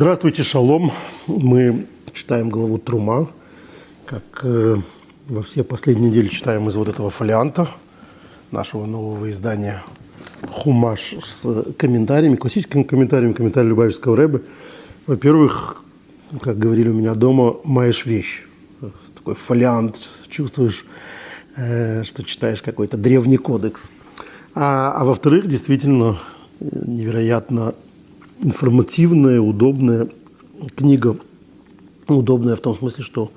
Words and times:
Здравствуйте, 0.00 0.42
шалом. 0.42 0.92
Мы 1.26 1.86
читаем 2.14 2.48
главу 2.48 2.78
Трума, 2.78 3.30
как 4.06 4.22
э, 4.44 4.78
во 5.28 5.42
все 5.42 5.62
последние 5.62 6.08
недели 6.08 6.28
читаем 6.28 6.66
из 6.70 6.76
вот 6.76 6.88
этого 6.88 7.10
фолианта 7.10 7.68
нашего 8.50 8.86
нового 8.86 9.30
издания 9.30 9.82
«Хумаш» 10.50 11.16
с 11.22 11.74
комментариями, 11.76 12.36
классическими 12.36 12.82
комментариями, 12.82 13.34
комментариями 13.34 13.72
Любавичского 13.72 14.16
Рэбе. 14.16 14.40
Во-первых, 15.06 15.84
как 16.40 16.58
говорили 16.58 16.88
у 16.88 16.94
меня 16.94 17.12
дома, 17.12 17.56
маешь 17.64 18.06
вещь. 18.06 18.46
Такой 19.14 19.34
фолиант, 19.34 19.98
чувствуешь, 20.30 20.86
э, 21.56 22.04
что 22.04 22.24
читаешь 22.24 22.62
какой-то 22.62 22.96
древний 22.96 23.36
кодекс. 23.36 23.90
А, 24.54 24.94
а 24.96 25.04
во-вторых, 25.04 25.46
действительно, 25.46 26.16
невероятно 26.58 27.74
информативная, 28.42 29.40
удобная 29.40 30.08
книга. 30.76 31.16
Удобная 32.08 32.56
в 32.56 32.60
том 32.60 32.74
смысле, 32.74 33.04
что 33.04 33.30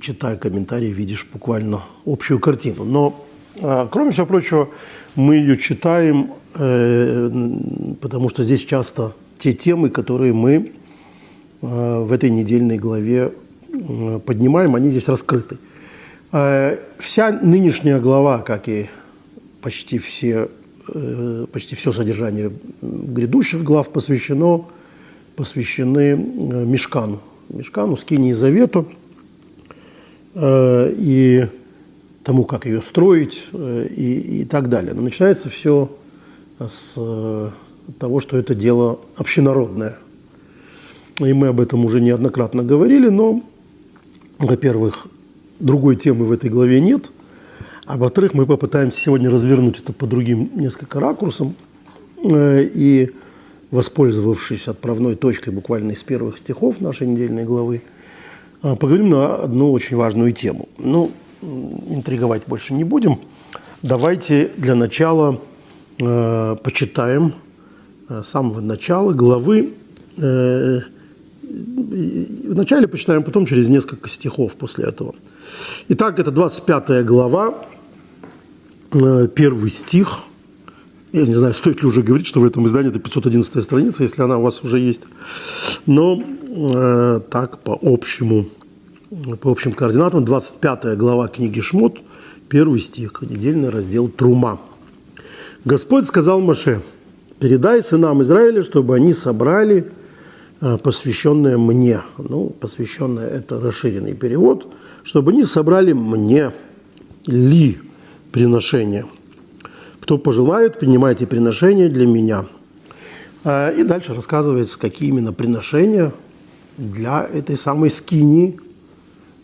читая 0.00 0.36
комментарии, 0.36 0.88
видишь 0.88 1.26
буквально 1.30 1.82
общую 2.06 2.38
картину. 2.38 2.84
Но, 2.84 3.24
а, 3.60 3.86
кроме 3.86 4.10
всего 4.12 4.26
прочего, 4.26 4.70
мы 5.14 5.36
ее 5.36 5.58
читаем, 5.58 6.32
э, 6.54 7.30
потому 8.00 8.30
что 8.30 8.42
здесь 8.44 8.64
часто 8.64 9.14
те 9.38 9.52
темы, 9.52 9.90
которые 9.90 10.32
мы 10.32 10.72
а, 11.60 12.02
в 12.02 12.12
этой 12.12 12.30
недельной 12.30 12.78
главе 12.78 13.32
поднимаем, 14.24 14.74
они 14.74 14.90
здесь 14.90 15.08
раскрыты. 15.08 15.58
А, 16.30 16.78
вся 16.98 17.30
нынешняя 17.30 18.00
глава, 18.00 18.38
как 18.38 18.68
и 18.68 18.88
почти 19.60 19.98
все 19.98 20.48
Э, 20.48 20.61
почти 21.52 21.74
все 21.74 21.92
содержание 21.92 22.52
грядущих 22.80 23.62
глав 23.62 23.90
посвящено, 23.90 24.66
посвящены 25.36 26.00
э, 26.00 26.14
Мешкану. 26.64 27.20
Мешкану, 27.48 27.96
Скинии 27.96 28.32
Завета 28.32 28.84
э, 30.34 30.94
и 30.96 31.46
тому, 32.24 32.44
как 32.44 32.66
ее 32.66 32.82
строить 32.82 33.44
и, 33.52 34.40
и 34.42 34.44
так 34.44 34.68
далее. 34.68 34.94
Но 34.94 35.02
начинается 35.02 35.48
все 35.48 35.90
с 36.60 36.94
того, 37.98 38.20
что 38.20 38.36
это 38.36 38.54
дело 38.54 39.00
общенародное. 39.16 39.98
И 41.18 41.32
мы 41.32 41.48
об 41.48 41.60
этом 41.60 41.84
уже 41.84 42.00
неоднократно 42.00 42.62
говорили, 42.62 43.08
но, 43.08 43.42
во-первых, 44.38 45.08
другой 45.58 45.96
темы 45.96 46.26
в 46.26 46.32
этой 46.32 46.48
главе 46.48 46.80
нет– 46.80 47.10
а 47.84 47.96
во-вторых, 47.96 48.34
мы 48.34 48.46
попытаемся 48.46 49.00
сегодня 49.00 49.30
развернуть 49.30 49.80
это 49.80 49.92
по 49.92 50.06
другим 50.06 50.50
несколько 50.54 51.00
ракурсам 51.00 51.54
э, 52.22 52.64
и, 52.74 53.10
воспользовавшись 53.70 54.68
отправной 54.68 55.16
точкой 55.16 55.50
буквально 55.50 55.92
из 55.92 56.02
первых 56.02 56.38
стихов 56.38 56.80
нашей 56.80 57.08
недельной 57.08 57.44
главы, 57.44 57.82
э, 58.62 58.76
поговорим 58.76 59.10
на 59.10 59.34
одну 59.34 59.72
очень 59.72 59.96
важную 59.96 60.32
тему. 60.32 60.68
Ну, 60.78 61.10
интриговать 61.42 62.42
больше 62.46 62.72
не 62.72 62.84
будем. 62.84 63.18
Давайте 63.82 64.50
для 64.56 64.76
начала 64.76 65.40
э, 65.98 66.56
почитаем 66.62 67.34
э, 68.08 68.22
с 68.24 68.28
самого 68.28 68.60
начала 68.60 69.12
главы. 69.12 69.72
Э, 70.18 70.80
вначале 71.42 72.86
почитаем, 72.86 73.24
потом 73.24 73.44
через 73.46 73.68
несколько 73.68 74.08
стихов 74.08 74.54
после 74.54 74.84
этого. 74.84 75.16
Итак, 75.88 76.18
это 76.18 76.30
25 76.30 77.04
глава, 77.04 77.66
Э, 78.92 79.26
первый 79.34 79.70
стих. 79.70 80.20
Я 81.12 81.26
не 81.26 81.34
знаю, 81.34 81.54
стоит 81.54 81.82
ли 81.82 81.88
уже 81.88 82.02
говорить, 82.02 82.26
что 82.26 82.40
в 82.40 82.44
этом 82.44 82.66
издании 82.66 82.90
это 82.90 82.98
511 82.98 83.64
страница, 83.64 84.02
если 84.02 84.22
она 84.22 84.38
у 84.38 84.42
вас 84.42 84.62
уже 84.62 84.78
есть. 84.78 85.02
Но 85.86 86.22
э, 86.22 87.20
так 87.30 87.58
по 87.58 87.78
общему, 87.80 88.46
по 89.40 89.50
общим 89.50 89.72
координатам, 89.72 90.24
25 90.24 90.96
глава 90.98 91.28
книги 91.28 91.60
Шмот, 91.60 92.00
первый 92.48 92.80
стих, 92.80 93.22
недельный 93.22 93.70
раздел 93.70 94.08
Трума. 94.08 94.60
Господь 95.64 96.06
сказал 96.06 96.40
Маше, 96.40 96.82
передай 97.38 97.82
сынам 97.82 98.22
Израиля, 98.22 98.62
чтобы 98.62 98.94
они 98.94 99.14
собрали 99.14 99.90
э, 100.60 100.76
посвященное 100.76 101.56
мне. 101.56 102.02
Ну, 102.18 102.50
посвященное– 102.50 103.28
это 103.30 103.58
расширенный 103.58 104.14
перевод. 104.14 104.66
Чтобы 105.04 105.32
они 105.32 105.44
собрали 105.44 105.92
мне 105.92 106.52
ли 107.26 107.78
приношения. 108.30 109.06
Кто 110.00 110.18
пожелает, 110.18 110.78
принимайте 110.78 111.26
приношения 111.26 111.88
для 111.88 112.06
меня. 112.06 112.46
А, 113.44 113.70
и 113.70 113.82
дальше 113.82 114.14
рассказывается, 114.14 114.78
какие 114.78 115.08
именно 115.08 115.32
приношения 115.32 116.12
для 116.76 117.24
этой 117.24 117.56
самой 117.56 117.90
скини 117.90 118.58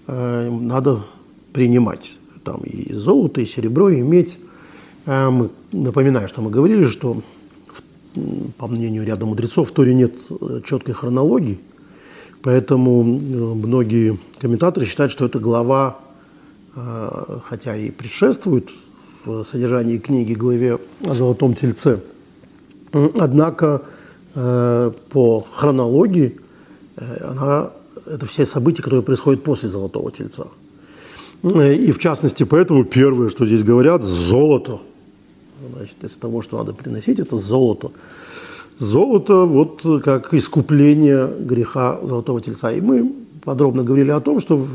а, 0.07 0.51
надо 0.51 1.01
принимать. 1.53 2.19
Там 2.45 2.63
и 2.63 2.93
золото, 2.93 3.41
и 3.41 3.47
серебро, 3.47 3.91
и 3.91 4.01
медь. 4.01 4.39
А, 5.07 5.31
мы, 5.31 5.51
напоминаю, 5.73 6.29
что 6.29 6.41
мы 6.41 6.51
говорили, 6.51 6.87
что 6.87 7.23
по 8.57 8.67
мнению 8.67 9.05
ряда 9.05 9.27
мудрецов 9.27 9.71
в 9.71 9.73
Торе 9.73 9.95
нет 9.95 10.15
э, 10.31 10.61
четкой 10.65 10.95
хронологии, 10.95 11.59
поэтому 12.49 13.03
э, 13.03 13.05
многие 13.05 14.19
комментаторы 14.41 14.87
считают, 14.87 15.13
что 15.13 15.27
эта 15.27 15.39
глава 15.39 15.99
Э, 16.81 17.41
хотя 17.45 17.77
и 17.77 17.91
предшествует 17.91 18.71
в 19.25 19.45
содержании 19.45 19.99
книги 19.99 20.35
главе 20.35 20.79
о 21.05 21.15
Золотом 21.15 21.55
Тельце, 21.55 22.01
однако 22.93 23.83
э, 24.35 24.93
по 25.11 25.47
хронологии 25.53 26.39
она, 26.97 27.71
это 28.07 28.27
все 28.27 28.47
события, 28.47 28.83
которые 28.83 29.03
происходят 29.03 29.43
после 29.43 29.69
Золотого 29.69 30.13
Тельца. 30.13 30.47
И 31.43 31.93
в 31.93 31.99
частности, 31.99 32.45
поэтому 32.45 32.85
первое, 32.85 33.29
что 33.29 33.47
здесь 33.47 33.63
говорят, 33.63 34.03
золото. 34.03 34.81
Значит, 35.77 35.97
из 36.03 36.13
того, 36.13 36.43
что 36.43 36.59
надо 36.59 36.73
приносить, 36.75 37.19
это 37.19 37.37
золото. 37.37 37.91
Золото 38.79 39.45
вот 39.45 39.83
как 40.05 40.33
искупление 40.35 41.27
греха 41.27 41.99
Золотого 42.03 42.41
Тельца. 42.41 42.71
И 42.73 42.81
мы 42.81 43.13
подробно 43.45 43.83
говорили 43.83 44.11
о 44.11 44.21
том, 44.21 44.41
что 44.41 44.67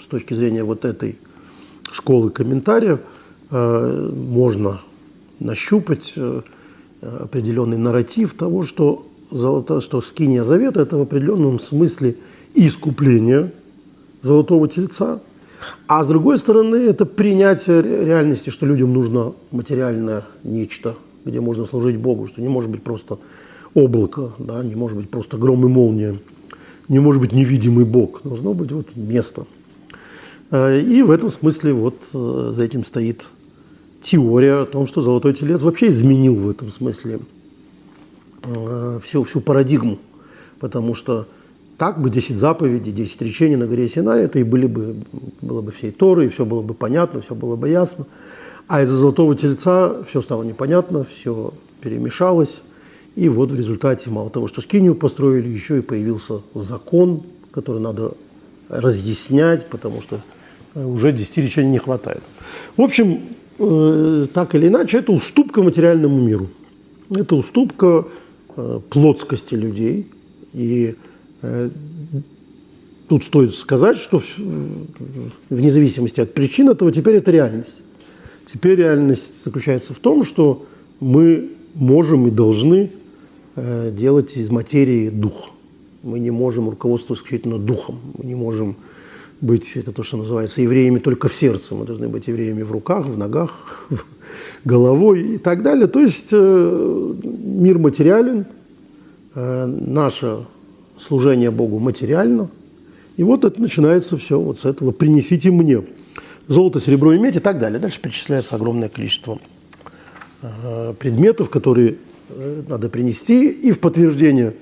с 0.00 0.06
точки 0.06 0.34
зрения 0.34 0.62
вот 0.62 0.84
этой 0.84 1.18
школы 1.90 2.30
комментариев 2.30 3.00
э, 3.50 4.10
можно 4.14 4.80
нащупать 5.40 6.12
э, 6.16 6.42
определенный 7.00 7.78
нарратив 7.78 8.34
того, 8.34 8.62
что, 8.62 9.06
золото, 9.30 9.80
что 9.80 10.00
скиния 10.00 10.44
завета– 10.44 10.80
это 10.82 10.96
в 10.96 11.02
определенном 11.02 11.58
смысле 11.58 12.16
искупление 12.54 13.52
золотого 14.22 14.68
тельца, 14.68 15.20
а 15.86 16.04
с 16.04 16.06
другой 16.06 16.38
стороны 16.38 16.76
это 16.76 17.06
принятие 17.06 17.82
реальности, 17.82 18.50
что 18.50 18.66
людям 18.66 18.92
нужно 18.92 19.32
материальное 19.50 20.24
нечто, 20.44 20.94
где 21.24 21.40
можно 21.40 21.66
служить 21.66 21.96
Богу, 21.96 22.26
что 22.26 22.40
не 22.40 22.48
может 22.48 22.70
быть 22.70 22.82
просто 22.82 23.18
облако, 23.74 24.32
да, 24.38 24.62
не 24.62 24.74
может 24.74 24.98
быть 24.98 25.10
просто 25.10 25.36
гром 25.38 25.64
и 25.64 25.68
молния, 25.68 26.18
не 26.88 26.98
может 26.98 27.20
быть 27.20 27.32
невидимый 27.32 27.84
Бог, 27.84 28.22
должно 28.22 28.54
быть 28.54 28.72
вот 28.72 28.96
место– 28.96 29.46
Э, 30.52 30.78
и 30.78 31.02
в 31.02 31.10
этом 31.10 31.30
смысле 31.30 31.72
вот 31.72 31.96
э, 32.12 32.52
за 32.54 32.62
этим 32.62 32.84
стоит 32.84 33.24
теория 34.02 34.62
о 34.62 34.66
том, 34.66 34.86
что 34.86 35.00
Золотой 35.00 35.32
Телец 35.32 35.62
вообще 35.62 35.88
изменил 35.88 36.36
в 36.36 36.48
этом 36.48 36.70
смысле 36.70 37.20
э, 38.42 39.00
всю, 39.02 39.24
всю 39.24 39.40
парадигму, 39.40 39.98
потому 40.60 40.94
что 40.94 41.26
так 41.78 42.00
бы 42.00 42.10
10 42.10 42.36
заповедей, 42.36 42.92
10 42.92 43.22
речений 43.22 43.56
на 43.56 43.66
горе 43.66 43.88
Синай, 43.88 44.24
это 44.24 44.38
и 44.38 44.44
были 44.44 44.66
бы, 44.66 44.96
было 45.40 45.62
бы 45.62 45.72
всей 45.72 45.90
Торы, 45.90 46.26
и 46.26 46.28
все 46.28 46.44
было 46.44 46.60
бы 46.60 46.74
понятно, 46.74 47.22
все 47.22 47.34
было 47.34 47.56
бы 47.56 47.70
ясно. 47.70 48.06
А 48.72 48.80
из-за 48.80 48.96
Золотого 48.96 49.36
Тельца 49.36 50.02
все 50.08 50.22
стало 50.22 50.44
непонятно, 50.44 51.04
все 51.04 51.52
перемешалось. 51.82 52.62
И 53.16 53.28
вот 53.28 53.50
в 53.50 53.54
результате 53.54 54.08
мало 54.08 54.30
того, 54.30 54.48
что 54.48 54.62
скинию 54.62 54.94
построили, 54.94 55.46
еще 55.46 55.80
и 55.80 55.82
появился 55.82 56.40
закон, 56.54 57.22
который 57.50 57.82
надо 57.82 58.14
разъяснять, 58.70 59.66
потому 59.68 60.00
что 60.00 60.20
уже 60.74 61.12
10 61.12 61.36
речений 61.36 61.68
не 61.68 61.76
хватает. 61.76 62.22
В 62.78 62.80
общем, 62.80 63.20
э, 63.58 64.26
так 64.32 64.54
или 64.54 64.68
иначе, 64.68 65.00
это 65.00 65.12
уступка 65.12 65.62
материальному 65.62 66.18
миру. 66.22 66.48
Это 67.14 67.36
уступка 67.36 68.06
э, 68.56 68.80
плотскости 68.88 69.54
людей. 69.54 70.06
И 70.54 70.94
э, 71.42 71.68
тут 73.06 73.22
стоит 73.24 73.54
сказать, 73.54 73.98
что 73.98 74.22
вне 75.50 75.70
зависимости 75.70 76.22
от 76.22 76.32
причин 76.32 76.70
этого, 76.70 76.90
теперь 76.90 77.16
это 77.16 77.30
реальность. 77.30 77.82
Теперь 78.46 78.78
реальность 78.78 79.44
заключается 79.44 79.94
в 79.94 79.98
том, 79.98 80.24
что 80.24 80.66
мы 81.00 81.50
можем 81.74 82.26
и 82.26 82.30
должны 82.30 82.90
делать 83.56 84.36
из 84.36 84.50
материи 84.50 85.10
дух. 85.10 85.50
Мы 86.02 86.18
не 86.20 86.30
можем 86.30 86.68
руководствоваться 86.70 87.24
исключительно 87.24 87.58
духом. 87.58 88.00
Мы 88.18 88.24
не 88.24 88.34
можем 88.34 88.76
быть, 89.42 89.72
это 89.76 89.92
то, 89.92 90.02
что 90.02 90.16
называется, 90.16 90.62
евреями 90.62 90.98
только 90.98 91.28
в 91.28 91.34
сердце. 91.34 91.74
Мы 91.74 91.84
должны 91.84 92.08
быть 92.08 92.28
евреями 92.28 92.62
в 92.62 92.70
руках, 92.70 93.06
в 93.06 93.18
ногах, 93.18 93.88
головой 94.64 95.34
и 95.34 95.38
так 95.38 95.62
далее. 95.62 95.88
То 95.88 96.00
есть 96.00 96.28
э, 96.32 97.14
мир 97.24 97.78
материален, 97.78 98.46
э, 99.34 99.66
наше 99.66 100.46
служение 100.98 101.50
Богу 101.50 101.80
материально. 101.80 102.48
И 103.16 103.24
вот 103.24 103.44
это 103.44 103.60
начинается 103.60 104.16
все 104.16 104.40
вот 104.40 104.60
с 104.60 104.64
этого 104.64 104.92
«принесите 104.92 105.50
мне» 105.50 105.82
золото, 106.48 106.80
серебро 106.80 107.12
и 107.12 107.18
медь 107.18 107.36
и 107.36 107.40
так 107.40 107.58
далее. 107.58 107.78
Дальше 107.78 108.00
перечисляется 108.00 108.56
огромное 108.56 108.88
количество 108.88 109.38
э, 110.42 110.94
предметов, 110.98 111.50
которые 111.50 111.96
э, 112.28 112.62
надо 112.68 112.88
принести, 112.88 113.48
и 113.48 113.72
в 113.72 113.80
подтверждение 113.80 114.54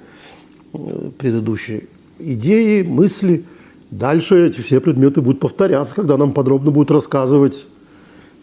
э, 0.72 1.10
предыдущей 1.18 1.88
идеи, 2.18 2.82
мысли, 2.82 3.44
дальше 3.90 4.48
эти 4.48 4.60
все 4.60 4.80
предметы 4.80 5.20
будут 5.20 5.40
повторяться, 5.40 5.94
когда 5.94 6.16
нам 6.16 6.32
подробно 6.32 6.70
будут 6.70 6.90
рассказывать, 6.90 7.64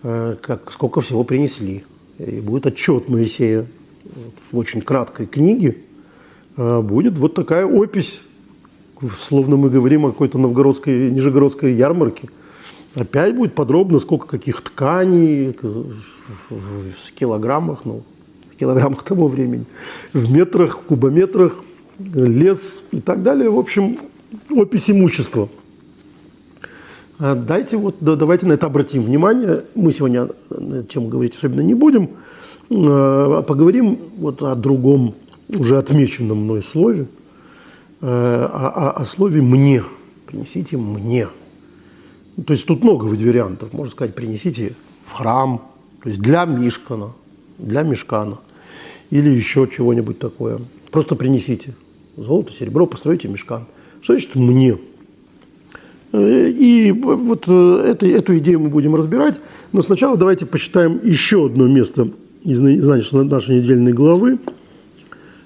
как, 0.01 0.71
сколько 0.71 1.01
всего 1.01 1.23
принесли. 1.23 1.83
И 2.17 2.39
будет 2.39 2.65
отчет 2.65 3.07
Моисея 3.07 3.65
в 4.51 4.57
очень 4.57 4.81
краткой 4.81 5.27
книге, 5.27 5.77
будет 6.55 7.17
вот 7.17 7.35
такая 7.35 7.65
опись, 7.65 8.19
словно 9.27 9.57
мы 9.57 9.69
говорим 9.69 10.07
о 10.07 10.11
какой-то 10.11 10.39
новгородской, 10.39 11.11
нижегородской 11.11 11.73
ярмарке– 11.73 12.29
Опять 12.95 13.35
будет 13.35 13.53
подробно, 13.53 13.99
сколько 13.99 14.27
каких 14.27 14.61
тканей, 14.61 15.55
в 16.49 17.11
килограммах, 17.13 17.85
ну, 17.85 18.03
в 18.53 18.55
килограммах 18.57 19.03
того 19.05 19.27
времени, 19.27 19.65
в 20.13 20.31
метрах, 20.31 20.79
в 20.79 20.81
кубометрах, 20.81 21.59
лес 21.99 22.83
и 22.91 22.99
так 22.99 23.23
далее. 23.23 23.49
В 23.49 23.57
общем, 23.57 23.97
опись 24.49 24.89
имущества. 24.89 25.49
А 27.19 27.33
дайте 27.33 27.77
вот, 27.77 27.95
да, 27.99 28.15
давайте 28.15 28.45
на 28.45 28.53
это 28.53 28.67
обратим 28.67 29.03
внимание. 29.03 29.63
Мы 29.73 29.91
сегодня 29.91 30.29
на 30.49 30.75
эту 30.75 30.87
тему 30.87 31.07
говорить 31.07 31.35
особенно 31.35 31.61
не 31.61 31.73
будем. 31.73 32.11
А 32.69 33.41
поговорим 33.41 33.97
вот 34.17 34.43
о 34.43 34.53
другом, 34.55 35.15
уже 35.47 35.77
отмеченном 35.77 36.43
мной 36.43 36.63
слове, 36.63 37.07
о, 38.01 38.49
о, 38.75 39.01
о 39.01 39.05
слове 39.05 39.41
«мне». 39.41 39.83
Принесите 40.27 40.77
«мне». 40.77 41.27
То 42.45 42.53
есть 42.53 42.65
тут 42.65 42.83
много 42.83 43.05
вариантов. 43.05 43.73
Можно 43.73 43.91
сказать, 43.91 44.13
принесите 44.13 44.73
в 45.03 45.13
храм, 45.13 45.61
то 46.03 46.09
есть 46.09 46.21
для 46.21 46.45
Мишкана, 46.45 47.13
для 47.57 47.83
Мешкана 47.83 48.37
или 49.09 49.29
еще 49.29 49.67
чего-нибудь 49.67 50.19
такое. 50.19 50.59
Просто 50.91 51.15
принесите 51.15 51.73
золото, 52.15 52.51
серебро, 52.53 52.85
постройте 52.85 53.27
мешкан. 53.27 53.65
Что 54.01 54.13
значит 54.13 54.35
«мне»? 54.35 54.77
Э, 56.11 56.49
и 56.49 56.91
вот 56.91 57.45
э, 57.47 57.83
это, 57.87 58.05
эту 58.05 58.37
идею 58.37 58.59
мы 58.59 58.69
будем 58.69 58.95
разбирать. 58.95 59.39
Но 59.71 59.81
сначала 59.81 60.17
давайте 60.17 60.45
почитаем 60.45 60.99
еще 61.03 61.45
одно 61.45 61.67
место 61.67 62.09
из, 62.43 62.61
из 62.61 63.11
нашей 63.11 63.59
недельной 63.59 63.93
главы. 63.93 64.39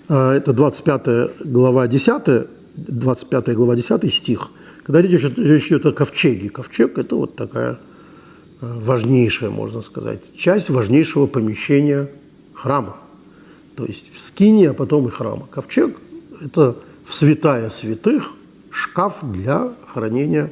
А, 0.09 0.35
это 0.35 0.53
25 0.53 1.45
глава 1.45 1.88
10, 1.88 2.47
25 2.75 3.55
глава 3.55 3.75
10 3.75 4.13
стих– 4.13 4.51
когда 4.91 5.07
речь, 5.07 5.23
речь 5.38 5.67
идет 5.67 5.85
о 5.85 5.93
ковчеге, 5.93 6.49
ковчег– 6.49 6.97
это 6.97 7.15
вот 7.15 7.38
такая 7.38 7.79
э, 8.59 8.79
важнейшая, 8.83 9.49
можно 9.49 9.81
сказать, 9.81 10.19
часть 10.35 10.69
важнейшего 10.69 11.27
помещения 11.27 12.09
храма. 12.53 12.97
То 13.77 13.85
есть 13.85 14.11
в 14.13 14.19
скине, 14.19 14.71
а 14.71 14.73
потом 14.73 15.07
и 15.07 15.09
храма. 15.09 15.47
Ковчег– 15.49 15.95
это 16.41 16.75
в 17.05 17.15
святая 17.15 17.69
святых 17.69 18.33
шкаф 18.69 19.19
для 19.21 19.69
хранения 19.88 20.51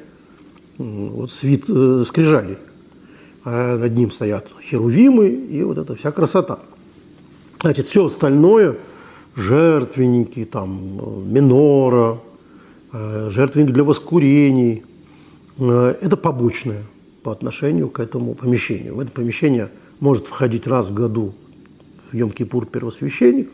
вот, 0.77 1.33
свит, 1.33 1.65
э, 1.68 2.06
скрижалей. 2.07 2.57
А 3.44 3.77
над 3.77 3.94
ним 3.94 4.09
стоят 4.09 4.47
херувимы 4.63 5.27
и 5.27 5.63
вот 5.63 5.77
эта 5.80 5.95
вся 5.95 6.13
красота. 6.13 6.59
Значит, 7.59 7.88
все 7.88 8.06
остальное– 8.06 8.77
жертвенники, 9.36 10.45
там, 10.45 11.00
э, 11.01 11.19
минора, 11.25 12.19
жертвенник 12.91 13.71
для 13.71 13.83
воскурений. 13.83 14.83
Э, 15.59 15.95
это 16.01 16.18
побочное 16.18 16.83
по 17.24 17.31
отношению 17.31 17.89
к 17.89 18.00
этому 18.00 18.33
помещению. 18.33 18.95
В 18.95 19.00
это 19.00 19.12
помещение 19.12 19.69
может 20.00 20.27
входить 20.27 20.68
раз 20.68 20.88
в 20.88 20.94
году 20.94 21.33
в 22.12 22.15
Йом-Кипур 22.15 22.65
первосвященник. 22.65 23.50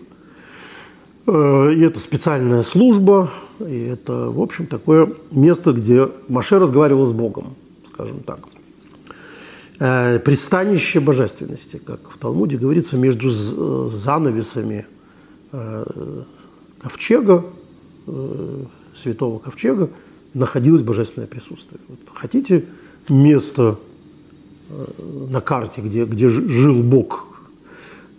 Э, 1.28 1.74
и 1.74 1.82
это 1.82 2.00
специальная 2.00 2.64
служба, 2.64 3.32
и 3.60 3.86
это, 3.86 4.30
в 4.30 4.40
общем, 4.40 4.68
такое 4.68 5.10
место, 5.32 5.74
где 5.74 6.10
Маше 6.28 6.60
разговаривал 6.60 7.06
с 7.06 7.12
Богом, 7.12 7.56
скажем 7.92 8.20
так. 8.20 8.40
Пристанище 9.78 11.02
божественности, 11.02 11.82
как 11.86 12.10
в 12.10 12.18
Талмуде 12.18 12.58
говорится, 12.58 12.96
между 12.96 13.30
занавесами 13.30 14.86
ковчега 16.82 17.44
святого 18.96 19.40
ковчега 19.40 19.90
находилось 20.34 20.82
божественное 20.82 21.28
присутствие. 21.28 21.80
Вот 21.88 22.00
хотите 22.14 22.66
место 23.10 23.78
э, 24.70 24.86
на 25.30 25.42
карте, 25.42 25.82
где, 25.82 26.06
где 26.06 26.30
жил 26.30 26.84
Бог, 26.84 27.28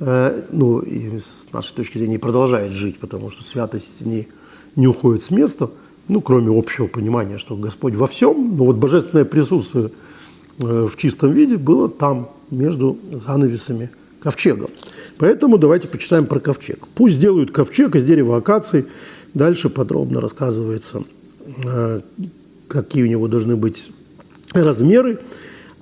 э, 0.00 0.46
ну 0.50 0.80
и 0.80 1.18
с 1.18 1.52
нашей 1.52 1.74
точки 1.74 1.98
зрения 1.98 2.18
продолжает 2.18 2.72
жить, 2.72 2.98
потому 2.98 3.30
что 3.30 3.44
святость 3.44 4.00
не, 4.04 4.28
не 4.76 4.86
уходит 4.86 5.22
с 5.22 5.30
места, 5.30 5.70
ну, 6.08 6.20
кроме 6.20 6.56
общего 6.56 6.86
понимания, 6.86 7.38
что 7.38 7.56
Господь 7.56 7.94
во 7.94 8.06
всем, 8.06 8.56
но 8.56 8.64
вот 8.64 8.76
божественное 8.76 9.24
присутствие 9.24 9.90
э, 10.58 10.88
в 10.90 10.96
чистом 10.96 11.32
виде 11.32 11.56
было 11.56 11.88
там, 11.88 12.30
между 12.50 12.98
занавесами 13.10 13.90
ковчега. 14.20 14.68
Поэтому 15.18 15.58
давайте 15.58 15.88
почитаем 15.88 16.26
про 16.26 16.40
ковчег. 16.40 16.86
Пусть 16.94 17.18
делают 17.18 17.50
ковчег 17.50 17.96
из 17.96 18.04
дерева 18.04 18.36
акации, 18.36 18.86
Дальше 19.36 19.68
подробно 19.68 20.22
рассказывается, 20.22 21.04
э, 21.62 22.00
какие 22.68 23.02
у 23.02 23.06
него 23.06 23.28
должны 23.28 23.54
быть 23.54 23.90
размеры. 24.54 25.18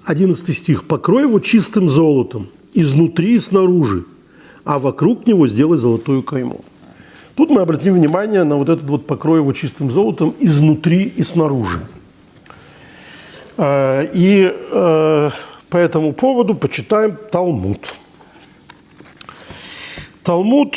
11 0.03 0.56
стих. 0.56 0.89
«Покрой 0.89 1.23
его 1.23 1.39
чистым 1.39 1.89
золотом, 1.89 2.49
изнутри 2.73 3.35
и 3.35 3.39
снаружи, 3.39 4.06
а 4.65 4.81
вокруг 4.81 5.29
него 5.29 5.47
сделай 5.47 5.79
золотую 5.79 6.25
кайму». 6.25 6.65
Тут 7.37 7.51
мы 7.51 7.61
обратим 7.61 7.95
внимание 7.95 8.43
на 8.43 8.56
вот 8.56 8.69
этот 8.69 8.91
вот 8.91 9.06
покрой 9.06 9.39
его 9.39 9.53
чистым 9.53 9.89
золотом 9.93 10.35
изнутри 10.41 11.05
и 11.05 11.23
снаружи. 11.23 11.87
Э, 13.56 14.05
и 14.12 14.53
э, 14.53 15.31
по 15.69 15.77
этому 15.77 16.12
поводу 16.12 16.56
почитаем 16.56 17.17
Талмуд. 17.31 17.95
Талмуд 20.25 20.75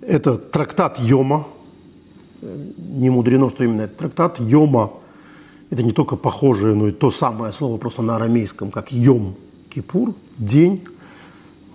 это 0.00 0.36
трактат 0.36 0.98
Йома. 1.00 1.46
Не 2.42 3.10
мудрено, 3.10 3.50
что 3.50 3.64
именно 3.64 3.82
это 3.82 3.96
трактат 3.96 4.40
Йома. 4.40 4.92
Это 5.70 5.82
не 5.82 5.92
только 5.92 6.16
похожее, 6.16 6.74
но 6.74 6.88
и 6.88 6.92
то 6.92 7.10
самое 7.10 7.52
слово 7.52 7.76
просто 7.78 8.02
на 8.02 8.16
арамейском, 8.16 8.70
как 8.70 8.92
Йом 8.92 9.34
Кипур, 9.68 10.14
день. 10.38 10.84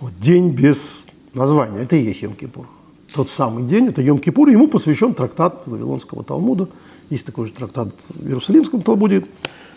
Вот 0.00 0.12
день 0.18 0.50
без 0.50 1.04
названия. 1.34 1.80
Это 1.82 1.96
и 1.96 2.02
есть 2.02 2.22
Йом 2.22 2.34
Кипур. 2.34 2.66
Тот 3.14 3.28
самый 3.28 3.64
день, 3.64 3.88
это 3.88 4.00
Йом 4.00 4.18
Кипур. 4.18 4.48
Ему 4.48 4.68
посвящен 4.68 5.12
трактат 5.14 5.62
Вавилонского 5.66 6.24
Талмуда. 6.24 6.68
Есть 7.10 7.26
такой 7.26 7.46
же 7.46 7.52
трактат 7.52 7.88
в 8.08 8.26
Иерусалимском 8.26 8.80
Талмуде, 8.80 9.26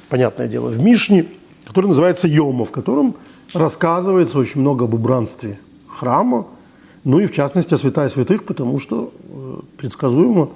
понятное 0.08 0.48
дело, 0.48 0.70
в 0.70 0.82
Мишне, 0.82 1.26
который 1.66 1.88
называется 1.88 2.30
Йома, 2.30 2.64
в 2.64 2.72
котором 2.72 3.16
рассказывается 3.54 4.40
очень 4.40 4.62
много 4.62 4.86
об 4.86 4.94
убранстве 4.94 5.60
храма, 5.90 6.48
ну 7.06 7.20
и 7.20 7.28
в 7.28 7.32
частности 7.32 7.74
о 7.74 7.78
святая 7.78 8.10
святых, 8.10 8.44
потому 8.44 8.80
что 8.80 9.14
э, 9.30 9.60
предсказуемо 9.78 10.50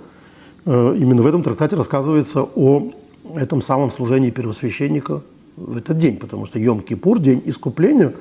э, 0.66 0.96
именно 0.98 1.22
в 1.22 1.28
этом 1.28 1.44
трактате 1.44 1.76
рассказывается 1.76 2.42
о 2.42 2.92
этом 3.36 3.62
самом 3.62 3.92
служении 3.92 4.32
первосвященника 4.32 5.22
в 5.56 5.78
этот 5.78 6.00
день, 6.00 6.18
потому 6.18 6.48
что 6.48 6.58
Йом-Кипур, 6.58 7.20
день 7.20 7.44
искупления, 7.46 8.14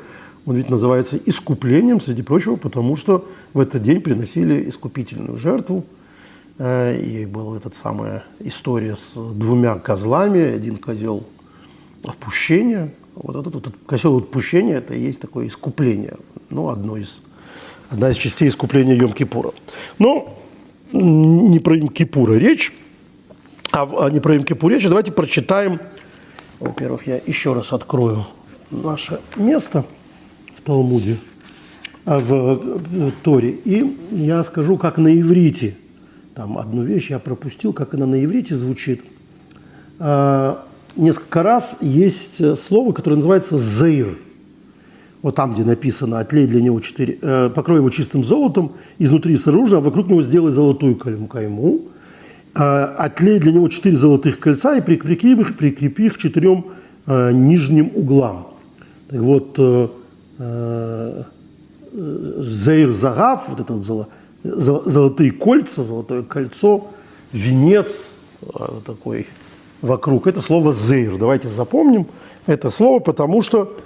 он 0.44 0.56
ведь 0.56 0.68
называется 0.68 1.18
искуплением, 1.24 2.02
среди 2.02 2.22
прочего, 2.22 2.56
потому 2.56 2.96
что 2.96 3.26
в 3.54 3.60
этот 3.60 3.82
день 3.82 4.02
приносили 4.02 4.68
искупительную 4.68 5.38
жертву, 5.38 5.86
э, 6.58 7.00
и 7.00 7.24
была 7.24 7.56
эта 7.56 7.74
самая 7.74 8.24
история 8.40 8.96
с 8.96 9.14
двумя 9.16 9.76
козлами, 9.76 10.40
один 10.40 10.76
козел 10.76 11.24
отпущения, 12.04 12.92
вот 13.14 13.36
этот, 13.36 13.54
вот 13.54 13.74
козел 13.86 14.18
отпущения, 14.18 14.76
это 14.76 14.92
и 14.92 15.00
есть 15.00 15.18
такое 15.18 15.46
искупление, 15.46 16.18
ну, 16.50 16.68
одно 16.68 16.98
из 16.98 17.22
одна 17.90 18.10
из 18.10 18.16
частей 18.16 18.48
искупления 18.48 18.96
Йом-Кипура. 18.96 19.54
Но 19.98 20.38
не 20.92 21.58
про 21.58 21.76
Йом-Кипура 21.76 22.38
речь, 22.38 22.72
а, 23.72 23.88
а 24.06 24.10
не 24.10 24.20
про 24.20 24.36
Йом-Кипур 24.36 24.70
речь. 24.70 24.84
Давайте 24.84 25.12
прочитаем. 25.12 25.80
Во-первых, 26.60 27.06
я 27.06 27.20
еще 27.26 27.52
раз 27.52 27.72
открою 27.72 28.26
наше 28.70 29.20
место 29.36 29.84
в 30.54 30.60
Талмуде, 30.62 31.16
а, 32.04 32.18
в 32.18 33.12
Торе, 33.22 33.50
и 33.50 33.96
я 34.10 34.42
скажу, 34.44 34.76
как 34.76 34.98
на 34.98 35.18
иврите. 35.18 35.76
Там 36.34 36.58
одну 36.58 36.82
вещь 36.82 37.10
я 37.10 37.18
пропустил, 37.18 37.72
как 37.72 37.94
она 37.94 38.06
на 38.06 38.24
иврите 38.24 38.54
звучит. 38.54 39.02
А, 39.98 40.64
несколько 40.96 41.42
раз 41.42 41.78
есть 41.80 42.58
слово, 42.58 42.92
которое 42.92 43.16
называется 43.16 43.58
«зейр». 43.58 44.18
Вот 45.22 45.34
там, 45.34 45.52
где 45.52 45.64
написано 45.64 46.20
«отлей 46.20 46.46
для 46.46 46.60
него 46.60 46.80
четыре, 46.80 47.18
э, 47.20 47.50
покрой 47.54 47.78
его 47.78 47.90
чистым 47.90 48.24
золотом, 48.24 48.72
изнутри 48.98 49.36
с 49.36 49.46
оружием, 49.46 49.78
а 49.78 49.84
вокруг 49.84 50.08
него 50.08 50.22
сделай 50.22 50.52
золотую 50.52 50.96
кайму, 50.96 51.82
э, 52.54 52.58
отлей 52.60 53.38
для 53.38 53.52
него 53.52 53.68
четыре 53.68 53.96
золотых 53.96 54.38
кольца 54.38 54.76
и 54.76 54.80
прикрепи 54.80 55.32
их, 55.32 55.56
прикрепи 55.56 56.06
их 56.06 56.18
четырем 56.18 56.66
э, 57.06 57.32
нижним 57.32 57.90
углам». 57.94 58.48
Так 59.08 59.20
вот, 59.20 59.54
э, 59.58 59.88
э, 60.38 61.22
Зейр 61.92 62.92
Загав, 62.92 63.48
вот 63.48 63.60
это 63.60 63.82
золо, 63.82 64.08
золотые 64.44 65.32
кольца, 65.32 65.82
золотое 65.82 66.22
кольцо, 66.22 66.88
венец 67.32 68.14
э, 68.42 68.46
такой 68.84 69.26
вокруг. 69.80 70.26
Это 70.26 70.40
слово 70.40 70.72
«зейр». 70.72 71.18
Давайте 71.18 71.48
запомним 71.48 72.06
это 72.46 72.70
слово, 72.70 73.00
потому 73.00 73.42
что 73.42 73.76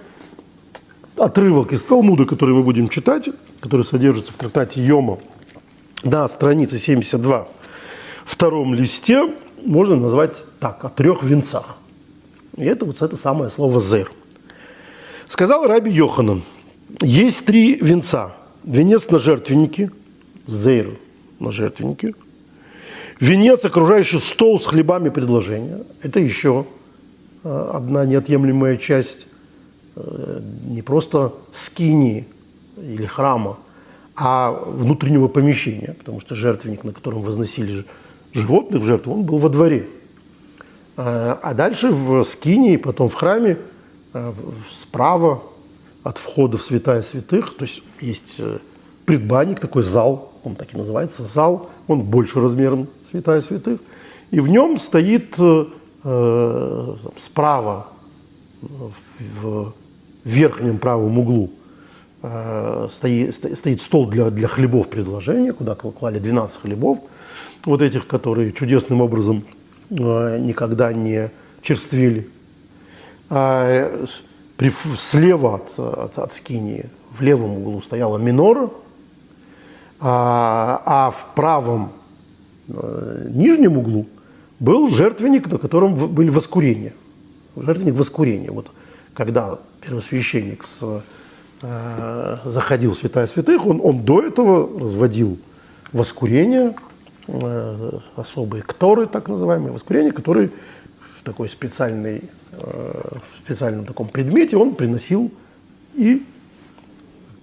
отрывок 1.17 1.73
из 1.73 1.83
Талмуда, 1.83 2.25
который 2.25 2.55
мы 2.55 2.63
будем 2.63 2.89
читать, 2.89 3.29
который 3.61 3.85
содержится 3.85 4.33
в 4.33 4.37
трактате 4.37 4.85
Йома 4.85 5.19
на 6.05 6.27
странице 6.29 6.79
72, 6.79 7.49
втором 8.25 8.75
листе, 8.75 9.35
можно 9.65 9.97
назвать 9.97 10.45
так, 10.59 10.85
о 10.85 10.89
трех 10.89 11.23
венцах. 11.23 11.77
И 12.57 12.65
это 12.65 12.85
вот 12.85 13.01
это 13.01 13.17
самое 13.17 13.51
слово 13.51 13.81
«зер». 13.81 14.11
Сказал 15.29 15.67
Раби 15.67 15.91
Йоханан, 15.91 16.43
есть 17.01 17.47
три 17.47 17.77
венца. 17.77 18.35
Венец 18.65 19.09
на 19.09 19.19
жертвеннике, 19.19 19.91
зейр 20.47 20.99
на 21.39 21.53
жертвеннике. 21.53 22.15
Венец, 23.19 23.65
окружающий 23.65 24.19
стол 24.19 24.61
с 24.61 24.67
хлебами 24.67 25.09
предложения. 25.09 25.85
Это 26.03 26.21
еще 26.21 26.67
э, 27.45 27.71
одна 27.75 28.05
неотъемлемая 28.05 28.77
часть 28.77 29.27
не 29.95 30.83
просто 30.83 31.35
скини 31.53 32.27
или 32.77 33.07
храма, 33.07 33.59
а 34.17 34.51
внутреннего 34.51 35.29
помещения, 35.29 35.95
потому 35.99 36.21
что 36.21 36.35
жертвенник, 36.35 36.85
на 36.85 36.93
котором 36.93 37.23
возносили 37.23 37.85
животных 38.33 38.83
в 38.83 38.87
жертву, 38.87 39.15
он 39.15 39.25
был 39.25 39.39
во 39.39 39.49
дворе. 39.49 39.87
Э, 40.97 41.37
а 41.43 41.55
дальше 41.55 41.91
в 41.91 42.25
скине 42.25 42.75
и 42.75 42.77
потом 42.77 43.09
в 43.09 43.15
храме 43.15 43.59
э, 44.13 44.33
справа 44.71 45.43
от 46.03 46.19
входа 46.19 46.59
в 46.59 46.63
святая 46.63 47.03
святых, 47.03 47.57
то 47.57 47.65
есть 47.65 47.83
есть 48.01 48.41
предбанник, 49.07 49.61
такой 49.61 49.83
зал, 49.83 50.33
он 50.43 50.57
так 50.57 50.75
и 50.75 50.77
называется, 50.77 51.25
зал, 51.25 51.71
он 51.87 52.03
больше 52.03 52.41
размером 52.41 52.89
святая 53.11 53.41
святых, 53.41 53.81
и 54.31 54.41
в 54.41 54.49
нем 54.49 54.79
стоит 54.79 55.37
э, 55.39 56.97
справа 57.17 57.87
в 58.61 58.93
в 59.41 59.73
верхнем 60.25 60.79
правом 60.79 61.19
углу 61.19 61.51
э, 62.23 62.89
стоит, 62.91 63.35
стоит 63.35 63.81
стол 63.81 64.07
для, 64.07 64.31
для 64.31 64.49
хлебов 64.49 64.89
предложения, 64.89 65.53
куда 65.53 65.75
клали 65.75 66.19
12 66.19 66.61
хлебов, 66.61 66.99
вот 67.65 67.83
этих, 67.83 68.07
которые 68.07 68.53
чудесным 68.53 69.01
образом 69.01 69.45
э, 69.91 70.39
никогда 70.39 70.93
не 70.93 71.31
черствели. 71.63 72.29
А 73.31 74.05
при, 74.57 74.71
слева 74.97 75.57
от, 75.57 75.79
от, 75.79 76.19
от 76.19 76.33
скинии 76.33 76.87
в 77.11 77.23
левом 77.23 77.59
углу 77.59 77.81
стояла 77.81 78.19
минора, 78.19 78.71
а, 80.01 80.83
а 80.85 81.11
в 81.11 81.35
правом 81.35 81.93
э, 82.69 83.29
нижнем 83.31 83.79
углу 83.79 84.07
был 84.59 84.89
жертвенник, 84.89 85.49
на 85.49 85.59
котором 85.59 85.95
были 85.95 86.29
воскурения. 86.29 86.93
Жертвенник 87.57 87.95
воскурения. 87.95 88.51
Вот 88.51 88.71
когда 89.15 89.59
первосвященник 89.81 90.65
с, 90.65 91.03
э, 91.63 92.37
заходил 92.45 92.95
в 92.95 92.99
святая 92.99 93.27
святых, 93.27 93.67
он, 93.67 93.81
он 93.83 94.05
до 94.05 94.23
этого 94.23 94.81
разводил 94.81 95.39
воскурение, 95.93 96.75
э, 97.29 97.99
особые 98.17 98.63
кторы, 98.63 99.07
так 99.07 99.29
называемые 99.29 99.73
воскурения, 99.73 100.13
которые 100.13 100.51
в 101.19 101.23
такой 101.23 101.49
специальной, 101.49 102.23
э, 102.53 102.59
в 102.59 103.45
специальном 103.45 103.85
таком 103.85 104.09
предмете 104.09 104.57
он 104.57 104.75
приносил 104.75 105.31
и 105.95 106.25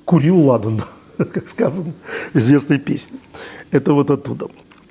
курил 0.06 0.40
ладан, 0.40 0.84
как 1.18 1.50
сказано 1.50 1.94
в 2.34 2.38
известной 2.38 2.80
песне. 2.80 3.20
Это 3.72 3.94
вот 3.94 4.10
оттуда. 4.10 4.48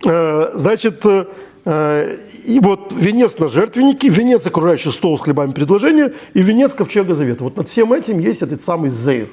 Э, 0.06 0.52
значит, 0.54 1.04
э, 1.04 1.26
и 1.64 2.60
вот 2.62 2.92
венец 2.92 3.38
на 3.38 3.48
жертвеннике, 3.48 4.08
венец, 4.08 4.46
окружающий 4.46 4.90
стол 4.90 5.18
с 5.18 5.20
хлебами 5.20 5.52
предложения, 5.52 6.12
и 6.34 6.42
венец 6.42 6.74
ковчега 6.74 7.14
завета. 7.14 7.44
Вот 7.44 7.56
над 7.56 7.68
всем 7.68 7.92
этим 7.92 8.18
есть 8.20 8.42
этот 8.42 8.62
самый 8.62 8.90
зейр. 8.90 9.28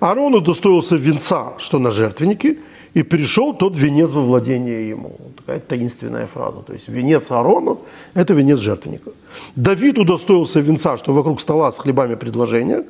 Аарон 0.00 0.34
удостоился 0.34 0.96
венца, 0.96 1.52
что 1.58 1.78
на 1.78 1.90
жертвеннике, 1.90 2.58
и 2.94 3.02
пришел 3.02 3.54
тот 3.54 3.78
венец 3.78 4.10
во 4.10 4.22
владение 4.22 4.88
ему. 4.88 5.16
Такая 5.36 5.60
таинственная 5.60 6.26
фраза. 6.26 6.60
То 6.60 6.72
есть 6.72 6.88
венец 6.88 7.30
Аарону– 7.30 7.80
это 8.14 8.34
венец 8.34 8.58
жертвенника. 8.58 9.12
Давид 9.54 9.98
удостоился 9.98 10.60
венца, 10.60 10.96
что 10.96 11.12
вокруг 11.12 11.40
стола 11.40 11.70
с 11.70 11.78
хлебами 11.78 12.16
предложения, 12.16 12.84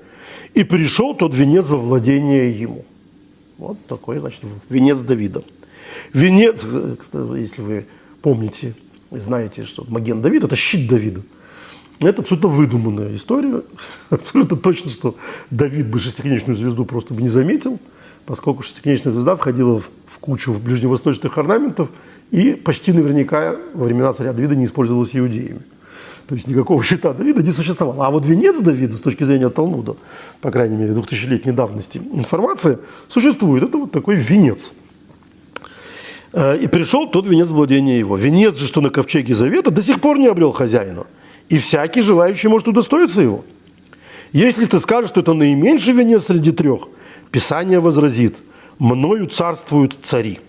и 0.54 0.64
пришел 0.64 1.14
тот 1.14 1.34
венец 1.34 1.66
во 1.66 1.76
владение 1.76 2.50
ему. 2.50 2.84
Вот 3.58 3.76
такой, 3.86 4.18
значит, 4.18 4.40
венец 4.70 5.00
Давида. 5.00 5.42
Венец, 6.12 6.64
если 7.36 7.62
вы 7.62 7.86
помните 8.22 8.74
знаете, 9.10 9.64
что 9.64 9.84
Маген 9.88 10.22
Давид– 10.22 10.44
это 10.44 10.56
щит 10.56 10.88
Давида. 10.88 11.22
Это 12.00 12.22
абсолютно 12.22 12.48
выдуманная 12.48 13.14
история. 13.14 13.62
Абсолютно 14.10 14.56
точно, 14.56 14.90
что 14.90 15.16
Давид 15.50 15.88
бы 15.88 15.98
шестиконечную 15.98 16.56
звезду 16.56 16.84
просто 16.84 17.12
бы 17.12 17.20
не 17.20 17.28
заметил, 17.28 17.78
поскольку 18.24 18.62
шестиконечная 18.62 19.12
звезда 19.12 19.36
входила 19.36 19.80
в, 19.80 19.90
в 20.06 20.18
кучу 20.18 20.54
ближневосточных 20.54 21.36
орнаментов 21.36 21.90
и 22.30 22.52
почти 22.52 22.92
наверняка 22.92 23.56
во 23.74 23.84
времена 23.84 24.12
царя 24.14 24.32
Давида 24.32 24.56
не 24.56 24.64
использовалась 24.64 25.10
иудеями. 25.12 25.62
То 26.26 26.36
есть 26.36 26.46
никакого 26.46 26.82
щита 26.82 27.12
Давида 27.12 27.42
не 27.42 27.50
существовало. 27.50 28.06
А 28.06 28.10
вот 28.10 28.24
венец 28.24 28.58
Давида, 28.60 28.96
с 28.96 29.00
точки 29.00 29.24
зрения 29.24 29.50
Талмуда, 29.50 29.96
по 30.40 30.50
крайней 30.50 30.76
мере, 30.76 30.92
двухтысячелетней 30.92 31.52
давности 31.52 31.98
информация, 31.98 32.78
существует. 33.08 33.64
Это 33.64 33.76
вот 33.76 33.92
такой 33.92 34.14
венец– 34.14 34.72
и 36.32 36.68
пришел 36.68 37.08
тот 37.08 37.26
венец 37.26 37.48
владения 37.48 37.98
его. 37.98 38.16
Венец 38.16 38.56
же, 38.56 38.66
что 38.66 38.80
на 38.80 38.90
ковчеге 38.90 39.34
завета, 39.34 39.70
до 39.70 39.82
сих 39.82 40.00
пор 40.00 40.18
не 40.18 40.28
обрел 40.28 40.52
хозяина. 40.52 41.06
И 41.48 41.58
всякий 41.58 42.02
желающий 42.02 42.48
может 42.48 42.68
удостоиться 42.68 43.20
его. 43.20 43.44
Если 44.32 44.64
ты 44.64 44.78
скажешь, 44.78 45.10
что 45.10 45.20
это 45.20 45.34
наименьший 45.34 45.92
венец 45.92 46.26
среди 46.26 46.52
трех, 46.52 46.88
Писание 47.32 47.80
возразит, 47.80 48.38
мною 48.78 49.26
царствуют 49.26 49.98
цари. 50.02 50.40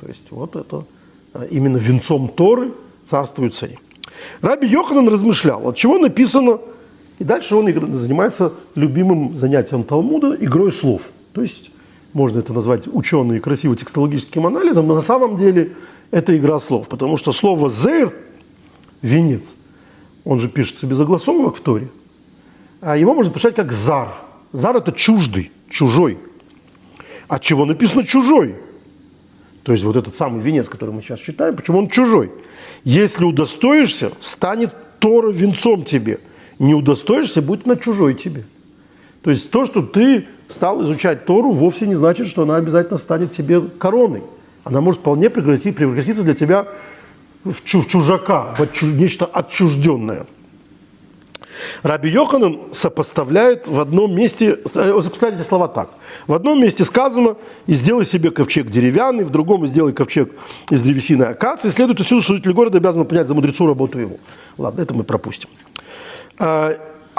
То 0.00 0.08
есть 0.08 0.22
вот 0.30 0.56
это 0.56 0.84
э, 1.34 1.48
именно 1.50 1.76
венцом 1.76 2.28
Торы 2.28 2.72
царствуют 3.04 3.54
цари. 3.54 3.78
Раби 4.40 4.66
Йоханан 4.66 5.08
размышлял, 5.08 5.66
от 5.68 5.76
чего 5.76 5.98
написано, 5.98 6.58
и 7.18 7.24
дальше 7.24 7.54
он 7.54 7.66
занимается 7.94 8.52
любимым 8.74 9.34
занятием 9.34 9.84
Талмуда, 9.84 10.36
игрой 10.40 10.72
слов. 10.72 11.10
То 11.32 11.42
есть 11.42 11.69
можно 12.12 12.38
это 12.38 12.52
назвать 12.52 12.86
ученые 12.86 13.40
красиво 13.40 13.76
текстологическим 13.76 14.46
анализом, 14.46 14.86
но 14.86 14.94
на 14.94 15.02
самом 15.02 15.36
деле 15.36 15.76
это 16.10 16.36
игра 16.36 16.58
слов, 16.58 16.88
потому 16.88 17.16
что 17.16 17.32
слово 17.32 17.70
«зейр»– 17.70 18.14
венец, 19.02 19.42
он 20.24 20.38
же 20.38 20.48
пишется 20.48 20.86
без 20.86 21.00
огласовок 21.00 21.56
в 21.56 21.60
Торе, 21.60 21.88
а 22.80 22.96
его 22.96 23.14
можно 23.14 23.32
прочитать 23.32 23.56
как 23.56 23.72
«зар». 23.72 24.14
«Зар»– 24.52 24.76
это 24.78 24.92
чуждый, 24.92 25.52
чужой. 25.68 26.18
От 27.28 27.42
чего 27.42 27.64
написано 27.64 28.04
«чужой»? 28.04 28.56
То 29.62 29.72
есть 29.72 29.84
вот 29.84 29.94
этот 29.94 30.14
самый 30.16 30.40
венец, 30.40 30.68
который 30.68 30.92
мы 30.92 31.02
сейчас 31.02 31.20
читаем, 31.20 31.54
почему 31.54 31.78
он 31.78 31.88
чужой? 31.88 32.32
Если 32.82 33.24
удостоишься, 33.24 34.10
станет 34.20 34.74
Тора 34.98 35.30
венцом 35.30 35.84
тебе. 35.84 36.18
Не 36.58 36.74
удостоишься, 36.74 37.42
будет 37.42 37.66
на 37.66 37.76
чужой 37.76 38.14
тебе. 38.14 38.46
То 39.22 39.30
есть 39.30 39.50
то, 39.50 39.66
что 39.66 39.82
ты 39.82 40.26
стал 40.50 40.82
изучать 40.82 41.24
Тору, 41.24 41.52
вовсе 41.52 41.86
не 41.86 41.94
значит, 41.94 42.26
что 42.26 42.42
она 42.42 42.56
обязательно 42.56 42.98
станет 42.98 43.32
тебе 43.32 43.60
короной. 43.60 44.22
Она 44.64 44.80
может 44.80 45.00
вполне 45.00 45.30
превратиться, 45.30 46.22
для 46.22 46.34
тебя 46.34 46.66
в 47.44 47.64
чужака, 47.64 48.54
в 48.54 48.82
нечто 48.82 49.26
отчужденное. 49.26 50.26
Раби 51.82 52.08
Йоханан 52.08 52.58
сопоставляет 52.72 53.66
в 53.66 53.80
одном 53.80 54.14
месте, 54.14 54.58
э, 54.64 55.00
сопоставляет 55.02 55.40
эти 55.40 55.46
слова 55.46 55.68
так. 55.68 55.90
В 56.26 56.32
одном 56.32 56.60
месте 56.60 56.84
сказано, 56.84 57.36
и 57.66 57.74
сделай 57.74 58.06
себе 58.06 58.30
ковчег 58.30 58.68
деревянный, 58.68 59.24
в 59.24 59.30
другом 59.30 59.66
сделай 59.66 59.92
ковчег 59.92 60.32
из 60.70 60.82
древесины 60.82 61.24
акации. 61.24 61.68
Следует 61.68 62.00
отсюда, 62.00 62.22
что 62.22 62.34
жители 62.36 62.52
города 62.52 62.78
обязаны 62.78 63.04
понять 63.04 63.26
за 63.26 63.34
мудрецу 63.34 63.66
работу 63.66 63.98
его. 63.98 64.16
Ладно, 64.56 64.80
это 64.80 64.94
мы 64.94 65.04
пропустим. 65.04 65.50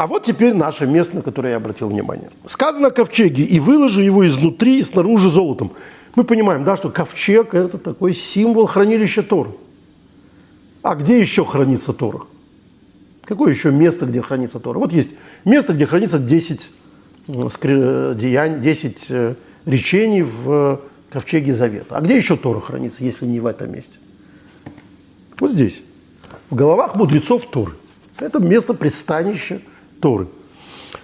А, 0.02 0.08
вот 0.08 0.24
теперь 0.24 0.56
наше 0.56 0.88
место, 0.88 1.18
на 1.18 1.22
которое 1.22 1.52
я 1.52 1.58
обратил 1.58 1.88
внимание. 1.88 2.32
Сказано 2.48 2.88
о 2.88 2.90
ковчеге, 2.90 3.44
и 3.44 3.60
выложи 3.60 4.02
его 4.02 4.28
изнутри 4.28 4.80
и 4.80 4.82
снаружи 4.82 5.30
золотом. 5.30 5.74
Мы 6.16 6.24
понимаем, 6.24 6.64
да, 6.64 6.76
что 6.76 6.90
ковчег– 6.90 7.50
это 7.54 7.78
такой 7.78 8.16
символ 8.16 8.66
хранилища 8.66 9.22
Тора. 9.22 9.52
А 10.82 10.96
где 10.96 11.20
еще 11.20 11.46
хранится 11.46 11.94
Тора? 11.94 12.22
Какое 13.26 13.54
еще 13.54 13.72
место, 13.72 14.08
где 14.08 14.24
хранится 14.24 14.60
Тора? 14.60 14.80
Вот 14.80 14.92
есть 14.92 15.12
место, 15.46 15.74
где 15.74 15.86
хранится 15.86 16.18
10 16.18 16.72
деяний, 17.28 18.60
10 18.60 19.38
речений 19.68 20.24
в 20.24 20.82
ковчеге 21.12 21.54
Завета. 21.54 21.98
А 21.98 22.02
где 22.02 22.18
еще 22.18 22.38
Тора 22.38 22.60
хранится, 22.60 23.04
если 23.04 23.28
не 23.28 23.40
в 23.40 23.46
этом 23.46 23.72
месте? 23.72 24.00
Вот 25.40 25.52
здесь. 25.52 25.80
В 26.50 26.56
головах 26.56 26.96
мудрецов 26.96 27.46
Торы. 27.52 27.74
Это 28.18 28.40
место 28.40 28.74
пристанища 28.74 29.62
Торы. 30.02 30.28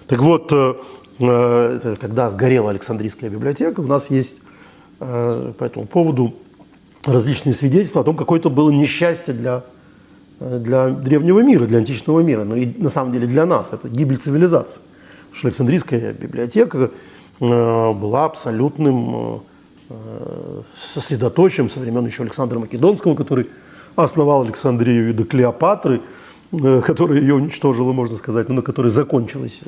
Так 0.07 0.19
вот, 0.21 0.49
когда 1.19 2.29
сгорела 2.29 2.71
Александрийская 2.71 3.29
библиотека, 3.29 3.79
у 3.79 3.87
нас 3.87 4.09
есть 4.09 4.37
по 4.99 5.55
этому 5.59 5.85
поводу 5.85 6.33
различные 7.05 7.53
свидетельства 7.53 8.01
о 8.01 8.03
том, 8.03 8.15
какое 8.17 8.39
это 8.39 8.49
было 8.49 8.69
несчастье 8.69 9.33
для, 9.33 9.63
для 10.39 10.89
древнего 10.89 11.39
мира, 11.39 11.65
для 11.65 11.77
античного 11.77 12.21
мира, 12.21 12.43
но 12.43 12.55
и 12.55 12.67
на 12.77 12.89
самом 12.89 13.13
деле 13.13 13.27
для 13.27 13.45
нас. 13.45 13.69
Это 13.71 13.89
гибель 13.89 14.17
цивилизации. 14.17 14.79
Потому 15.29 15.37
что 15.37 15.47
Александрийская 15.47 16.13
библиотека 16.13 16.91
э, 17.39 17.93
была 17.93 18.25
абсолютным 18.25 19.43
э, 19.89 20.61
сосредоточием 20.75 21.69
со 21.69 21.79
времен 21.79 22.05
еще 22.05 22.23
Александра 22.23 22.59
Македонского, 22.59 23.15
который 23.15 23.49
основал 23.95 24.41
Александрию 24.43 25.09
и 25.09 25.13
до 25.13 25.23
Клеопатры, 25.23 25.97
э, 25.97 26.01
которая 26.51 27.19
ее 27.19 27.35
уничтожила, 27.35 27.93
можно 27.93 28.17
сказать, 28.17 28.49
но 28.49 28.55
на 28.55 28.61
которой 28.61 28.89
закончилась 28.89 29.61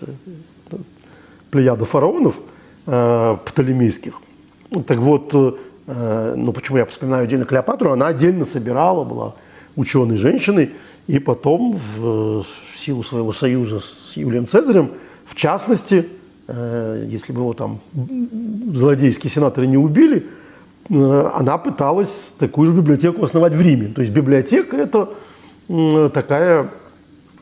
плеяда 1.52 1.86
фараонов 1.86 2.36
птолемейских. 2.86 4.14
Так 4.86 5.00
вот, 5.00 5.34
Э, 5.90 6.36
ну 6.38 6.54
почему 6.54 6.78
я 6.78 6.86
вспоминаю 6.86 7.24
отдельно 7.24 7.46
Клеопатру, 7.46 7.92
она 7.92 8.08
отдельно 8.08 8.46
собирала, 8.46 9.04
была 9.04 9.34
ученой 9.76 10.18
женщиной, 10.18 10.72
и 11.08 11.18
потом 11.18 11.80
в, 11.98 12.44
в 12.44 12.78
силу 12.78 13.02
своего 13.02 13.34
союза 13.34 13.80
с 13.80 14.16
Юлием 14.16 14.46
Цезарем, 14.46 14.92
в 15.26 15.34
частности, 15.34 16.08
э, 16.48 17.06
если 17.08 17.34
бы 17.34 17.40
его 17.40 17.54
там 17.54 17.80
злодейские 18.72 19.32
сенаторы 19.32 19.66
не 19.66 19.78
убили, 19.78 20.28
э, 20.90 21.32
она 21.34 21.58
пыталась 21.58 22.34
такую 22.38 22.68
же 22.68 22.74
библиотеку 22.74 23.26
основать 23.26 23.54
в 23.54 23.62
Риме. 23.62 23.88
То 23.88 24.02
есть 24.02 24.14
библиотека– 24.14 24.78
это 24.78 25.10
э, 25.10 25.14
такая 26.14 26.72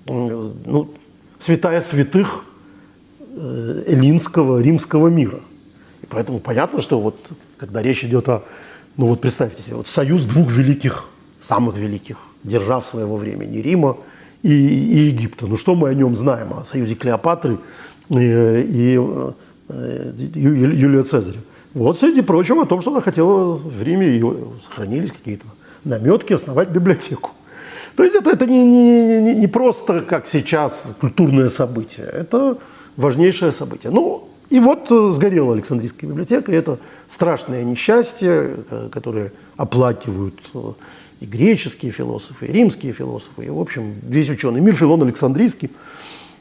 э, 0.06 0.52
ну, 0.66 0.94
святая 1.40 1.82
святых 1.82 2.44
э, 3.36 3.84
эллинского, 3.88 4.62
римского 4.62 5.08
мира. 5.08 5.40
И 6.02 6.06
поэтому 6.08 6.40
понятно, 6.40 6.82
что 6.82 7.00
вот 7.00 7.16
когда 7.58 7.82
речь 7.82 8.04
идет 8.04 8.28
о, 8.28 8.44
ну 8.98 9.08
вот 9.08 9.22
представьте 9.22 9.62
себе, 9.62 9.76
вот 9.76 9.88
союз 9.88 10.24
двух 10.26 10.52
великих, 10.52 11.06
самых 11.40 11.78
великих 11.78 12.18
держав 12.44 12.86
своего 12.86 13.16
времени, 13.16 13.60
Рима 13.60 13.98
и, 14.44 14.52
и 14.52 14.98
Египта. 15.08 15.48
Ну 15.48 15.56
что 15.56 15.76
мы 15.76 15.90
о 15.90 15.94
нем 15.94 16.16
знаем, 16.16 16.54
о 16.54 16.66
союзе 16.66 16.96
Клеопатры 16.96 17.60
и, 18.10 18.18
и, 18.18 19.00
и 19.74 20.40
Юлия 20.40 21.04
Цезаря? 21.04 21.40
Вот, 21.74 22.00
среди 22.00 22.22
прочего, 22.22 22.64
о 22.64 22.66
том, 22.66 22.82
что 22.82 22.92
она 22.92 23.02
хотела 23.02 23.56
в 23.56 23.84
Риме, 23.84 24.18
и 24.18 24.24
сохранились 24.64 25.12
какие-то 25.12 25.46
наметки, 25.84 26.34
основать 26.34 26.70
библиотеку. 26.70 27.32
То 27.98 28.04
есть 28.04 28.16
это, 28.16 28.30
это 28.30 28.46
не, 28.46 28.64
не, 28.64 29.20
не, 29.22 29.34
не 29.34 29.48
просто, 29.48 30.02
как 30.02 30.28
сейчас, 30.28 30.94
культурное 31.02 31.50
событие, 31.50 32.06
это 32.06 32.60
важнейшее 32.96 33.52
событие. 33.52 33.92
Ну, 33.92 34.30
и 34.52 34.60
вот 34.60 34.92
э, 34.92 35.10
сгорела 35.10 35.54
Александрийская 35.54 36.08
библиотека, 36.08 36.52
это 36.52 36.78
страшное 37.10 37.64
несчастье, 37.64 38.58
э, 38.70 38.90
которое 38.92 39.34
оплакивают 39.58 40.40
э, 40.54 40.74
и 41.22 41.26
греческие 41.26 41.92
философы, 41.92 42.46
и 42.46 42.54
римские 42.54 42.94
философы, 42.94 43.46
и, 43.46 43.50
в 43.50 43.60
общем, 43.60 43.96
весь 44.04 44.30
ученый 44.30 44.62
мир, 44.62 44.76
Филон 44.76 45.02
Александрийский. 45.02 45.72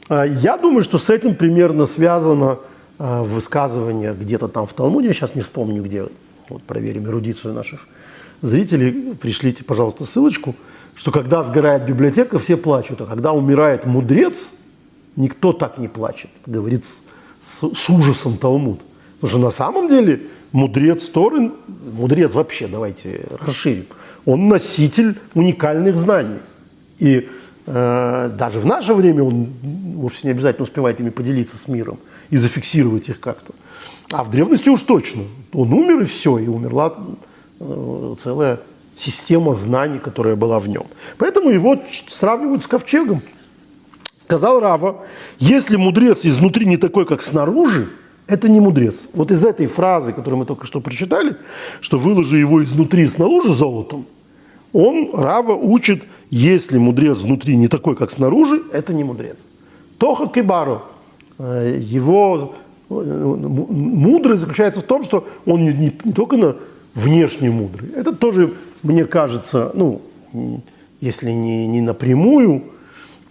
А, 0.09 0.25
я 0.25 0.57
думаю, 0.57 0.83
что 0.83 0.99
с 0.99 1.09
этим 1.09 1.33
примерно 1.33 1.87
связано 1.87 2.59
высказывание 2.99 4.15
где-то 4.15 4.47
там 4.47 4.65
в 4.65 4.73
Талмуде, 4.73 5.07
я 5.07 5.13
сейчас 5.13 5.35
не 5.35 5.41
вспомню 5.41 5.83
где, 5.83 6.07
вот 6.49 6.63
проверим 6.63 7.05
эрудицию 7.05 7.53
наших 7.53 7.87
зрителей, 8.41 9.13
пришлите, 9.13 9.63
пожалуйста, 9.63 10.05
ссылочку, 10.05 10.55
что 10.97 11.11
когда 11.11 11.43
сгорает 11.43 11.85
библиотека, 11.85 12.39
все 12.39 12.57
плачут, 12.57 13.01
а 13.01 13.05
когда 13.05 13.31
умирает 13.31 13.85
мудрец, 13.85 14.49
никто 15.15 15.53
так 15.53 15.77
не 15.77 15.87
плачет, 15.87 16.31
говорится 16.47 16.95
с, 17.39 17.71
с 17.71 17.89
ужасом 17.89 18.37
Талмуд. 18.37 18.81
Потому 19.19 19.29
что 19.29 19.39
на 19.39 19.51
самом 19.51 19.89
деле 19.89 20.23
мудрец 20.51 21.03
Торы, 21.09 21.51
мудрец 21.67 22.33
вообще, 22.33 22.67
давайте 22.67 23.27
расширим, 23.39 23.85
он 24.25 24.47
носитель 24.47 25.19
уникальных 25.35 25.97
знаний. 25.97 26.39
И 26.97 27.29
э, 27.67 28.31
даже 28.35 28.59
в 28.59 28.65
наше 28.65 28.95
время 28.95 29.23
он 29.23 29.49
вовсе 29.95 30.21
не 30.23 30.31
обязательно 30.31 30.63
успевает 30.63 30.99
ими 30.99 31.11
поделиться 31.11 31.57
с 31.57 31.67
миром 31.67 31.99
и 32.31 32.37
зафиксировать 32.37 33.07
их 33.09 33.19
как-то. 33.19 33.53
А 34.11 34.23
в 34.23 34.31
древности 34.31 34.69
уж 34.69 34.81
точно. 34.81 35.23
Он 35.53 35.71
умер 35.73 36.01
и 36.01 36.05
все, 36.05 36.39
и 36.39 36.47
умерла 36.47 36.95
э, 37.59 38.15
целая 38.19 38.59
система 38.97 39.53
знаний, 39.53 39.99
которая 39.99 40.35
была 40.35 40.59
в 40.59 40.67
нем. 40.67 40.87
Поэтому 41.17 41.49
его 41.49 41.77
сравнивают 42.09 42.63
с 42.63 42.67
ковчегом. 42.67 43.21
Сказал 44.19 44.59
Рава, 44.59 45.05
если 45.39 45.77
мудрец 45.77 46.25
изнутри 46.25 46.65
не 46.65 46.77
такой, 46.77 47.05
как 47.05 47.21
снаружи, 47.21 47.89
это 48.27 48.49
не 48.49 48.59
мудрец. 48.59 49.07
Вот 49.13 49.31
из 49.31 49.45
этой 49.45 49.67
фразы, 49.67 50.11
которую 50.11 50.39
мы 50.39 50.45
только 50.45 50.65
что 50.67 50.81
прочитали, 50.81 51.37
что 51.79 51.97
выложи 51.97 52.37
его 52.37 52.61
изнутри 52.63 53.07
снаружи 53.07 53.53
золотом, 53.53 54.05
он, 54.73 55.11
Рава, 55.13 55.53
учит, 55.53 56.03
если 56.29 56.77
мудрец 56.77 57.19
внутри 57.19 57.55
не 57.55 57.67
такой, 57.67 57.95
как 57.95 58.11
снаружи, 58.11 58.61
это 58.73 58.93
не 58.93 59.03
мудрец. 59.03 59.37
Тоха 59.97 60.27
Кибару, 60.27 60.81
э, 61.39 61.79
его 61.79 62.55
э, 62.89 62.93
мудрость 62.93 64.41
заключается 64.41 64.81
в 64.81 64.83
том, 64.83 65.03
что 65.03 65.27
он 65.45 65.63
не, 65.63 65.73
не, 65.73 65.93
не 66.03 66.11
только 66.11 66.37
на 66.37 66.57
внешне 66.93 67.49
мудрый, 67.49 67.91
это 67.95 68.13
тоже, 68.13 68.53
мне 68.87 69.05
кажется, 69.05 69.71
ну, 69.73 70.01
если 70.99 71.31
не, 71.31 71.67
не 71.67 71.81
напрямую, 71.81 72.71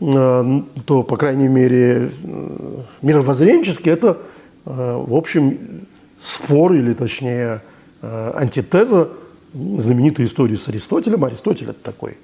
Э, 0.01 0.61
то, 0.85 1.03
по 1.03 1.17
крайней 1.17 1.49
мере, 1.49 2.13
э, 2.23 2.81
мировоззренчески 3.01 3.89
это, 3.89 4.19
э, 4.67 5.05
в 5.07 5.15
общем, 5.15 5.87
спор 6.19 6.73
или, 6.73 6.93
точнее, 6.93 7.63
антитеза 8.03 9.09
знаменитой 9.53 10.27
истории 10.27 10.57
с 10.57 10.69
Аристотелем. 10.69 11.25
Аристотель– 11.25 11.69
это 11.71 11.83
такой 11.83 12.17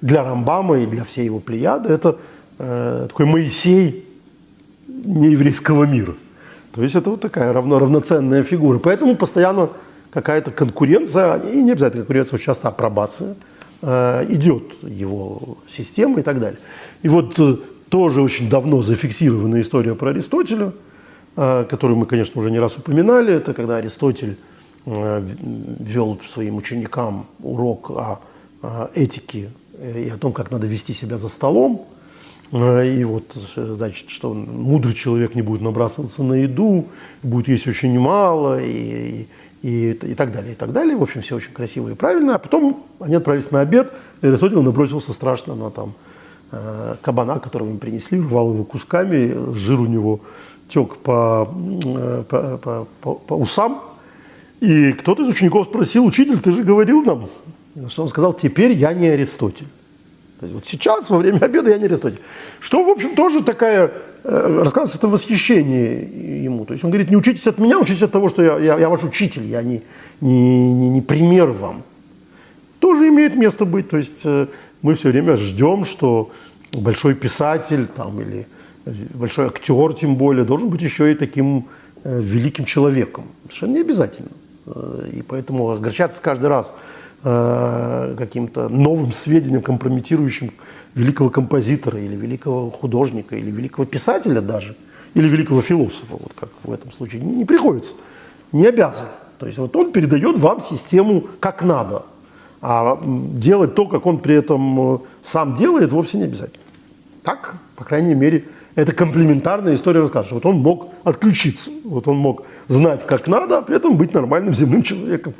для 0.00 0.24
Рамбама 0.24 0.80
и 0.80 0.86
для 0.86 1.04
всей 1.04 1.26
его 1.26 1.38
плеяды 1.38 1.90
это 1.90 2.18
такой 2.58 3.24
Моисей 3.26 4.04
нееврейского 4.88 5.84
мира. 5.84 6.14
То 6.72 6.82
есть 6.82 6.96
это 6.96 7.10
вот 7.10 7.20
такая 7.20 7.52
равно, 7.52 7.78
равноценная 7.78 8.42
фигура. 8.42 8.78
Поэтому 8.78 9.16
постоянно 9.16 9.70
какая-то 10.10 10.50
конкуренция, 10.50 11.38
и 11.38 11.62
не 11.62 11.72
обязательно 11.72 12.02
конкуренция, 12.02 12.36
очень 12.36 12.46
часто 12.46 12.68
апробация– 12.68 13.34
Э, 13.82 14.24
идет 14.28 14.82
его 14.82 15.58
система 15.68 16.20
и 16.20 16.22
так 16.22 16.40
далее. 16.40 16.58
И 17.02 17.08
вот 17.08 17.38
э, 17.38 17.56
тоже 17.90 18.22
очень 18.22 18.48
давно 18.48 18.82
зафиксированная 18.82 19.60
история 19.60 19.94
про 19.94 20.10
Аристотеля, 20.10 20.72
э, 21.36 21.66
которую 21.68 21.98
мы, 21.98 22.06
конечно, 22.06 22.40
уже 22.40 22.50
не 22.50 22.58
раз 22.58 22.76
упоминали, 22.78 23.34
это 23.34 23.52
когда 23.52 23.76
Аристотель 23.76 24.38
вел 24.86 26.20
своим 26.32 26.56
ученикам 26.56 27.26
урок 27.42 27.90
о 27.90 28.20
этике 28.94 29.50
и 29.82 30.08
о 30.08 30.16
том, 30.16 30.32
как 30.32 30.52
надо 30.52 30.68
вести 30.68 30.94
себя 30.94 31.18
за 31.18 31.26
столом. 31.26 31.86
И 32.52 33.04
вот, 33.04 33.36
значит, 33.56 34.10
что 34.10 34.32
мудрый 34.32 34.94
человек 34.94 35.34
не 35.34 35.42
будет 35.42 35.60
набрасываться 35.60 36.22
на 36.22 36.34
еду, 36.34 36.86
будет 37.24 37.48
есть 37.48 37.66
очень 37.66 37.98
мало, 37.98 38.62
и, 38.62 39.26
и, 39.62 39.90
и 39.90 40.14
так 40.14 40.32
далее, 40.32 40.52
и 40.52 40.54
так 40.54 40.72
далее. 40.72 40.96
В 40.96 41.02
общем, 41.02 41.22
все 41.22 41.36
очень 41.36 41.52
красиво 41.52 41.88
и 41.88 41.94
правильно. 41.94 42.34
А 42.34 42.38
потом 42.38 42.86
они 43.00 43.14
отправились 43.14 43.50
на 43.50 43.60
обед, 43.60 43.92
и 44.22 44.26
Аристотель 44.26 44.58
набросился 44.58 45.12
страшно 45.12 45.54
на 45.54 45.70
там 45.70 45.94
э, 46.52 46.96
кабана, 47.02 47.38
которого 47.38 47.68
им 47.68 47.78
принесли, 47.78 48.20
рвал 48.20 48.52
его 48.52 48.64
кусками, 48.64 49.54
жир 49.54 49.80
у 49.80 49.86
него 49.86 50.20
тек 50.68 50.96
по, 50.96 51.48
э, 51.84 52.24
по, 52.28 52.58
по, 52.58 52.86
по, 53.00 53.14
по 53.14 53.34
усам. 53.34 53.82
И 54.60 54.92
кто-то 54.92 55.22
из 55.22 55.28
учеников 55.28 55.66
спросил, 55.66 56.04
учитель, 56.04 56.38
ты 56.38 56.52
же 56.52 56.62
говорил 56.62 57.02
нам, 57.02 57.26
что 57.88 58.02
он 58.02 58.08
сказал, 58.08 58.32
теперь 58.32 58.72
я 58.72 58.92
не 58.92 59.08
Аристотель. 59.08 59.68
То 60.40 60.46
есть 60.46 60.54
вот 60.54 60.66
сейчас, 60.66 61.08
во 61.08 61.18
время 61.18 61.38
обеда, 61.38 61.70
я 61.70 61.78
не 61.78 61.86
Аристотель. 61.86 62.20
Что, 62.60 62.84
в 62.84 62.90
общем, 62.90 63.14
тоже 63.14 63.42
такая, 63.42 63.90
э, 64.22 64.60
рассказывается, 64.62 64.98
это 64.98 65.08
восхищение 65.08 66.44
ему. 66.44 66.66
То 66.66 66.74
есть 66.74 66.84
он 66.84 66.90
говорит, 66.90 67.10
не 67.10 67.16
учитесь 67.16 67.46
от 67.46 67.58
меня, 67.58 67.78
учитесь 67.78 68.02
от 68.02 68.12
того, 68.12 68.28
что 68.28 68.42
я, 68.42 68.58
я, 68.58 68.78
я 68.78 68.88
ваш 68.88 69.02
учитель, 69.02 69.44
я 69.44 69.62
не, 69.62 69.82
не, 70.20 70.72
не, 70.72 70.88
не 70.90 71.00
пример 71.00 71.52
вам. 71.52 71.84
Тоже 72.80 73.08
имеет 73.08 73.34
место 73.34 73.64
быть. 73.64 73.88
То 73.88 73.96
есть 73.96 74.20
э, 74.24 74.46
мы 74.82 74.94
все 74.94 75.08
время 75.08 75.36
ждем, 75.38 75.86
что 75.86 76.30
большой 76.72 77.14
писатель 77.14 77.86
там, 77.86 78.20
или 78.20 78.46
большой 79.14 79.46
актер, 79.46 79.94
тем 79.94 80.16
более, 80.16 80.44
должен 80.44 80.68
быть 80.68 80.82
еще 80.82 81.12
и 81.12 81.14
таким 81.14 81.64
э, 82.04 82.20
великим 82.20 82.66
человеком. 82.66 83.24
Совершенно 83.44 83.72
не 83.72 83.80
обязательно. 83.80 84.28
И 85.12 85.22
поэтому 85.22 85.70
огорчаться 85.70 86.20
каждый 86.20 86.48
раз– 86.48 86.74
Э, 87.28 88.14
каким-то 88.16 88.68
новым 88.68 89.10
сведениям, 89.10 89.60
компрометирующим 89.60 90.52
великого 90.94 91.28
композитора 91.28 91.98
или 91.98 92.14
великого 92.14 92.70
художника 92.70 93.34
или 93.34 93.50
великого 93.50 93.84
писателя 93.84 94.40
даже, 94.40 94.76
или 95.14 95.26
великого 95.26 95.60
философа, 95.60 96.12
вот 96.12 96.32
как 96.38 96.50
в 96.62 96.70
этом 96.70 96.92
случае, 96.92 97.22
не, 97.22 97.44
приходится, 97.44 97.94
не 98.52 98.64
обязан. 98.66 99.06
То 99.38 99.46
есть 99.46 99.58
вот 99.58 99.74
он 99.74 99.90
передает 99.90 100.38
вам 100.38 100.60
систему 100.60 101.24
как 101.40 101.64
надо, 101.64 102.04
а 102.60 102.96
делать 103.02 103.74
то, 103.74 103.88
как 103.88 104.06
он 104.06 104.18
при 104.18 104.36
этом 104.36 104.94
э, 104.94 104.98
сам 105.24 105.56
делает, 105.56 105.90
вовсе 105.90 106.18
не 106.18 106.24
обязательно. 106.24 106.62
Так, 107.24 107.56
по 107.74 107.82
крайней 107.82 108.14
мере, 108.14 108.44
это 108.76 108.92
комплементарная 108.92 109.74
история 109.74 110.00
рассказывает. 110.00 110.44
Вот 110.44 110.54
он 110.54 110.60
мог 110.60 110.88
отключиться, 111.02 111.70
вот 111.82 112.06
он 112.06 112.18
мог 112.18 112.44
знать, 112.68 113.04
как 113.04 113.26
надо, 113.26 113.58
а 113.58 113.62
при 113.62 113.76
этом 113.76 113.96
быть 113.96 114.14
нормальным 114.14 114.54
земным 114.54 114.82
человеком. 114.82 115.34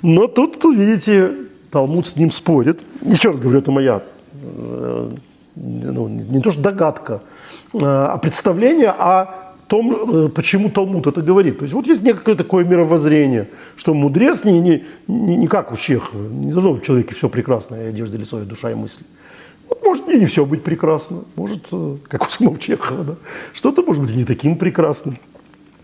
Но 0.00 0.28
тут, 0.28 0.64
видите, 0.64 1.32
Талмуд 1.70 2.06
с 2.06 2.16
ним 2.16 2.30
спорит. 2.30 2.84
Еще 3.02 3.30
раз 3.30 3.40
говорю, 3.40 3.58
это 3.58 3.70
моя 3.72 4.02
э, 4.32 5.10
ну, 5.56 6.08
не 6.08 6.40
то 6.40 6.50
что 6.50 6.62
догадка, 6.62 7.22
э, 7.74 7.78
а 7.82 8.16
представление 8.18 8.90
о 8.90 9.54
том, 9.66 10.26
э, 10.26 10.28
почему 10.28 10.70
Талмуд 10.70 11.08
это 11.08 11.20
говорит. 11.20 11.58
То 11.58 11.64
есть 11.64 11.74
вот 11.74 11.86
есть 11.86 12.02
некое 12.02 12.36
такое 12.36 12.64
мировоззрение, 12.64 13.48
что 13.76 13.92
мудрец 13.92 14.44
не, 14.44 14.60
не, 14.60 14.84
не, 15.08 15.36
не 15.36 15.46
как 15.48 15.72
у 15.72 15.76
Чехова, 15.76 16.28
не 16.28 16.52
должно 16.52 16.74
в 16.74 16.82
человеке 16.82 17.14
все 17.14 17.28
прекрасное, 17.28 17.88
одежда, 17.88 18.18
лицо, 18.18 18.40
и 18.40 18.44
душа 18.44 18.70
и 18.70 18.74
мысли. 18.74 19.04
Вот 19.68 19.82
может 19.84 20.08
и 20.08 20.18
не 20.18 20.26
все 20.26 20.44
быть 20.44 20.62
прекрасно, 20.62 21.24
может, 21.36 21.66
как 22.08 22.26
у 22.26 22.30
самого 22.30 22.58
Чехова, 22.58 23.04
да? 23.04 23.14
что-то 23.52 23.82
может 23.82 24.02
быть 24.02 24.16
не 24.16 24.24
таким 24.24 24.56
прекрасным. 24.56 25.18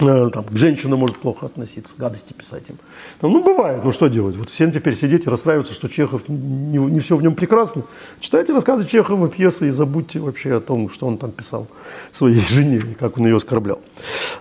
Э, 0.00 0.28
там, 0.32 0.44
к 0.44 0.56
женщинам 0.56 0.98
может 0.98 1.18
плохо 1.18 1.46
относиться, 1.46 1.94
гадости 1.96 2.32
писать 2.32 2.68
им. 2.68 2.76
Там, 3.20 3.32
ну, 3.32 3.44
бывает, 3.44 3.84
ну 3.84 3.92
что 3.92 4.08
делать? 4.08 4.36
Вот 4.36 4.50
всем 4.50 4.72
теперь 4.72 4.96
сидеть 4.96 5.26
и 5.26 5.30
расстраиваться, 5.30 5.72
что 5.72 5.88
Чехов, 5.88 6.28
не, 6.28 6.78
не 6.78 6.98
все 6.98 7.16
в 7.16 7.22
нем 7.22 7.36
прекрасно. 7.36 7.84
Читайте 8.18 8.52
рассказы 8.52 8.86
Чехова, 8.86 9.28
пьесы 9.28 9.68
и 9.68 9.70
забудьте 9.70 10.18
вообще 10.18 10.56
о 10.56 10.60
том, 10.60 10.90
что 10.90 11.06
он 11.06 11.16
там 11.16 11.30
писал 11.30 11.68
своей 12.10 12.40
жене 12.48 12.78
и 12.78 12.94
как 12.94 13.18
он 13.18 13.26
ее 13.26 13.36
оскорблял. 13.36 13.80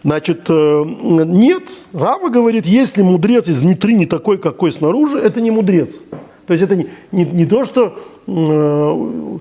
Значит, 0.04 0.50
э, 0.50 0.84
нет, 0.86 1.64
Рава 1.94 2.30
говорит, 2.30 2.66
если 2.66 3.04
мудрец 3.04 3.48
изнутри 3.48 3.94
не 3.94 4.08
такой, 4.08 4.40
какой 4.40 4.72
снаружи, 4.72 5.20
это 5.20 5.40
не 5.40 5.52
мудрец. 5.52 5.94
То 6.46 6.54
есть 6.54 6.64
это 6.64 6.76
не, 6.76 6.90
не, 7.12 7.26
не 7.26 7.46
то, 7.46 7.66
что 7.66 7.98
э, 8.28 9.40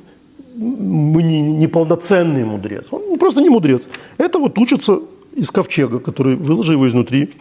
мы 0.55 1.23
не, 1.23 1.43
не 1.43 1.67
полноценный 1.67 2.45
мудрец, 2.45 2.87
он 2.91 3.19
просто 3.19 3.41
не 3.41 3.49
мудрец. 3.49 3.89
Это 4.19 4.39
вот 4.39 4.59
учится 4.59 5.01
из 5.35 5.51
ковчега, 5.51 5.99
который 5.99 6.37
выложил 6.37 6.75
его 6.75 6.87
изнутри 6.87 7.33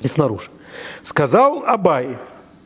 и 0.00 0.06
снаружи. 0.06 0.50
Сказал 1.02 1.64
Абай, 1.66 2.18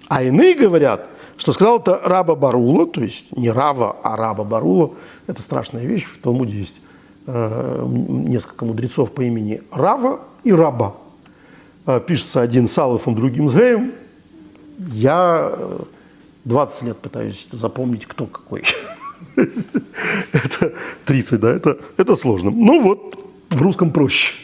а 0.08 0.22
иные 0.22 0.54
говорят, 0.54 1.06
что 1.36 1.52
сказал 1.52 1.78
это 1.78 2.00
Раба 2.04 2.34
Барула, 2.34 2.86
то 2.86 3.00
есть 3.00 3.24
не 3.36 3.50
Рава, 3.50 3.96
а 4.02 4.16
Раба 4.16 4.44
Барула. 4.44 4.90
Это 5.26 5.42
страшная 5.42 5.84
вещь, 5.84 6.04
в 6.04 6.18
Талмуде 6.18 6.58
есть 6.58 6.76
э, 7.26 7.86
несколько 7.86 8.64
мудрецов 8.64 9.12
по 9.12 9.22
имени 9.22 9.62
Рава 9.72 10.20
и 10.44 10.52
Раба. 10.52 10.94
Э, 11.86 12.00
пишется 12.06 12.40
один 12.40 12.68
с 12.68 12.78
Алифом, 12.78 13.14
другим 13.14 13.48
с 13.48 13.54
Геем. 13.54 13.92
Я 14.92 15.52
20 16.44 16.82
лет 16.82 16.98
пытаюсь 16.98 17.46
запомнить, 17.52 18.06
кто 18.06 18.26
какой. 18.26 18.64
Это 19.36 20.72
30, 21.06 21.40
да, 21.40 21.50
это, 21.50 21.78
это 21.96 22.16
сложно. 22.16 22.50
Ну 22.50 22.80
вот, 22.82 23.18
в 23.50 23.62
русском 23.62 23.90
проще. 23.90 24.34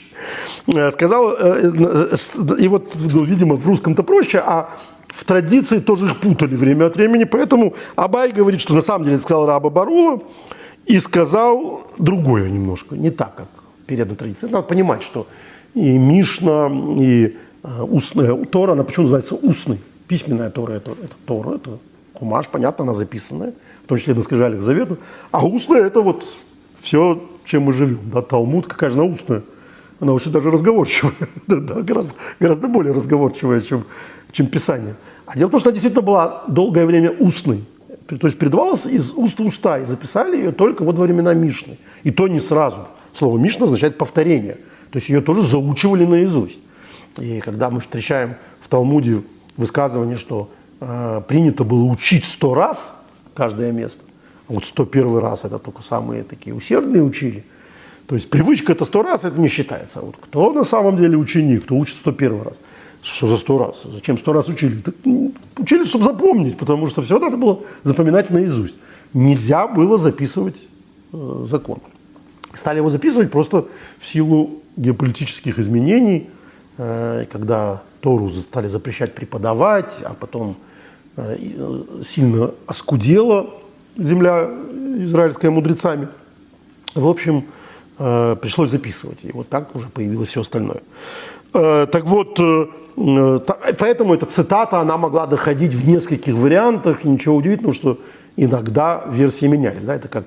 Э, 0.67 0.91
сказал, 0.93 1.33
э, 1.33 1.73
э, 1.73 2.17
и 2.61 2.69
вот, 2.69 2.95
ну, 2.95 3.25
видимо, 3.25 3.57
в 3.57 3.67
русском-то 3.67 4.03
проще, 4.03 4.39
а 4.39 4.71
в 5.09 5.25
традиции 5.25 5.81
тоже 5.81 6.07
их 6.07 6.21
путали 6.21 6.57
время 6.57 6.87
от 6.87 6.97
времени, 6.97 7.25
поэтому 7.25 7.75
Абай 7.97 8.33
говорит, 8.33 8.61
что 8.61 8.75
на 8.75 8.83
самом 8.83 9.07
деле 9.07 9.19
сказал 9.19 9.47
Раба 9.47 9.71
Барула 9.71 10.21
и 10.87 11.01
сказал 11.01 11.87
другое 11.99 12.49
немножко, 12.49 12.97
не 12.97 13.11
так, 13.11 13.35
как 13.35 13.49
передана 13.87 14.15
традиция. 14.15 14.51
Надо 14.51 14.63
понимать, 14.63 15.03
что 15.03 15.27
и 15.75 15.99
Мишна, 15.99 16.71
и 16.99 17.37
устная 17.81 18.35
Тора, 18.45 18.73
она 18.73 18.85
почему 18.85 19.05
называется 19.05 19.35
устной? 19.35 19.81
Письменная 20.07 20.51
Тора 20.51 20.73
это, 20.73 20.93
это 20.93 21.15
Тора, 21.27 21.57
это 21.57 21.79
Кумаш, 22.21 22.49
понятно, 22.49 22.85
она 22.85 22.93
записанная, 22.93 23.55
в 23.85 23.89
том 23.89 23.97
числе 23.97 24.15
на 24.15 24.23
скрижалях 24.23 24.61
Завета, 24.61 24.99
а 25.31 25.45
устная 25.45 25.87
это 25.87 26.03
вот 26.03 26.27
все, 26.79 27.27
чем 27.47 27.63
мы 27.63 27.73
живем. 27.73 27.99
Да, 28.13 28.21
Талмуд, 28.21 28.67
какая 28.67 28.91
же 28.91 28.99
она 28.99 29.05
устная? 29.07 29.43
Она 30.01 30.13
очень 30.13 30.31
даже 30.31 30.51
разговорчивая, 30.51 31.15
да, 31.47 31.57
да, 31.57 31.81
гораздо, 31.81 32.13
гораздо 32.39 32.69
более 32.69 32.93
разговорчивая, 32.93 33.63
чем, 33.63 33.87
чем 34.33 34.49
Писание. 34.49 34.97
А 35.25 35.39
дело 35.39 35.49
в 35.49 35.53
том, 35.53 35.61
что 35.61 35.71
она 35.71 35.75
действительно 35.75 36.03
была 36.03 36.45
долгое 36.47 36.85
время 36.85 37.11
устной. 37.11 37.65
То 38.07 38.27
есть 38.27 38.39
передавалась 38.39 38.85
из 38.85 39.13
уст 39.15 39.41
в 39.41 39.47
уста, 39.47 39.79
и 39.79 39.87
записали 39.87 40.37
ее 40.37 40.53
только 40.53 40.85
вот 40.85 40.97
во 40.97 41.05
времена 41.05 41.33
Мишны. 41.33 41.79
И 42.03 42.11
то 42.11 42.29
не 42.29 42.41
сразу. 42.41 42.89
Слово 43.15 43.39
Мишна 43.39 43.65
означает 43.65 43.97
повторение. 43.97 44.59
То 44.91 44.99
есть 44.99 45.09
ее 45.09 45.23
тоже 45.23 45.43
заучивали 45.43 46.05
наизусть. 46.05 46.59
И 47.19 47.41
когда 47.41 47.71
мы 47.71 47.81
встречаем 47.81 48.35
в 48.61 48.69
Талмуде 48.69 49.23
высказывание, 49.57 50.19
что 50.19 50.51
э, 50.81 51.23
принято 51.29 51.65
было 51.65 51.85
учить 51.85 52.25
сто 52.25 52.55
раз 52.55 52.95
каждое 53.35 53.73
место, 53.73 54.05
а 54.49 54.53
вот 54.55 54.65
сто 54.65 54.85
первый 54.85 55.21
раз 55.21 55.45
это 55.45 55.59
только 55.59 55.83
самые 55.83 56.25
такие 56.25 56.55
усердные 56.55 57.03
учили– 57.03 57.45
то 58.11 58.17
есть 58.17 58.29
привычка 58.29 58.73
это 58.73 58.85
сто 58.85 59.05
раз, 59.05 59.23
это 59.23 59.39
не 59.41 59.47
считается. 59.47 60.01
А 60.01 60.03
вот 60.03 60.17
кто 60.21 60.53
на 60.53 60.65
самом 60.65 60.97
деле 60.97 61.17
ученик, 61.17 61.63
кто 61.63 61.77
учит 61.77 61.97
сто 61.97 62.11
первый 62.11 62.43
раз? 62.43 62.55
Что 63.03 63.29
за 63.29 63.37
сто 63.37 63.57
раз? 63.57 63.77
Зачем 63.85 64.19
сто 64.19 64.33
раз 64.33 64.49
учили? 64.49 64.81
Так, 64.81 64.97
ну, 65.05 65.33
учили, 65.57 65.85
чтобы 65.85 66.07
запомнить, 66.07 66.59
потому 66.59 66.89
что 66.89 67.03
все 67.03 67.21
надо 67.21 67.37
было 67.37 67.61
запоминать 67.85 68.31
наизусть. 68.31 68.75
Нельзя 69.15 69.69
было 69.69 69.97
записывать 69.97 70.57
э, 71.13 71.47
закон. 71.49 71.79
Стали 72.53 72.79
его 72.79 72.91
записывать 72.91 73.31
просто 73.31 73.69
в 74.01 74.07
силу 74.09 74.61
геополитических 74.77 75.61
изменений, 75.61 76.31
э, 76.79 77.27
когда 77.31 77.81
Тору 78.01 78.31
стали 78.31 78.67
запрещать 78.67 79.15
преподавать, 79.15 80.03
а 80.03 80.15
потом 80.15 80.57
сильно 82.05 82.53
оскудела 82.67 83.51
земля 83.97 84.51
израильская 84.99 85.51
мудрецами. 85.51 86.09
В 86.95 87.07
общем, 87.07 87.45
Э, 88.03 88.35
пришлось 88.41 88.71
записывать. 88.71 89.19
И 89.25 89.31
вот 89.31 89.51
так 89.51 89.77
уже 89.77 89.89
появилось 89.89 90.31
все 90.31 90.41
остальное. 90.41 90.81
Э, 91.53 91.87
так 91.87 92.07
вот, 92.07 92.41
э, 92.41 92.67
поэтому 93.79 94.15
эта 94.15 94.25
цитата, 94.25 94.81
она 94.81 94.97
могла 94.97 95.27
доходить 95.27 95.75
в 95.75 95.87
нескольких 95.87 96.35
вариантах, 96.35 97.05
и 97.05 97.09
ничего 97.09 97.37
удивительного, 97.37 97.75
что 97.75 97.99
иногда 98.37 99.05
версии 99.07 99.45
менялись. 99.45 99.85
Да? 99.85 99.95
Это 99.95 100.09
как 100.09 100.25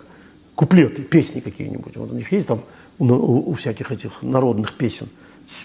куплеты, 0.53 1.01
песни 1.01 1.39
какие-нибудь. 1.39 1.97
Вот 1.97 2.12
у 2.12 2.15
них 2.15 2.32
есть 2.32 2.47
там, 2.47 2.62
у, 2.99 3.06
у 3.49 3.53
всяких 3.53 3.91
этих 3.91 4.21
народных 4.21 4.77
песен, 4.77 5.08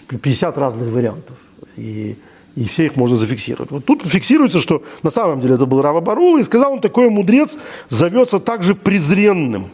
50 0.07 0.57
разных 0.57 0.91
вариантов. 0.91 1.37
И, 1.77 2.17
и 2.59 2.67
все 2.67 2.85
их 2.85 2.95
можно 2.95 3.17
зафиксировать. 3.17 3.71
Вот 3.71 3.85
тут 3.85 4.03
фиксируется, 4.03 4.59
что 4.59 4.83
на 5.03 5.09
самом 5.09 5.41
деле 5.41 5.55
это 5.55 5.65
был 5.65 5.81
Рава 5.81 6.01
Барула, 6.01 6.39
и 6.39 6.43
сказал 6.43 6.73
он, 6.73 6.81
такой 6.81 7.09
мудрец 7.09 7.57
зовется 7.89 8.39
также 8.39 8.75
презренным, 8.75 9.69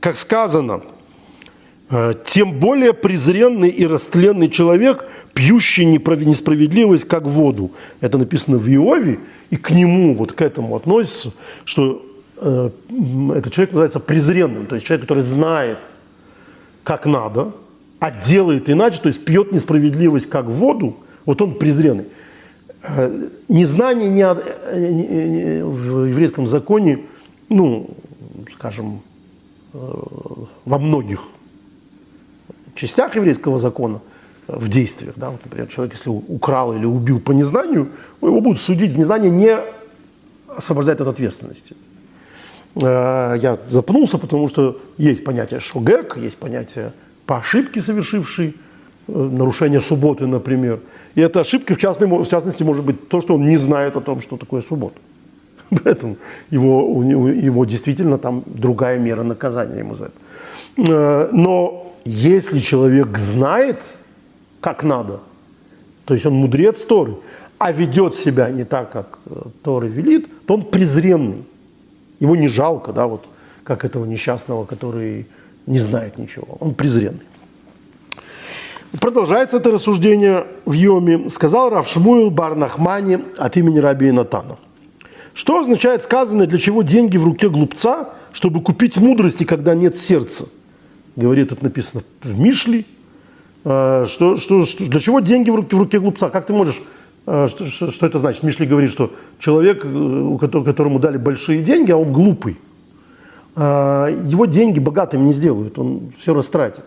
как 0.00 0.16
сказано– 0.16 0.82
Э, 1.92 2.14
тем 2.24 2.60
более 2.60 2.92
презренный 2.92 3.68
и 3.68 3.84
растленный 3.84 4.48
человек, 4.48 5.06
пьющий 5.34 5.84
несправедливость, 5.84 7.04
как 7.04 7.24
воду. 7.24 7.72
Это 8.00 8.16
написано 8.16 8.58
в 8.58 8.68
Иове, 8.68 9.18
и 9.50 9.56
к 9.56 9.70
нему, 9.70 10.14
вот 10.14 10.32
к 10.32 10.40
этому 10.40 10.76
относится, 10.76 11.32
что 11.64 12.06
э, 12.36 12.70
этот 13.34 13.52
человек 13.52 13.72
называется 13.72 13.98
презренным, 13.98 14.66
то 14.66 14.76
есть 14.76 14.86
человек, 14.86 15.02
который 15.02 15.24
знает, 15.24 15.78
как 16.84 17.06
надо, 17.06 17.54
а 17.98 18.12
делает 18.12 18.70
иначе, 18.70 19.00
то 19.02 19.08
есть 19.08 19.24
пьет 19.24 19.50
несправедливость, 19.50 20.30
как 20.30 20.46
воду, 20.46 20.96
вот 21.26 21.42
он 21.42 21.54
презренный. 21.54 22.06
Э, 22.82 23.28
незнание 23.48 24.08
не, 24.08 24.22
э, 24.22 24.90
не, 24.90 25.06
не, 25.06 25.64
в 25.64 26.06
еврейском 26.06 26.46
законе, 26.46 27.00
ну, 27.48 27.90
скажем, 28.52 29.02
э, 29.72 29.78
во 30.64 30.78
многих 30.78 31.20
частях 32.74 33.16
еврейского 33.16 33.58
закона 33.58 34.00
э, 34.48 34.56
в 34.56 34.68
действиях. 34.68 35.14
Да? 35.16 35.30
Вот, 35.30 35.44
например, 35.44 35.68
человек, 35.68 35.94
если 35.94 36.10
украл 36.10 36.74
или 36.74 36.86
убил 36.86 37.20
по 37.20 37.32
незнанию, 37.32 37.88
его 38.22 38.40
будут 38.40 38.60
судить. 38.60 38.96
Незнание 38.96 39.30
не 39.30 39.58
освобождает 40.48 41.00
от 41.00 41.08
ответственности. 41.08 41.76
Э, 42.76 43.36
я 43.40 43.58
запнулся, 43.68 44.18
потому 44.18 44.48
что 44.48 44.80
есть 44.96 45.24
понятие 45.24 45.60
шогек, 45.60 46.16
есть 46.16 46.38
понятие 46.38 46.92
по 47.26 47.38
ошибке 47.38 47.80
совершивший, 47.80 48.54
э, 49.08 49.12
нарушение 49.12 49.80
субботы, 49.80 50.26
например. 50.26 50.80
И 51.14 51.20
эта 51.20 51.40
ошибка, 51.40 51.74
в, 51.74 51.78
частной, 51.78 52.06
в 52.06 52.28
частности, 52.28 52.62
может 52.62 52.84
быть 52.84 53.08
то, 53.08 53.20
что 53.20 53.34
он 53.34 53.46
не 53.46 53.56
знает 53.56 53.96
о 53.96 54.00
том, 54.00 54.20
что 54.20 54.36
такое 54.36 54.62
суббота. 54.62 54.98
Поэтому 55.84 56.16
его, 56.50 57.02
его 57.02 57.64
действительно 57.64 58.18
там 58.18 58.42
другая 58.46 58.98
мера 58.98 59.22
наказания 59.22 59.78
ему 59.78 59.94
за 59.94 60.06
это. 60.06 61.30
Но 61.32 61.92
если 62.04 62.60
человек 62.60 63.18
знает, 63.18 63.82
как 64.60 64.84
надо, 64.84 65.20
то 66.04 66.14
есть 66.14 66.26
он 66.26 66.34
мудрец 66.34 66.84
Торы, 66.84 67.16
а 67.58 67.72
ведет 67.72 68.14
себя 68.14 68.50
не 68.50 68.64
так, 68.64 68.90
как 68.90 69.18
э, 69.26 69.42
Торы 69.62 69.88
велит, 69.88 70.28
то 70.46 70.54
он 70.54 70.62
презренный. 70.62 71.44
Его 72.18 72.34
не 72.34 72.48
жалко, 72.48 72.92
да, 72.92 73.06
вот 73.06 73.26
как 73.64 73.84
этого 73.84 74.06
несчастного, 74.06 74.64
который 74.64 75.26
не 75.66 75.78
знает 75.78 76.18
ничего. 76.18 76.56
Он 76.58 76.74
презренный. 76.74 77.26
Продолжается 78.98 79.58
это 79.58 79.70
рассуждение 79.70 80.46
в 80.64 80.72
Йоме. 80.72 81.28
Сказал 81.30 81.70
Рав 81.70 81.88
Шмуил 81.88 82.30
Бар 82.30 82.56
Нахмани 82.56 83.18
от 83.38 83.56
имени 83.56 83.78
Раби 83.78 84.10
Натана. 84.10 84.58
Что 85.32 85.60
означает 85.60 86.02
сказанное, 86.02 86.46
для 86.46 86.58
чего 86.58 86.82
деньги 86.82 87.16
в 87.16 87.24
руке 87.24 87.48
глупца, 87.48 88.10
чтобы 88.32 88.60
купить 88.60 88.96
мудрости, 88.96 89.44
когда 89.44 89.74
нет 89.74 89.96
сердца? 89.96 90.48
Говорит, 91.14 91.52
это 91.52 91.62
написано 91.62 92.02
в 92.22 92.38
Мишле. 92.38 92.84
А, 93.64 94.06
что, 94.08 94.36
что, 94.36 94.66
что, 94.66 94.84
для 94.84 94.98
чего 94.98 95.20
деньги 95.20 95.50
в 95.50 95.54
руке, 95.54 95.76
в 95.76 95.78
руке 95.78 96.00
глупца? 96.00 96.28
Как 96.28 96.46
ты 96.46 96.52
можешь... 96.52 96.82
А, 97.26 97.46
что, 97.46 97.66
что, 97.66 97.92
что 97.92 98.06
это 98.06 98.18
значит? 98.18 98.42
Мишли 98.42 98.66
говорит, 98.66 98.90
что 98.90 99.12
человек, 99.38 99.82
которого, 99.82 100.64
которому 100.64 100.98
дали 100.98 101.16
большие 101.16 101.62
деньги, 101.62 101.92
а 101.92 101.96
он 101.96 102.12
глупый. 102.12 102.58
Его 103.56 104.46
деньги 104.46 104.78
богатым 104.78 105.24
не 105.24 105.32
сделают, 105.32 105.78
он 105.78 106.12
все 106.16 106.32
растратит. 106.32 106.84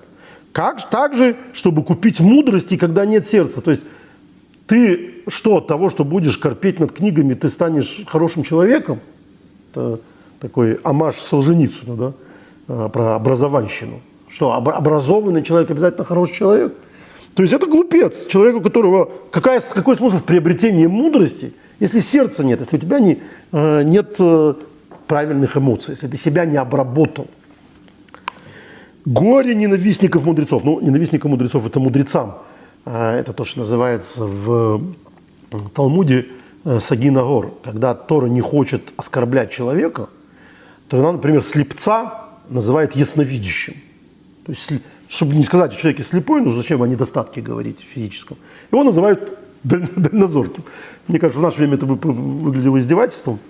Как 0.53 0.89
так 0.89 1.15
же, 1.15 1.35
чтобы 1.51 1.83
купить 1.83 2.19
мудрости, 2.19 2.77
когда 2.77 3.05
нет 3.05 3.27
сердца. 3.27 3.59
То 3.59 3.71
есть 3.71 3.83
ты 4.67 5.13
что, 5.27 5.57
от 5.57 5.67
того, 5.67 5.89
что 5.89 6.05
будешь 6.05 6.37
корпеть 6.37 6.79
над 6.79 6.91
книгами, 6.91 7.33
ты 7.33 7.49
станешь 7.49 8.03
хорошим 8.07 8.43
человеком? 8.43 8.99
Это 9.71 9.99
такой 10.39 10.75
амаш 10.83 11.15
Солженицыну, 11.15 11.95
да, 11.95 12.13
а, 12.67 12.89
про 12.89 13.15
образованщину. 13.15 14.01
Что, 14.29 14.53
образованный 14.53 15.43
человек 15.43 15.71
обязательно 15.71 16.05
хороший 16.05 16.35
человек? 16.35 16.73
То 17.35 17.41
есть 17.41 17.53
это 17.53 17.65
глупец, 17.65 18.27
человек, 18.27 18.57
у 18.57 18.61
которого... 18.61 19.09
Какая, 19.31 19.59
какой 19.59 19.95
смысл 19.95 20.17
в 20.17 20.23
приобретении 20.23 20.85
мудрости, 20.85 21.53
если 21.79 21.99
сердца 21.99 22.43
нет, 22.43 22.59
если 22.59 22.77
у 22.77 22.79
тебя 22.79 22.99
не, 22.99 23.21
э, 23.51 23.81
нет 23.83 24.15
э, 24.19 24.53
правильных 25.07 25.57
эмоций, 25.57 25.91
если 25.91 26.07
ты 26.07 26.17
себя 26.17 26.45
не 26.45 26.57
обработал? 26.57 27.27
Горе 29.05 29.53
ненавистников 29.53 30.23
мудрецов. 30.23 30.63
Ну, 30.63 30.79
ненавистников 30.79 31.29
мудрецов– 31.29 31.65
это 31.67 31.79
мудрецам. 31.79 32.37
А, 32.85 33.17
это 33.17 33.33
то, 33.33 33.43
что 33.43 33.59
называется 33.59 34.25
в 34.25 34.95
Талмуде 35.73 36.27
э, 36.63 36.79
Сагина 36.79 37.23
Гор. 37.23 37.53
Когда 37.63 37.95
Тора 37.95 38.27
не 38.27 38.41
хочет 38.41 38.93
оскорблять 38.95 39.51
человека, 39.51 40.09
то 40.87 40.99
она, 40.99 41.13
например, 41.13 41.43
слепца 41.43 42.29
называет 42.49 42.95
ясновидящим. 42.95 43.75
То 44.45 44.51
есть, 44.51 44.71
чтобы 45.09 45.35
не 45.35 45.43
сказать 45.43 45.73
о 45.73 45.75
человеке 45.75 46.03
слепой, 46.03 46.41
нужно 46.41 46.61
зачем 46.61 46.81
о 46.81 46.87
недостатке 46.87 47.41
говорить 47.41 47.81
физическом. 47.81 48.37
Его 48.71 48.83
называют 48.83 49.37
дальнозорким. 49.63 50.63
Мне 51.07 51.19
кажется, 51.19 51.39
в 51.39 51.43
наше 51.43 51.57
время 51.57 51.75
это 51.75 51.85
выглядело 51.85 52.79
издевательством– 52.79 53.39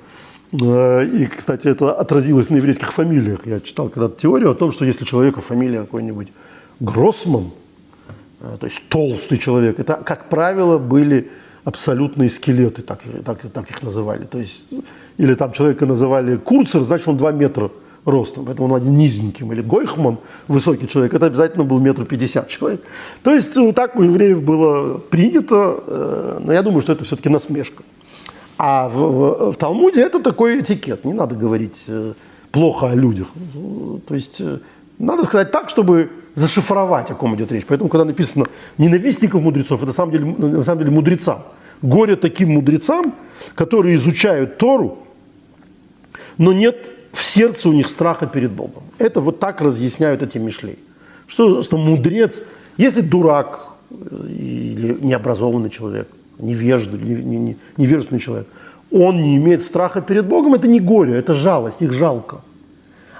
и, 0.53 1.25
кстати, 1.25 1.67
это 1.67 1.93
отразилось 1.93 2.49
на 2.49 2.57
еврейских 2.57 2.93
фамилиях. 2.93 3.47
Я 3.47 3.59
читал 3.59 3.89
когда-то 3.89 4.21
теорию 4.21 4.51
о 4.51 4.53
том, 4.53 4.71
что 4.71 4.85
если 4.85 5.03
человека 5.03 5.41
фамилия 5.41 5.81
какой-нибудь 5.81 6.27
Гроссман, 6.79 7.51
э, 8.39 8.57
то 8.59 8.67
есть 8.67 8.81
толстый 8.87 9.37
человек, 9.37 9.79
это, 9.79 9.95
как 9.95 10.29
правило, 10.29 10.77
были 10.77 11.31
абсолютные 11.63 12.29
скелеты, 12.29 12.83
так, 12.83 13.01
так, 13.25 13.39
так 13.51 13.71
их 13.71 13.81
называли. 13.81 14.25
То 14.25 14.37
есть, 14.37 14.65
или 15.17 15.33
там 15.33 15.53
человека 15.53 15.85
называли 15.85 16.37
Курцер, 16.37 16.81
значит, 16.83 17.07
он 17.07 17.17
2 17.17 17.31
метра 17.31 17.71
ростом, 18.05 18.45
поэтому 18.45 18.67
он 18.67 18.75
один 18.75 18.95
низеньким. 18.95 19.51
Или 19.53 19.61
Гойхман, 19.61 20.17
высокий 20.47 20.87
человек, 20.87 21.13
это 21.13 21.27
обязательно 21.27 21.63
был 21.63 21.79
метр 21.79 22.05
пятьдесят 22.05 22.49
человек. 22.49 22.81
То 23.23 23.33
есть, 23.33 23.55
вот 23.57 23.75
так 23.75 23.95
у 23.95 24.03
евреев 24.03 24.43
было 24.43 24.97
принято, 24.97 25.83
э, 25.87 26.37
но 26.41 26.53
я 26.53 26.61
думаю, 26.61 26.81
что 26.81 26.93
это 26.93 27.05
все-таки 27.05 27.29
насмешка. 27.29 27.83
А 28.57 28.87
в, 28.87 29.51
в, 29.51 29.55
Талмуде 29.55 30.01
это 30.01 30.19
такой 30.19 30.61
этикет. 30.61 31.05
Не 31.05 31.13
надо 31.13 31.35
говорить 31.35 31.85
э, 31.87 32.13
плохо 32.51 32.91
о 32.91 32.95
людях. 32.95 33.27
То 34.07 34.15
есть 34.15 34.39
э, 34.39 34.59
надо 34.99 35.23
сказать 35.23 35.51
так, 35.51 35.69
чтобы 35.69 36.09
зашифровать, 36.35 37.11
о 37.11 37.15
ком 37.15 37.35
идет 37.35 37.51
речь. 37.51 37.65
Поэтому, 37.67 37.89
когда 37.89 38.05
написано 38.05 38.45
«ненавистников 38.77 39.41
мудрецов», 39.41 39.79
это 39.79 39.87
на 39.87 39.93
самом 39.93 40.11
деле, 40.11 40.25
на 40.25 40.63
самом 40.63 40.79
деле 40.79 40.91
мудрецам. 40.91 41.43
Горе 41.81 42.15
таким 42.15 42.53
мудрецам, 42.53 43.13
которые 43.55 43.95
изучают 43.95 44.57
Тору, 44.57 44.99
но 46.37 46.53
нет 46.53 46.93
в 47.11 47.23
сердце 47.23 47.69
у 47.69 47.73
них 47.73 47.89
страха 47.89 48.27
перед 48.27 48.51
Богом. 48.51 48.83
Это 48.97 49.19
вот 49.19 49.39
так 49.39 49.61
разъясняют 49.61 50.21
эти 50.21 50.37
мишлей. 50.37 50.79
Что, 51.27 51.61
что 51.61 51.77
мудрец, 51.77 52.41
если 52.77 53.01
дурак 53.01 53.67
э, 53.89 53.95
или 54.29 54.97
необразованный 55.01 55.69
человек– 55.69 56.07
невежды, 56.39 56.97
невежественный 57.77 58.19
человек, 58.19 58.47
он 58.91 59.21
не 59.21 59.37
имеет 59.37 59.61
страха 59.61 60.01
перед 60.01 60.27
Богом, 60.27 60.53
это 60.53 60.67
не 60.67 60.79
горе, 60.79 61.15
это 61.15 61.33
жалость, 61.33 61.81
их 61.81 61.93
жалко. 61.93 62.41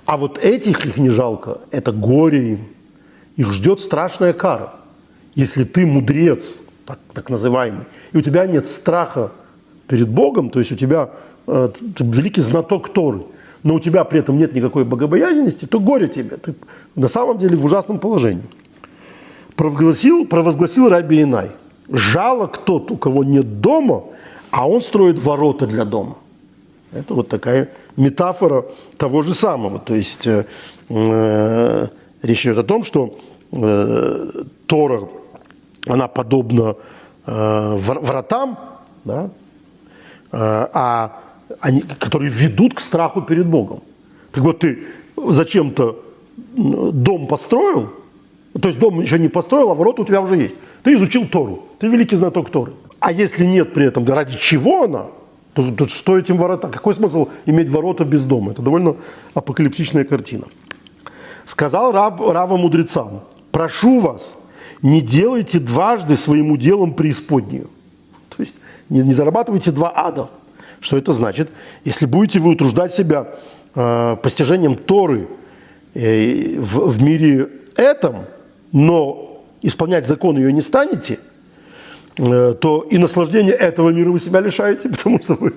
А 0.06 0.17
вот 0.17 0.38
этих 0.38 0.86
их 0.86 0.97
не 0.97 1.10
жалко, 1.10 1.62
это 1.71 1.91
горе 1.91 2.54
им. 2.54 2.60
Их 3.38 3.52
ждет 3.52 3.80
страшная 3.80 4.34
кара. 4.34 4.73
Если 5.34 5.63
ты 5.63 5.88
мудрец, 5.88 6.58
так, 6.86 6.99
так 7.13 7.30
называемый, 7.30 7.86
и 8.12 8.17
у 8.17 8.21
тебя 8.21 8.45
нет 8.45 8.67
страха 8.67 9.32
перед 9.88 10.10
Богом, 10.10 10.49
то 10.49 10.60
есть 10.60 10.71
у 10.71 10.76
тебя 10.76 11.10
э, 11.47 11.69
великий 11.99 12.41
знаток 12.41 12.93
Торы, 12.93 13.23
но 13.63 13.76
у 13.76 13.80
тебя 13.80 14.04
при 14.04 14.19
этом 14.19 14.38
нет 14.38 14.54
никакой 14.54 14.86
богобоязненности, 14.86 15.65
то 15.65 15.80
горе 15.80 16.08
тебе. 16.08 16.38
Ты 16.38 16.54
на 16.95 17.08
самом 17.08 17.39
деле 17.39 17.58
в 17.58 17.65
ужасном 17.65 17.97
положении. 17.97 18.43
Провозгласил, 19.56 20.28
провозгласил 20.28 20.89
Раби 20.89 21.23
Инай– 21.23 21.52
жалок 21.89 22.57
тот, 22.57 22.91
у 22.91 22.97
кого 22.97 23.23
нет 23.23 23.61
дома, 23.61 24.03
а 24.51 24.67
он 24.67 24.81
строит 24.81 25.19
ворота 25.19 25.67
для 25.67 25.85
дома. 25.85 26.17
Это 26.91 27.13
вот 27.13 27.29
такая 27.29 27.69
метафора 27.97 28.65
того 28.97 29.23
же 29.23 29.33
самого. 29.33 29.79
То 29.79 29.95
есть 29.95 30.27
э, 30.27 30.45
э 30.89 31.87
речь 32.21 32.45
идет 32.45 32.57
о 32.57 32.63
том, 32.63 32.83
что 32.83 33.17
э, 33.51 34.43
Тора, 34.65 35.01
она 35.87 36.07
подобна 36.07 36.75
э, 37.25 37.75
вратам, 37.77 38.57
да, 39.03 39.29
э, 40.31 40.67
а 40.73 41.19
они, 41.59 41.81
которые 41.81 42.31
ведут 42.31 42.75
к 42.75 42.79
страху 42.79 43.21
перед 43.21 43.45
Богом. 43.45 43.81
Так 44.31 44.43
вот, 44.43 44.59
ты 44.59 44.87
зачем-то 45.15 46.03
дом 46.55 47.27
построил, 47.27 47.89
то 48.59 48.69
есть 48.69 48.79
дом 48.79 49.01
еще 49.01 49.17
не 49.17 49.29
построил, 49.29 49.71
а 49.71 49.75
ворота 49.75 50.03
у 50.03 50.05
тебя 50.05 50.21
уже 50.21 50.35
есть. 50.35 50.55
Ты 50.83 50.93
изучил 50.93 51.27
Тору, 51.27 51.65
ты 51.79 51.87
великий 51.87 52.15
знаток 52.15 52.51
Торы. 52.51 52.73
А 52.99 53.11
если 53.11 53.45
нет 53.45 53.73
при 53.73 53.85
этом, 53.85 54.05
да 54.05 54.15
ради 54.15 54.37
чего 54.37 54.83
она, 54.83 55.07
то, 55.53 55.71
то 55.71 55.87
что 55.87 56.17
этим 56.17 56.37
ворота? 56.37 56.69
Какой 56.69 56.95
смысл 56.95 57.29
иметь 57.45 57.69
ворота 57.69 58.05
без 58.05 58.25
дома? 58.25 58.51
Это 58.51 58.61
довольно 58.61 58.95
апокалиптичная 59.33 60.03
картина. 60.03 60.45
Сказал 61.45 61.91
раб, 61.91 62.21
Рава 62.21 62.57
мудрецам, 62.57 63.23
прошу 63.51 63.99
вас, 63.99 64.35
не 64.81 65.01
делайте 65.01 65.59
дважды 65.59 66.15
своим 66.15 66.55
делом 66.57 66.93
преисподнюю. 66.93 67.69
То 68.29 68.43
есть 68.43 68.55
не, 68.89 68.99
не 68.99 69.13
зарабатывайте 69.13 69.71
два 69.71 69.91
ада. 69.95 70.29
Что 70.79 70.97
это 70.97 71.13
значит? 71.13 71.49
Если 71.85 72.05
будете 72.05 72.39
вы 72.39 72.51
утруждать 72.51 72.93
себя 72.93 73.27
э, 73.75 74.17
постижением 74.21 74.75
Торы 74.75 75.27
э, 75.93 76.59
в, 76.59 76.89
в 76.91 77.01
мире 77.01 77.49
этом, 77.75 78.25
но 78.73 79.43
исполнять 79.62 80.05
закон 80.05 80.36
ее 80.36 80.51
не 80.51 80.62
станете, 80.62 81.19
э, 82.17 82.55
то 82.59 82.86
и 82.89 82.97
наслаждение 82.97 83.53
этого 83.53 83.91
мира 83.91 84.12
вы 84.12 84.19
себя 84.19 84.41
лишаете, 84.41 84.89
потому 84.97 85.21
что 85.21 85.36
вы 85.36 85.53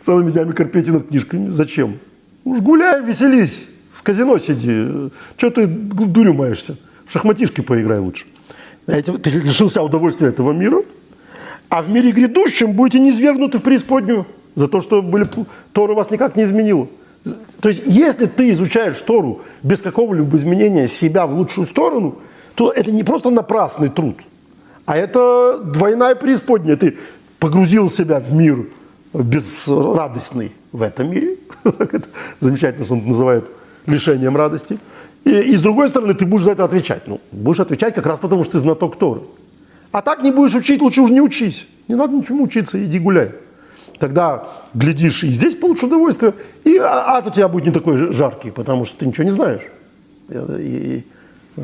целыми 0.00 0.30
днями 0.30 0.52
корпите 0.52 0.92
над 0.92 1.08
книжками. 1.08 1.50
Зачем? 1.50 1.98
Уж 2.44 2.60
гуляй, 2.60 3.04
веселись, 3.04 3.66
в 3.92 4.02
казино 4.02 4.38
сиди. 4.38 5.10
Что 5.36 5.50
ты 5.50 5.66
дурю 5.66 6.32
маешься? 6.32 6.76
В 7.06 7.12
шахматишки 7.12 7.60
поиграй 7.60 7.98
лучше. 7.98 8.24
Знаете, 8.86 9.12
ты 9.18 9.30
лишился 9.30 9.82
удовольствия 9.82 10.28
этого 10.28 10.52
мира, 10.52 10.82
а 11.68 11.82
в 11.82 11.90
мире 11.90 12.12
грядущем 12.12 12.72
будете 12.72 12.98
низвергнуты 12.98 13.58
в 13.58 13.62
преисподнюю 13.62 14.26
за 14.54 14.68
то, 14.68 14.80
что 14.80 15.02
были, 15.02 15.28
Тора 15.72 15.94
вас 15.94 16.10
никак 16.10 16.36
не 16.36 16.44
изменила. 16.44 16.88
То 17.60 17.68
есть, 17.68 17.82
если 17.84 18.26
ты 18.26 18.50
изучаешь 18.52 18.96
Тору 19.02 19.42
без 19.62 19.82
какого-либо 19.82 20.36
изменения 20.38 20.88
себя 20.88 21.26
в 21.26 21.34
лучшую 21.34 21.66
сторону– 21.66 22.18
то 22.60 22.70
это 22.70 22.92
не 22.92 23.04
просто 23.04 23.30
напрасный 23.30 23.88
труд, 23.88 24.16
а 24.84 24.94
это 24.94 25.58
двойная 25.64 26.14
преисподняя. 26.14 26.76
Ты 26.76 26.98
погрузил 27.38 27.88
себя 27.88 28.20
в 28.20 28.34
мир 28.34 28.66
безрадостный 29.14 30.52
в 30.70 30.82
этом 30.82 31.10
мире, 31.10 31.38
замечательно, 32.40 32.84
что 32.84 32.96
он 32.96 33.06
называет 33.06 33.46
лишением 33.86 34.36
радости, 34.36 34.78
и, 35.24 35.30
и 35.30 35.56
с 35.56 35.62
другой 35.62 35.88
стороны, 35.88 36.12
ты 36.12 36.26
будешь 36.26 36.42
за 36.42 36.50
это 36.50 36.64
отвечать. 36.64 37.08
Ну, 37.08 37.22
будешь 37.32 37.60
отвечать 37.60 37.94
как 37.94 38.04
раз 38.04 38.18
потому, 38.18 38.44
что 38.44 38.52
ты 38.52 38.58
знаток 38.58 38.98
Торы. 38.98 39.22
А 39.90 40.02
так 40.02 40.22
не 40.22 40.30
будешь 40.30 40.54
учить, 40.54 40.82
лучше 40.82 41.00
уже 41.00 41.14
не 41.14 41.22
учись. 41.22 41.66
Не 41.88 41.94
надо 41.94 42.12
ничему 42.12 42.44
учиться, 42.44 42.84
иди 42.84 42.98
гуляй. 42.98 43.30
Тогда, 43.98 44.50
глядишь, 44.74 45.24
и 45.24 45.30
здесь 45.30 45.54
получишь 45.54 45.84
удовольствие, 45.84 46.34
и 46.64 46.76
ад 46.76 47.26
у 47.26 47.30
тебя 47.30 47.48
будет 47.48 47.64
не 47.64 47.72
такой 47.72 48.12
жаркий, 48.12 48.50
потому 48.50 48.84
что 48.84 48.98
ты 48.98 49.06
ничего 49.06 49.24
не 49.24 49.32
знаешь. 49.32 49.62
И, 50.28 50.34
и, 50.34 51.06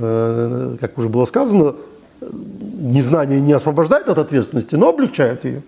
как 0.01 0.99
уже 0.99 1.09
было 1.09 1.25
сказано, 1.25 1.75
незнание 2.21 3.41
не 3.41 3.53
освобождает 3.53 4.09
от 4.09 4.19
ответственности, 4.19 4.75
но 4.75 4.89
облегчает 4.89 5.45
ее 5.45 5.63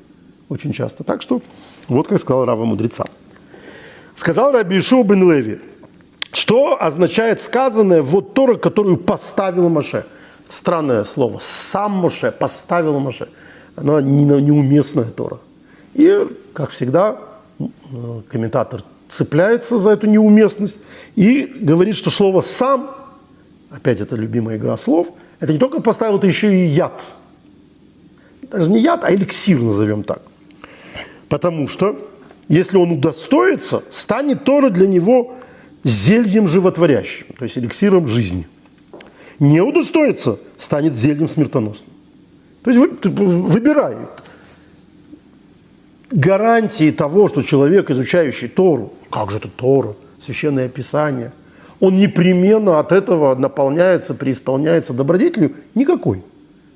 очень 0.48 0.72
часто. 0.72 1.04
Так 1.04 1.22
что 1.22 1.40
вот 1.88 2.08
как 2.08 2.20
сказал 2.20 2.44
Рава 2.44 2.64
мудреца. 2.64 3.04
Сказал 4.14 4.52
Раби 4.52 4.78
Ишуа 4.78 5.04
бен 5.04 5.30
Леви, 5.30 5.60
Что 6.32 6.76
означает 6.80 7.40
сказанное 7.40 8.02
вот 8.02 8.34
Тора, 8.34 8.56
которую 8.56 8.96
поставил 8.96 9.68
Маше? 9.68 10.04
Странное 10.48 11.04
слово. 11.04 11.38
Сам 11.42 11.92
Моше 11.92 12.32
поставил 12.32 12.98
Маше. 12.98 13.28
Оно 13.76 14.00
неуместная 14.00 15.04
Тора. 15.04 15.38
И, 15.94 16.26
как 16.52 16.70
всегда, 16.70 17.16
комментатор 18.30 18.82
цепляется 19.08 19.78
за 19.78 19.90
эту 19.90 20.06
неуместность 20.06 20.78
и 21.16 21.44
говорит, 21.60 21.96
что 21.96 22.10
слово 22.10 22.40
«сам», 22.42 22.90
опять 23.70 24.00
это 24.00 24.16
любимая 24.16 24.56
игра 24.56 24.76
слов, 24.76 25.08
это 25.40 25.52
не 25.52 25.58
только 25.58 25.80
поставил, 25.80 26.18
это 26.18 26.26
еще 26.26 26.52
и 26.54 26.66
яд. 26.66 27.04
Даже 28.42 28.70
не 28.70 28.80
яд, 28.80 29.04
а 29.04 29.14
эликсир, 29.14 29.60
назовем 29.60 30.02
так. 30.02 30.22
Потому 31.28 31.68
что, 31.68 32.10
если 32.48 32.78
он 32.78 32.92
удостоится, 32.92 33.82
станет 33.90 34.44
Тора 34.44 34.70
для 34.70 34.86
него 34.86 35.36
зельем 35.84 36.48
животворящим, 36.48 37.26
то 37.38 37.44
есть 37.44 37.58
эликсиром 37.58 38.08
жизни. 38.08 38.46
Не 39.38 39.60
удостоится, 39.60 40.38
станет 40.58 40.94
зельем 40.94 41.28
смертоносным. 41.28 41.88
То 42.62 42.70
есть 42.70 43.06
выбирай. 43.06 43.96
Гарантии 46.10 46.90
того, 46.90 47.28
что 47.28 47.42
человек, 47.42 47.90
изучающий 47.90 48.48
Тору, 48.48 48.94
как 49.10 49.30
же 49.30 49.36
это 49.36 49.48
Тора, 49.48 49.94
священное 50.20 50.68
писание, 50.68 51.32
он 51.80 51.96
непременно 51.96 52.78
от 52.78 52.92
этого 52.92 53.34
наполняется, 53.34 54.14
преисполняется 54.14 54.92
добродетелью, 54.92 55.52
никакой. 55.74 56.22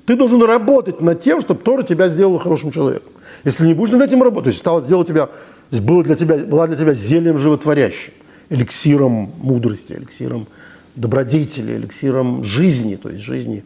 Ты 0.05 0.15
должен 0.15 0.43
работать 0.43 1.01
над 1.01 1.21
тем, 1.21 1.41
чтобы 1.41 1.61
Тора 1.61 1.83
тебя 1.83 2.09
сделала 2.09 2.39
хорошим 2.39 2.71
человеком. 2.71 3.11
Если 3.43 3.65
не 3.65 3.73
будешь 3.73 3.91
над 3.91 4.01
этим 4.01 4.21
работать, 4.21 4.55
стало 4.55 4.81
сделать 4.81 5.07
тебя, 5.07 5.29
было 5.71 6.03
для 6.03 6.15
тебя, 6.15 6.37
была 6.37 6.67
для 6.67 6.75
тебя 6.75 6.93
зельем 6.93 7.37
животворящим, 7.37 8.13
эликсиром 8.49 9.31
мудрости, 9.37 9.93
эликсиром 9.93 10.47
добродетели, 10.95 11.75
эликсиром 11.75 12.43
жизни, 12.43 12.95
то 12.95 13.09
есть 13.09 13.23
жизни 13.23 13.63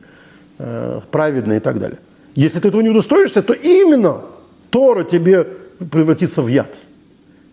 э, 0.60 1.02
праведной 1.12 1.58
и 1.58 1.60
так 1.60 1.80
далее. 1.80 2.00
Если 2.36 2.60
ты 2.60 2.68
этого 2.68 2.82
не 2.82 2.90
удостоишься, 2.90 3.42
то 3.42 3.54
именно 3.54 4.22
Тора 4.70 5.04
тебе 5.04 5.44
превратится 5.92 6.42
в 6.42 6.48
яд. 6.48 6.78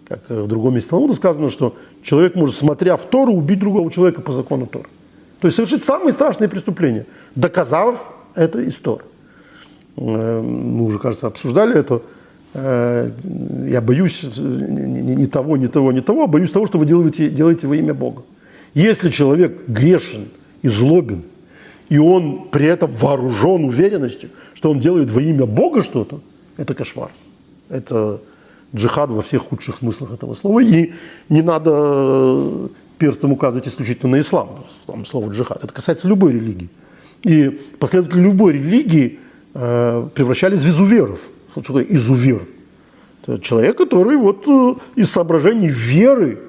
Как 0.07 0.29
в 0.29 0.47
другом 0.47 0.75
месте 0.75 0.91
Талмуда 0.91 1.15
сказано, 1.15 1.51
что 1.51 1.77
человек 2.03 2.35
может, 2.35 2.57
смотря 2.57 2.97
в 2.97 3.07
Тору, 3.07 3.33
убить 3.33 3.59
другого 3.59 3.91
человека 3.91 4.21
по 4.21 4.33
закону 4.33 4.67
Торы. 4.67 4.89
То 5.41 5.49
есть 5.49 5.57
совершить 5.57 5.85
самые 5.85 6.13
страшные 6.13 6.49
преступления, 6.49 7.07
доказав 7.35 8.03
это 8.35 8.61
из 8.61 8.75
Торы. 8.77 9.05
Э, 9.97 10.41
мы 10.41 10.85
уже, 10.85 10.99
кажется, 10.99 11.27
обсуждали 11.27 11.79
это. 11.79 12.03
Э, 12.53 13.11
я 13.69 13.81
боюсь 13.81 14.23
ни 14.23 15.27
того, 15.27 15.57
ни 15.57 15.67
того, 15.67 15.93
ни 15.93 16.01
того, 16.01 16.25
а 16.25 16.27
боюсь 16.27 16.51
того, 16.51 16.67
что 16.67 16.79
вы 16.79 16.87
делаете, 16.87 17.31
делаете 17.31 17.67
во 17.67 17.77
имя 17.77 17.95
Бога. 17.95 18.23
Если 18.75 19.11
человек 19.11 19.69
грешен 19.69 20.29
и 20.63 20.69
злобен, 20.69 21.23
и 21.89 21.99
он 21.99 22.49
при 22.51 22.67
этом 22.67 22.93
вооружен 22.93 23.65
уверенностью, 23.65 24.31
что 24.55 24.71
он 24.71 24.81
делает 24.81 25.11
во 25.11 25.21
имя 25.21 25.47
Бога 25.47 25.83
что-то, 25.83 26.21
это 26.57 26.75
кошмар. 26.75 27.11
Это 27.69 28.21
джихад 28.75 29.11
во 29.11 29.23
всех 29.23 29.43
худших 29.43 29.77
смыслах 29.77 30.13
этого 30.13 30.35
слова. 30.35 30.61
И 30.61 30.93
не 31.29 31.43
надо 31.43 31.71
э, 31.75 32.69
перстом 32.99 33.33
указывать 33.33 33.69
исключительно 33.69 34.13
на 34.17 34.21
ислам, 34.21 34.65
там 34.87 35.05
слово 35.05 35.31
джихад. 35.33 35.65
Это 35.65 35.73
касается 35.73 36.09
любой 36.09 36.33
религии. 36.33 36.69
И 37.23 37.49
последователи 37.79 38.21
любой 38.21 38.55
религии 38.55 39.19
э, 39.55 40.09
превращались 40.15 40.61
в 40.61 40.69
изуверов. 40.69 41.21
Что 41.53 41.61
такое 41.63 41.87
изувер? 41.89 42.43
Это 43.23 43.41
человек, 43.41 43.79
который 43.79 44.17
вот 44.17 44.47
э, 44.47 44.75
из 44.97 45.11
соображений 45.11 45.69
веры 45.69 46.41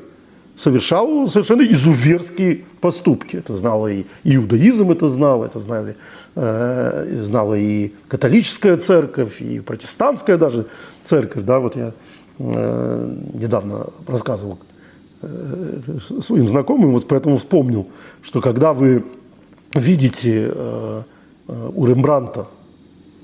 совершал 0.58 1.30
совершенно 1.30 1.62
изуверские 1.62 2.66
поступки. 2.82 3.38
Это 3.38 3.56
знал 3.56 3.88
и 3.88 4.06
иудаизм, 4.24 4.92
это 4.92 5.08
знал, 5.10 5.44
это 5.44 5.60
знали, 5.60 5.96
э, 6.36 7.22
знала 7.22 7.56
и 7.56 7.92
католическая 8.08 8.78
церковь, 8.78 9.42
и 9.42 9.60
протестантская 9.60 10.38
даже 10.38 10.68
церковь. 11.04 11.44
Да, 11.44 11.60
вот 11.60 11.76
я 11.76 11.94
недавно 12.38 13.88
рассказывал 14.08 14.60
э, 15.22 15.80
своим 16.22 16.50
знакомым, 16.50 16.92
вот 16.92 17.08
поэтому 17.08 17.38
вспомнил, 17.38 17.88
что 18.22 18.42
когда 18.42 18.74
вы 18.74 19.06
видите 19.74 20.52
э, 20.54 21.02
э, 21.48 21.72
у 21.74 21.86
Рембранта 21.86 22.48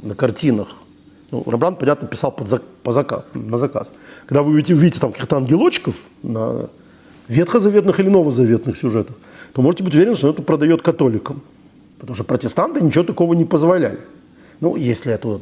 на 0.01 0.15
картинах, 0.15 0.69
ну, 1.31 1.43
Рембрандт, 1.45 1.79
понятно, 1.79 2.07
писал 2.07 2.31
под, 2.31 2.61
по 2.83 2.91
заказ, 2.91 3.23
на 3.33 3.57
заказ. 3.57 3.91
Когда 4.25 4.43
вы 4.43 4.51
увидите, 4.51 4.73
увидите 4.73 4.99
там 4.99 5.11
каких-то 5.13 5.37
ангелочков 5.37 5.95
на 6.23 6.69
ветхозаветных 7.27 7.99
или 8.01 8.09
новозаветных 8.09 8.77
сюжетах, 8.77 9.15
то 9.53 9.61
можете 9.61 9.83
быть 9.83 9.95
уверены, 9.95 10.15
что 10.15 10.29
это 10.29 10.41
продает 10.41 10.81
католикам. 10.81 11.41
Потому 11.99 12.15
что 12.15 12.25
протестанты 12.25 12.83
ничего 12.83 13.05
такого 13.05 13.33
не 13.33 13.45
позволяли. 13.45 13.99
Ну, 14.59 14.75
если 14.75 15.13
это 15.13 15.39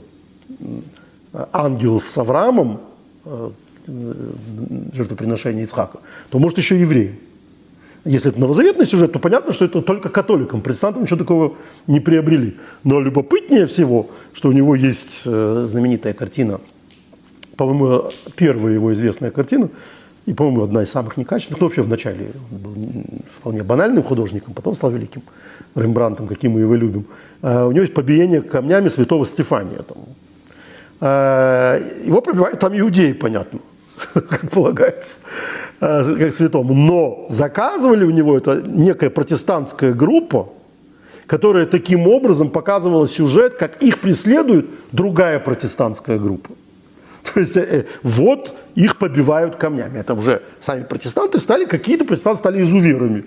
ангел 1.54 2.00
с 2.00 2.18
Авраамом, 2.18 2.82
э, 3.30 3.50
жертвоприношение 4.94 5.64
Ицхака, 5.64 6.00
то 6.30 6.40
может 6.40 6.58
еще 6.58 6.80
евреи. 6.80 7.20
Если 8.06 8.32
это 8.32 8.40
новозаветный 8.40 8.86
сюжет, 8.86 9.12
то 9.12 9.20
понятно, 9.20 9.52
что 9.52 9.66
это 9.66 9.82
только 9.82 10.10
католикам. 10.10 10.62
Протестантам 10.62 11.04
ничего 11.04 11.18
такого 11.18 11.56
не 11.88 12.00
приобрели. 12.00 12.58
Но 12.84 13.02
любопытнее 13.02 13.68
всего, 13.68 14.10
что 14.34 14.50
у 14.50 14.52
него 14.52 14.76
есть 14.76 15.24
э, 15.26 15.68
знаменитая 15.70 16.14
картина, 16.14 16.62
по-моему, 17.58 18.10
первая 18.36 18.74
его 18.74 18.94
известная 18.94 19.32
картина, 19.32 19.70
и, 20.26 20.34
по-моему, 20.34 20.64
одна 20.64 20.84
из 20.84 20.92
самых 20.92 21.18
некачественных. 21.18 21.60
Ну, 21.60 21.68
вообще 21.68 21.82
вначале 21.82 22.32
он 22.52 22.58
был 22.60 23.04
вполне 23.40 23.64
банальным 23.64 24.04
художником, 24.04 24.54
потом 24.54 24.76
стал 24.76 24.92
великим 24.92 25.24
Рембрандтом, 25.76 26.28
каким 26.28 26.54
мы 26.54 26.62
его 26.62 26.76
любим. 26.76 27.06
А 27.42 27.66
у 27.66 27.72
него 27.72 27.82
есть 27.82 27.94
побиение 27.94 28.42
камнями 28.42 28.90
святого 28.90 29.26
Стефания. 29.26 29.80
Там. 29.80 29.98
А, 31.02 31.80
его 32.04 32.22
побивают 32.22 32.60
там 32.60 32.78
иудеи, 32.78 33.14
понятно, 33.14 33.60
как 34.14 34.50
полагается, 34.52 35.20
а, 35.80 36.16
как 36.16 36.34
святому. 36.34 36.74
Но 36.74 37.28
заказывали 37.30 38.04
у 38.04 38.12
него 38.12 38.38
это 38.38 38.62
некая 38.62 39.10
протестантская 39.10 39.94
группа, 39.94 40.50
которая 41.26 41.66
таким 41.66 42.08
образом 42.08 42.50
показывала 42.50 43.08
сюжет, 43.08 43.56
как 43.56 43.82
их 43.82 44.02
преследует 44.02 44.68
другая 44.92 45.40
протестантская 45.40 46.18
группа. 46.18 46.52
То 47.34 47.40
есть 47.40 47.56
э, 47.56 47.86
вот 48.04 48.54
их 48.76 48.98
побивают 48.98 49.56
камнями. 49.56 50.00
Это 50.00 50.14
уже 50.14 50.42
сами 50.60 50.84
протестанты 50.84 51.40
стали, 51.40 51.66
какие-то 51.66 52.06
протестанты 52.06 52.40
стали 52.40 52.64
изуверами. 52.64 53.26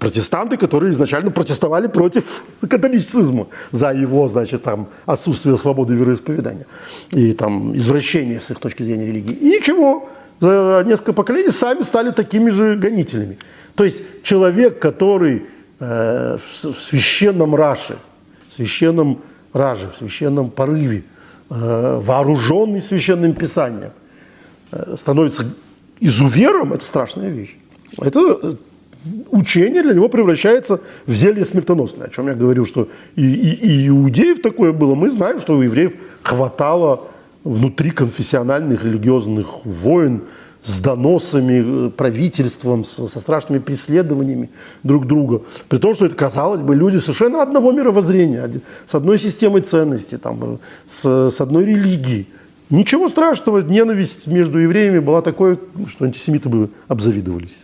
Протестанты, 0.00 0.56
которые 0.56 0.92
изначально 0.92 1.30
протестовали 1.30 1.86
против 1.86 2.42
католицизма 2.68 3.46
за 3.70 3.92
его, 3.92 4.28
значит, 4.28 4.64
там, 4.64 4.88
отсутствие 5.06 5.56
свободы 5.56 5.94
вероисповедания 5.94 6.66
и 7.10 7.32
там 7.32 7.76
извращение 7.76 8.40
с 8.40 8.50
их 8.50 8.58
точки 8.58 8.82
зрения 8.82 9.06
религии. 9.06 9.34
И 9.34 9.46
ничего, 9.58 10.08
за 10.40 10.82
несколько 10.84 11.12
поколений 11.12 11.52
сами 11.52 11.82
стали 11.82 12.10
такими 12.10 12.50
же 12.50 12.76
гонителями. 12.76 13.38
То 13.76 13.84
есть 13.84 14.02
человек, 14.24 14.80
который 14.80 15.46
э, 15.78 16.38
в 16.52 16.74
священном 16.74 17.54
раше, 17.54 17.98
в 18.48 18.54
священном 18.54 19.20
раже, 19.52 19.88
в 19.94 19.98
священном 19.98 20.50
порыве– 20.50 21.04
Э, 21.52 21.98
вооруженный 22.00 22.80
священным 22.80 23.34
писанием, 23.34 23.90
э, 24.70 24.94
становится 24.96 25.52
изувером, 25.98 26.72
это 26.72 26.84
страшная 26.84 27.28
вещь. 27.28 27.56
Это 27.98 28.38
э, 28.40 28.54
учение 29.30 29.82
для 29.82 29.94
него 29.94 30.08
превращается 30.08 30.80
в 31.06 31.12
зелье 31.12 31.44
смертоносное. 31.44 32.06
О 32.06 32.10
чем 32.10 32.28
я 32.28 32.34
говорю, 32.34 32.64
что 32.64 32.88
и, 33.16 33.24
и, 33.24 33.68
и 33.68 33.88
иудеев 33.88 34.42
такое 34.42 34.72
было. 34.72 34.94
Мы 34.94 35.10
знаем, 35.10 35.40
что 35.40 35.56
у 35.56 35.62
евреев 35.62 35.92
хватало 36.22 37.08
внутри 37.44 37.90
конфессиональных 37.90 38.84
религиозных 38.84 39.64
войн, 39.64 40.22
с 40.62 40.78
доносами, 40.80 41.86
э, 41.86 41.90
правительством, 41.90 42.84
со, 42.84 43.06
со 43.06 43.18
страшными 43.20 43.60
преследованиями 43.60 44.50
друг 44.82 45.06
друга. 45.06 45.42
При 45.68 45.78
том, 45.78 45.94
что 45.94 46.06
это, 46.06 46.14
казалось 46.14 46.60
бы, 46.60 46.74
люди 46.74 46.98
совершенно 46.98 47.42
одного 47.42 47.72
мировоззрения, 47.72 48.50
с 48.86 48.94
одной 48.94 49.18
системой 49.18 49.62
ценностей, 49.62 50.18
там, 50.18 50.58
с, 50.86 51.30
с 51.30 51.40
одной 51.40 51.64
религией. 51.64 52.28
Ничего 52.70 53.08
страшного, 53.08 53.58
ненависть 53.62 54.28
между 54.28 54.58
евреями 54.58 55.00
была 55.00 55.22
такой, 55.22 55.58
что 55.88 56.04
антисемиты 56.04 56.48
бы 56.48 56.70
обзавидовались. 56.86 57.58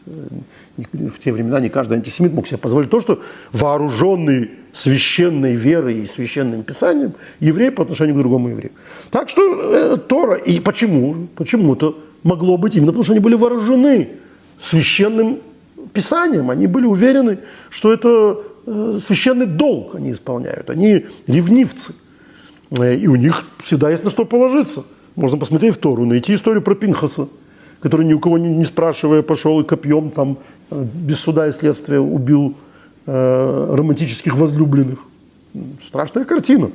В 0.76 1.20
те 1.20 1.32
времена 1.32 1.60
не 1.60 1.68
каждый 1.68 1.94
антисемит 1.94 2.32
мог 2.32 2.48
себе 2.48 2.58
позволить 2.58 2.90
то, 2.90 3.00
что 3.00 3.22
вооруженный 3.52 4.50
священной 4.72 5.54
верой 5.54 6.00
и 6.00 6.06
священным 6.06 6.64
писанием 6.64 7.14
еврей 7.38 7.70
по 7.70 7.84
отношению 7.84 8.16
к 8.16 8.18
другому 8.18 8.48
еврею. 8.48 8.72
Так 9.12 9.28
что 9.28 9.42
э, 9.42 9.96
Тора, 9.96 10.34
и 10.34 10.58
почему? 10.58 11.28
Почему-то 11.36 11.96
могло 12.24 12.58
быть 12.58 12.74
именно 12.74 12.88
потому, 12.88 13.04
что 13.04 13.12
они 13.12 13.20
были 13.20 13.36
вооружены 13.36 14.08
священным 14.60 15.38
писанием, 15.92 16.50
они 16.50 16.66
были 16.66 16.84
уверены, 16.84 17.38
что 17.70 17.92
это 17.92 18.40
э, 18.66 18.98
священный 19.00 19.46
долг 19.46 19.94
они 19.94 20.10
исполняют, 20.10 20.68
они 20.68 21.06
ревнивцы, 21.28 21.94
э, 22.70 22.96
и 22.96 23.06
у 23.06 23.14
них 23.14 23.44
всегда 23.58 23.90
есть 23.90 24.02
на 24.02 24.10
что 24.10 24.24
положиться. 24.24 24.84
Можно 25.16 25.38
посмотреть 25.38 25.74
в 25.74 25.78
Тору, 25.78 26.04
найти 26.04 26.34
историю 26.34 26.62
про 26.62 26.74
Пинхаса, 26.74 27.28
который 27.80 28.04
ни 28.04 28.12
у 28.12 28.20
кого 28.20 28.36
не, 28.36 28.48
не 28.48 28.64
спрашивая 28.64 29.22
пошел 29.22 29.60
и 29.60 29.64
копьем 29.64 30.10
там 30.10 30.38
э, 30.70 30.84
без 30.94 31.20
суда 31.20 31.48
и 31.48 31.52
следствия 31.52 32.00
убил 32.00 32.54
э, 33.06 33.74
романтических 33.74 34.36
возлюбленных. 34.36 34.98
Страшная 35.86 36.24
картина. 36.24 36.70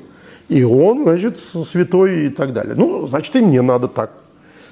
И 0.50 0.64
он, 0.64 1.04
значит, 1.04 1.39
святой 1.39 2.26
и 2.26 2.30
так 2.30 2.52
далее. 2.52 2.74
Ну, 2.76 3.08
значит, 3.08 3.36
и 3.36 3.42
не 3.42 3.62
надо 3.62 3.88
так. 3.88 4.12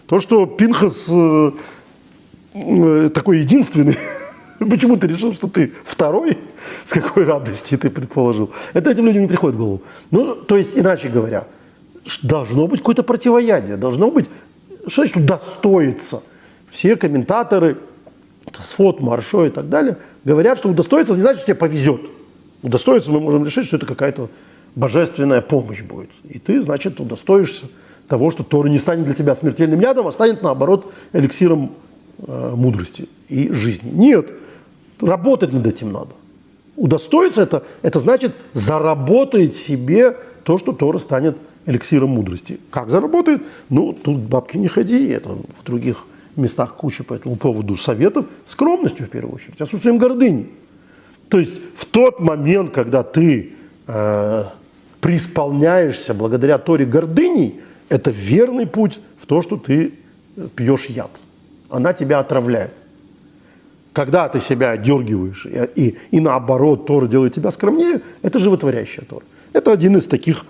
То, 0.07 0.19
что 0.19 0.47
Пинхас 0.47 1.05
э, 1.07 1.51
э, 2.53 3.09
такой 3.13 3.39
единственный, 3.39 3.97
почему 4.59 4.97
ты 4.97 5.07
решил, 5.07 5.31
что 5.33 5.47
ты 5.47 5.73
второй, 5.85 6.39
с 6.83 6.91
какой 6.91 7.23
радости 7.25 7.77
ты 7.77 7.91
предположил, 7.91 8.49
это 8.73 8.89
этим 8.89 9.05
людям 9.05 9.21
не 9.21 9.27
приходит 9.27 9.57
в 9.57 9.59
голову. 9.59 9.81
Ну, 10.09 10.33
то 10.33 10.57
есть, 10.57 10.75
иначе 10.75 11.09
говоря, 11.09 11.45
должно 12.23 12.67
быть 12.67 12.79
какое-то 12.79 13.03
противоядие, 13.03 13.77
должно 13.77 14.11
быть, 14.11 14.27
что 14.87 15.01
значит 15.01 15.17
удостоиться. 15.17 16.23
Все 16.69 16.95
комментаторы, 16.95 17.77
Сфот, 18.59 18.99
Маршо 19.01 19.45
и 19.45 19.49
так 19.49 19.69
далее, 19.69 19.97
говорят, 20.23 20.57
что 20.57 20.69
удостоиться 20.69 21.13
не 21.13 21.21
значит, 21.21 21.39
что 21.39 21.47
тебе 21.47 21.55
повезет. 21.55 22.01
Удостоиться 22.61 23.11
мы 23.11 23.19
можем 23.19 23.45
решить, 23.45 23.65
что 23.65 23.77
это 23.77 23.85
какая-то 23.85 24.29
божественная 24.75 25.41
помощь 25.41 25.81
будет. 25.81 26.09
И 26.27 26.39
ты, 26.39 26.61
значит, 26.61 26.99
удостоишься 26.99 27.65
того, 28.07 28.31
что 28.31 28.43
Тора 28.43 28.67
не 28.67 28.79
станет 28.79 29.05
для 29.05 29.13
тебя 29.13 29.35
смертельным 29.35 29.79
ядом, 29.79 30.07
а 30.07 30.11
станет, 30.11 30.41
наоборот, 30.41 30.91
эликсиром 31.13 31.73
э, 32.25 32.53
мудрости 32.55 33.07
и 33.27 33.51
жизни. 33.51 33.91
Нет, 33.93 34.31
работать 34.99 35.53
над 35.53 35.65
этим 35.67 35.91
надо. 35.91 36.11
Удостоиться 36.75 37.41
это, 37.41 37.63
это 37.81 37.99
значит 37.99 38.33
заработать 38.53 39.55
себе 39.55 40.17
то, 40.43 40.57
что 40.57 40.71
Тора 40.71 40.97
станет 40.97 41.37
эликсиром 41.65 42.11
мудрости. 42.11 42.59
Как 42.71 42.89
заработает? 42.89 43.41
Ну, 43.69 43.93
тут 43.93 44.17
бабки 44.17 44.57
не 44.57 44.67
ходи, 44.67 45.07
это 45.09 45.29
в 45.29 45.63
других 45.63 46.05
местах 46.35 46.75
куча 46.75 47.03
по 47.03 47.13
этому 47.13 47.35
поводу 47.35 47.77
советов. 47.77 48.25
Скромностью, 48.45 49.05
в 49.05 49.09
первую 49.09 49.35
очередь, 49.35 49.59
отсутствием 49.61 49.97
гордыни. 49.97 50.49
То 51.29 51.39
есть 51.39 51.59
в 51.75 51.85
тот 51.85 52.19
момент, 52.19 52.71
когда 52.71 53.03
ты 53.03 53.53
э, 53.87 54.43
преисполняешься 54.99 56.13
благодаря 56.13 56.57
Торе 56.57 56.85
гордыней, 56.85 57.61
это 57.89 58.11
верный 58.11 58.65
путь 58.65 58.99
в 59.17 59.25
то, 59.25 59.41
что 59.41 59.57
ты 59.57 59.93
пьешь 60.55 60.85
яд. 60.85 61.11
Она 61.69 61.93
тебя 61.93 62.19
отравляет. 62.19 62.73
Когда 63.93 64.29
ты 64.29 64.39
себя 64.39 64.77
дергиваешь, 64.77 65.45
и, 65.45 65.69
и, 65.75 65.97
и 66.11 66.19
наоборот, 66.19 66.85
Тора 66.85 67.07
делает 67.07 67.33
тебя 67.33 67.51
скромнее, 67.51 68.01
это 68.21 68.39
животворящая 68.39 69.05
Тора. 69.05 69.25
Это 69.51 69.71
один 69.71 69.97
из 69.97 70.05
таких 70.05 70.45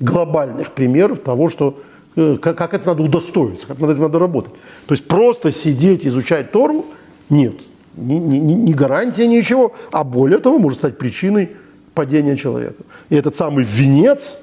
глобальных 0.00 0.72
примеров 0.72 1.18
того, 1.20 1.48
что 1.48 1.80
э, 2.16 2.36
как, 2.40 2.56
как 2.56 2.74
это 2.74 2.86
надо 2.86 3.02
удостоиться, 3.02 3.66
как 3.66 3.78
над 3.78 3.90
этим 3.90 4.02
надо 4.02 4.18
работать. 4.18 4.54
То 4.86 4.94
есть 4.94 5.06
просто 5.06 5.52
сидеть, 5.52 6.06
изучать 6.06 6.52
Тору– 6.52 6.86
нет. 7.30 7.54
Ни, 7.96 8.14
ни, 8.14 8.38
ни 8.38 8.72
гарантия, 8.72 9.26
ничего. 9.26 9.74
А 9.90 10.04
более 10.04 10.38
того, 10.38 10.58
может 10.58 10.78
стать 10.78 10.98
причиной 10.98 11.50
падения 11.94 12.36
человека. 12.36 12.82
И 13.10 13.16
этот 13.16 13.34
самый 13.36 13.64
венец, 13.64 14.40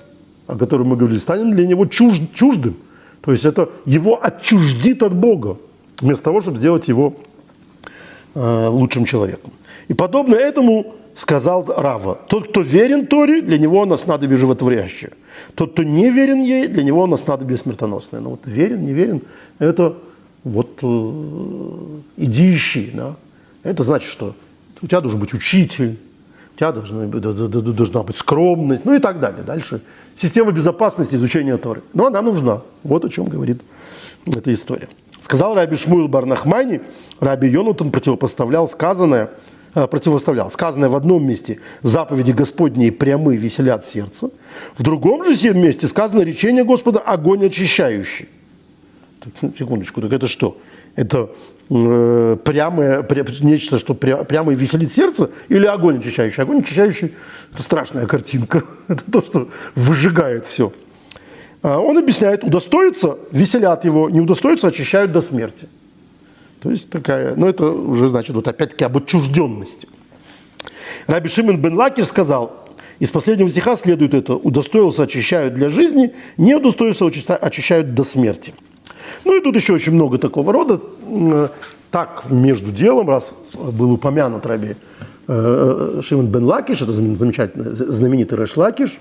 о 0.47 0.57
котором 0.57 0.87
мы 0.87 0.97
говорили, 0.97 1.19
станет 1.19 1.55
для 1.55 1.65
него 1.65 1.85
чуж, 1.85 2.15
чуждым. 2.33 2.75
То 3.21 3.31
есть 3.31 3.45
это 3.45 3.69
его 3.85 4.19
отчуждит 4.21 5.03
от 5.03 5.15
Бога, 5.15 5.57
вместо 6.01 6.23
того, 6.23 6.41
чтобы 6.41 6.57
сделать 6.57 6.87
его 6.87 7.15
э, 8.35 8.67
лучшим 8.67 9.05
человеком. 9.05 9.51
И 9.87 9.93
подобно 9.93 10.35
этому 10.35 10.95
сказал 11.15 11.65
Рава, 11.65 12.19
тот, 12.27 12.49
кто 12.49 12.61
верен 12.61 13.07
Торе, 13.07 13.41
для 13.41 13.57
него 13.57 13.83
она 13.83 13.97
снадобье 13.97 14.37
животворящее. 14.37 15.11
Тот, 15.55 15.73
кто 15.73 15.83
не 15.83 16.09
верен 16.09 16.41
ей, 16.41 16.67
для 16.67 16.83
него 16.83 17.03
она 17.03 17.17
снадобье 17.17 17.57
смертоносное. 17.57 18.19
Но 18.19 18.31
вот 18.31 18.41
верен, 18.45 18.83
не 18.83 18.93
верен, 18.93 19.21
это 19.59 19.97
вот 20.43 20.79
э, 20.81 21.99
иди 22.17 22.53
ищи. 22.53 22.91
Да? 22.93 23.15
Это 23.63 23.83
значит, 23.83 24.09
что 24.09 24.35
у 24.81 24.87
тебя 24.87 25.01
должен 25.01 25.19
быть 25.19 25.33
учитель, 25.33 25.97
у 26.53 26.57
тебя 26.57 26.71
должна, 26.71 27.05
должна 27.07 28.03
быть 28.03 28.15
скромность, 28.15 28.85
ну 28.85 28.93
и 28.93 28.99
так 28.99 29.19
далее. 29.19 29.43
Дальше 29.43 29.81
система 30.15 30.51
безопасности 30.51 31.15
изучения 31.15 31.57
Торы. 31.57 31.81
Но 31.93 32.07
она 32.07 32.21
нужна. 32.21 32.61
Вот 32.83 33.05
о 33.05 33.09
чем 33.09 33.25
говорит 33.25 33.61
эта 34.25 34.53
история. 34.53 34.89
Сказал 35.21 35.55
Раби 35.55 35.75
Шмуил 35.75 36.07
Барнахмани, 36.07 36.81
Раби 37.19 37.47
Йонутан 37.47 37.91
противопоставлял 37.91 38.67
сказанное, 38.67 39.31
противоставлял 39.75 40.49
сказанное 40.49 40.89
в 40.89 40.95
одном 40.95 41.27
месте 41.27 41.59
заповеди 41.83 42.31
Господней 42.31 42.91
прямые 42.91 43.37
веселят 43.37 43.85
сердце, 43.85 44.31
в 44.77 44.83
другом 44.83 45.23
же 45.35 45.53
месте 45.53 45.87
сказано 45.87 46.21
речение 46.21 46.63
Господа 46.63 46.99
огонь 46.99 47.45
очищающий. 47.45 48.29
Секундочку, 49.57 50.01
так 50.01 50.13
это 50.13 50.27
что? 50.27 50.57
Это 50.95 51.29
э, 51.69 52.37
прямое, 52.43 53.03
пря, 53.03 53.25
нечто, 53.41 53.79
что 53.79 53.93
пря, 53.93 54.17
прямо 54.17 54.53
веселит 54.53 54.91
сердце, 54.93 55.29
или 55.49 55.65
огонь 55.65 55.99
очищающий? 55.99 56.41
Огонь 56.41 56.59
очищающий– 56.59 57.13
это 57.53 57.63
страшная 57.63 58.05
картинка. 58.05 58.63
это 58.87 59.03
то, 59.11 59.21
что 59.21 59.49
выжигает 59.75 60.45
все. 60.45 60.71
А 61.61 61.79
он 61.79 61.97
объясняет, 61.97 62.43
удостоится, 62.43 63.17
веселят 63.31 63.83
его, 63.85 64.09
не 64.09 64.21
удостоится, 64.21 64.67
очищают 64.67 65.11
до 65.11 65.21
смерти. 65.21 65.67
То 66.65 66.71
есть 66.71 66.89
такая, 66.89 67.35
ну 67.35 67.45
это 67.45 67.69
уже 67.69 68.07
значит 68.07 68.35
вот 68.35 68.47
опять-таки 68.47 68.85
об 68.85 68.97
отчужденности. 68.97 69.87
Раби 71.05 71.29
Шимон 71.29 71.61
бен 71.61 71.75
Лакиш 71.75 72.05
сказал, 72.05 72.65
из 72.97 73.11
последнего 73.11 73.47
стиха 73.51 73.75
следует 73.75 74.15
это, 74.15 74.33
удостоился, 74.33 75.03
очищают 75.03 75.53
для 75.53 75.69
жизни, 75.69 76.13
не 76.37 76.55
удостоился, 76.55 77.05
очищают 77.05 77.93
до 77.93 78.03
смерти. 78.03 78.55
Ну 79.25 79.37
и 79.37 79.41
тут 79.41 79.55
еще 79.55 79.73
очень 79.73 79.91
много 79.91 80.17
такого 80.17 80.51
рода. 80.51 80.81
Так, 81.91 82.23
между 82.31 82.71
делом, 82.71 83.09
раз 83.09 83.37
был 83.53 83.91
упомянут 83.91 84.43
Раби 84.47 84.75
э, 85.27 86.01
Шимон 86.01 86.25
бен 86.25 86.45
Лакиш, 86.45 86.81
это 86.81 86.91
замечательный, 86.91 87.75
знаменитый 87.75 88.39
Рэш 88.39 88.57
Лакиш, 88.57 88.97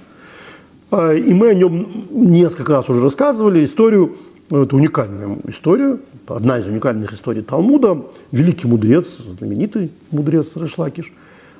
э, 0.91 1.17
и 1.17 1.33
мы 1.33 1.49
о 1.49 1.55
нем 1.55 2.09
несколько 2.11 2.73
раз 2.73 2.91
уже 2.91 3.01
рассказывали 3.01 3.65
историю, 3.65 4.19
это 4.63 4.77
уникальная 4.77 5.39
история, 5.49 5.99
одна 6.29 6.59
из 6.59 6.67
уникальных 6.67 7.13
историй 7.13 7.43
Талмуда, 7.43 8.03
великий 8.33 8.67
мудрец, 8.67 9.17
знаменитый 9.39 9.91
мудрец 10.11 10.57
Рэш 10.57 10.79
Лакиш, 10.79 11.13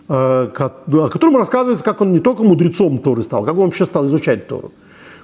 э, 0.09 0.13
о 0.13 1.09
котором 1.09 1.37
рассказывается, 1.37 1.85
как 1.85 2.01
он 2.01 2.13
не 2.13 2.21
только 2.21 2.43
мудрецом 2.43 2.99
Торы 2.99 3.23
стал, 3.23 3.45
как 3.45 3.55
он 3.55 3.67
вообще 3.67 3.85
стал 3.85 4.07
изучать 4.07 4.47
Тору. 4.47 4.73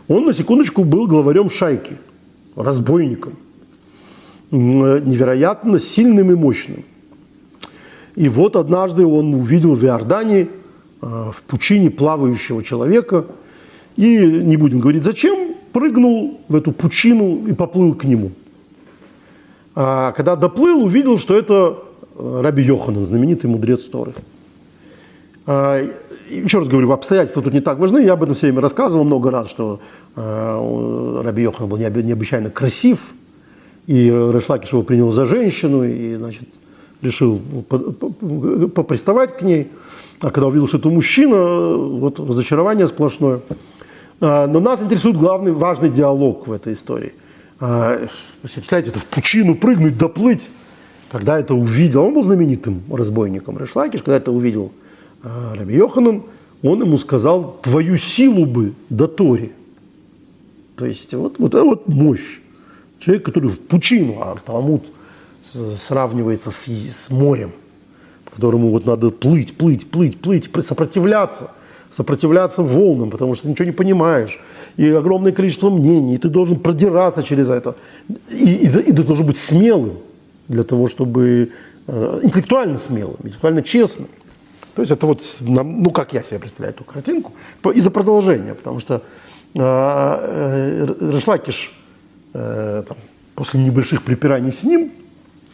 Он, 0.09 0.25
на 0.25 0.33
секундочку, 0.33 0.85
был 0.85 1.07
главарем 1.07 1.49
шайки– 1.51 1.97
разбойником, 2.57 3.35
невероятно 4.51 5.79
сильным 5.79 6.31
и 6.33 6.35
мощным. 6.35 6.85
И 8.17 8.29
вот 8.29 8.57
однажды 8.57 9.07
он 9.07 9.35
увидел 9.35 9.75
в 9.75 9.85
Иордании, 9.85 10.51
э, 11.01 11.31
в 11.33 11.43
пучине 11.45 11.91
плавающего 11.91 12.63
человека, 12.63 13.27
и, 13.97 14.19
не 14.19 14.57
будем 14.57 14.81
говорить 14.81 15.05
зачем, 15.05 15.55
прыгнул 15.73 16.41
в 16.49 16.57
эту 16.57 16.73
пучину 16.73 17.47
и 17.47 17.53
поплыл 17.53 17.95
к 17.95 18.05
нему. 18.05 18.33
А 19.75 20.13
когда 20.13 20.37
доплыл, 20.37 20.85
увидел, 20.85 21.19
что 21.19 21.37
это 21.37 21.79
э, 22.17 22.41
Раби 22.43 22.63
Йоханан, 22.63 23.05
знаменитый 23.05 23.49
мудрец 23.49 23.83
Торы. 23.85 24.15
А, 25.47 25.83
еще 26.29 26.59
раз 26.59 26.69
говорю, 26.69 26.91
обстоятельства 26.93 27.43
тут 27.43 27.53
не 27.53 27.61
так 27.61 27.79
важны. 27.79 28.01
Я 28.01 28.15
об 28.15 28.23
этом 28.23 28.35
все 28.35 28.47
время 28.47 28.61
рассказывал 28.61 29.05
много 29.05 29.31
раз, 29.31 29.49
что 29.49 29.81
э, 30.17 31.21
Раби 31.25 31.43
Йохан 31.43 31.69
был 31.69 31.77
необычайно 31.77 32.51
красив, 32.51 33.13
и 33.87 34.09
Решлакиш 34.09 34.73
его 34.73 34.83
принял 34.83 35.11
за 35.13 35.27
женщину, 35.27 35.85
и, 35.85 36.17
значит, 36.17 36.49
решил 37.03 37.41
поприставать 38.75 39.37
к 39.37 39.43
ней. 39.43 39.69
А 40.21 40.31
когда 40.31 40.49
увидел, 40.49 40.69
что 40.69 40.79
это 40.79 40.91
мужчина, 40.91 41.75
вот 41.77 42.21
разочарование 42.21 42.87
сплошное. 42.89 43.41
А, 44.21 44.47
но 44.47 44.61
нас 44.61 44.83
интересует 44.83 45.17
главный, 45.17 45.53
важный 45.53 45.91
диалог 45.91 46.47
в 46.47 46.53
этой 46.53 46.75
истории. 46.75 47.15
А, 47.59 48.07
представляете, 48.43 48.91
это 48.91 49.01
в 49.01 49.07
пучину 49.07 49.55
прыгнуть, 49.55 49.97
доплыть. 49.97 50.47
Когда 51.11 51.39
это 51.39 51.55
увидел, 51.55 52.05
он 52.05 52.15
был 52.15 52.23
знаменитым 52.23 52.83
разбойником 52.91 53.59
Решлакиш, 53.59 54.03
когда 54.03 54.17
это 54.17 54.31
увидел 54.31 54.71
а 55.23 55.55
Раби 55.55 55.75
Йоханан, 55.75 56.23
он 56.63 56.81
ему 56.83 56.99
сказал, 56.99 57.59
твою 57.63 57.97
силу 57.97 58.47
бы 58.47 58.75
до 58.89 59.07
Тори. 59.07 59.53
То 60.77 60.87
есть 60.87 61.13
вот, 61.15 61.39
вот 61.39 61.55
это 61.55 61.65
вот 61.65 61.89
мощь. 61.89 62.41
Человек, 63.01 63.25
который 63.25 63.51
в 63.51 63.61
пучину, 63.61 64.21
а 64.21 64.37
Талмуд 64.45 64.85
сравнивается 65.43 66.51
с, 66.51 66.69
с 66.69 67.11
морем, 67.11 67.53
которому 68.33 68.71
вот 68.71 68.87
надо 68.87 69.11
плыть, 69.11 69.57
плыть, 69.57 69.91
плыть, 69.91 70.21
плыть, 70.21 70.51
сопротивляться, 70.65 71.51
сопротивляться 71.91 72.63
волнам, 72.63 73.11
потому 73.11 73.35
что 73.35 73.45
ты 73.45 73.49
ничего 73.49 73.67
не 73.67 73.73
понимаешь, 73.73 74.39
и 74.77 74.89
огромное 74.89 75.33
количество 75.33 75.71
мнений, 75.71 76.15
и 76.15 76.19
ты 76.19 76.29
должен 76.29 76.59
продираться 76.61 77.23
через 77.23 77.51
это, 77.51 77.75
и, 78.31 78.55
и, 78.55 78.67
и 78.67 78.93
ты 78.93 79.03
должен 79.03 79.27
быть 79.27 79.39
смелым 79.39 79.99
для 80.49 80.63
того, 80.63 80.87
чтобы 80.87 81.51
э, 81.87 82.21
интеллектуально 82.23 82.79
смелым, 82.79 83.17
интеллектуально 83.23 83.63
честным. 83.63 84.09
То 84.75 84.83
есть 84.83 84.93
это 84.93 85.07
вот, 85.07 85.21
ну, 85.41 85.91
как 85.91 86.13
я 86.13 86.23
себе 86.23 86.39
представляю 86.39 86.75
эту 86.75 86.85
картинку, 86.85 87.33
из-за 87.75 87.91
продолжения, 87.91 88.55
потому 88.55 88.79
что 88.79 89.03
э, 89.55 90.87
Решлакиш 91.01 91.73
э, 92.33 92.85
там, 92.87 92.97
после 93.35 93.61
небольших 93.61 94.03
припираний 94.05 94.53
с 94.53 94.63
ним 94.63 94.93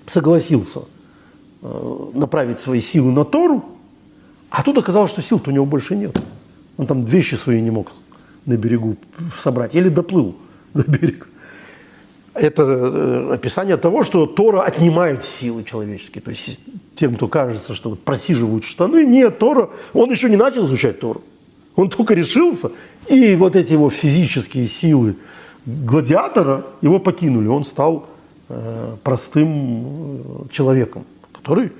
согласился 0.05 0.81
э, 1.63 1.97
направить 2.15 2.59
свои 2.59 2.81
силы 2.81 3.11
на 3.11 3.25
Тору, 3.25 3.65
а 4.51 4.63
тут 4.63 4.79
оказалось, 4.79 5.11
что 5.11 5.23
сил-то 5.23 5.51
у 5.51 5.55
него 5.55 5.67
больше 5.67 5.97
нет. 5.97 6.17
Он 6.77 6.87
там 6.87 7.05
вещи 7.05 7.35
свои 7.35 7.61
не 7.61 7.71
мог 7.71 7.93
на 8.45 8.57
берегу 8.57 8.97
собрать, 9.39 9.75
или 9.75 9.89
доплыл 9.89 10.37
до 10.75 10.85
берега. 10.85 11.27
Это 12.35 12.63
э, 12.63 13.35
описание 13.35 13.77
того, 13.77 14.03
что 14.03 14.27
Тора 14.27 14.63
отнимает 14.63 15.25
силы 15.25 15.65
человеческие. 15.65 16.23
То 16.23 16.31
есть 16.31 16.61
тем, 16.95 17.15
кто 17.15 17.29
кажется, 17.29 17.75
что 17.75 17.95
просиживают 17.95 18.65
штаны, 18.65 19.07
нет, 19.07 19.39
Тора, 19.39 19.71
он 19.95 20.11
еще 20.11 20.29
не 20.29 20.37
начал 20.37 20.67
изучать 20.67 21.01
Тору. 21.01 21.23
Он 21.77 21.89
только 21.91 22.15
решился, 22.15 22.71
и 23.09 23.35
вот 23.37 23.57
эти 23.57 23.73
его 23.73 23.91
физические 23.91 24.69
силы 24.69 25.17
гладиатора 25.67 26.67
его 26.81 26.99
покинули. 26.99 27.49
Он 27.49 27.65
стал 27.65 28.07
э, 28.49 28.97
простым 29.03 29.49
э, 29.49 30.53
человеком, 30.53 31.05
который 31.33 31.73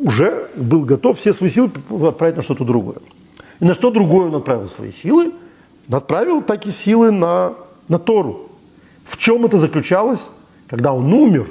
уже 0.00 0.48
был 0.56 0.84
готов 0.84 1.18
все 1.18 1.32
свои 1.32 1.50
силы 1.50 1.70
отправить 2.06 2.36
на 2.36 2.42
что-то 2.42 2.64
другое. 2.64 2.98
И 3.60 3.64
на 3.64 3.74
что 3.74 3.90
другое 3.90 4.26
он 4.26 4.34
отправил 4.34 4.66
свои 4.66 4.92
силы? 4.92 5.32
Отправил 5.90 6.42
такие 6.42 6.74
силы 6.74 7.10
на, 7.10 7.54
на 7.88 7.98
Тору. 7.98 8.50
В 9.04 9.16
чем 9.16 9.44
это 9.44 9.58
заключалось? 9.58 10.28
Когда 10.68 10.92
он 10.92 11.12
умер, 11.12 11.48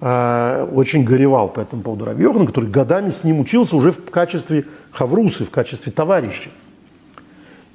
э, 0.00 0.68
очень 0.72 1.04
горевал 1.04 1.48
по 1.48 1.60
этому 1.60 1.82
поводу 1.82 2.04
Рабьехан, 2.04 2.46
который 2.46 2.70
годами 2.70 3.10
с 3.10 3.24
ним 3.24 3.40
учился 3.40 3.76
уже 3.76 3.90
в 3.90 4.10
качестве 4.10 4.66
хаврусы, 4.92 5.44
в 5.44 5.50
качестве 5.50 5.92
товарища. 5.92 6.50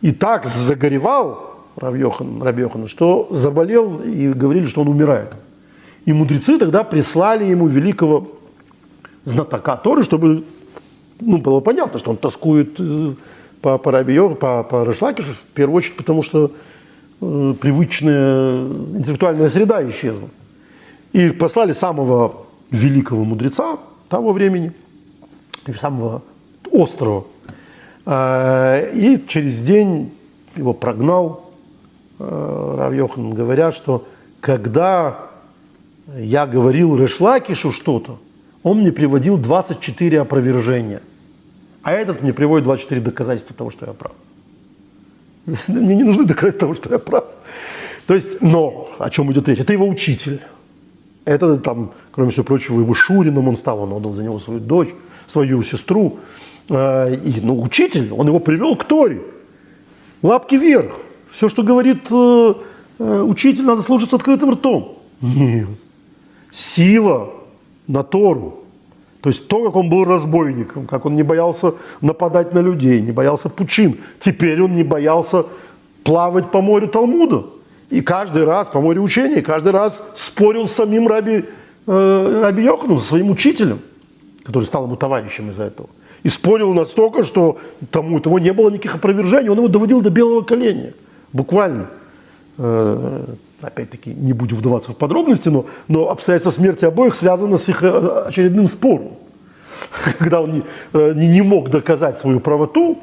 И 0.01 0.11
так 0.11 0.45
загоревал 0.45 1.53
Рабьехан, 1.75 2.41
Рабьехан, 2.41 2.87
что 2.87 3.27
заболел 3.31 4.01
и 4.01 4.29
говорили, 4.29 4.65
что 4.65 4.81
он 4.81 4.87
умирает. 4.87 5.33
И 6.05 6.13
мудрецы 6.13 6.57
тогда 6.57 6.83
прислали 6.83 7.45
ему 7.45 7.67
великого 7.67 8.27
знатока 9.25 9.75
Торы, 9.77 10.03
чтобы 10.03 10.43
ну, 11.19 11.37
было 11.37 11.59
понятно, 11.59 11.99
что 11.99 12.11
он 12.11 12.17
тоскует 12.17 12.75
э, 12.79 13.13
по, 13.61 13.77
по 13.77 13.91
Рабио, 13.91 14.35
по, 14.35 14.63
по 14.63 14.83
Решлакишу, 14.83 15.33
в 15.33 15.45
первую 15.53 15.77
очередь, 15.77 15.95
потому 15.95 16.23
что 16.23 16.51
э, 17.21 17.53
привычная 17.59 18.65
интеллектуальная 18.97 19.49
среда 19.49 19.87
исчезла. 19.89 20.29
И 21.13 21.29
послали 21.29 21.71
самого 21.71 22.45
великого 22.71 23.23
мудреца 23.23 23.77
того 24.09 24.33
времени, 24.33 24.73
самого 25.79 26.21
острого. 26.71 27.25
Э, 28.05 28.91
и 28.93 29.23
через 29.27 29.61
день 29.61 30.11
его 30.55 30.73
прогнал 30.73 31.51
э, 32.19 32.75
Равьохан, 32.77 33.31
говоря, 33.31 33.71
что 33.71 34.05
когда 34.41 35.29
я 36.17 36.45
говорил 36.45 36.97
Решлакишу 36.97 37.71
что-то, 37.71 38.17
он 38.63 38.79
мне 38.79 38.91
приводил 38.91 39.37
24 39.37 40.21
опровержения. 40.21 41.01
А 41.83 41.91
этот 41.91 42.23
мне 42.23 42.33
приводит 42.33 42.63
24 42.63 43.01
доказательства 43.01 43.55
того, 43.55 43.69
что 43.69 43.85
я 43.85 43.93
прав. 43.93 44.13
Мне 45.67 45.95
не 45.95 46.03
нужны 46.03 46.23
доказательства 46.23 46.67
того, 46.67 46.73
что 46.73 46.89
я 46.93 46.99
прав. 46.99 47.25
То 48.07 48.15
есть, 48.15 48.41
но 48.41 48.89
о 48.99 49.09
чем 49.09 49.31
идет 49.33 49.49
речь? 49.49 49.59
Это 49.59 49.73
его 49.73 49.85
учитель. 49.87 50.39
Это 51.25 51.57
там, 51.57 51.91
кроме 52.11 52.31
всего 52.31 52.45
прочего, 52.45 52.79
его 52.79 52.93
Шурином 52.93 53.49
он 53.49 53.57
стал, 53.57 53.81
он 53.81 53.91
отдал 53.91 54.13
за 54.13 54.23
него 54.23 54.39
свою 54.39 54.61
дочь, 54.61 54.89
свою 55.27 55.61
сестру. 55.63 56.19
А, 56.69 57.11
и, 57.11 57.41
ну, 57.41 57.61
учитель, 57.61 58.13
он 58.13 58.27
его 58.27 58.39
привел 58.39 58.77
к 58.77 58.85
Торе. 58.85 59.21
Лапки 60.21 60.55
вверх. 60.55 60.93
Все, 61.31 61.49
что 61.49 61.63
говорит 61.63 62.03
э, 62.09 62.53
э, 62.99 63.21
учитель, 63.21 63.63
надо 63.63 63.81
слушать 63.81 64.09
с 64.09 64.13
открытым 64.13 64.51
ртом. 64.51 64.99
Нет. 65.19 65.67
Сила 66.51 67.33
на 67.87 68.03
Тору. 68.03 68.63
То 69.21 69.29
есть 69.29 69.47
то, 69.47 69.63
как 69.63 69.75
он 69.77 69.89
был 69.89 70.03
разбойником, 70.03 70.85
как 70.85 71.05
он 71.05 71.15
не 71.15 71.23
боялся 71.23 71.75
нападать 72.01 72.53
на 72.53 72.59
людей, 72.59 72.99
не 73.01 73.11
боялся 73.11 73.47
пучин. 73.49 73.99
Теперь 74.19 74.61
он 74.61 74.75
не 74.75 74.83
боялся 74.83 75.45
плавать 76.03 76.51
по 76.51 76.61
морю 76.61 76.87
Талмуда. 76.89 77.45
И 77.89 78.01
каждый 78.01 78.43
раз 78.43 78.67
по 78.67 78.81
морю 78.81 79.01
учения, 79.01 79.41
каждый 79.41 79.71
раз 79.71 80.03
спорил 80.15 80.67
с 80.67 80.73
самим 80.73 81.07
Раби, 81.07 81.45
э, 81.87 82.39
Раби 82.41 82.63
Йоханом, 82.63 82.99
своим 82.99 83.29
учителем, 83.29 83.79
который 84.43 84.65
стал 84.65 84.85
ему 84.85 84.97
товарищем 84.97 85.49
из-за 85.51 85.63
этого. 85.63 85.89
И 86.23 86.29
спорил 86.29 86.73
настолько, 86.73 87.23
что 87.23 87.59
тому 87.91 88.19
того 88.19 88.39
не 88.39 88.51
было 88.51 88.69
никаких 88.69 88.95
опровержений. 88.95 89.49
Он 89.49 89.57
его 89.57 89.67
доводил 89.67 90.01
до 90.01 90.09
белого 90.09 90.41
коленя. 90.41 90.93
Буквально. 91.31 91.87
Э, 92.57 93.25
опять-таки, 93.67 94.13
не 94.13 94.33
будем 94.33 94.57
вдаваться 94.57 94.91
в 94.91 94.97
подробности, 94.97 95.49
но, 95.49 95.65
но 95.87 96.09
обстоятельства 96.09 96.51
смерти 96.51 96.85
обоих 96.85 97.15
связаны 97.15 97.57
с 97.57 97.69
их 97.69 97.83
э, 97.83 98.23
очередным 98.27 98.67
спором. 98.67 99.13
Когда 100.19 100.41
он 100.41 100.51
не, 100.51 100.63
э, 100.93 101.13
не, 101.15 101.27
не 101.27 101.41
мог 101.41 101.69
доказать 101.69 102.17
свою 102.17 102.39
правоту, 102.39 102.99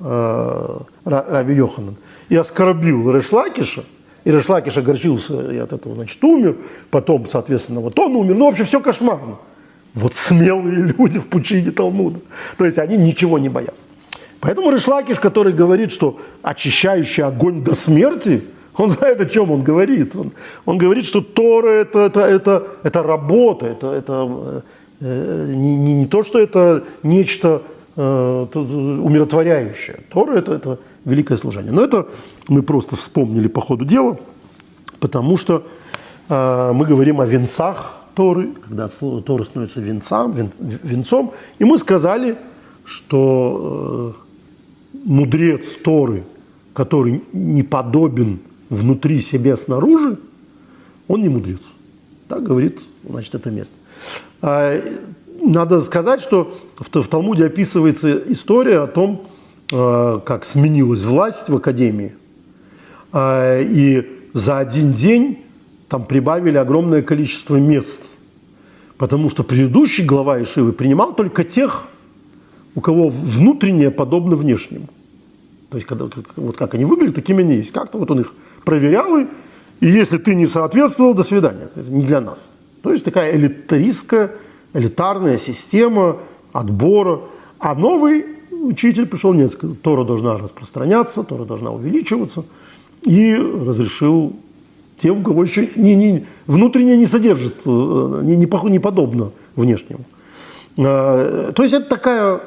э, 0.00 0.78
Раби 1.04 1.54
Йоханан, 1.54 1.96
и 2.28 2.36
оскорбил 2.36 3.10
Решлакиша, 3.10 3.84
и 4.24 4.30
Решлакиш 4.30 4.76
огорчился 4.76 5.50
и 5.50 5.58
от 5.58 5.72
этого, 5.72 5.94
значит, 5.94 6.22
умер, 6.22 6.56
потом, 6.90 7.28
соответственно, 7.28 7.80
вот 7.80 7.98
он 7.98 8.16
умер, 8.16 8.34
ну, 8.34 8.46
вообще 8.46 8.64
все 8.64 8.80
кошмарно. 8.80 9.36
Вот 9.94 10.14
смелые 10.14 10.94
люди 10.98 11.18
в 11.18 11.26
пучине 11.26 11.70
Талмуда. 11.70 12.20
То 12.58 12.64
есть 12.64 12.78
они 12.78 12.96
ничего 12.96 13.38
не 13.38 13.48
боятся. 13.48 13.88
Поэтому 14.40 14.70
Решлакиш, 14.70 15.18
который 15.18 15.52
говорит, 15.52 15.92
что 15.92 16.18
очищающий 16.42 17.22
огонь 17.22 17.62
до 17.62 17.74
смерти– 17.74 18.44
он 18.80 18.90
знает, 18.90 19.20
о 19.20 19.26
чем 19.26 19.50
он 19.50 19.62
говорит. 19.62 20.16
Он, 20.16 20.32
он 20.64 20.78
говорит, 20.78 21.04
что 21.04 21.20
Тора 21.20 21.70
это, 21.70 22.00
это, 22.00 22.20
это, 22.20 22.66
это 22.82 23.02
работа, 23.02 23.66
это, 23.66 23.92
это 23.92 24.62
э, 25.00 25.52
не, 25.54 25.76
не, 25.76 25.94
не 25.94 26.06
то, 26.06 26.22
что 26.22 26.38
это 26.38 26.84
нечто 27.02 27.62
э, 27.96 28.46
умиротворяющее. 28.54 30.00
Тора 30.10 30.36
это, 30.36 30.52
это 30.52 30.78
великое 31.04 31.38
служение. 31.38 31.72
Но 31.72 31.82
это 31.82 32.08
мы 32.48 32.62
просто 32.62 32.96
вспомнили 32.96 33.48
по 33.48 33.60
ходу 33.60 33.84
дела, 33.84 34.18
потому 34.98 35.36
что 35.36 35.66
э, 36.28 36.72
мы 36.72 36.86
говорим 36.86 37.20
о 37.20 37.26
венцах 37.26 37.96
Торы, 38.14 38.50
когда 38.68 38.88
Тора 38.88 39.44
становится 39.44 39.80
венцом, 39.80 40.32
вен, 40.32 40.50
венцом, 40.58 41.32
и 41.58 41.64
мы 41.64 41.78
сказали, 41.78 42.36
что 42.84 44.14
э, 44.14 45.00
мудрец 45.04 45.76
Торы, 45.76 46.24
который 46.74 47.22
не 47.32 47.62
подобен 47.62 48.40
внутри 48.70 49.20
себя 49.20 49.56
снаружи, 49.56 50.18
он 51.08 51.22
не 51.22 51.28
мудрец. 51.28 51.60
Так 52.28 52.44
говорит, 52.44 52.78
значит, 53.06 53.34
это 53.34 53.50
место. 53.50 53.74
А, 54.40 54.80
надо 55.42 55.80
сказать, 55.80 56.20
что 56.20 56.56
в, 56.78 57.08
Талмуде 57.08 57.46
описывается 57.46 58.16
история 58.28 58.80
о 58.80 58.86
том, 58.86 59.26
а, 59.72 60.20
как 60.20 60.44
сменилась 60.44 61.02
власть 61.02 61.48
в 61.48 61.56
академии, 61.56 62.14
а, 63.12 63.60
и 63.60 64.06
за 64.32 64.58
один 64.58 64.92
день 64.92 65.40
там 65.88 66.06
прибавили 66.06 66.56
огромное 66.56 67.02
количество 67.02 67.56
мест, 67.56 68.00
потому 68.96 69.28
что 69.28 69.42
предыдущий 69.42 70.04
глава 70.04 70.40
Ишивы 70.40 70.72
принимал 70.72 71.14
только 71.14 71.42
тех, 71.42 71.84
у 72.76 72.80
кого 72.80 73.08
внутреннее 73.08 73.90
подобно 73.90 74.36
внешнему. 74.36 74.86
То 75.70 75.76
есть, 75.76 75.86
когда, 75.86 76.08
вот 76.36 76.56
как 76.56 76.74
они 76.74 76.84
выглядят, 76.84 77.16
такими 77.16 77.42
они 77.42 77.56
есть. 77.56 77.72
Как-то 77.72 77.98
вот 77.98 78.10
он 78.10 78.20
их 78.20 78.32
проверял, 78.64 79.18
и, 79.18 79.26
если 79.86 80.18
ты 80.18 80.34
не 80.34 80.46
соответствовал, 80.46 81.14
до 81.14 81.22
свидания. 81.22 81.68
Это 81.74 81.90
не 81.90 82.04
для 82.04 82.20
нас. 82.20 82.48
То 82.82 82.92
есть 82.92 83.04
такая 83.04 83.34
элитаристская, 83.36 84.32
элитарная 84.74 85.38
система 85.38 86.18
отбора. 86.52 87.20
А 87.58 87.74
новый 87.74 88.24
учитель 88.50 89.06
пришел, 89.06 89.32
нет, 89.32 89.52
сказал, 89.52 89.76
Тора 89.76 90.04
должна 90.04 90.38
распространяться, 90.38 91.22
Тора 91.22 91.44
должна 91.44 91.70
увеличиваться. 91.70 92.44
И 93.02 93.34
разрешил 93.34 94.34
тем, 94.98 95.20
у 95.20 95.22
кого 95.22 95.44
еще 95.44 95.70
не, 95.76 95.94
не, 95.94 96.26
внутреннее 96.46 96.96
не 96.96 97.06
содержит, 97.06 97.54
э, 97.64 98.20
не, 98.22 98.36
не, 98.36 98.46
не 98.46 98.78
подобно 98.78 99.30
внешнему. 99.56 100.04
А, 100.78 101.52
то 101.52 101.62
есть 101.62 101.74
это 101.74 101.88
такая 101.88 102.40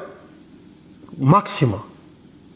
максима, 1.16 1.82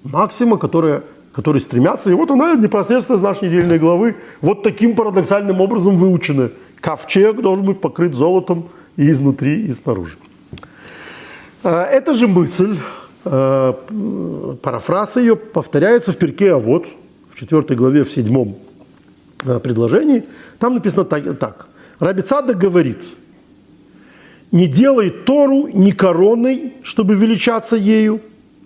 максима, 0.05 0.57
которая 0.57 1.03
которые 1.39 1.63
стремятся. 1.63 2.11
И 2.11 2.15
вот 2.15 2.33
она 2.33 2.57
непосредственно 2.57 3.17
из 3.17 3.23
нашей 3.23 3.49
недельной 3.49 3.79
главы 3.79 4.17
вот 4.41 4.65
таким 4.65 4.97
парадоксальным 4.97 5.61
образом 5.61 5.97
выучена. 5.97 6.51
Ковчег 6.81 7.41
должен 7.41 7.65
быть 7.65 7.81
покрыт 7.81 8.13
золотом 8.13 8.71
и 8.97 9.09
изнутри, 9.09 9.63
и 9.63 9.73
снаружи. 9.73 10.17
А, 11.63 11.85
эта 11.85 12.15
же 12.15 12.27
мысль, 12.27 12.77
а, 13.25 13.73
парафраз 14.63 15.15
ее, 15.15 15.37
повторяется 15.37 16.11
в 16.11 16.17
перке 16.17 16.55
А 16.55 16.59
вот 16.59 16.89
в 17.31 17.39
4 17.39 17.77
главе, 17.77 18.03
в 18.03 18.11
7 18.11 18.55
а, 19.47 19.61
предложении. 19.61 20.25
Там 20.59 20.75
написано 20.75 21.05
так. 21.05 21.39
так. 21.39 21.69
Раби 22.01 22.23
Цадок 22.23 22.59
говорит, 22.59 22.99
не 24.51 24.67
делай 24.67 25.11
Тору 25.11 25.69
ни 25.69 25.93
короной, 25.93 26.73
чтобы 26.83 27.15
величаться 27.15 27.77
ею, 27.77 28.23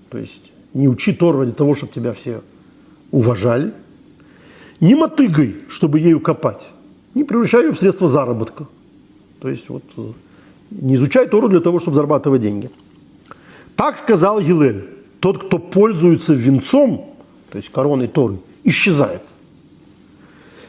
то 0.08 0.16
есть 0.16 0.50
не 0.72 0.88
учи 0.88 1.12
Тору 1.12 1.40
ради 1.40 1.52
того, 1.52 1.74
чтобы 1.74 1.92
тебя 1.92 2.14
все 2.14 2.40
уважали, 3.12 3.72
не 4.80 4.96
мотыгой, 4.96 5.56
чтобы 5.68 6.00
ею 6.00 6.20
копать. 6.20 6.68
не 7.14 7.22
превращай 7.22 7.62
ее 7.62 7.72
в 7.72 7.78
средство 7.78 8.08
заработка. 8.08 8.66
То 9.38 9.48
есть 9.48 9.68
вот 9.68 9.84
э, 9.96 10.02
не 10.70 10.94
изучай 10.94 11.28
Тору 11.28 11.48
для 11.48 11.60
того, 11.60 11.78
чтобы 11.78 11.94
зарабатывать 11.94 12.40
деньги. 12.40 12.70
Так 13.76 13.96
сказал 13.98 14.40
Гилель. 14.40 14.88
Тот, 15.20 15.44
кто 15.44 15.58
пользуется 15.58 16.34
венцом, 16.34 17.14
то 17.50 17.58
есть 17.58 17.70
короной 17.70 18.08
Торы, 18.08 18.38
исчезает. 18.64 19.22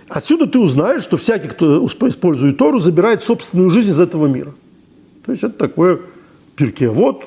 Отсюда 0.07 0.45
ты 0.45 0.59
узнаешь, 0.59 1.01
что 1.01 1.17
всякий, 1.17 1.47
кто 1.47 1.87
использует 1.87 2.57
Тору, 2.57 2.77
забирает 2.77 3.23
собственную 3.23 3.71
жизнь 3.71 3.89
из 3.89 3.99
этого 3.99 4.27
мира. 4.27 4.53
То 5.25 5.31
есть 5.31 5.43
это 5.43 5.57
такое 5.57 6.01
перкевод, 6.55 7.25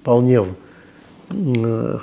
вполне 0.00 0.44
э, 1.30 1.98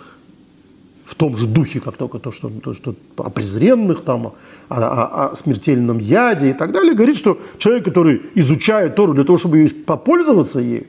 в 1.13 1.15
том 1.15 1.37
же 1.37 1.45
духе, 1.45 1.79
как 1.79 1.95
только 1.95 2.17
то, 2.17 2.31
что, 2.31 2.49
то, 2.49 2.73
что 2.73 2.95
о 3.17 3.29
презренных, 3.29 4.03
там, 4.03 4.25
о, 4.25 4.33
о, 4.69 5.29
о 5.29 5.35
смертельном 5.35 5.99
яде 5.99 6.49
и 6.49 6.53
так 6.53 6.71
далее, 6.71 6.95
говорит, 6.95 7.17
что 7.17 7.39
человек, 7.59 7.85
который 7.85 8.23
изучает 8.33 8.95
Тору 8.95 9.13
для 9.13 9.23
того, 9.23 9.37
чтобы 9.37 9.59
ее 9.59 9.69
попользоваться 9.69 10.59
ей, 10.59 10.87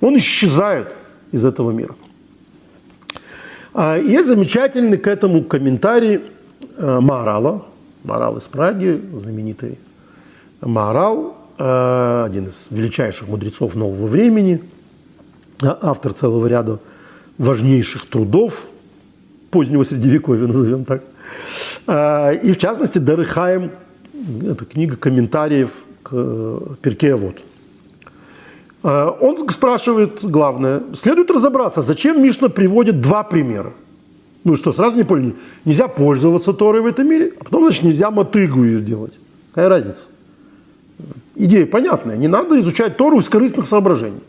он 0.00 0.16
исчезает 0.18 0.96
из 1.32 1.44
этого 1.44 1.72
мира. 1.72 1.96
А 3.74 3.98
есть 3.98 4.28
замечательный 4.28 4.98
к 4.98 5.08
этому 5.08 5.42
комментарий 5.42 6.20
э, 6.76 7.00
Маарала, 7.00 7.66
Маарал 8.04 8.38
из 8.38 8.44
Праги, 8.44 9.02
знаменитый 9.18 9.78
Маарал, 10.60 11.36
э, 11.58 12.24
один 12.24 12.44
из 12.44 12.68
величайших 12.70 13.26
мудрецов 13.26 13.74
нового 13.74 14.06
времени, 14.06 14.62
а, 15.60 15.76
автор 15.82 16.12
целого 16.12 16.46
ряда 16.46 16.78
важнейших 17.36 18.06
трудов 18.06 18.68
позднего 19.50 19.84
средневековья, 19.84 20.46
назовем 20.46 20.84
так. 20.84 21.02
А, 21.86 22.32
и 22.32 22.52
в 22.52 22.58
частности 22.58 22.98
Дарыхаем, 22.98 23.70
это 24.42 24.64
книга 24.64 24.96
комментариев 24.96 25.70
к 26.02 26.10
э, 26.12 26.60
Перкея 26.82 27.18
а, 28.82 29.10
Он 29.20 29.48
спрашивает 29.48 30.20
главное, 30.22 30.82
следует 30.94 31.30
разобраться, 31.30 31.82
зачем 31.82 32.22
Мишна 32.22 32.48
приводит 32.48 33.00
два 33.00 33.22
примера. 33.22 33.72
Ну 34.44 34.54
что, 34.54 34.72
сразу 34.72 34.96
не 34.96 35.04
поняли, 35.04 35.34
нельзя 35.64 35.88
пользоваться 35.88 36.52
Торой 36.52 36.80
в 36.80 36.86
этом 36.86 37.08
мире, 37.08 37.32
а 37.40 37.44
потом, 37.44 37.64
значит, 37.64 37.82
нельзя 37.82 38.10
мотыгу 38.10 38.64
ее 38.64 38.80
делать. 38.80 39.14
Какая 39.52 39.68
разница? 39.68 40.06
Идея 41.34 41.66
понятная, 41.66 42.16
не 42.16 42.28
надо 42.28 42.58
изучать 42.60 42.96
Тору 42.96 43.18
из 43.18 43.28
корыстных 43.28 43.66
соображений. 43.66 44.20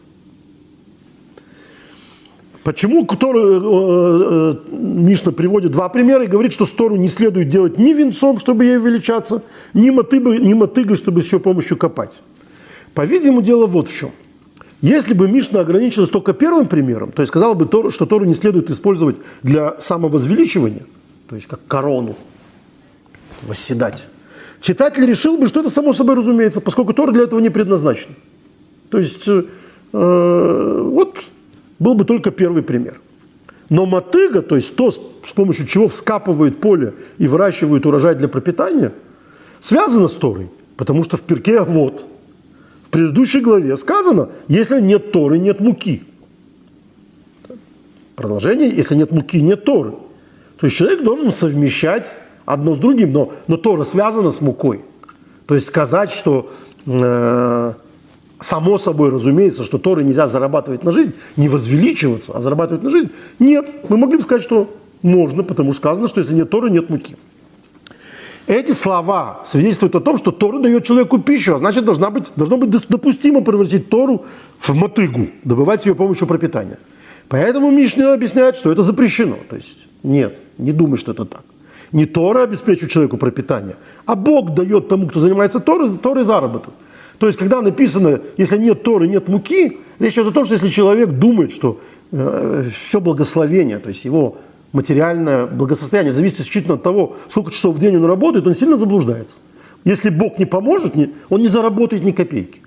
Почему 2.63 3.05
который, 3.05 3.43
э, 3.43 3.61
э, 3.61 4.55
Мишна 5.08 5.32
приводит 5.32 5.72
два 5.72 5.88
примера 5.88 6.26
и 6.26 6.28
говорит, 6.28 6.51
что 6.51 6.66
стору 6.66 6.97
не 6.97 7.08
следует 7.08 7.47
делать 7.47 7.78
ни 7.78 7.93
венцом, 7.93 8.38
чтобы 8.38 8.66
ей 8.66 8.78
увеличаться, 8.78 9.41
ни, 9.74 9.89
мотыгой, 9.89 10.39
ни 10.39 10.53
мотыгой, 10.53 10.97
чтобы 10.97 11.24
с 11.24 11.32
ее 11.32 11.39
помощью 11.39 11.78
копать. 11.78 12.20
По-видимому, 12.93 13.41
дело 13.41 13.68
вот 13.68 13.89
в 13.89 13.97
чем. 13.97 14.12
Если 14.82 15.14
бы 15.14 15.30
Мишна 15.30 15.62
ограничилась 15.62 16.10
только 16.10 16.34
первым 16.34 16.68
примером, 16.68 17.12
то 17.14 17.22
есть 17.22 17.32
сказала 17.32 17.53
бы, 17.53 17.89
что 17.89 18.05
Тору 18.05 18.26
не 18.26 18.36
следует 18.36 18.70
использовать 18.70 19.16
для 19.43 19.80
самовозвеличивания, 19.80 20.86
то 21.30 21.36
есть 21.36 21.47
как 21.47 21.62
корону, 21.68 22.16
восседать, 23.43 24.05
читатель 24.62 25.05
решил 25.05 25.38
бы, 25.38 25.47
что 25.47 25.62
это 25.62 25.70
само 25.70 25.93
собой 25.93 26.16
разумеется, 26.16 26.60
поскольку 26.60 26.93
Тора 26.93 27.12
для 27.12 27.24
этого 27.24 27.39
не 27.39 27.49
предназначена. 27.49 28.14
То 28.89 28.97
есть 28.99 29.28
э, 29.28 30.82
вот 30.84 31.18
был 31.80 31.95
бы 31.95 32.03
только 32.03 32.32
первый 32.32 32.62
пример. 32.62 32.99
Но 33.70 33.86
мотыга, 33.86 34.41
то 34.41 34.55
есть 34.55 34.76
то, 34.76 34.91
с 34.91 35.34
помощью 35.34 35.68
чего 35.68 35.88
вскапывают 35.88 36.61
поле 36.61 36.93
и 37.18 37.28
выращивают 37.28 37.86
урожай 37.86 38.15
для 38.15 38.28
пропитания, 38.28 38.93
связано 39.59 40.07
с 40.07 40.13
Торой. 40.13 40.49
Потому 40.78 41.03
что 41.03 41.18
в 41.18 41.22
перке 41.22 41.61
вот, 41.61 42.05
в 42.86 42.89
предыдущей 42.89 43.41
главе 43.41 43.76
сказано, 43.76 44.30
если 44.47 44.80
нет 44.80 45.11
Торы, 45.11 45.38
нет 45.38 45.59
муки. 45.59 46.03
Продолжение, 48.15 48.70
если 48.70 48.95
нет 48.95 49.11
муки, 49.11 49.41
нет 49.41 49.65
Торы. 49.65 49.91
То 50.57 50.65
есть 50.65 50.78
человек 50.78 51.03
должен 51.03 51.32
совмещать 51.32 52.15
одно 52.45 52.76
с 52.76 52.80
другим, 52.80 53.11
но, 53.11 53.34
но 53.47 53.57
Тора 53.57 53.84
связана 53.84 54.32
с 54.32 54.41
мукой. 54.41 54.84
То 55.45 55.55
есть 55.55 55.68
сказать, 55.68 56.11
что 56.11 56.51
э, 56.86 57.74
само 58.40 58.80
собой 58.80 59.10
разумеется, 59.10 59.64
что 59.64 59.78
Торы 59.78 60.04
нельзя 60.04 60.28
зарабатывать 60.28 60.84
на 60.84 60.92
жизнь, 60.92 61.14
не 61.36 61.50
возвеличиваться, 61.50 62.34
а 62.34 62.42
зарабатывать 62.42 62.84
на 62.84 62.90
жизнь. 62.90 63.10
Нет, 63.40 63.90
мы 63.90 63.98
могли 63.98 64.18
бы 64.18 64.24
сказать, 64.24 64.44
что 64.44 64.74
можно, 65.02 65.44
потому 65.44 65.72
что 65.72 65.82
сказано, 65.82 66.08
что 66.08 66.22
если 66.22 66.34
нет 66.34 66.50
Торы, 66.50 66.70
нет 66.70 66.90
муки. 66.90 67.16
Эти 68.48 68.72
слова 68.72 69.44
свидетельствуют 69.46 69.96
о 69.96 70.00
том, 70.00 70.18
что 70.18 70.32
Тора 70.32 70.60
дает 70.60 70.86
человеку 70.86 71.20
пищу, 71.20 71.56
а 71.56 71.60
значит, 71.60 71.84
должна 71.84 72.10
быть, 72.10 72.32
должно 72.38 72.58
быть 72.58 72.70
допустимо 72.88 73.42
превратить 73.42 73.90
Тору 73.90 74.26
в 74.58 74.74
мотыгу, 74.74 75.28
добывать 75.44 75.86
ее 75.86 75.96
помощью 75.96 76.28
пропитания. 76.28 76.80
Поэтому 77.28 77.72
Мишня 77.72 78.14
объясняет, 78.14 78.56
что 78.56 78.72
это 78.72 78.84
запрещено. 78.84 79.36
То 79.50 79.58
есть 79.58 79.88
нет, 80.02 80.38
не 80.58 80.72
думай, 80.72 80.98
что 80.98 81.12
это 81.12 81.26
так. 81.26 81.44
Не 81.92 82.06
Тора 82.06 82.44
обеспечивает 82.44 82.92
человеку 82.92 83.18
пропитание, 83.18 83.76
а 84.06 84.16
Бог 84.16 84.54
дает 84.54 84.88
тому, 84.88 85.08
кто 85.08 85.20
занимается 85.20 85.60
Торой, 85.60 85.90
Торой 85.98 86.24
заработок. 86.24 86.74
То 87.20 87.28
есть, 87.28 87.39
когда 87.39 87.61
написано, 87.61 88.22
если 88.38 88.57
нет 88.57 88.84
Торы, 88.84 89.07
нет 89.07 89.28
муки, 89.28 89.80
речь 89.99 90.13
идет 90.13 90.28
о 90.28 90.32
том, 90.32 90.45
что 90.45 90.53
если 90.53 90.70
человек 90.70 91.09
думает, 91.09 91.51
что 91.51 91.80
э, 92.11 92.70
все 92.88 93.01
благословение, 93.01 93.80
то 93.80 93.89
есть 93.89 94.05
его 94.05 94.38
материальное 94.72 95.47
благосостояние 95.47 96.13
зависит 96.13 96.41
исключительно 96.41 96.76
от 96.76 96.84
того, 96.84 97.15
сколько 97.30 97.51
часов 97.51 97.76
в 97.76 97.80
день 97.80 97.95
он 97.97 98.05
работает, 98.05 98.45
он 98.45 98.55
сильно 98.55 98.78
заблуждается. 98.78 99.36
Если 99.84 100.09
Бог 100.09 100.38
не 100.38 100.45
поможет, 100.45 100.93
он 101.30 101.41
не 101.41 101.47
заработает 101.47 102.03
ни 102.03 102.11
копейки. 102.11 102.61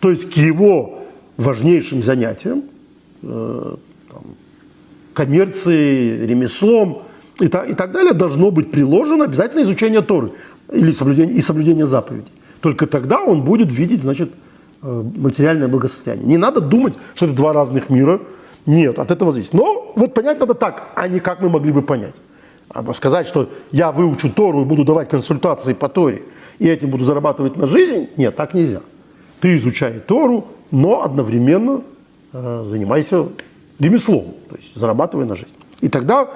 То 0.00 0.10
есть 0.10 0.30
к 0.30 0.36
его 0.36 1.04
важнейшим 1.36 2.02
занятиям, 2.02 2.64
э, 3.22 3.76
там, 4.10 4.22
коммерцией, 5.14 6.26
ремеслом 6.26 7.02
и, 7.40 7.46
та, 7.48 7.64
и 7.64 7.74
так 7.74 7.92
далее, 7.92 8.14
должно 8.14 8.50
быть 8.50 8.70
приложено 8.70 9.24
обязательно 9.24 9.62
изучение 9.62 10.02
Торы 10.02 10.32
или 10.72 10.90
соблюдение, 10.90 11.36
и 11.36 11.42
соблюдение 11.42 11.86
заповедей. 11.86 12.32
Только 12.62 12.86
тогда 12.86 13.20
он 13.20 13.42
будет 13.42 13.72
видеть, 13.72 14.02
значит, 14.02 14.30
э, 14.82 15.04
материальное 15.16 15.66
благосостояние. 15.66 16.26
Не 16.26 16.36
надо 16.38 16.60
думать, 16.60 16.94
что 17.16 17.26
это 17.26 17.34
два 17.34 17.52
разных 17.52 17.90
мира. 17.90 18.20
Нет, 18.66 19.00
от 19.00 19.10
этого 19.10 19.32
зависит. 19.32 19.52
Но 19.52 19.92
вот 19.96 20.14
понять 20.14 20.38
надо 20.38 20.54
так, 20.54 20.92
а 20.94 21.08
не 21.08 21.18
как 21.18 21.40
мы 21.40 21.50
могли 21.50 21.72
бы 21.72 21.82
понять. 21.82 22.14
А 22.68 22.94
сказать, 22.94 23.26
что 23.26 23.50
я 23.72 23.90
выучу 23.90 24.32
Тору 24.32 24.62
и 24.62 24.64
буду 24.64 24.84
давать 24.84 25.08
консультации 25.08 25.74
по 25.74 25.88
Торе, 25.88 26.22
и 26.60 26.68
этим 26.68 26.88
буду 26.88 27.04
зарабатывать 27.04 27.56
на 27.56 27.66
жизнь, 27.66 28.08
нет, 28.16 28.36
так 28.36 28.54
нельзя. 28.54 28.80
Ты 29.40 29.56
изучай 29.56 29.94
Тору, 29.98 30.46
но 30.70 31.02
одновременно 31.02 31.82
э, 32.32 32.62
занимайся 32.64 33.26
ремеслом, 33.80 34.34
то 34.48 34.56
есть 34.56 34.76
зарабатывай 34.76 35.26
на 35.26 35.34
жизнь. 35.34 35.54
И 35.80 35.88
тогда 35.88 36.28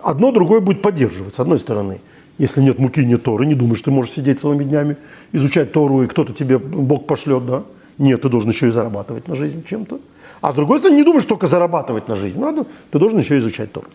одно 0.00 0.30
другое 0.30 0.60
будет 0.60 0.82
поддерживать, 0.82 1.34
с 1.34 1.40
одной 1.40 1.58
стороны– 1.58 2.00
если 2.38 2.60
нет 2.60 2.78
муки, 2.78 3.04
нет 3.04 3.22
Торы, 3.22 3.46
не 3.46 3.54
думаешь, 3.54 3.80
ты 3.80 3.90
можешь 3.90 4.12
сидеть 4.12 4.40
целыми 4.40 4.64
днями, 4.64 4.96
изучать 5.32 5.72
Тору, 5.72 6.02
и 6.02 6.06
кто-то 6.06 6.32
тебе 6.32 6.58
Бог 6.58 7.06
пошлет, 7.06 7.46
да? 7.46 7.62
Нет, 7.98 8.22
ты 8.22 8.28
должен 8.28 8.50
еще 8.50 8.68
и 8.68 8.70
зарабатывать 8.70 9.28
на 9.28 9.34
жизнь 9.36 9.64
чем-то. 9.68 10.00
А 10.40 10.52
с 10.52 10.54
другой 10.54 10.78
стороны, 10.78 10.96
не 10.96 11.04
думаешь 11.04 11.24
только 11.24 11.46
зарабатывать 11.46 12.08
на 12.08 12.16
жизнь. 12.16 12.40
Надо, 12.40 12.66
ты 12.90 12.98
должен 12.98 13.18
еще 13.18 13.38
изучать 13.38 13.72
Тору. 13.72 13.86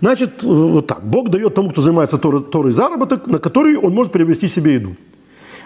Значит, 0.00 0.42
вот 0.42 0.86
так. 0.86 1.04
Бог 1.04 1.28
дает 1.28 1.54
тому, 1.54 1.70
кто 1.70 1.82
занимается 1.82 2.16
Торой, 2.16 2.42
Торой 2.42 2.72
заработок, 2.72 3.26
на 3.26 3.38
который 3.38 3.76
он 3.76 3.94
может 3.94 4.12
приобрести 4.12 4.48
себе 4.48 4.74
еду. 4.74 4.96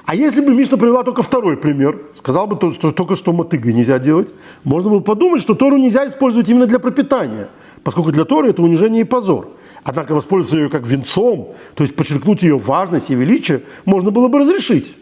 А 0.07 0.15
если 0.15 0.43
бы 0.43 0.53
Мишна 0.53 0.77
привела 0.77 1.03
только 1.03 1.23
второй 1.23 1.57
пример, 1.57 1.99
сказал 2.19 2.47
бы, 2.47 2.75
что 2.75 2.91
только 2.91 3.17
что 3.17 3.33
мотыгой 3.33 3.73
нельзя 3.73 3.99
делать, 3.99 4.29
можно 4.63 4.91
было 4.91 5.01
подумать, 5.01 5.41
что 5.41 5.55
Тору 5.55 5.79
нельзя 5.79 6.07
использовать 6.07 6.49
именно 6.49 6.67
для 6.67 6.79
пропитания, 6.79 7.49
поскольку 7.85 8.13
для 8.13 8.25
Торы 8.25 8.51
это 8.51 8.61
унижение 8.61 9.03
и 9.03 9.05
позор. 9.05 9.49
Однако 9.85 10.15
воспользоваться 10.15 10.57
ее 10.57 10.71
как 10.71 10.87
венцом, 10.87 11.55
то 11.75 11.85
есть 11.85 11.95
подчеркнуть 11.95 12.43
ее 12.43 12.59
важность 12.59 13.11
и 13.11 13.15
величие, 13.15 13.63
можно 13.85 14.11
было 14.11 14.29
бы 14.29 14.39
разрешить. 14.39 14.95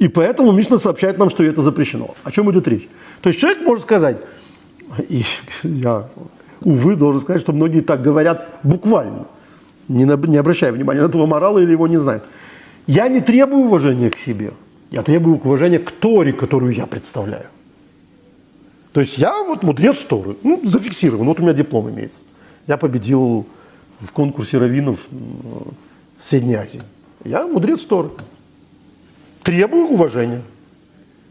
И 0.00 0.08
поэтому 0.08 0.50
Мишна 0.50 0.78
сообщает 0.78 1.16
нам, 1.16 1.30
что 1.30 1.44
это 1.44 1.62
запрещено. 1.62 2.16
О 2.24 2.32
чем 2.32 2.50
идет 2.50 2.66
речь? 2.66 2.88
То 3.22 3.28
есть 3.28 3.38
человек 3.38 3.62
может 3.62 3.84
сказать, 3.84 4.18
и 5.08 5.22
я, 5.62 6.08
увы, 6.60 6.96
должен 6.96 7.20
сказать, 7.20 7.40
что 7.40 7.52
многие 7.52 7.82
так 7.82 8.02
говорят 8.02 8.48
буквально, 8.64 9.26
не, 9.86 10.04
на, 10.04 10.16
не 10.16 10.38
обращая 10.38 10.72
внимания 10.72 11.02
на 11.02 11.06
этого 11.06 11.26
морала 11.26 11.60
или 11.60 11.70
его 11.70 11.86
не 11.86 11.98
знают. 11.98 12.24
Я 12.88 13.06
не 13.06 13.20
требую 13.20 13.66
уважения 13.66 14.10
к 14.10 14.18
себе, 14.18 14.52
я 14.90 15.02
требую 15.02 15.36
уважения 15.36 15.78
к 15.78 15.92
Торе, 15.92 16.32
которую 16.32 16.74
я 16.74 16.86
представляю. 16.86 17.46
То 18.92 19.00
есть 19.00 19.18
я 19.18 19.44
вот 19.44 19.62
мудрец 19.62 20.00
Торы, 20.00 20.36
ну, 20.42 20.60
зафиксирован, 20.64 21.26
вот 21.26 21.38
у 21.38 21.42
меня 21.44 21.52
диплом 21.52 21.90
имеется. 21.90 22.18
Я 22.66 22.76
победил 22.76 23.46
в 24.00 24.12
конкурсе 24.12 24.58
раввинов 24.58 25.00
в 25.10 26.22
Средней 26.22 26.54
Азии. 26.54 26.82
Я 27.24 27.46
мудрец 27.46 27.82
Торы. 27.82 28.10
Требую 29.42 29.86
уважения. 29.86 30.42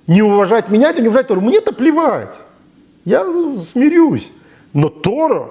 Не 0.07 0.21
уважать 0.21 0.69
меня, 0.69 0.89
это 0.89 1.01
не 1.01 1.07
уважать 1.07 1.27
Тору. 1.27 1.41
Мне-то 1.41 1.73
плевать. 1.73 2.37
Я 3.05 3.23
смирюсь. 3.71 4.29
Но 4.73 4.89
Тора 4.89 5.49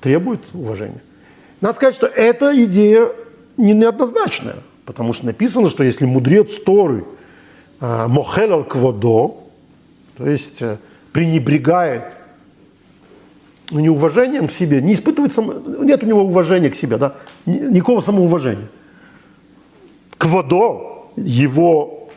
требует 0.00 0.40
уважения. 0.54 1.02
Надо 1.60 1.74
сказать, 1.74 1.94
что 1.94 2.06
эта 2.06 2.64
идея 2.64 3.08
не 3.56 3.72
неоднозначная. 3.72 4.56
Потому 4.84 5.12
что 5.12 5.26
написано, 5.26 5.68
что 5.68 5.84
если 5.84 6.04
мудрец 6.04 6.56
Торы 6.64 7.04
э, 7.80 8.06
мохелал 8.08 8.64
кводо, 8.64 9.36
то 10.16 10.28
есть 10.28 10.62
э, 10.62 10.78
пренебрегает 11.12 12.16
неуважением 13.70 14.48
к 14.48 14.52
себе, 14.52 14.80
не 14.80 14.94
испытывает, 14.94 15.32
само, 15.32 15.54
нет 15.54 16.02
у 16.02 16.06
него 16.06 16.22
уважения 16.22 16.70
к 16.70 16.76
себе, 16.76 16.96
да, 16.96 17.14
никакого 17.46 18.00
самоуважения. 18.00 18.68
Кводо, 20.18 21.10
его 21.16 22.08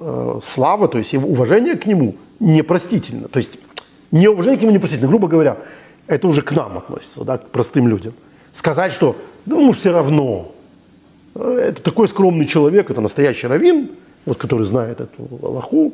э, 0.00 0.40
слава, 0.42 0.88
то 0.88 0.98
есть 0.98 1.12
его 1.12 1.28
уважение 1.28 1.76
к 1.76 1.86
нему 1.86 2.16
непростительно. 2.40 3.28
То 3.28 3.38
есть 3.38 3.58
неуважение 4.10 4.58
к 4.58 4.62
нему 4.62 4.72
непростительно. 4.72 5.08
Грубо 5.08 5.28
говоря, 5.28 5.58
это 6.06 6.28
уже 6.28 6.42
к 6.42 6.52
нам 6.52 6.78
относится, 6.78 7.24
да, 7.24 7.38
к 7.38 7.48
простым 7.50 7.88
людям. 7.88 8.14
Сказать, 8.52 8.92
что 8.92 9.16
ну, 9.46 9.60
ему 9.60 9.72
все 9.72 9.92
равно, 9.92 10.52
это 11.34 11.82
такой 11.82 12.08
скромный 12.08 12.46
человек, 12.46 12.90
это 12.90 13.00
настоящий 13.00 13.46
раввин, 13.46 13.90
вот, 14.26 14.38
который 14.38 14.64
знает 14.66 15.00
эту 15.00 15.28
Аллаху, 15.42 15.92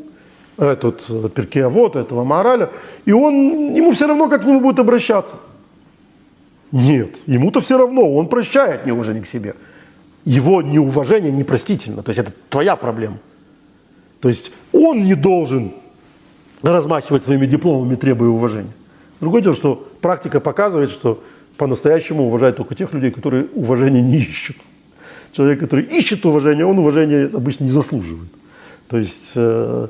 этот 0.61 1.33
Перкеавод, 1.35 1.97
этого 1.97 2.25
мораля, 2.25 2.71
и 3.07 3.13
он, 3.13 3.75
ему 3.75 3.93
все 3.93 4.07
равно, 4.07 4.29
как 4.29 4.43
к 4.43 4.45
нему 4.45 4.61
будут 4.61 4.79
обращаться. 4.79 5.37
Нет, 6.71 7.19
ему-то 7.27 7.61
все 7.61 7.79
равно, 7.79 8.15
он 8.15 8.29
прощает 8.29 8.87
неуважение 8.87 9.23
к 9.23 9.27
себе. 9.27 9.55
Его 10.25 10.63
неуважение 10.63 11.33
непростительно, 11.33 12.03
то 12.03 12.11
есть 12.11 12.21
это 12.21 12.33
твоя 12.49 12.77
проблема. 12.77 13.19
То 14.21 14.29
есть 14.29 14.53
он 14.73 15.05
не 15.05 15.15
должен 15.15 15.73
размахивать 16.63 17.25
своими 17.25 17.47
дипломами, 17.47 17.97
требуя 17.97 18.29
уважения. 18.29 18.73
Другое 19.21 19.43
дело, 19.43 19.55
что 19.55 19.89
практика 20.01 20.41
показывает, 20.41 20.91
что 20.91 21.23
по-настоящему 21.57 22.27
уважают 22.27 22.57
только 22.57 22.75
тех 22.75 22.93
людей, 22.93 23.11
которые 23.11 23.47
уважения 23.55 24.03
не 24.03 24.19
ищут. 24.19 24.57
Человек, 25.33 25.61
который 25.61 25.85
ищет 25.85 26.25
уважение, 26.27 26.67
он 26.67 26.79
уважения 26.79 27.31
обычно 27.33 27.65
не 27.65 27.71
заслуживает. 27.71 28.31
То 28.89 28.99
есть 28.99 29.33
э, 29.37 29.87
э, 29.87 29.89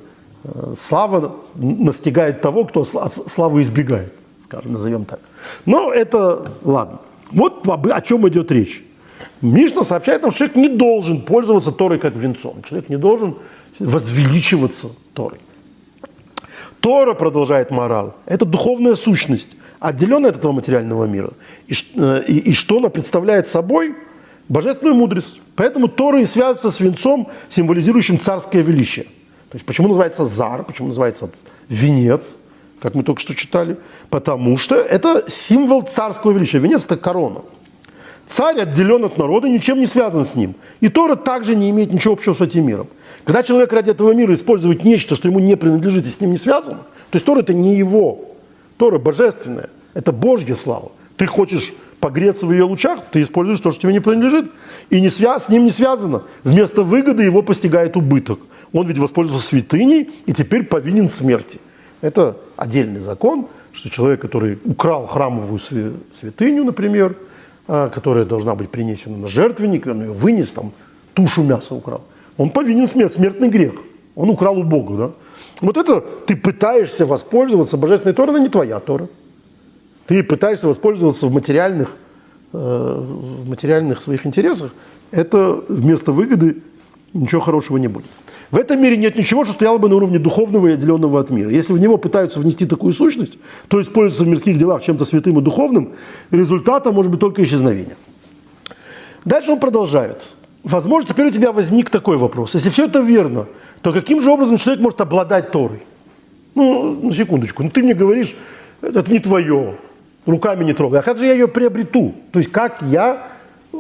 слава 0.77 1.37
настигает 1.55 2.41
того, 2.41 2.65
кто 2.65 2.85
славы 2.85 3.63
избегает, 3.63 4.15
скажем, 4.45 4.73
назовем 4.73 5.05
так. 5.05 5.21
Но 5.67 5.93
это 5.93 6.53
ладно. 6.63 7.01
Вот 7.31 7.67
о 7.67 8.01
чем 8.01 8.29
идет 8.29 8.51
речь. 8.51 8.85
Мишна 9.41 9.85
сообщает 9.85 10.23
нам, 10.23 10.31
что 10.31 10.39
человек 10.39 10.57
не 10.57 10.69
должен 10.69 11.23
пользоваться 11.23 11.73
Торой 11.73 11.99
как 11.99 12.15
венцом. 12.15 12.63
Человек 12.69 12.89
не 12.89 12.97
должен 12.97 13.37
возвеличиваться 13.79 14.89
Торой. 15.15 15.39
Тора, 16.81 17.15
продолжает 17.15 17.71
мораль, 17.71 18.13
это 18.25 18.47
духовная 18.47 18.95
сущность, 18.95 19.55
отделенная 19.81 20.31
от 20.31 20.37
этого 20.37 20.53
материального 20.53 21.05
мира. 21.05 21.31
И, 21.67 21.75
э, 21.95 22.25
и, 22.27 22.39
и 22.51 22.55
что 22.55 22.79
она 22.79 22.89
представляет 22.89 23.47
собой? 23.47 23.95
Божественную 24.49 24.97
мудрость. 24.97 25.41
Поэтому 25.57 25.89
Тора 25.89 26.21
и 26.21 26.25
связывается 26.25 26.71
с 26.71 26.81
венцом, 26.81 27.29
символизирующим 27.51 28.19
царское 28.19 28.63
величие. 28.63 29.07
То 29.51 29.57
есть 29.57 29.67
почему 29.67 29.89
называется 29.89 30.27
зар, 30.27 30.63
почему 30.63 30.89
называется 30.89 31.31
венец, 31.69 32.39
как 32.81 32.95
мы 32.95 33.03
только 33.03 33.21
что 33.21 33.35
читали? 33.35 33.77
Потому 34.09 34.57
что 34.57 34.77
это 34.77 35.25
символ 35.29 35.83
царского 35.83 36.33
величия. 36.33 36.59
Венец– 36.59 36.85
это 36.87 36.97
корона. 36.97 37.43
Царь 38.29 38.61
отделен 38.61 39.05
от 39.05 39.19
народа, 39.19 39.49
ничем 39.49 39.81
не 39.81 39.87
связан 39.87 40.25
с 40.25 40.37
ним. 40.37 40.55
И 40.81 40.89
Тора 40.89 41.17
также 41.17 41.57
не 41.57 41.69
имеет 41.71 41.93
ничего 41.93 42.15
общего 42.15 42.33
с 42.33 42.41
этим 42.41 42.65
миром. 42.65 42.87
Когда 43.25 43.43
человек 43.43 43.73
ради 43.73 43.91
этого 43.91 44.13
мира 44.13 44.33
использует 44.35 44.85
нечто, 44.85 45.17
что 45.17 45.27
ему 45.27 45.41
не 45.41 45.57
принадлежит 45.57 46.07
и 46.07 46.11
с 46.11 46.21
ним 46.21 46.31
не 46.31 46.39
связано, 46.39 46.79
то 47.11 47.17
есть 47.17 47.27
Тора– 47.27 47.41
это 47.41 47.53
не 47.53 47.75
его. 47.75 48.21
Тора 48.79 48.99
божественная, 48.99 49.69
это 49.95 50.13
Божья 50.13 50.55
слава. 50.55 50.93
Ты 51.17 51.27
хочешь 51.27 51.75
погреться 51.99 52.47
в 52.47 52.53
ее 52.53 52.63
лучах, 52.65 53.01
ты 53.13 53.21
используешь 53.21 53.61
то, 53.61 53.73
что 53.73 53.81
тебе 53.83 53.93
не 53.93 54.01
принадлежит, 54.01 54.51
и 54.89 55.01
не 55.01 55.11
связ, 55.11 55.47
с 55.47 55.49
ним 55.49 55.65
не 55.65 55.71
связано. 55.71 56.23
Вместо 56.45 56.83
выгоды 56.83 57.25
его 57.25 57.43
постигает 57.43 57.97
убыток. 57.97 58.41
Он 58.73 58.87
ведь 58.87 58.99
воспользовался 58.99 59.49
святыней 59.49 60.11
и 60.27 60.33
теперь 60.33 60.65
повинен 60.65 61.09
смерти. 61.09 61.61
Это 62.01 62.37
отдельный 62.57 63.01
закон, 63.01 63.49
что 63.73 63.91
человек, 63.91 64.21
который 64.21 64.59
украл 64.65 65.07
храмовую 65.07 65.61
святыню, 66.13 66.65
например– 66.65 67.17
а, 67.73 67.89
которая 67.89 68.25
должна 68.25 68.57
быть 68.57 68.69
принесена 68.69 69.17
на 69.17 69.29
жертвенник, 69.29 69.87
он 69.87 70.03
ее 70.03 70.13
вынес, 70.13 70.49
там, 70.51 70.73
тушу 71.15 71.45
мяса 71.45 71.73
украл. 71.73 72.03
Он 72.37 72.51
повинен 72.51 72.89
смерть, 72.89 73.13
смертный 73.13 73.49
грех. 73.49 73.75
Он 74.17 74.29
украл 74.29 74.59
у 74.59 74.65
Бога, 74.65 74.97
да? 74.97 75.13
Вот 75.61 75.77
это 75.77 76.01
ты 76.01 76.35
пытаешься 76.35 77.07
воспользоваться, 77.07 77.77
божественной 77.77 78.13
Торой, 78.13 78.35
это 78.35 78.43
не 78.43 78.49
твоя 78.49 78.81
Тора. 78.81 79.09
Ты 80.09 80.25
пытаешься 80.25 80.67
воспользоваться 80.67 81.29
в 81.29 81.33
материальных, 81.33 81.93
э, 82.53 82.59
в 82.59 83.49
материальных 83.49 84.01
своих 84.01 84.27
интересах, 84.27 84.75
это 85.13 85.63
вместо 85.69 86.11
выгоды 86.11 86.65
ничего 87.13 87.41
хорошего 87.41 87.77
не 87.77 87.87
будет. 87.87 88.07
В 88.51 88.57
этом 88.57 88.83
мире 88.83 88.97
нет 88.97 89.17
ничего, 89.17 89.45
что 89.45 89.55
стояло 89.55 89.79
бы 89.79 89.89
на 89.89 89.95
уровне 89.95 90.19
духовного 90.19 90.67
и 90.67 90.73
отделенного 90.73 91.21
от 91.21 91.31
мира. 91.31 91.51
Если 91.51 91.73
в 91.73 91.79
него 91.79 91.99
пытаются 91.99 92.41
внести 92.41 92.67
такую 92.67 92.93
сущность, 92.93 93.39
то 93.69 93.81
используется 93.81 94.25
в 94.25 94.29
мирских 94.29 94.59
делах 94.59 94.83
чем-то 94.83 95.05
святым 95.05 95.39
и 95.39 95.43
духовным, 95.43 95.93
результатом 96.33 96.95
может 96.95 97.13
быть 97.13 97.21
только 97.21 97.45
исчезновение. 97.45 97.97
Дальше 99.25 99.53
он 99.53 99.61
продолжает. 99.61 100.35
Возможно, 100.65 101.09
теперь 101.09 101.29
у 101.29 101.31
тебя 101.31 101.53
возник 101.53 101.91
такой 101.91 102.17
вопрос. 102.17 102.55
Если 102.55 102.71
все 102.71 102.87
это 102.87 103.01
верно, 103.01 103.47
то 103.83 103.93
каким 103.93 104.21
же 104.21 104.31
образом 104.31 104.59
человек 104.59 104.83
может 104.83 105.01
обладать 105.01 105.53
Торой? 105.53 105.83
Ну, 106.55 107.09
на 107.09 107.15
секундочку. 107.15 107.63
Ну, 107.63 107.71
ты 107.71 107.83
мне 107.83 107.95
говоришь, 107.95 108.35
это 108.83 109.09
не 109.11 109.21
твое, 109.21 109.77
руками 110.27 110.65
не 110.65 110.73
трогай. 110.73 111.01
А 111.01 111.03
как 111.03 111.19
же 111.19 111.27
я 111.27 111.33
ее 111.33 111.47
приобрету? 111.47 112.15
То 112.33 112.41
есть 112.41 112.51
как 112.51 112.83
я 112.83 113.29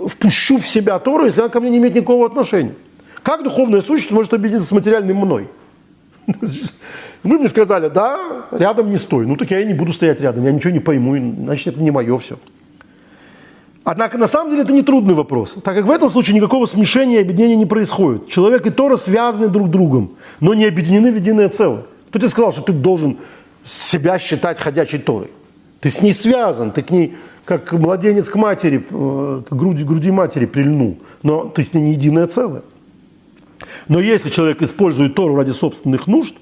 впущу 0.06 0.58
в 0.58 0.68
себя 0.68 0.98
Тору, 1.00 1.26
если 1.26 1.40
она 1.40 1.48
ко 1.48 1.60
мне 1.60 1.70
не 1.70 1.78
имеет 1.78 1.96
никакого 1.96 2.26
отношения? 2.26 2.74
Как 3.22 3.42
духовное 3.42 3.82
существо 3.82 4.16
может 4.16 4.32
объединиться 4.34 4.68
с 4.68 4.72
материальным 4.72 5.18
мной? 5.18 5.48
Вы 7.22 7.38
мне 7.38 7.48
сказали, 7.48 7.88
да, 7.88 8.46
рядом 8.50 8.90
не 8.90 8.96
стой. 8.96 9.26
Ну 9.26 9.36
так 9.36 9.50
я 9.50 9.60
и 9.60 9.66
не 9.66 9.74
буду 9.74 9.92
стоять 9.92 10.20
рядом, 10.20 10.44
я 10.44 10.52
ничего 10.52 10.72
не 10.72 10.80
пойму, 10.80 11.16
значит 11.44 11.74
это 11.74 11.82
не 11.82 11.90
мое 11.90 12.16
все. 12.18 12.38
Однако 13.84 14.18
на 14.18 14.28
самом 14.28 14.50
деле 14.50 14.62
это 14.62 14.72
не 14.72 14.82
трудный 14.82 15.14
вопрос, 15.14 15.56
так 15.64 15.74
как 15.74 15.84
в 15.84 15.90
этом 15.90 16.10
случае 16.10 16.36
никакого 16.36 16.66
смешения 16.66 17.18
и 17.18 17.22
объединения 17.22 17.56
не 17.56 17.66
происходит. 17.66 18.28
Человек 18.28 18.66
и 18.66 18.70
Тора 18.70 18.96
связаны 18.96 19.48
друг 19.48 19.70
другом, 19.70 20.16
но 20.38 20.54
не 20.54 20.66
объединены 20.66 21.12
в 21.12 21.16
единое 21.16 21.48
целое. 21.48 21.84
Кто 22.10 22.18
тебе 22.18 22.28
сказал, 22.28 22.52
что 22.52 22.62
ты 22.62 22.72
должен 22.72 23.18
себя 23.64 24.18
считать 24.18 24.60
ходячей 24.60 24.98
Торой? 24.98 25.30
Ты 25.80 25.90
с 25.90 26.02
ней 26.02 26.12
связан, 26.12 26.72
ты 26.72 26.82
к 26.82 26.90
ней 26.90 27.16
как 27.44 27.72
младенец 27.72 28.28
к 28.28 28.36
матери, 28.36 28.86
э, 28.88 29.42
к 29.48 29.52
груди, 29.52 29.82
груди 29.82 30.10
матери 30.10 30.46
прильнул, 30.46 30.98
но 31.22 31.46
ты 31.46 31.64
с 31.64 31.72
ней 31.72 31.80
не 31.80 31.92
единое 31.92 32.26
целое. 32.26 32.62
Но 33.88 34.00
если 34.00 34.30
человек 34.30 34.62
использует 34.62 35.14
Тору 35.14 35.36
ради 35.36 35.50
собственных 35.50 36.06
нужд 36.06 36.34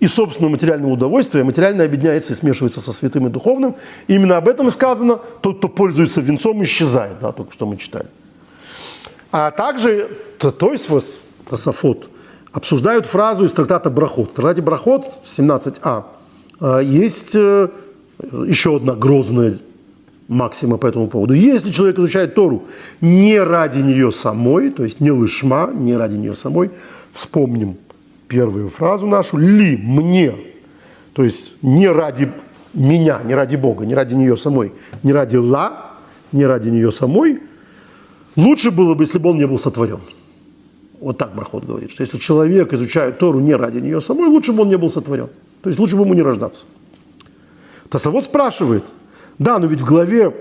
и 0.00 0.08
собственного 0.08 0.52
материального 0.52 0.92
удовольствия, 0.92 1.44
материально 1.44 1.84
объединяется 1.84 2.32
и 2.32 2.36
смешивается 2.36 2.80
со 2.80 2.92
святым 2.92 3.26
и 3.26 3.30
духовным, 3.30 3.76
именно 4.08 4.36
об 4.36 4.48
этом 4.48 4.70
сказано, 4.70 5.20
тот, 5.40 5.58
кто 5.58 5.68
пользуется 5.68 6.20
венцом, 6.20 6.62
исчезает, 6.62 7.18
да, 7.20 7.32
только 7.32 7.52
что 7.52 7.66
мы 7.66 7.76
читали. 7.76 8.06
А 9.32 9.50
также 9.50 10.08
Тойсвос, 10.38 11.22
Тософот, 11.48 12.08
обсуждают 12.52 13.06
фразу 13.06 13.44
из 13.44 13.52
трактата 13.52 13.90
Брахот. 13.90 14.30
В 14.30 14.34
трактате 14.34 14.62
Брахот 14.62 15.06
17а 15.24 16.04
э, 16.60 16.80
есть 16.84 17.34
э, 17.34 17.68
еще 18.46 18.76
одна 18.76 18.94
грозная 18.94 19.58
максима 20.28 20.76
по 20.76 20.86
этому 20.86 21.08
поводу. 21.08 21.34
Если 21.34 21.70
человек 21.70 21.98
изучает 21.98 22.34
Тору 22.34 22.64
не 23.00 23.38
ради 23.38 23.78
нее 23.78 24.12
самой, 24.12 24.70
то 24.70 24.84
есть 24.84 25.00
не 25.00 25.10
лышма, 25.10 25.70
не 25.72 25.96
ради 25.96 26.16
нее 26.16 26.34
самой, 26.34 26.70
вспомним 27.12 27.76
первую 28.28 28.68
фразу 28.68 29.06
нашу, 29.06 29.38
ли, 29.38 29.76
мне, 29.76 30.32
то 31.12 31.22
есть 31.22 31.54
не 31.62 31.88
ради 31.88 32.30
меня, 32.74 33.20
не 33.24 33.34
ради 33.34 33.56
Бога, 33.56 33.86
не 33.86 33.94
ради 33.94 34.14
нее 34.14 34.36
самой, 34.36 34.72
не 35.02 35.12
ради 35.12 35.36
ла, 35.36 35.92
не 36.32 36.44
ради 36.44 36.68
нее 36.68 36.90
самой, 36.90 37.40
лучше 38.34 38.70
было 38.70 38.94
бы, 38.94 39.04
если 39.04 39.18
бы 39.18 39.30
он 39.30 39.38
не 39.38 39.46
был 39.46 39.58
сотворен. 39.58 40.00
Вот 41.00 41.18
так 41.18 41.34
Брахот 41.34 41.64
говорит, 41.64 41.90
что 41.90 42.02
если 42.02 42.18
человек 42.18 42.72
изучает 42.72 43.18
Тору 43.18 43.38
не 43.38 43.54
ради 43.54 43.78
нее 43.78 44.00
самой, 44.00 44.28
лучше 44.28 44.52
бы 44.52 44.62
он 44.62 44.68
не 44.68 44.78
был 44.78 44.90
сотворен. 44.90 45.28
То 45.62 45.70
есть 45.70 45.78
лучше 45.78 45.94
бы 45.94 46.02
ему 46.02 46.14
не 46.14 46.22
рождаться. 46.22 46.64
Тосафот 47.88 48.24
спрашивает– 48.24 48.84
да, 49.38 49.58
но 49.58 49.66
ведь 49.66 49.80
в 49.80 49.84
главе, 49.84 50.34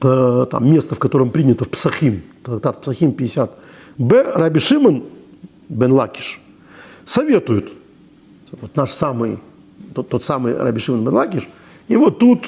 э, 0.00 0.46
там 0.50 0.70
место, 0.70 0.94
в 0.94 0.98
котором 0.98 1.30
принято 1.30 1.64
в 1.64 1.68
Псахим, 1.68 2.22
трактат 2.42 2.80
Псахим 2.80 3.12
50б. 3.12 4.32
Раби 4.34 4.58
Шимон 4.58 5.04
бен 5.68 5.92
Лакиш 5.92 6.40
советует, 7.04 7.70
вот 8.60 8.74
наш 8.76 8.90
самый, 8.90 9.38
тот, 9.94 10.08
тот 10.08 10.24
самый 10.24 10.56
Раби 10.56 10.80
Шимон 10.80 11.04
бен 11.04 11.14
Лакиш, 11.14 11.48
и 11.88 11.96
вот 11.96 12.18
тут 12.18 12.46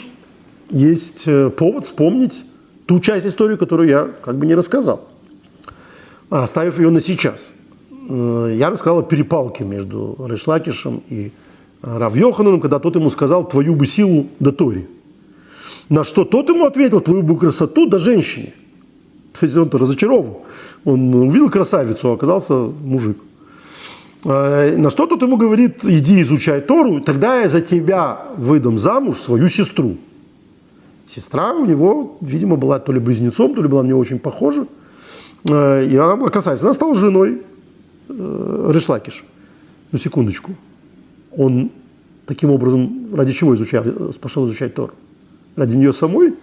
есть 0.70 1.24
э, 1.26 1.50
повод 1.50 1.84
вспомнить 1.84 2.44
ту 2.86 2.98
часть 3.00 3.26
истории, 3.26 3.56
которую 3.56 3.88
я 3.88 4.10
как 4.22 4.38
бы 4.38 4.46
не 4.46 4.54
рассказал, 4.54 5.08
оставив 6.30 6.78
ее 6.78 6.90
на 6.90 7.02
сейчас. 7.02 7.40
Э, 8.08 8.54
я 8.56 8.70
рассказал 8.70 9.00
о 9.00 9.02
перепалке 9.02 9.64
между 9.64 10.16
Решлакишем 10.26 11.02
и 11.10 11.30
Рав 11.82 12.16
Йохананом, 12.16 12.62
когда 12.62 12.78
тот 12.78 12.96
ему 12.96 13.10
сказал 13.10 13.46
«твою 13.46 13.74
бы 13.74 13.86
силу 13.86 14.28
до 14.40 14.52
Тори». 14.52 14.86
На 15.88 16.04
что 16.04 16.24
тот 16.24 16.48
ему 16.48 16.64
ответил, 16.64 17.00
твою 17.00 17.22
бы 17.22 17.38
красоту 17.38 17.86
да 17.86 17.98
женщине. 17.98 18.54
То 19.38 19.46
есть 19.46 19.56
он-то 19.56 19.78
разочарован. 19.78 20.34
Он 20.84 21.14
увидел 21.14 21.50
красавицу, 21.50 22.10
а 22.10 22.14
оказался 22.14 22.54
мужик. 22.54 23.18
Э, 24.24 24.76
на 24.76 24.90
что 24.90 25.06
тут 25.06 25.22
ему 25.22 25.36
говорит, 25.36 25.84
иди 25.84 26.22
изучай 26.22 26.60
Тору, 26.60 27.00
тогда 27.00 27.40
я 27.40 27.48
за 27.48 27.60
тебя 27.60 28.22
выдам 28.36 28.78
замуж 28.78 29.18
свою 29.18 29.48
сестру. 29.48 29.96
Сестра 31.06 31.52
у 31.52 31.66
него, 31.66 32.16
видимо, 32.20 32.56
была 32.56 32.78
то 32.78 32.92
ли 32.92 33.00
близнецом, 33.00 33.54
то 33.54 33.62
ли 33.62 33.68
была 33.68 33.82
мне 33.82 33.94
очень 33.94 34.18
похожа. 34.18 34.66
Э, 35.48 35.84
и 35.84 35.96
она 35.96 36.16
была 36.16 36.30
красавица. 36.30 36.64
Она 36.64 36.74
стала 36.74 36.94
женой 36.94 37.42
э, 38.08 38.70
Решлакиш. 38.72 39.24
Ну, 39.92 39.98
секундочку. 39.98 40.52
Он 41.36 41.70
таким 42.26 42.50
образом 42.50 43.14
ради 43.14 43.32
чего 43.32 43.54
изучал, 43.54 43.84
пошел 44.20 44.46
изучать 44.46 44.74
Тор? 44.74 44.94
Ради 45.56 45.76
нее 45.76 45.92
самой 45.92 46.34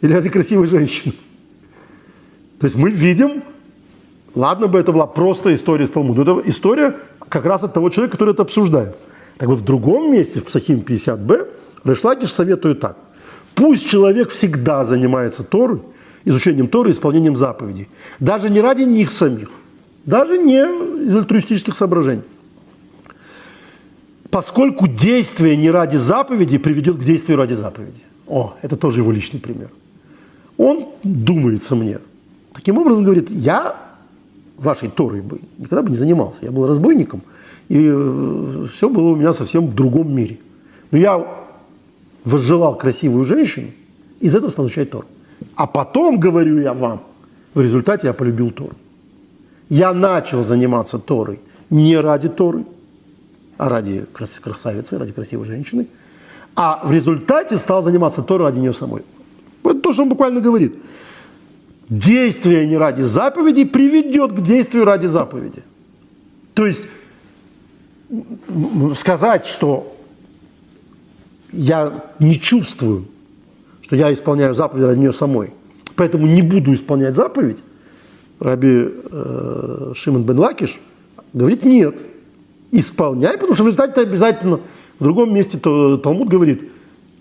или 0.00 0.12
ради 0.12 0.28
красивой 0.28 0.66
женщины? 0.66 1.14
То 2.58 2.66
есть 2.66 2.76
мы 2.76 2.90
видим, 2.90 3.42
ладно 4.34 4.68
бы 4.68 4.78
это 4.78 4.92
была 4.92 5.06
просто 5.06 5.54
история 5.54 5.84
из 5.84 5.90
Талмуда, 5.90 6.22
это 6.22 6.50
история 6.50 6.96
как 7.28 7.44
раз 7.44 7.62
от 7.62 7.74
того 7.74 7.90
человека, 7.90 8.16
который 8.16 8.34
это 8.34 8.42
обсуждает. 8.42 8.96
Так 9.38 9.48
вот 9.48 9.58
в 9.58 9.64
другом 9.64 10.12
месте, 10.12 10.40
в 10.40 10.44
Псахим 10.44 10.80
50б, 10.80 11.48
Решлакиш 11.84 12.32
советует 12.32 12.80
так. 12.80 12.96
Пусть 13.54 13.88
человек 13.88 14.30
всегда 14.30 14.84
занимается 14.84 15.42
Торой, 15.42 15.80
изучением 16.24 16.68
Торы, 16.68 16.92
исполнением 16.92 17.36
заповедей. 17.36 17.88
Даже 18.20 18.48
не 18.48 18.60
ради 18.60 18.82
них 18.82 19.10
самих, 19.10 19.50
даже 20.04 20.38
не 20.38 20.60
из 21.06 21.14
альтруистических 21.16 21.74
соображений. 21.74 22.22
Поскольку 24.30 24.86
действие 24.86 25.56
не 25.56 25.70
ради 25.70 25.96
заповеди 25.96 26.58
приведет 26.58 26.96
к 26.96 27.04
действию 27.04 27.36
ради 27.36 27.54
заповеди. 27.54 28.02
О, 28.26 28.54
это 28.62 28.76
тоже 28.76 29.00
его 29.00 29.12
личный 29.12 29.40
пример. 29.40 29.70
Он 30.56 30.86
думается 31.02 31.74
мне. 31.74 31.98
Таким 32.52 32.78
образом, 32.78 33.04
говорит, 33.04 33.30
я 33.30 33.76
вашей 34.58 34.88
Торой 34.88 35.20
бы 35.20 35.40
никогда 35.58 35.82
бы 35.82 35.90
не 35.90 35.96
занимался. 35.96 36.38
Я 36.42 36.52
был 36.52 36.66
разбойником, 36.66 37.22
и 37.68 37.78
э, 37.84 38.66
все 38.72 38.88
было 38.88 39.10
у 39.10 39.16
меня 39.16 39.32
совсем 39.32 39.66
в 39.66 39.74
другом 39.74 40.14
мире. 40.14 40.38
Но 40.90 40.98
я 40.98 41.26
возжелал 42.24 42.76
красивую 42.76 43.24
женщину, 43.24 43.68
из 44.20 44.34
этого 44.34 44.50
стал 44.50 44.66
изучать 44.66 44.90
Тору. 44.90 45.06
А 45.56 45.66
потом, 45.66 46.20
говорю 46.20 46.60
я 46.60 46.72
вам, 46.72 47.02
в 47.54 47.60
результате 47.60 48.06
я 48.06 48.12
полюбил 48.12 48.50
Тору. 48.50 48.74
Я 49.68 49.92
начал 49.92 50.44
заниматься 50.44 50.98
Торой 50.98 51.40
не 51.70 51.96
ради 51.96 52.28
Торы, 52.28 52.64
а 53.58 53.68
ради 53.68 54.04
красавицы, 54.42 54.98
ради 54.98 55.12
красивой 55.12 55.46
женщины. 55.46 55.86
А 56.54 56.80
в 56.84 56.92
результате 56.92 57.56
стал 57.56 57.82
заниматься 57.82 58.22
Торой 58.22 58.48
ради 58.48 58.58
нее 58.58 58.72
самой. 58.72 59.02
Это 59.64 59.80
то, 59.80 59.92
что 59.92 60.02
он 60.02 60.08
буквально 60.08 60.40
говорит. 60.40 60.76
Действие 61.88 62.66
не 62.66 62.76
ради 62.76 63.02
заповеди 63.02 63.64
приведет 63.64 64.32
к 64.32 64.40
действию 64.40 64.84
ради 64.84 65.06
заповеди. 65.06 65.62
То 66.54 66.66
есть 66.66 66.82
сказать, 68.96 69.46
что 69.46 69.96
я 71.52 72.04
не 72.18 72.38
чувствую, 72.40 73.06
что 73.82 73.96
я 73.96 74.12
исполняю 74.12 74.54
заповедь 74.54 74.84
ради 74.84 74.98
нее 74.98 75.12
самой, 75.12 75.50
поэтому 75.96 76.26
не 76.26 76.42
буду 76.42 76.74
исполнять 76.74 77.14
заповедь, 77.14 77.62
Раби 78.38 78.88
э, 78.88 79.92
Шимон 79.94 80.24
бен 80.24 80.38
Лакиш 80.38 80.80
говорит, 81.32 81.64
нет, 81.64 81.94
исполняй, 82.72 83.34
потому 83.34 83.54
что 83.54 83.62
в 83.62 83.66
результате 83.66 83.92
ты 83.92 84.00
обязательно, 84.02 84.60
в 85.02 85.04
другом 85.04 85.34
месте 85.34 85.58
Талмуд 85.58 86.28
говорит, 86.28 86.70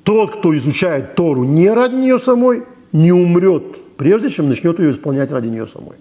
тот, 0.04 0.36
кто 0.36 0.56
изучает 0.56 1.16
Тору 1.16 1.44
не 1.44 1.68
ради 1.68 1.96
нее 1.96 2.20
самой, 2.20 2.64
не 2.92 3.12
умрет, 3.12 3.96
прежде 3.98 4.30
чем 4.30 4.50
начнет 4.50 4.78
ее 4.78 4.92
исполнять 4.92 5.32
ради 5.32 5.48
нее 5.48 5.66
самой. 5.66 5.96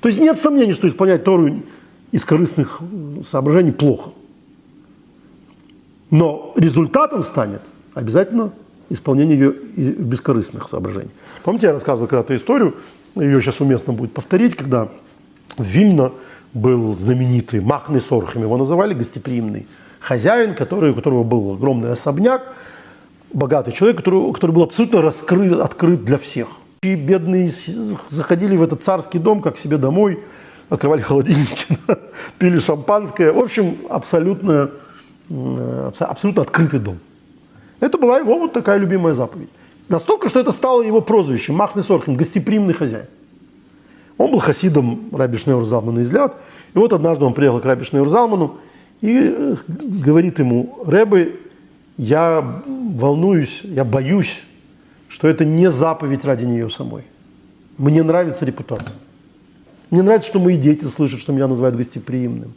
То 0.00 0.08
есть 0.08 0.18
нет 0.18 0.38
сомнений, 0.38 0.72
что 0.72 0.88
исполнять 0.88 1.24
Тору 1.24 1.60
из 2.10 2.24
корыстных 2.24 2.80
соображений 3.28 3.72
плохо. 3.72 4.12
Но 6.10 6.54
результатом 6.56 7.22
станет 7.22 7.60
обязательно 7.92 8.50
исполнение 8.88 9.38
ее 9.38 9.52
бескорыстных 9.52 10.70
соображений. 10.70 11.10
Помните, 11.44 11.66
я 11.66 11.74
рассказывал 11.74 12.08
когда-то 12.08 12.34
историю, 12.34 12.76
ее 13.14 13.42
сейчас 13.42 13.60
уместно 13.60 13.92
будет 13.92 14.12
повторить, 14.12 14.56
когда 14.56 14.88
в 15.58 15.64
Вильно 15.64 16.12
был 16.54 16.94
знаменитый 16.94 17.60
Махный 17.60 18.00
Сорхем, 18.00 18.40
его 18.40 18.56
называли 18.56 18.94
гостеприимный 18.94 19.66
хозяин, 20.06 20.54
который, 20.54 20.92
у 20.92 20.94
которого 20.94 21.24
был 21.24 21.54
огромный 21.54 21.92
особняк, 21.92 22.42
богатый 23.32 23.72
человек, 23.72 23.96
который, 23.96 24.32
который 24.32 24.52
был 24.52 24.62
абсолютно 24.62 25.02
раскрыт, 25.02 25.52
открыт 25.60 26.04
для 26.04 26.16
всех. 26.16 26.48
И 26.82 26.94
бедные 26.94 27.50
заходили 28.08 28.56
в 28.56 28.62
этот 28.62 28.84
царский 28.84 29.18
дом, 29.18 29.42
как 29.42 29.58
себе 29.58 29.78
домой, 29.78 30.20
открывали 30.68 31.00
холодильники, 31.00 31.78
пили 32.38 32.60
шампанское. 32.60 33.32
В 33.32 33.38
общем, 33.38 33.78
абсолютно, 33.88 34.70
абсолютно 35.98 36.42
открытый 36.42 36.78
дом. 36.78 36.98
Это 37.80 37.98
была 37.98 38.18
его 38.18 38.38
вот 38.38 38.52
такая 38.52 38.78
любимая 38.78 39.14
заповедь. 39.14 39.48
Настолько, 39.88 40.28
что 40.28 40.38
это 40.38 40.52
стало 40.52 40.82
его 40.82 41.00
прозвищем, 41.00 41.56
Махный 41.56 41.82
Сорхим, 41.82 42.14
гостеприимный 42.14 42.74
хозяин. 42.74 43.06
Он 44.18 44.30
был 44.30 44.38
хасидом 44.38 45.08
Раби 45.12 45.36
Шнеур 45.36 45.64
Залмана 45.66 46.00
из 46.00 46.12
Ляд. 46.12 46.36
И 46.74 46.78
вот 46.78 46.92
однажды 46.92 47.24
он 47.24 47.34
приехал 47.34 47.60
к 47.60 47.64
Раби 47.64 47.84
Шнеур 47.84 48.08
и 49.06 49.34
э, 49.36 49.56
говорит 49.68 50.40
ему, 50.40 50.82
Рэбы, 50.84 51.40
я 51.96 52.62
волнуюсь, 52.66 53.60
я 53.62 53.84
боюсь, 53.84 54.42
что 55.08 55.28
это 55.28 55.44
не 55.44 55.70
заповедь 55.70 56.24
ради 56.24 56.44
нее 56.44 56.68
самой. 56.68 57.04
Мне 57.78 58.02
нравится 58.02 58.44
репутация. 58.44 58.96
Мне 59.90 60.02
нравится, 60.02 60.28
что 60.28 60.40
мои 60.40 60.56
дети 60.56 60.84
слышат, 60.86 61.20
что 61.20 61.32
меня 61.32 61.46
называют 61.46 61.76
гостеприимным. 61.76 62.54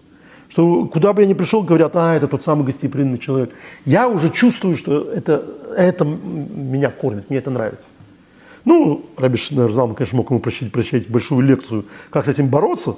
Что 0.50 0.86
куда 0.88 1.14
бы 1.14 1.22
я 1.22 1.28
ни 1.28 1.36
пришел, 1.36 1.62
говорят, 1.62 1.95
а, 1.95 2.16
это 2.16 2.28
тот 2.28 2.43
самый 2.43 2.66
гостеприимный 2.66 3.20
человек. 3.20 3.52
Я 3.86 4.10
уже 4.10 4.32
чувствую, 4.32 4.76
что 4.76 5.04
это, 5.04 5.45
это 5.78 6.04
меня 6.04 6.89
кормит, 6.89 7.30
мне 7.30 7.38
это 7.38 7.52
нравится. 7.52 7.86
Ну, 8.66 9.06
Раби 9.18 9.38
Шнерзам, 9.38 9.93
конечно, 9.93 10.18
мог 10.18 10.32
ему 10.32 10.39
прочесть, 10.39 10.72
прочесть 10.72 11.10
большую 11.10 11.41
лекцию, 11.41 11.86
как 12.10 12.26
с 12.26 12.28
этим 12.28 12.47
бороться. 12.47 12.95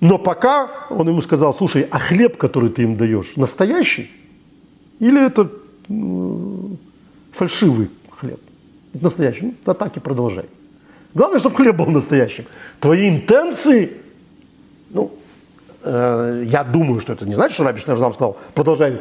Но 0.00 0.18
пока 0.18 0.68
он 0.90 1.08
ему 1.08 1.22
сказал, 1.22 1.54
слушай, 1.54 1.86
а 1.90 1.98
хлеб, 1.98 2.36
который 2.36 2.70
ты 2.70 2.82
им 2.82 2.96
даешь, 2.96 3.36
настоящий? 3.36 4.10
Или 4.98 5.24
это 5.24 5.50
фальшивый 7.32 7.90
хлеб? 8.10 8.40
Это 8.92 9.04
настоящий. 9.04 9.46
Ну, 9.46 9.54
да 9.64 9.74
так 9.74 9.96
и 9.96 10.00
продолжай. 10.00 10.46
Главное, 11.14 11.38
чтобы 11.38 11.56
хлеб 11.56 11.76
был 11.76 11.86
настоящим. 11.86 12.44
Твои 12.80 13.08
интенции, 13.08 13.92
ну, 14.90 15.12
э, 15.82 16.44
я 16.46 16.64
думаю, 16.64 17.00
что 17.00 17.12
это 17.12 17.24
не 17.24 17.34
значит, 17.34 17.54
что 17.54 17.64
Раби 17.64 17.80
Шнерзам 17.80 18.12
сказал, 18.14 18.36
продолжай 18.54 19.00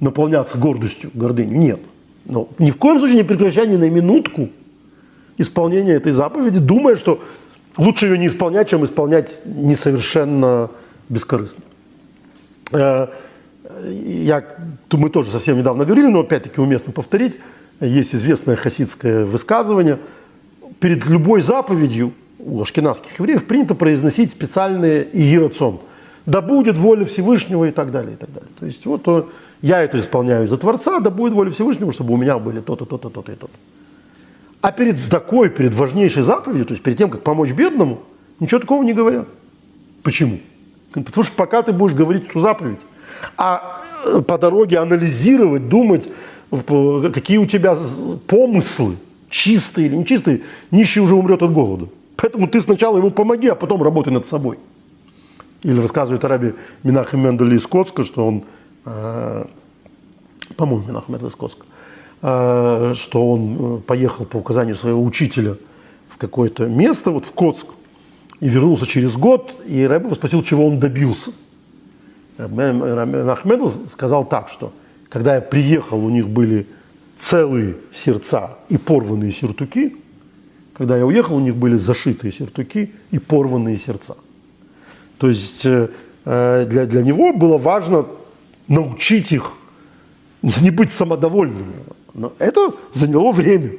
наполняться 0.00 0.58
гордостью, 0.58 1.10
гордыней. 1.14 1.56
Нет. 1.56 1.80
Но 2.24 2.48
ни 2.58 2.70
в 2.70 2.76
коем 2.76 2.98
случае 2.98 3.18
не 3.18 3.24
прекращай 3.24 3.68
ни 3.68 3.76
на 3.76 3.88
минутку 3.88 4.50
исполнение 5.36 5.94
этой 5.96 6.12
заповеди, 6.12 6.58
думая, 6.58 6.96
что 6.96 7.22
лучше 7.76 8.06
ее 8.06 8.18
не 8.18 8.26
исполнять, 8.26 8.68
чем 8.68 8.84
исполнять 8.84 9.40
несовершенно 9.44 10.70
бескорыстно. 11.08 11.64
Э, 12.72 13.08
я, 13.84 14.44
мы 14.92 15.10
тоже 15.10 15.30
совсем 15.30 15.58
недавно 15.58 15.84
говорили, 15.84 16.06
но 16.06 16.20
опять-таки 16.20 16.60
уместно 16.60 16.92
повторить. 16.92 17.38
Есть 17.80 18.14
известное 18.14 18.56
хасидское 18.56 19.24
высказывание. 19.24 19.98
Перед 20.80 21.06
любой 21.06 21.42
заповедью 21.42 22.12
у 22.38 22.60
ашкенадских 22.62 23.18
евреев 23.18 23.46
принято 23.46 23.74
произносить 23.74 24.30
специальные 24.30 25.08
иерацион. 25.12 25.80
Да 26.26 26.40
будет 26.40 26.78
воля 26.78 27.04
Всевышнего 27.04 27.66
и 27.66 27.70
так 27.70 27.90
далее, 27.90 28.14
и 28.14 28.16
так 28.16 28.32
далее. 28.32 28.50
То 28.58 28.66
есть 28.66 28.86
вот 28.86 29.02
э, 29.06 29.24
я 29.60 29.82
это 29.82 29.98
исполняю 29.98 30.48
за 30.48 30.56
Творца, 30.56 31.00
да 31.00 31.10
будет 31.10 31.32
воля 31.32 31.50
Всевышнего, 31.50 31.92
чтобы 31.92 32.14
у 32.14 32.16
меня 32.16 32.38
были 32.38 32.60
то-то, 32.60 32.84
то-то, 32.84 33.10
то-то 33.10 33.32
и 33.32 33.34
то-то. 33.34 33.52
А 34.64 34.72
перед 34.72 35.10
такой, 35.10 35.50
перед 35.50 35.74
важнейшей 35.74 36.22
заповедью, 36.22 36.64
то 36.64 36.72
есть 36.72 36.82
перед 36.82 36.96
тем, 36.96 37.10
как 37.10 37.22
помочь 37.22 37.52
бедному, 37.52 38.00
ничего 38.40 38.60
такого 38.60 38.82
не 38.82 38.94
говорят. 38.94 39.28
Почему? 40.02 40.38
Потому 40.90 41.22
что 41.22 41.36
пока 41.36 41.60
ты 41.60 41.74
будешь 41.74 41.92
говорить 41.92 42.30
эту 42.30 42.40
заповедь, 42.40 42.78
а 43.36 43.82
э, 44.06 44.22
по 44.22 44.38
дороге 44.38 44.78
анализировать, 44.78 45.68
думать, 45.68 46.08
какие 47.12 47.36
у 47.36 47.44
тебя 47.44 47.76
помыслы, 48.26 48.96
чистые 49.28 49.88
или 49.88 49.96
нечистые, 49.96 50.44
нищий 50.70 51.00
уже 51.00 51.14
умрет 51.14 51.42
от 51.42 51.52
голода. 51.52 51.88
Поэтому 52.16 52.48
ты 52.48 52.62
сначала 52.62 52.96
ему 52.96 53.10
помоги, 53.10 53.48
а 53.48 53.54
потом 53.54 53.82
работай 53.82 54.14
над 54.14 54.24
собой. 54.24 54.58
Или 55.62 55.78
рассказывает 55.78 56.24
Араби 56.24 56.54
Минахим 56.82 57.20
Мендели 57.20 57.56
из 57.56 57.66
Коцка, 57.66 58.02
что 58.02 58.26
он, 58.26 58.44
э, 58.86 59.44
по-моему, 60.56 60.86
Минахим 60.88 61.12
Мендели 61.12 61.28
из 61.28 61.34
Коцка, 61.34 61.66
что 62.24 63.30
он 63.30 63.56
э, 63.58 63.78
поехал 63.80 64.24
по 64.24 64.38
указанию 64.38 64.76
своего 64.76 65.04
учителя 65.04 65.56
в 66.08 66.16
какое-то 66.16 66.66
место, 66.66 67.10
вот 67.10 67.26
в 67.26 67.32
Коцк, 67.32 67.66
и 68.40 68.48
вернулся 68.48 68.86
через 68.86 69.12
год, 69.12 69.54
и 69.66 69.84
Рэбе 69.86 70.14
спросил, 70.14 70.42
чего 70.42 70.66
он 70.66 70.80
добился. 70.80 71.32
Ахмедов 72.38 73.76
сказал 73.90 74.24
так, 74.24 74.48
что 74.48 74.72
когда 75.10 75.34
я 75.34 75.42
приехал, 75.42 76.02
у 76.02 76.08
них 76.08 76.28
были 76.28 76.66
целые 77.18 77.76
сердца 77.92 78.56
и 78.70 78.78
порванные 78.78 79.30
сюртуки, 79.30 79.94
когда 80.72 80.96
я 80.96 81.04
уехал, 81.04 81.36
у 81.36 81.40
них 81.40 81.56
были 81.56 81.76
зашитые 81.76 82.32
сертуки 82.32 82.92
и 83.10 83.18
порванные 83.18 83.76
сердца. 83.76 84.16
То 85.18 85.28
есть 85.28 85.66
э, 85.66 85.90
э, 86.24 86.66
для, 86.70 86.86
для 86.86 87.02
него 87.02 87.34
было 87.34 87.58
важно 87.58 88.06
научить 88.66 89.30
их 89.30 89.52
не 90.42 90.70
быть 90.70 90.90
самодовольными. 90.90 91.74
Но 92.14 92.32
это 92.38 92.72
заняло 92.92 93.32
время. 93.32 93.72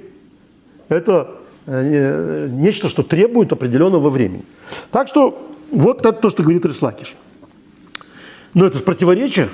Это 0.89 1.31
э, 1.65 2.49
нечто, 2.51 2.89
что 2.89 3.01
требует 3.01 3.51
определенного 3.53 4.09
времени. 4.09 4.43
Так 4.91 5.07
что 5.07 5.51
вот 5.71 6.05
это 6.05 6.13
то, 6.13 6.29
что 6.29 6.43
говорит 6.43 6.65
Решлакиш. 6.65 7.15
Но 8.53 8.65
это 8.65 8.77
же 8.77 8.83
противоречие. 8.83 9.49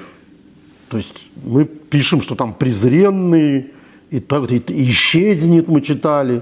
То 0.90 0.98
есть 0.98 1.14
мы 1.44 1.66
пишем, 1.66 2.22
что 2.22 2.36
там 2.36 2.54
презренный, 2.54 3.72
и, 4.10 4.20
так, 4.20 4.52
и, 4.52 4.58
и 4.58 4.90
исчезнет, 4.90 5.68
мы 5.68 5.82
читали. 5.82 6.42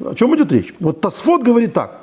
О 0.00 0.14
чем 0.14 0.34
идет 0.34 0.50
речь? 0.52 0.74
Вот 0.80 1.00
Тасфот 1.00 1.42
говорит 1.42 1.72
так, 1.72 2.00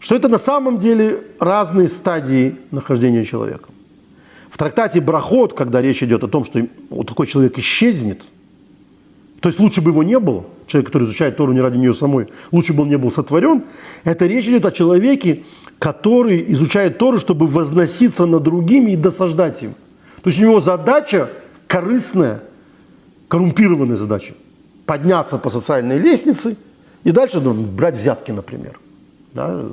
что 0.00 0.14
это 0.14 0.28
на 0.28 0.38
самом 0.38 0.78
деле 0.78 1.24
разные 1.40 1.88
стадии 1.88 2.56
нахождения 2.70 3.24
человека. 3.24 3.70
В 4.50 4.58
трактате 4.58 5.00
Брахот, 5.00 5.54
когда 5.54 5.80
речь 5.80 6.02
идет 6.02 6.22
о 6.24 6.28
том, 6.28 6.44
что 6.44 6.66
вот 6.90 7.08
такой 7.08 7.26
человек 7.26 7.58
исчезнет, 7.58 8.22
то 9.40 9.48
есть 9.48 9.60
лучше 9.60 9.80
бы 9.80 9.90
его 9.90 10.02
не 10.02 10.18
было, 10.18 10.44
человек, 10.66 10.86
который 10.86 11.04
изучает 11.04 11.36
Тору 11.36 11.52
не 11.52 11.60
ради 11.60 11.76
нее 11.76 11.94
самой, 11.94 12.28
лучше 12.52 12.72
бы 12.72 12.82
он 12.82 12.88
не 12.88 12.98
был 12.98 13.10
сотворен, 13.10 13.64
это 14.04 14.26
речь 14.26 14.46
идет 14.46 14.64
о 14.66 14.72
человеке, 14.72 15.44
который 15.78 16.44
изучает 16.52 16.98
Тору, 16.98 17.18
чтобы 17.18 17.46
возноситься 17.46 18.26
над 18.26 18.42
другими 18.42 18.92
и 18.92 18.96
досаждать 18.96 19.62
им. 19.62 19.74
То 20.22 20.30
есть 20.30 20.40
у 20.40 20.42
него 20.42 20.60
задача 20.60 21.30
корыстная, 21.66 22.42
коррумпированная 23.28 23.96
задача. 23.96 24.34
Подняться 24.86 25.36
по 25.38 25.50
социальной 25.50 25.98
лестнице 25.98 26.56
и 27.04 27.10
дальше 27.10 27.40
ну, 27.40 27.54
брать 27.54 27.96
взятки, 27.96 28.30
например. 28.30 28.78
Да? 29.34 29.66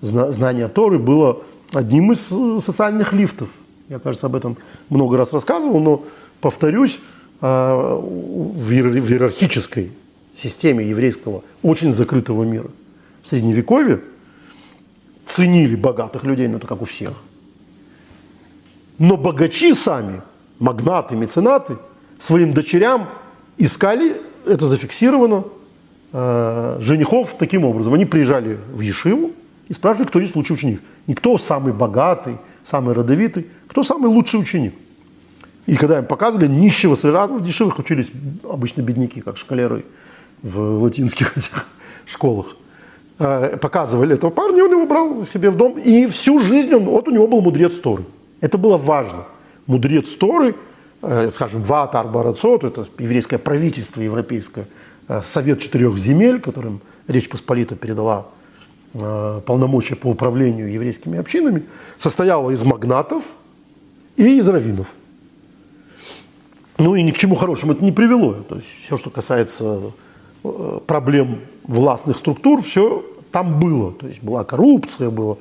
Знание 0.00 0.68
Торы 0.68 0.98
было 0.98 1.42
одним 1.72 2.12
из 2.12 2.30
э, 2.30 2.60
социальных 2.60 3.12
лифтов. 3.12 3.48
Я, 3.88 3.98
кажется, 3.98 4.26
об 4.26 4.34
этом 4.34 4.56
много 4.88 5.16
раз 5.16 5.32
рассказывал, 5.32 5.80
но 5.80 6.04
повторюсь, 6.40 6.98
в 7.40 8.72
иерархической 8.72 9.92
системе 10.34 10.88
еврейского 10.88 11.42
очень 11.62 11.92
закрытого 11.92 12.44
мира 12.44 12.70
в 13.22 13.28
Средневековье 13.28 14.00
ценили 15.26 15.74
богатых 15.74 16.24
людей, 16.24 16.48
ну 16.48 16.58
это 16.58 16.66
как 16.66 16.82
у 16.82 16.84
всех. 16.84 17.12
Но 18.98 19.16
богачи 19.16 19.74
сами, 19.74 20.22
магнаты, 20.58 21.16
меценаты, 21.16 21.76
своим 22.20 22.54
дочерям 22.54 23.08
искали, 23.58 24.20
это 24.46 24.66
зафиксировано, 24.66 25.44
э, 26.12 26.78
женихов 26.80 27.36
таким 27.38 27.64
образом. 27.64 27.94
Они 27.94 28.06
приезжали 28.06 28.58
в 28.72 28.80
Ешиву 28.80 29.32
и 29.68 29.74
спрашивали, 29.74 30.06
кто 30.06 30.20
есть 30.20 30.36
лучший 30.36 30.54
ученик. 30.54 30.80
Не 31.06 31.14
кто 31.14 31.36
самый 31.36 31.72
богатый, 31.72 32.38
самый 32.64 32.94
родовитый, 32.94 33.48
кто 33.68 33.82
самый 33.82 34.06
лучший 34.06 34.40
ученик. 34.40 34.74
И 35.66 35.76
когда 35.76 35.98
им 35.98 36.04
показывали, 36.04 36.46
нищего 36.46 36.94
совершенно 36.94 37.38
в 37.38 37.42
дешевых 37.42 37.78
учились 37.78 38.10
обычно 38.44 38.82
бедняки, 38.82 39.20
как 39.20 39.36
шкалеры 39.36 39.84
в 40.42 40.82
латинских 40.82 41.36
этих 41.36 41.66
школах. 42.06 42.56
Э, 43.18 43.56
показывали 43.56 44.14
этого 44.14 44.30
парня, 44.30 44.64
он 44.64 44.72
его 44.72 44.86
брал 44.86 45.26
себе 45.32 45.50
в 45.50 45.56
дом, 45.56 45.78
и 45.78 46.06
всю 46.06 46.38
жизнь 46.38 46.72
он, 46.74 46.84
вот 46.84 47.08
у 47.08 47.10
него 47.10 47.26
был 47.26 47.40
мудрец 47.40 47.72
Торы. 47.74 48.04
Это 48.40 48.58
было 48.58 48.76
важно. 48.76 49.24
Мудрец 49.66 50.08
Торы, 50.10 50.54
э, 51.02 51.30
скажем, 51.30 51.62
Ватар 51.62 52.06
Барацот, 52.06 52.64
это 52.64 52.86
еврейское 52.98 53.38
правительство 53.38 54.00
европейское, 54.00 54.68
э, 55.08 55.22
Совет 55.24 55.60
четырех 55.60 55.96
земель, 55.98 56.40
которым 56.40 56.80
Речь 57.08 57.28
Посполита 57.28 57.76
передала 57.76 58.26
полномочия 58.92 59.94
по 59.94 60.06
управлению 60.06 60.72
еврейскими 60.72 61.18
общинами, 61.18 61.64
состояло 61.98 62.50
из 62.50 62.62
магнатов 62.62 63.24
и 64.16 64.38
из 64.38 64.48
раввинов. 64.48 64.86
Ну 66.78 66.94
и 66.94 67.02
ни 67.02 67.10
к 67.10 67.18
чему 67.18 67.36
хорошему 67.36 67.72
это 67.72 67.84
не 67.84 67.92
привело. 67.92 68.34
То 68.34 68.56
есть 68.56 68.68
все, 68.82 68.96
что 68.96 69.10
касается 69.10 69.92
проблем 70.86 71.40
властных 71.64 72.18
структур, 72.18 72.62
все 72.62 73.04
там 73.32 73.58
было. 73.58 73.92
То 73.92 74.06
есть 74.06 74.22
была 74.22 74.44
коррупция, 74.44 75.10
было. 75.10 75.38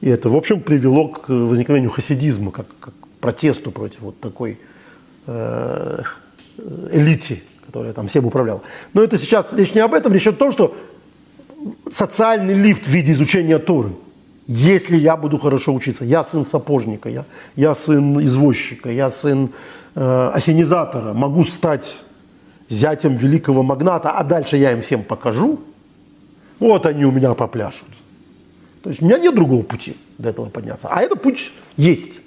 И 0.00 0.08
это, 0.08 0.28
в 0.28 0.36
общем, 0.36 0.60
привело 0.60 1.08
к 1.08 1.28
возникновению 1.28 1.90
хасидизма, 1.90 2.50
как, 2.50 2.66
как 2.80 2.94
протесту 3.20 3.70
против 3.70 4.00
вот 4.00 4.20
такой 4.20 4.58
э, 5.26 6.02
элите, 6.92 7.42
которая 7.66 7.92
там 7.92 8.08
всем 8.08 8.24
управляла. 8.26 8.62
Но 8.94 9.02
это 9.02 9.18
сейчас 9.18 9.52
речь 9.52 9.74
не 9.74 9.80
об 9.80 9.94
этом, 9.94 10.12
речь 10.12 10.26
о 10.26 10.32
том, 10.32 10.52
что 10.52 10.76
социальный 11.90 12.54
лифт 12.54 12.86
в 12.86 12.90
виде 12.90 13.12
изучения 13.12 13.58
Торы. 13.58 13.92
Если 14.46 14.96
я 14.96 15.16
буду 15.16 15.38
хорошо 15.38 15.74
учиться, 15.74 16.04
я 16.04 16.24
сын 16.24 16.46
сапожника, 16.46 17.08
я, 17.08 17.24
я 17.54 17.74
сын 17.74 18.18
извозчика, 18.24 18.90
я 18.90 19.10
сын 19.10 19.50
э, 19.94 20.30
осенизатора, 20.34 21.12
могу 21.12 21.44
стать 21.44 22.04
зятем 22.68 23.16
великого 23.16 23.62
магната, 23.62 24.10
а 24.10 24.24
дальше 24.24 24.56
я 24.56 24.72
им 24.72 24.82
всем 24.82 25.02
покажу, 25.02 25.60
вот 26.60 26.86
они 26.86 27.04
у 27.04 27.12
меня 27.12 27.34
попляшут. 27.34 27.88
То 28.82 28.90
есть 28.90 29.02
у 29.02 29.04
меня 29.04 29.18
нет 29.18 29.34
другого 29.34 29.62
пути 29.62 29.96
до 30.18 30.30
этого 30.30 30.48
подняться. 30.48 30.88
А 30.88 31.02
этот 31.02 31.22
путь 31.22 31.52
есть. 31.76 32.20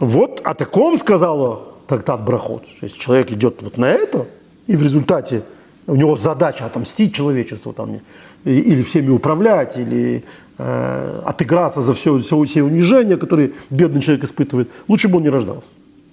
Вот 0.00 0.40
о 0.44 0.54
таком 0.54 0.96
сказала 0.98 1.74
трактат 1.86 2.24
Брахот. 2.24 2.64
Если 2.80 2.98
человек 2.98 3.32
идет 3.32 3.62
вот 3.62 3.78
на 3.78 3.86
это, 3.86 4.26
и 4.66 4.76
в 4.76 4.82
результате 4.82 5.42
у 5.86 5.96
него 5.96 6.16
задача 6.16 6.66
отомстить 6.66 7.14
человечеству, 7.14 7.72
там, 7.72 8.00
или 8.44 8.82
всеми 8.82 9.08
управлять, 9.08 9.78
или 9.78 10.24
э, 10.58 11.22
отыграться 11.24 11.82
за 11.82 11.94
все, 11.94 12.18
все, 12.18 12.44
все 12.44 12.62
унижения, 12.62 13.16
которые 13.16 13.52
бедный 13.70 14.02
человек 14.02 14.24
испытывает, 14.24 14.68
лучше 14.86 15.08
бы 15.08 15.16
он 15.16 15.22
не 15.22 15.30
рождался. 15.30 15.66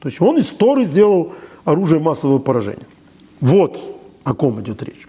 То 0.05 0.09
есть 0.09 0.21
он 0.21 0.37
из 0.37 0.45
Торы 0.49 0.85
сделал 0.85 1.33
оружие 1.63 1.99
массового 1.99 2.37
поражения. 2.37 2.85
Вот 3.41 3.97
о 4.23 4.35
ком 4.35 4.61
идет 4.61 4.83
речь. 4.83 5.07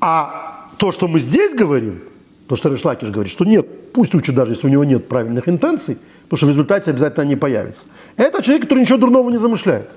А 0.00 0.70
то, 0.78 0.92
что 0.92 1.08
мы 1.08 1.20
здесь 1.20 1.52
говорим, 1.52 2.00
то, 2.48 2.56
что 2.56 2.70
Решлакиш 2.70 3.10
говорит, 3.10 3.30
что 3.30 3.44
нет, 3.44 3.92
пусть 3.92 4.14
учит 4.14 4.34
даже, 4.34 4.54
если 4.54 4.66
у 4.66 4.70
него 4.70 4.84
нет 4.84 5.08
правильных 5.10 5.46
интенций, 5.46 5.98
потому 6.22 6.38
что 6.38 6.46
в 6.46 6.48
результате 6.48 6.90
обязательно 6.90 7.24
они 7.24 7.36
появятся. 7.36 7.82
Это 8.16 8.42
человек, 8.42 8.62
который 8.62 8.80
ничего 8.80 8.96
дурного 8.96 9.28
не 9.28 9.36
замышляет. 9.36 9.90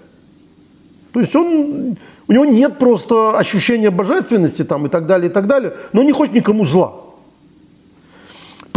То 1.13 1.21
есть 1.21 1.33
он, 1.33 1.97
у 2.27 2.33
него 2.33 2.43
нет 2.43 2.77
просто 2.77 3.39
ощущения 3.39 3.91
божественности 3.91 4.65
там, 4.65 4.87
и 4.87 4.89
так 4.89 5.07
далее, 5.07 5.29
и 5.29 5.33
так 5.33 5.47
далее, 5.47 5.73
но 5.93 6.03
не 6.03 6.11
хочет 6.11 6.33
никому 6.33 6.65
зла. 6.65 6.95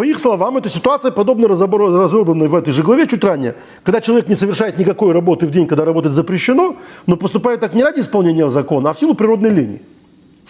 По 0.01 0.05
их 0.05 0.19
словам, 0.19 0.57
эта 0.57 0.71
ситуация 0.71 1.11
подобна 1.11 1.47
разобранной 1.47 2.49
в 2.49 2.55
этой 2.55 2.73
же 2.73 2.83
главе 2.83 3.07
чуть 3.07 3.23
ранее, 3.23 3.55
когда 3.83 4.01
человек 4.01 4.29
не 4.29 4.35
совершает 4.35 4.79
никакой 4.79 5.13
работы 5.13 5.47
в 5.47 5.51
день, 5.51 5.67
когда 5.67 5.85
работать 5.85 6.13
запрещено, 6.13 6.77
но 7.07 7.19
поступает 7.19 7.61
так 7.61 7.75
не 7.75 7.83
ради 7.83 8.01
исполнения 8.01 8.49
закона, 8.49 8.89
а 8.89 8.93
в 8.95 8.99
силу 8.99 9.15
природной 9.15 9.51
линии. 9.51 9.83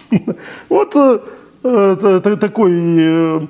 Вот 0.69 0.95
э, 0.95 1.19
э, 1.63 2.37
такой 2.39 2.71
э, 2.97 3.41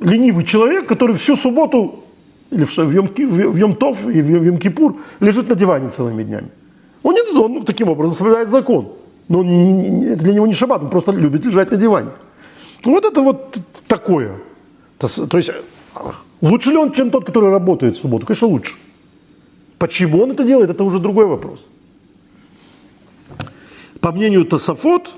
ленивый 0.00 0.44
человек, 0.44 0.86
который 0.86 1.16
всю 1.16 1.36
субботу 1.36 2.04
или 2.52 2.64
в 2.64 2.78
Йом-Тов 2.78 4.12
и 4.12 4.22
в 4.22 4.44
Йом-Кипур 4.44 4.94
лежит 5.18 5.48
на 5.48 5.56
диване 5.56 5.88
целыми 5.88 6.22
днями. 6.22 6.50
Он, 7.02 7.14
не, 7.14 7.36
он 7.36 7.64
таким 7.64 7.88
образом 7.88 8.14
соблюдает 8.14 8.48
закон. 8.48 8.92
Но 9.26 9.40
он 9.40 9.48
не, 9.48 9.72
не, 9.72 10.14
для 10.14 10.34
него 10.34 10.46
не 10.46 10.52
шаббат, 10.52 10.84
он 10.84 10.90
просто 10.90 11.10
любит 11.10 11.44
лежать 11.44 11.72
на 11.72 11.76
диване. 11.76 12.10
Вот 12.84 13.04
это 13.04 13.22
вот 13.22 13.58
такое. 13.86 14.40
То, 14.98 15.38
есть 15.38 15.50
лучше 16.40 16.70
ли 16.70 16.76
он, 16.76 16.92
чем 16.92 17.10
тот, 17.10 17.24
который 17.24 17.50
работает 17.50 17.96
в 17.96 18.00
субботу? 18.00 18.26
Конечно, 18.26 18.48
лучше. 18.48 18.74
Почему 19.78 20.22
он 20.22 20.30
это 20.30 20.44
делает, 20.44 20.70
это 20.70 20.84
уже 20.84 20.98
другой 20.98 21.26
вопрос. 21.26 21.60
По 24.00 24.12
мнению 24.12 24.44
Тософот, 24.44 25.10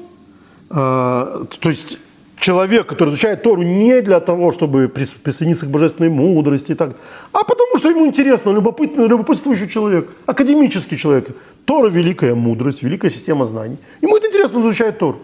э, 0.71 0.75
то 0.75 1.71
есть 1.71 1.99
человек, 2.39 2.87
который 2.87 3.11
изучает 3.11 3.43
Тору 3.43 3.62
не 3.62 4.03
для 4.03 4.21
того, 4.21 4.53
чтобы 4.53 4.89
присоединиться 4.89 5.67
к 5.67 5.71
божественной 5.71 6.11
мудрости 6.11 6.73
и 6.73 6.75
так, 6.75 6.97
а 7.33 7.45
потому 7.45 7.79
что 7.79 7.91
ему 7.91 8.07
интересно, 8.07 8.51
любопытный, 8.51 9.07
любопытствующий 9.07 9.69
человек, 9.69 10.11
академический 10.27 10.99
человек. 10.99 11.29
Тора– 11.65 11.89
великая 11.91 12.35
мудрость, 12.35 12.83
великая 12.83 13.11
система 13.11 13.47
знаний. 13.47 13.79
Ему 14.03 14.17
это 14.17 14.29
интересно, 14.29 14.59
он 14.59 14.65
изучает 14.65 14.99
Тору. 14.99 15.19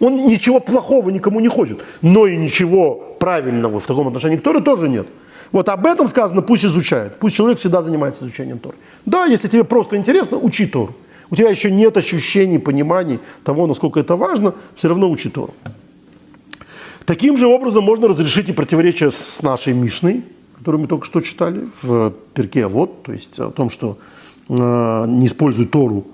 Он 0.00 0.26
ничего 0.26 0.60
плохого 0.60 1.10
никому 1.10 1.40
не 1.40 1.48
хочет, 1.48 1.80
но 2.02 2.26
и 2.26 2.36
ничего 2.36 3.16
правильного 3.18 3.80
в 3.80 3.86
таком 3.86 4.08
отношении 4.08 4.36
к 4.36 4.42
Торе 4.42 4.60
тоже 4.60 4.88
нет. 4.88 5.06
Вот 5.52 5.68
об 5.68 5.86
этом 5.86 6.08
сказано, 6.08 6.42
пусть 6.42 6.64
изучает, 6.64 7.18
пусть 7.18 7.36
человек 7.36 7.58
всегда 7.58 7.82
занимается 7.82 8.24
изучением 8.24 8.58
Торы. 8.58 8.76
Да, 9.06 9.24
если 9.24 9.48
тебе 9.48 9.64
просто 9.64 9.96
интересно, 9.96 10.38
учи 10.38 10.66
Тору. 10.66 10.94
У 11.30 11.36
тебя 11.36 11.48
еще 11.48 11.70
нет 11.70 11.96
ощущений, 11.96 12.58
пониманий 12.58 13.20
того, 13.42 13.66
насколько 13.66 13.98
это 13.98 14.16
важно, 14.16 14.54
все 14.74 14.88
равно 14.88 15.10
учи 15.10 15.28
Тору. 15.28 15.54
Таким 17.04 17.38
же 17.38 17.46
образом 17.46 17.84
можно 17.84 18.08
разрешить 18.08 18.48
и 18.48 18.52
противоречие 18.52 19.10
с 19.10 19.40
нашей 19.40 19.72
Мишной, 19.72 20.24
которую 20.58 20.82
мы 20.82 20.88
только 20.88 21.06
что 21.06 21.20
читали 21.20 21.68
в 21.82 22.12
перке 22.34 22.66
вот, 22.66 23.04
то 23.04 23.12
есть 23.12 23.38
о 23.38 23.50
том, 23.50 23.70
что 23.70 23.98
э, 24.48 25.04
не 25.06 25.28
используй 25.28 25.66
Тору, 25.66 26.06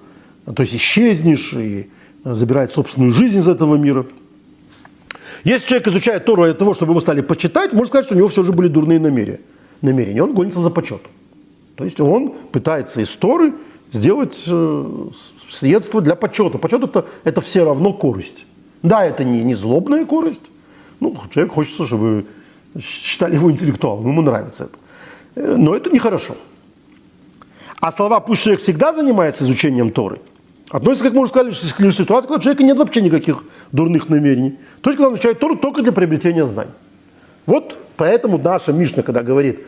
то 0.54 0.62
есть 0.62 0.74
исчезнешь 0.74 1.54
и 1.54 1.88
забирает 2.24 2.72
собственную 2.72 3.12
жизнь 3.12 3.38
из 3.38 3.48
этого 3.48 3.76
мира. 3.76 4.06
Если 5.44 5.66
человек 5.66 5.88
изучает 5.88 6.24
Тору 6.24 6.44
для 6.44 6.54
того, 6.54 6.74
чтобы 6.74 6.92
его 6.92 7.00
стали 7.00 7.20
почитать, 7.20 7.72
можно 7.72 7.88
сказать, 7.88 8.06
что 8.06 8.14
у 8.14 8.18
него 8.18 8.28
все 8.28 8.44
же 8.44 8.52
были 8.52 8.68
дурные 8.68 9.00
намерения. 9.00 9.40
намерения. 9.80 10.22
Он 10.22 10.34
гонится 10.34 10.60
за 10.60 10.70
почетом. 10.70 11.10
То 11.74 11.84
есть 11.84 12.00
он 12.00 12.32
пытается 12.52 13.00
из 13.00 13.10
Торы 13.16 13.54
сделать 13.90 14.44
э, 14.46 15.08
средство 15.48 16.00
для 16.00 16.14
почета. 16.14 16.58
Почет 16.58 16.84
это, 16.84 17.06
это 17.24 17.40
все 17.40 17.64
равно 17.64 17.92
корость. 17.92 18.46
Да, 18.82 19.04
это 19.04 19.24
не, 19.24 19.42
не 19.42 19.54
злобная 19.54 20.04
корость. 20.04 20.40
Ну, 21.00 21.16
человек 21.30 21.52
хочется, 21.52 21.86
чтобы 21.86 22.26
считали 22.80 23.34
его 23.34 23.50
интеллектуалом, 23.50 24.06
ему 24.08 24.22
нравится 24.22 24.64
это. 24.64 24.78
Э, 25.34 25.56
но 25.56 25.74
это 25.74 25.90
нехорошо. 25.90 26.36
А 27.80 27.90
слова 27.90 28.20
«пусть 28.20 28.42
человек 28.42 28.62
всегда 28.62 28.92
занимается 28.92 29.42
изучением 29.42 29.90
Торы» 29.90 30.20
относятся, 30.72 31.04
как 31.04 31.14
можно 31.14 31.52
сказать, 31.52 31.74
к 31.74 31.92
ситуации, 31.92 32.28
когда 32.28 32.38
у 32.38 32.42
человека 32.42 32.64
нет 32.64 32.78
вообще 32.78 33.02
никаких 33.02 33.44
дурных 33.72 34.08
намерений. 34.08 34.58
То 34.80 34.90
есть, 34.90 34.96
когда 34.96 35.08
он 35.08 35.14
изучает 35.14 35.38
Тору 35.38 35.56
только 35.56 35.82
для 35.82 35.92
приобретения 35.92 36.46
знаний. 36.46 36.72
Вот 37.44 37.76
поэтому 37.96 38.38
наша 38.38 38.72
Мишна, 38.72 39.02
когда 39.02 39.22
говорит, 39.22 39.60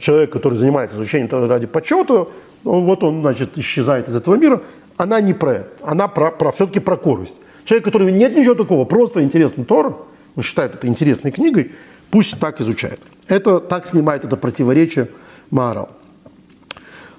человек, 0.00 0.30
который 0.32 0.56
занимается 0.56 0.96
изучением 0.96 1.28
Торы 1.28 1.46
ради 1.46 1.66
почета, 1.66 2.28
вот 2.64 3.04
он, 3.04 3.20
значит, 3.20 3.58
исчезает 3.58 4.08
из 4.08 4.16
этого 4.16 4.34
мира, 4.36 4.62
она 4.96 5.20
не 5.20 5.34
про 5.34 5.52
это, 5.52 5.68
она 5.82 6.08
про, 6.08 6.30
про, 6.30 6.52
все-таки 6.52 6.80
про 6.80 6.96
корость. 6.96 7.34
Человек, 7.66 7.84
который 7.84 8.10
нет 8.10 8.34
ничего 8.34 8.54
такого, 8.54 8.86
просто 8.86 9.22
интересный 9.22 9.64
Тор, 9.64 10.06
он 10.36 10.42
считает 10.42 10.74
это 10.74 10.86
интересной 10.86 11.32
книгой, 11.32 11.72
пусть 12.10 12.38
так 12.40 12.60
изучает. 12.62 13.00
Это 13.28 13.60
так 13.60 13.86
снимает 13.86 14.24
это 14.24 14.36
противоречие 14.36 15.08
Маарал. 15.50 15.90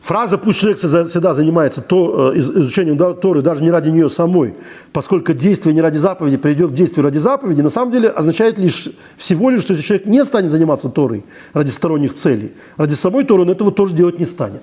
Фраза 0.08 0.38
«пусть 0.38 0.60
человек 0.60 0.80
всегда 0.80 1.34
занимается 1.34 1.82
то, 1.82 2.32
э, 2.34 2.40
изучением 2.40 2.98
Торы 3.16 3.42
даже 3.42 3.62
не 3.62 3.70
ради 3.70 3.90
нее 3.90 4.10
самой, 4.10 4.54
поскольку 4.94 5.34
действие 5.34 5.76
не 5.76 5.82
ради 5.82 5.98
заповеди 5.98 6.38
придет 6.38 6.72
к 6.72 6.74
действию 6.76 7.04
ради 7.04 7.18
заповеди», 7.18 7.60
на 7.60 7.70
самом 7.70 7.92
деле 7.92 8.08
означает 8.08 8.58
лишь 8.58 8.88
всего 9.18 9.50
лишь, 9.50 9.64
что 9.64 9.74
если 9.74 9.86
человек 9.86 10.06
не 10.06 10.24
станет 10.24 10.50
заниматься 10.50 10.88
Торой 10.88 11.26
ради 11.52 11.72
сторонних 11.72 12.14
целей, 12.14 12.54
ради 12.78 12.94
самой 12.94 13.26
Торы 13.26 13.42
он 13.42 13.50
этого 13.50 13.70
тоже 13.70 13.94
делать 13.96 14.18
не 14.18 14.26
станет. 14.26 14.62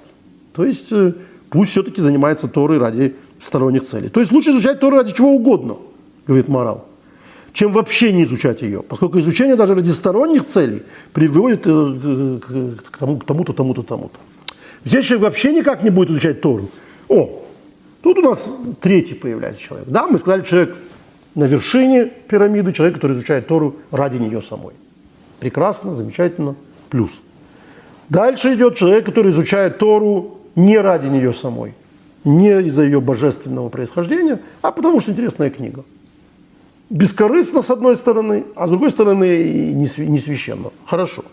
То 0.54 0.64
есть 0.64 0.90
э, 0.90 1.12
пусть 1.50 1.72
все-таки 1.72 2.00
занимается 2.00 2.48
Торой 2.48 2.78
ради 2.78 3.14
сторонних 3.38 3.84
целей. 3.84 4.08
То 4.08 4.20
есть 4.20 4.32
лучше 4.32 4.50
изучать 4.50 4.80
Тору 4.80 4.96
ради 4.96 5.12
чего 5.12 5.34
угодно, 5.34 5.76
говорит 6.26 6.48
морал, 6.48 6.86
чем 7.52 7.70
вообще 7.70 8.14
не 8.14 8.24
изучать 8.24 8.62
ее, 8.62 8.82
поскольку 8.82 9.20
изучение 9.20 9.56
даже 9.56 9.74
ради 9.74 9.90
сторонних 9.90 10.46
целей 10.46 10.84
приводит 11.12 11.66
э, 11.66 12.38
к 12.90 12.96
тому-то, 12.96 13.52
тому-то, 13.52 13.82
тому-то. 13.82 14.18
Здесь 14.84 15.06
человек 15.06 15.24
вообще 15.24 15.52
никак 15.52 15.82
не 15.82 15.90
будет 15.90 16.10
изучать 16.10 16.40
Тору. 16.40 16.68
О, 17.08 17.42
тут 18.02 18.18
у 18.18 18.22
нас 18.22 18.48
третий 18.80 19.14
появляется 19.14 19.60
человек. 19.60 19.88
Да, 19.88 20.06
мы 20.06 20.18
сказали, 20.18 20.42
человек 20.42 20.76
на 21.34 21.44
вершине 21.44 22.06
пирамиды, 22.06 22.72
человек, 22.72 22.96
который 22.96 23.12
изучает 23.16 23.46
Тору 23.46 23.76
ради 23.90 24.16
нее 24.18 24.42
самой. 24.42 24.74
Прекрасно, 25.40 25.94
замечательно, 25.96 26.54
плюс. 26.90 27.10
Дальше 28.08 28.54
идет 28.54 28.76
человек, 28.76 29.06
который 29.06 29.32
изучает 29.32 29.78
Тору 29.78 30.38
не 30.54 30.78
ради 30.78 31.06
нее 31.06 31.32
самой, 31.34 31.74
не 32.22 32.60
из-за 32.62 32.82
ее 32.82 33.00
божественного 33.00 33.70
происхождения, 33.70 34.40
а 34.62 34.70
потому 34.70 35.00
что 35.00 35.10
интересная 35.10 35.50
книга. 35.50 35.84
Бескорыстно, 36.90 37.62
с 37.62 37.70
одной 37.70 37.96
стороны, 37.96 38.44
а 38.54 38.66
с 38.66 38.70
другой 38.70 38.90
стороны, 38.90 39.72
не 39.74 40.18
священно. 40.18 40.70
Хорошо. 40.86 41.24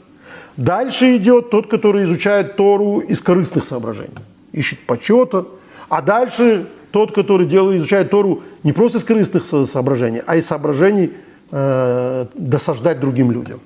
Дальше 0.58 1.16
идет 1.16 1.50
тот, 1.50 1.68
который 1.68 2.04
изучает 2.04 2.56
Тору 2.56 3.00
из 3.00 3.22
корыстных 3.22 3.66
соображений, 3.66 4.14
ищет 4.52 4.80
почета. 4.86 5.46
А 5.90 6.02
дальше 6.02 6.68
тот, 6.92 7.14
который 7.14 7.48
делает, 7.48 7.80
изучает 7.80 8.10
Тору 8.10 8.44
не 8.64 8.74
просто 8.74 8.98
из 8.98 9.04
корыстных 9.04 9.46
соображений, 9.46 10.22
а 10.26 10.36
из 10.36 10.46
соображений 10.46 11.12
э, 11.52 12.26
досаждать 12.34 13.00
другим 13.00 13.32
людям. 13.32 13.60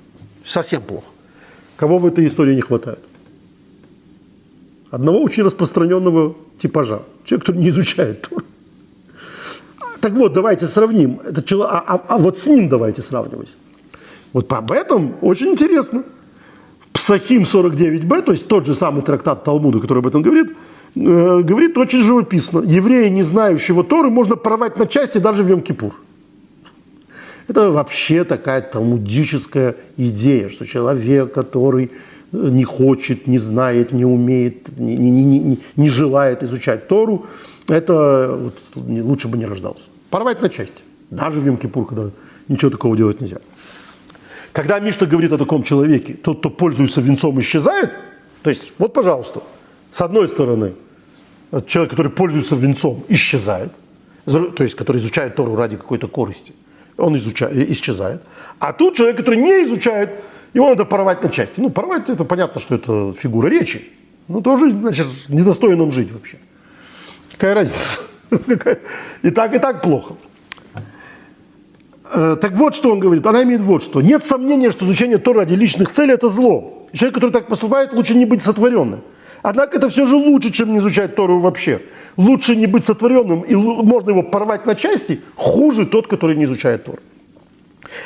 Совсем 0.43 0.81
плохо. 0.81 1.07
Кого 1.75 1.97
в 1.97 2.05
этой 2.05 2.27
истории 2.27 2.53
не 2.53 2.61
хватает? 2.61 2.99
Одного 4.91 5.21
очень 5.21 5.43
распространенного 5.43 6.35
типажа. 6.59 7.01
Человек, 7.25 7.45
который 7.45 7.61
не 7.61 7.69
изучает 7.69 8.21
Тору. 8.21 8.43
Так 10.01 10.13
вот, 10.13 10.33
давайте 10.33 10.67
сравним. 10.67 11.19
Это, 11.25 11.41
а, 11.63 11.83
а, 11.87 12.01
а 12.07 12.17
вот 12.19 12.37
с 12.37 12.45
ним 12.45 12.69
давайте 12.69 13.01
сравнивать. 13.01 13.49
Вот 14.33 14.51
об 14.53 14.71
этом 14.71 15.15
очень 15.21 15.47
интересно. 15.47 16.03
Псахим 16.95 17.41
49б, 17.41 18.21
то 18.21 18.31
есть 18.31 18.47
тот 18.47 18.65
же 18.65 18.73
самый 18.73 19.03
трактат 19.03 19.43
Талмуда, 19.43 19.81
который 19.81 19.99
об 19.99 20.07
этом 20.07 20.21
говорит, 20.21 20.53
э, 20.95 21.41
говорит 21.41 21.77
очень 21.77 22.01
живописно. 22.01 22.59
Еврея, 22.59 23.09
не 23.09 23.23
знающего 23.23 23.83
Торы, 23.83 24.09
можно 24.09 24.37
порвать 24.37 24.77
на 24.77 24.87
части 24.87 25.17
даже 25.17 25.43
в 25.43 25.47
Йом-Кипур. 25.47 25.91
Это 27.49 27.69
вообще 27.69 28.23
такая 28.23 28.61
талмудическая 28.61 29.75
идея, 29.97 30.47
что 30.47 30.65
человек, 30.65 31.33
который 31.33 31.91
не 32.31 32.63
хочет, 32.63 33.27
не 33.27 33.39
знает, 33.39 33.91
не 33.91 34.05
умеет, 34.05 34.77
не, 34.77 34.95
не, 34.95 35.23
не, 35.23 35.59
не 35.75 35.89
желает 35.89 36.43
изучать 36.43 36.87
Тору, 36.87 37.25
это 37.67 38.39
вот, 38.41 38.55
лучше 38.75 39.27
бы 39.27 39.37
не 39.37 39.45
рождался. 39.45 39.83
Порвать 40.09 40.41
на 40.41 40.47
части. 40.47 40.81
Даже 41.09 41.41
в 41.41 41.45
Йом-Кипур, 41.45 41.87
когда 41.87 42.09
ничего 42.47 42.71
такого 42.71 42.95
делать 42.95 43.19
нельзя. 43.19 43.39
Когда 44.55 44.79
Мишна 44.79 45.05
говорит 45.05 45.33
о 45.33 45.37
таком 45.37 45.63
человеке, 45.63 46.13
тот, 46.13 46.39
кто 46.39 46.49
пользуется 46.49 47.01
венцом, 47.01 47.37
исчезает. 47.41 47.91
То 48.41 48.49
есть, 48.49 48.71
вот, 48.77 48.93
пожалуйста, 48.93 49.43
с 49.91 49.99
одной 49.99 50.29
стороны, 50.29 50.75
человек, 51.67 51.91
который 51.91 52.09
пользуется 52.09 52.55
венцом, 52.55 53.03
исчезает, 53.09 53.73
то 54.23 54.63
есть, 54.63 54.75
который 54.75 54.97
изучает 55.01 55.35
Тору 55.35 55.57
ради 55.57 55.75
какой-то 55.75 56.07
корысти, 56.07 56.53
он 56.95 57.17
изучает, 57.17 57.69
исчезает. 57.69 58.21
А 58.59 58.71
тут 58.71 58.95
человек, 58.95 59.17
который 59.17 59.41
не 59.41 59.65
изучает, 59.65 60.23
его 60.53 60.69
надо 60.69 60.85
порвать 60.85 61.21
на 61.21 61.29
части. 61.29 61.59
Ну, 61.59 61.69
порвать, 61.69 62.09
это 62.09 62.23
понятно, 62.23 62.61
что 62.61 62.75
это 62.75 63.11
фигура 63.11 63.49
речи. 63.49 63.91
Ну, 64.29 64.41
тоже, 64.41 64.71
значит, 64.71 65.07
недостоин 65.27 65.81
он 65.81 65.91
жить 65.91 66.13
вообще. 66.13 66.37
Какая 67.33 67.55
разница? 67.55 67.99
И 69.21 69.31
так, 69.31 69.53
и 69.53 69.59
так 69.59 69.81
плохо. 69.81 70.15
Э, 72.15 72.37
так 72.39 72.53
вот, 72.53 72.75
что 72.75 72.91
он 72.91 72.99
говорит. 72.99 73.25
Она 73.25 73.43
имеет 73.43 73.61
вот 73.61 73.83
что. 73.83 74.01
Нет 74.01 74.23
сомнения, 74.23 74.71
что 74.71 74.85
изучение 74.85 75.17
Тора 75.17 75.39
ради 75.39 75.53
личных 75.53 75.89
целей– 75.89 76.13
это 76.13 76.29
зло. 76.29 76.87
человек, 76.93 77.15
который 77.15 77.31
так 77.31 77.47
поступает, 77.47 77.93
лучше 77.93 78.15
не 78.15 78.25
быть 78.25 78.41
сотворенным. 78.41 79.01
Однако 79.41 79.77
это 79.77 79.89
все 79.89 80.05
же 80.05 80.15
лучше, 80.15 80.49
чем 80.51 80.71
не 80.71 80.79
изучать 80.79 81.15
Тору 81.15 81.39
вообще. 81.39 81.81
Лучше 82.17 82.55
не 82.55 82.67
быть 82.67 82.85
сотворенным, 82.85 83.41
и 83.41 83.53
можно 83.53 84.11
его 84.11 84.23
порвать 84.23 84.65
на 84.65 84.75
части, 84.75 85.21
хуже 85.35 85.85
тот, 85.85 86.07
который 86.07 86.35
не 86.35 86.45
изучает 86.45 86.85
Тору. 86.85 86.99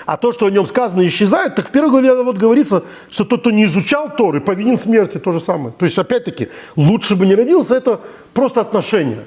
А 0.06 0.18
то, 0.18 0.34
что 0.34 0.48
о 0.48 0.52
нем 0.52 0.66
сказано, 0.66 1.06
исчезает, 1.06 1.56
так 1.56 1.70
в 1.70 1.72
первой 1.72 1.92
главе 1.92 2.24
вот 2.24 2.38
говорится, 2.38 2.84
что 3.10 3.24
тот, 3.24 3.42
кто 3.42 3.52
не 3.52 3.66
изучал 3.66 4.14
Торы, 4.16 4.42
повинен 4.42 4.78
смерти, 4.78 5.18
то 5.18 5.32
же 5.32 5.40
самое. 5.40 5.74
То 5.78 5.86
есть, 5.86 5.98
опять-таки, 5.98 6.50
лучше 6.76 7.16
бы 7.16 7.26
не 7.26 7.36
родился, 7.36 7.76
это 7.76 8.02
просто 8.34 8.62
отношение. 8.62 9.24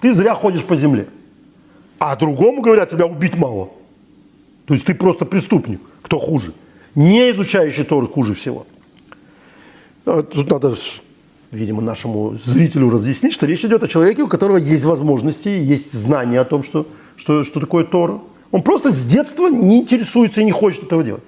Ты 0.00 0.12
зря 0.12 0.34
ходишь 0.34 0.64
по 0.64 0.76
земле. 0.76 1.06
А 1.98 2.16
другому 2.16 2.62
говорят, 2.62 2.90
тебя 2.90 3.06
убить 3.06 3.36
мало. 3.36 3.70
То 4.66 4.74
есть 4.74 4.86
ты 4.86 4.94
просто 4.94 5.24
преступник. 5.24 5.80
Кто 6.02 6.18
хуже? 6.18 6.52
Не 6.94 7.30
изучающий 7.30 7.84
Торы 7.84 8.06
хуже 8.06 8.34
всего. 8.34 8.66
А 10.04 10.22
тут 10.22 10.50
надо, 10.50 10.74
видимо, 11.50 11.80
нашему 11.80 12.36
зрителю 12.44 12.90
разъяснить, 12.90 13.32
что 13.32 13.46
речь 13.46 13.64
идет 13.64 13.82
о 13.82 13.88
человеке, 13.88 14.22
у 14.22 14.28
которого 14.28 14.56
есть 14.56 14.84
возможности, 14.84 15.48
есть 15.48 15.92
знания 15.92 16.40
о 16.40 16.44
том, 16.44 16.62
что, 16.64 16.86
что, 17.16 17.44
что 17.44 17.60
такое 17.60 17.84
Тора. 17.84 18.20
Он 18.50 18.62
просто 18.62 18.90
с 18.90 19.04
детства 19.04 19.48
не 19.48 19.80
интересуется 19.80 20.40
и 20.42 20.44
не 20.44 20.52
хочет 20.52 20.84
этого 20.84 21.02
делать. 21.02 21.22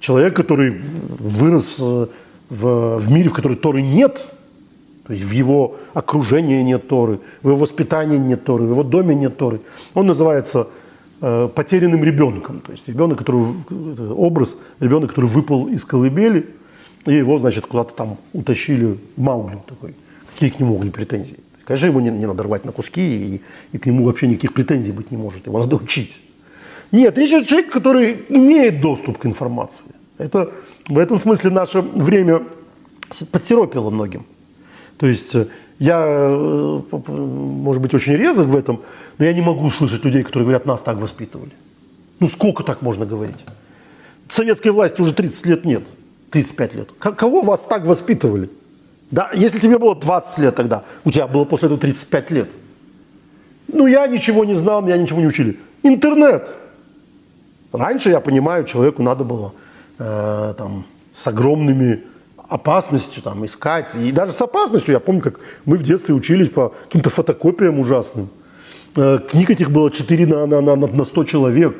Человек, 0.00 0.34
который 0.34 0.82
вырос 1.18 1.76
э, 1.80 2.06
в, 2.50 2.98
в 2.98 3.10
мире, 3.10 3.28
в 3.28 3.32
котором 3.32 3.56
Торы 3.56 3.80
нет, 3.80 4.26
то 5.06 5.12
есть 5.12 5.24
в 5.24 5.30
его 5.30 5.76
окружении 5.92 6.60
нет 6.62 6.88
Торы, 6.88 7.20
в 7.42 7.48
его 7.48 7.58
воспитании 7.58 8.18
нет 8.18 8.44
Торы, 8.44 8.64
в 8.64 8.70
его 8.70 8.82
доме 8.82 9.14
нет 9.14 9.36
Торы, 9.36 9.60
он 9.94 10.06
называется 10.06 10.68
потерянным 11.54 12.04
ребенком. 12.04 12.60
То 12.60 12.72
есть 12.72 12.88
ребенок, 12.88 13.18
который, 13.18 13.44
образ 14.10 14.56
ребенок, 14.80 15.10
который 15.10 15.26
выпал 15.26 15.68
из 15.68 15.84
колыбели, 15.84 16.50
и 17.06 17.14
его, 17.14 17.38
значит, 17.38 17.66
куда-то 17.66 17.94
там 17.94 18.18
утащили 18.32 18.98
Маугли 19.16 19.58
такой. 19.66 19.94
Какие 20.32 20.50
к 20.50 20.60
нему 20.60 20.78
были 20.78 20.90
претензии? 20.90 21.36
Конечно, 21.64 21.86
его 21.86 22.00
не, 22.00 22.10
не 22.10 22.26
надо 22.26 22.42
рвать 22.42 22.64
на 22.64 22.72
куски, 22.72 23.00
и, 23.00 23.40
и 23.72 23.78
к 23.78 23.86
нему 23.86 24.04
вообще 24.04 24.26
никаких 24.26 24.52
претензий 24.52 24.92
быть 24.92 25.10
не 25.10 25.16
может. 25.16 25.46
Его 25.46 25.58
надо 25.58 25.76
учить. 25.76 26.20
Нет, 26.92 27.16
речь 27.18 27.32
о 27.32 27.44
человеке, 27.44 27.70
который 27.70 28.24
имеет 28.28 28.80
доступ 28.80 29.18
к 29.18 29.26
информации. 29.26 29.84
Это 30.18 30.52
в 30.88 30.98
этом 30.98 31.18
смысле 31.18 31.50
наше 31.50 31.80
время 31.80 32.42
подсиропило 33.30 33.90
многим. 33.90 34.26
То 34.98 35.06
есть 35.06 35.34
э, 35.34 35.48
я, 35.78 36.04
э, 36.06 36.80
может 37.08 37.82
быть, 37.82 37.94
очень 37.94 38.14
резок 38.14 38.46
в 38.46 38.56
этом, 38.56 38.80
но 39.18 39.24
я 39.24 39.32
не 39.32 39.42
могу 39.42 39.70
слышать 39.70 40.04
людей, 40.04 40.22
которые 40.22 40.44
говорят, 40.44 40.66
нас 40.66 40.82
так 40.82 40.98
воспитывали. 40.98 41.52
Ну 42.20 42.28
сколько 42.28 42.62
так 42.62 42.82
можно 42.82 43.06
говорить? 43.06 43.44
Советской 44.28 44.68
власти 44.68 45.00
уже 45.00 45.12
30 45.12 45.46
лет 45.46 45.64
нет, 45.64 45.82
35 46.30 46.74
лет. 46.74 46.92
Кого 46.92 47.42
вас 47.42 47.60
так 47.68 47.86
воспитывали? 47.86 48.50
Да, 49.10 49.30
если 49.34 49.58
тебе 49.58 49.78
было 49.78 49.94
20 49.94 50.38
лет 50.38 50.56
тогда, 50.56 50.84
у 51.04 51.10
тебя 51.10 51.26
было 51.26 51.44
после 51.44 51.66
этого 51.66 51.80
35 51.80 52.30
лет. 52.30 52.50
Ну, 53.68 53.86
я 53.86 54.06
ничего 54.06 54.44
не 54.44 54.54
знал, 54.54 54.82
меня 54.82 54.96
ничего 54.96 55.20
не 55.20 55.26
учили. 55.26 55.58
Интернет. 55.82 56.50
Раньше, 57.72 58.10
я 58.10 58.20
понимаю, 58.20 58.64
человеку 58.64 59.02
надо 59.02 59.24
было 59.24 59.52
э, 59.98 60.54
там, 60.56 60.86
с 61.12 61.26
огромными 61.26 62.04
опасностью 62.54 63.22
там, 63.22 63.44
искать. 63.44 63.94
И 63.96 64.12
даже 64.12 64.32
с 64.32 64.40
опасностью, 64.40 64.92
я 64.92 65.00
помню, 65.00 65.22
как 65.22 65.40
мы 65.64 65.76
в 65.76 65.82
детстве 65.82 66.14
учились 66.14 66.48
по 66.48 66.72
каким-то 66.84 67.10
фотокопиям 67.10 67.80
ужасным. 67.80 68.28
Э, 68.96 69.18
книг 69.18 69.50
этих 69.50 69.70
было 69.70 69.90
4 69.90 70.26
на, 70.26 70.46
на, 70.46 70.60
на, 70.60 70.76
на 70.76 71.04
100 71.04 71.24
человек. 71.24 71.76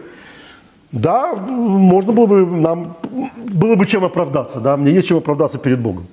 Да, 0.91 1.35
можно 1.35 2.13
было 2.13 2.27
бы, 2.27 2.47
нам 2.47 2.97
было 3.37 3.77
бы 3.77 3.87
чем 3.87 4.05
оправдаться, 4.05 4.61
да, 4.61 4.77
мне 4.77 4.93
есть 4.93 5.09
чем 5.09 5.19
оправдаться 5.19 5.59
перед 5.59 5.79
Богом. 5.79 6.07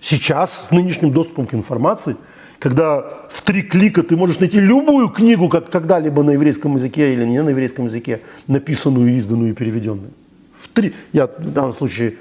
Сейчас 0.00 0.68
с 0.68 0.70
нынешним 0.70 1.10
доступом 1.10 1.46
к 1.46 1.54
информации, 1.54 2.16
когда 2.60 3.04
в 3.28 3.42
три 3.42 3.62
клика 3.62 4.02
ты 4.02 4.16
можешь 4.16 4.38
найти 4.38 4.60
любую 4.60 5.08
книгу, 5.08 5.48
как 5.48 5.70
когда-либо 5.70 6.22
на 6.22 6.32
еврейском 6.32 6.76
языке 6.76 7.12
или 7.12 7.24
не 7.24 7.42
на 7.42 7.50
еврейском 7.50 7.86
языке, 7.86 8.20
написанную, 8.46 9.16
изданную 9.16 9.50
и 9.50 9.54
переведенную. 9.54 10.10
В 10.54 10.68
три, 10.68 10.94
я 11.12 11.26
в 11.26 11.50
данном 11.52 11.72
случае 11.72 12.14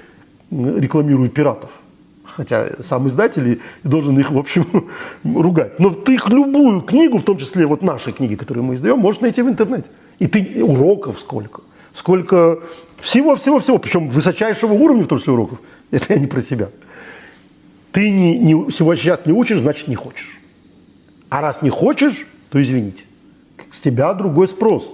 рекламирую 0.52 1.30
пиратов. 1.30 1.70
Хотя 2.36 2.68
сам 2.82 3.08
издатель 3.08 3.62
должен 3.84 4.20
их, 4.20 4.32
в 4.32 4.38
общем, 4.38 4.66
ругать. 5.24 5.80
Но 5.80 5.92
ты 5.92 6.16
их 6.16 6.30
любую 6.30 6.82
книгу, 6.82 7.18
в 7.18 7.24
том 7.24 7.38
числе 7.38 7.66
вот 7.66 7.82
наши 7.82 8.12
книги, 8.12 8.36
которые 8.36 8.64
мы 8.64 8.76
издаем, 8.76 9.00
можешь 9.00 9.22
найти 9.22 9.42
в 9.42 9.48
интернете. 9.48 9.90
И 10.20 10.28
ты 10.28 10.64
уроков 10.64 11.20
сколько. 11.20 11.62
Сколько 11.94 12.60
всего-всего-всего, 13.00 13.78
причем 13.78 14.10
высочайшего 14.10 14.74
уровня, 14.74 15.04
в 15.04 15.08
том 15.08 15.20
числе 15.20 15.32
уроков. 15.32 15.62
Это 15.92 16.14
я 16.14 16.20
не 16.20 16.28
про 16.28 16.42
себя. 16.42 16.70
Ты 17.94 18.10
не, 18.12 18.38
не, 18.38 18.54
сейчас 18.72 19.26
не 19.26 19.32
учишь, 19.32 19.60
значит 19.60 19.88
не 19.88 19.96
хочешь. 19.96 20.38
А 21.30 21.40
раз 21.40 21.62
не 21.62 21.70
хочешь, 21.70 22.28
то 22.50 22.62
извините. 22.62 23.04
С 23.72 23.80
тебя 23.80 24.14
другой 24.14 24.50
спрос. 24.50 24.92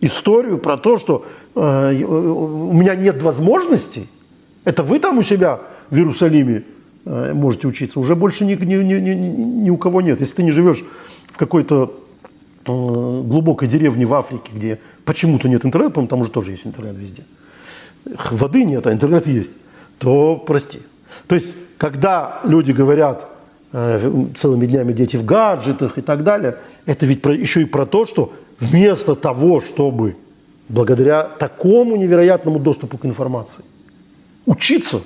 Историю 0.00 0.58
про 0.58 0.76
то, 0.76 0.98
что 0.98 1.24
э, 1.54 2.02
у 2.02 2.72
меня 2.72 2.96
нет 2.96 3.22
возможностей, 3.22 4.08
это 4.64 4.82
вы 4.82 4.98
там 4.98 5.18
у 5.18 5.22
себя 5.22 5.60
в 5.90 5.96
Иерусалиме 5.96 6.64
э, 7.04 7.32
можете 7.32 7.66
учиться, 7.66 7.98
уже 7.98 8.14
больше 8.14 8.44
ни, 8.44 8.54
ни, 8.54 8.74
ни, 8.74 9.10
ни, 9.10 9.70
у 9.70 9.76
кого 9.76 10.00
нет. 10.00 10.20
Если 10.20 10.34
ты 10.34 10.42
не 10.42 10.50
живешь 10.50 10.84
в 11.26 11.38
какой-то 11.38 11.94
э, 12.66 12.66
глубокой 12.66 13.68
деревне 13.68 14.04
в 14.04 14.14
Африке, 14.14 14.50
где 14.54 14.78
почему-то 15.04 15.48
нет 15.48 15.64
интернета, 15.64 15.94
по-моему, 15.94 16.08
там 16.08 16.20
уже 16.20 16.30
тоже 16.30 16.52
есть 16.52 16.66
интернет 16.66 16.96
везде. 16.96 17.24
Воды 18.30 18.64
нет, 18.64 18.86
а 18.86 18.92
интернет 18.92 19.26
есть. 19.26 19.52
То 19.98 20.36
прости. 20.36 20.80
То 21.26 21.34
есть 21.34 21.54
когда 21.78 22.40
люди 22.44 22.72
говорят 22.72 23.26
э, 23.72 24.26
целыми 24.36 24.66
днями 24.66 24.92
дети 24.92 25.16
в 25.16 25.24
гаджетах 25.24 25.96
и 25.96 26.02
так 26.02 26.22
далее, 26.22 26.58
это 26.84 27.06
ведь 27.06 27.22
про, 27.22 27.34
еще 27.34 27.62
и 27.62 27.64
про 27.64 27.86
то, 27.86 28.04
что 28.04 28.34
вместо 28.58 29.14
того, 29.14 29.62
чтобы 29.62 30.16
благодаря 30.68 31.24
такому 31.24 31.96
невероятному 31.96 32.58
доступу 32.58 32.98
к 32.98 33.06
информации 33.06 33.64
учиться, 34.46 35.00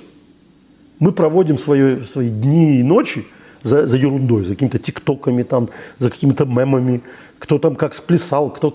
мы 0.99 1.11
проводим 1.11 1.57
свои, 1.57 2.03
свои 2.03 2.29
дни 2.29 2.79
и 2.79 2.83
ночи 2.83 3.25
за, 3.63 3.87
за 3.87 3.97
ерундой, 3.97 4.45
за 4.45 4.51
какими-то 4.51 4.79
тиктоками, 4.79 5.43
там, 5.43 5.69
за 5.99 6.09
какими-то 6.09 6.45
мемами, 6.45 7.01
кто 7.39 7.59
там 7.59 7.75
как 7.75 7.93
сплясал, 7.93 8.49
кто... 8.49 8.71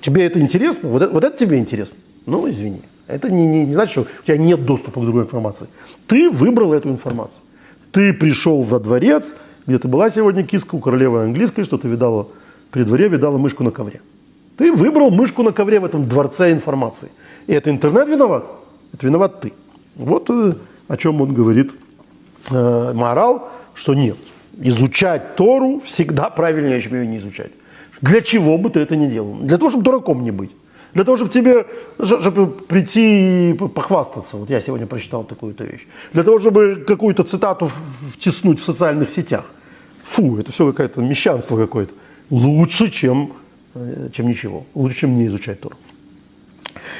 Тебе 0.00 0.26
это 0.26 0.40
интересно? 0.40 0.88
Вот 0.88 1.02
это, 1.02 1.12
вот 1.12 1.24
это 1.24 1.36
тебе 1.36 1.58
интересно? 1.58 1.96
Ну, 2.26 2.50
извини. 2.50 2.80
Это 3.06 3.30
не, 3.30 3.46
не, 3.46 3.66
не 3.66 3.72
значит, 3.72 3.92
что 3.92 4.02
у 4.02 4.26
тебя 4.26 4.36
нет 4.38 4.64
доступа 4.64 5.00
к 5.00 5.04
другой 5.04 5.24
информации. 5.24 5.68
Ты 6.06 6.30
выбрал 6.30 6.72
эту 6.72 6.88
информацию. 6.88 7.38
Ты 7.92 8.12
пришел 8.12 8.62
во 8.62 8.80
дворец, 8.80 9.34
где 9.66 9.78
ты 9.78 9.88
была 9.88 10.10
сегодня 10.10 10.42
киска 10.42 10.74
у 10.74 10.80
королевы 10.80 11.22
английской, 11.22 11.64
что 11.64 11.78
ты 11.78 11.86
видала 11.86 12.28
при 12.70 12.82
дворе, 12.82 13.08
видала 13.08 13.38
мышку 13.38 13.62
на 13.62 13.70
ковре. 13.70 14.00
Ты 14.56 14.72
выбрал 14.72 15.10
мышку 15.10 15.42
на 15.42 15.52
ковре 15.52 15.80
в 15.80 15.84
этом 15.84 16.08
дворце 16.08 16.52
информации. 16.52 17.10
И 17.46 17.52
это 17.52 17.70
интернет 17.70 18.08
виноват? 18.08 18.46
Это 18.92 19.06
виноват 19.06 19.40
ты. 19.40 19.52
Вот 19.96 20.30
э, 20.30 20.54
о 20.88 20.96
чем 20.96 21.20
он 21.20 21.34
говорит 21.34 21.72
э, 22.50 22.92
морал, 22.94 23.50
что 23.74 23.94
нет. 23.94 24.16
Изучать 24.58 25.36
Тору 25.36 25.80
всегда 25.80 26.30
правильнее, 26.30 26.80
чем 26.80 26.94
ее 26.94 27.06
не 27.06 27.18
изучать. 27.18 27.52
Для 28.00 28.20
чего 28.20 28.58
бы 28.58 28.70
ты 28.70 28.80
это 28.80 28.96
не 28.96 29.08
делал? 29.08 29.34
Для 29.40 29.56
того, 29.56 29.70
чтобы 29.70 29.84
дураком 29.84 30.22
не 30.22 30.30
быть. 30.30 30.50
Для 30.94 31.02
того, 31.04 31.16
чтобы 31.16 31.32
тебе, 31.32 31.66
чтобы 31.98 32.46
прийти 32.46 33.50
и 33.50 33.54
похвастаться. 33.54 34.36
Вот 34.36 34.50
я 34.50 34.60
сегодня 34.60 34.86
прочитал 34.86 35.24
такую-то 35.24 35.64
вещь. 35.64 35.86
Для 36.12 36.22
того, 36.22 36.38
чтобы 36.38 36.84
какую-то 36.86 37.24
цитату 37.24 37.68
втиснуть 38.12 38.60
в 38.60 38.64
социальных 38.64 39.10
сетях. 39.10 39.44
Фу, 40.04 40.38
это 40.38 40.52
все 40.52 40.70
какое-то 40.70 41.00
мещанство 41.00 41.56
какое-то. 41.56 41.94
Лучше, 42.30 42.90
чем, 42.90 43.32
э, 43.74 44.08
чем 44.12 44.28
ничего. 44.28 44.64
Лучше, 44.74 45.00
чем 45.00 45.16
не 45.16 45.26
изучать 45.26 45.60
Тору. 45.60 45.76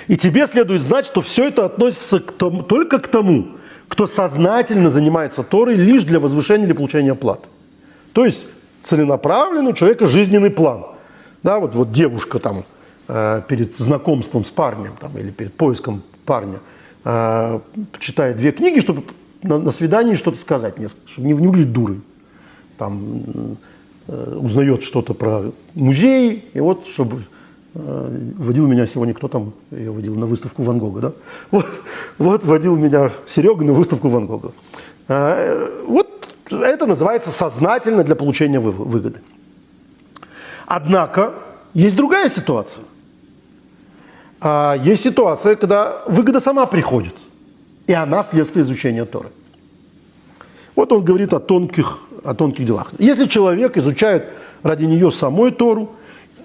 И 0.08 0.16
тебе 0.16 0.46
следует 0.46 0.82
знать, 0.82 1.06
что 1.06 1.20
все 1.20 1.48
это 1.48 1.64
относится 1.64 2.20
к 2.20 2.32
тому, 2.32 2.62
только 2.62 2.98
к 2.98 3.08
тому, 3.08 3.48
кто 3.88 4.06
сознательно 4.06 4.90
занимается 4.90 5.42
Торой 5.42 5.74
лишь 5.74 6.04
для 6.04 6.20
возвышения 6.20 6.66
или 6.66 6.72
получения 6.72 7.14
платы. 7.14 7.48
То 8.12 8.24
есть 8.24 8.46
целенаправленный 8.82 9.72
у 9.72 9.74
человека 9.74 10.06
жизненный 10.06 10.50
план. 10.50 10.86
Да, 11.42 11.58
вот, 11.58 11.74
вот 11.74 11.92
девушка 11.92 12.38
там 12.38 12.64
Э, 13.06 13.42
перед 13.46 13.74
знакомством 13.74 14.46
с 14.46 14.50
парнем 14.50 14.96
там, 14.98 15.16
или 15.18 15.30
перед 15.30 15.52
поиском 15.52 16.02
парня 16.24 16.58
э, 17.04 17.60
читает 17.98 18.38
две 18.38 18.50
книги, 18.50 18.80
чтобы 18.80 19.04
на, 19.42 19.58
на 19.58 19.70
свидании 19.72 20.14
что-то 20.14 20.38
сказать, 20.38 20.76
чтобы 21.04 21.28
не, 21.28 21.34
не 21.34 21.46
выглядеть 21.46 21.72
дурой. 21.74 22.00
Там 22.78 23.58
э, 24.08 24.38
узнает 24.40 24.84
что-то 24.84 25.12
про 25.12 25.52
музей, 25.74 26.48
и 26.54 26.60
вот, 26.60 26.86
чтобы 26.86 27.24
водил 27.74 28.68
меня 28.68 28.86
сегодня, 28.86 29.14
кто 29.14 29.28
там 29.28 29.52
ее 29.72 29.90
водил 29.90 30.14
на 30.14 30.26
выставку 30.26 30.62
Ван 30.62 30.78
Гога, 30.78 31.00
да? 31.00 31.12
Вот, 31.50 31.66
вот 32.18 32.44
водил 32.44 32.76
меня 32.76 33.10
Серега 33.26 33.64
на 33.64 33.72
выставку 33.72 34.08
Ван 34.08 34.26
Гога. 34.26 34.52
Э, 35.08 35.82
вот 35.86 36.28
это 36.50 36.86
называется 36.86 37.30
сознательно 37.30 38.04
для 38.04 38.14
получения 38.14 38.60
выгоды. 38.60 39.20
Однако 40.66 41.34
есть 41.74 41.96
другая 41.96 42.30
ситуация. 42.30 42.84
А 44.40 44.76
есть 44.76 45.02
ситуация, 45.02 45.56
когда 45.56 46.02
выгода 46.06 46.40
сама 46.40 46.66
приходит, 46.66 47.14
и 47.86 47.92
она 47.92 48.22
следствие 48.22 48.62
изучения 48.62 49.04
Торы. 49.04 49.30
Вот 50.76 50.92
он 50.92 51.04
говорит 51.04 51.32
о 51.32 51.40
тонких, 51.40 51.98
о 52.22 52.34
тонких 52.34 52.66
делах. 52.66 52.92
Если 52.98 53.26
человек 53.26 53.76
изучает 53.76 54.28
ради 54.62 54.84
нее 54.84 55.10
самой 55.10 55.50
Тору, 55.50 55.90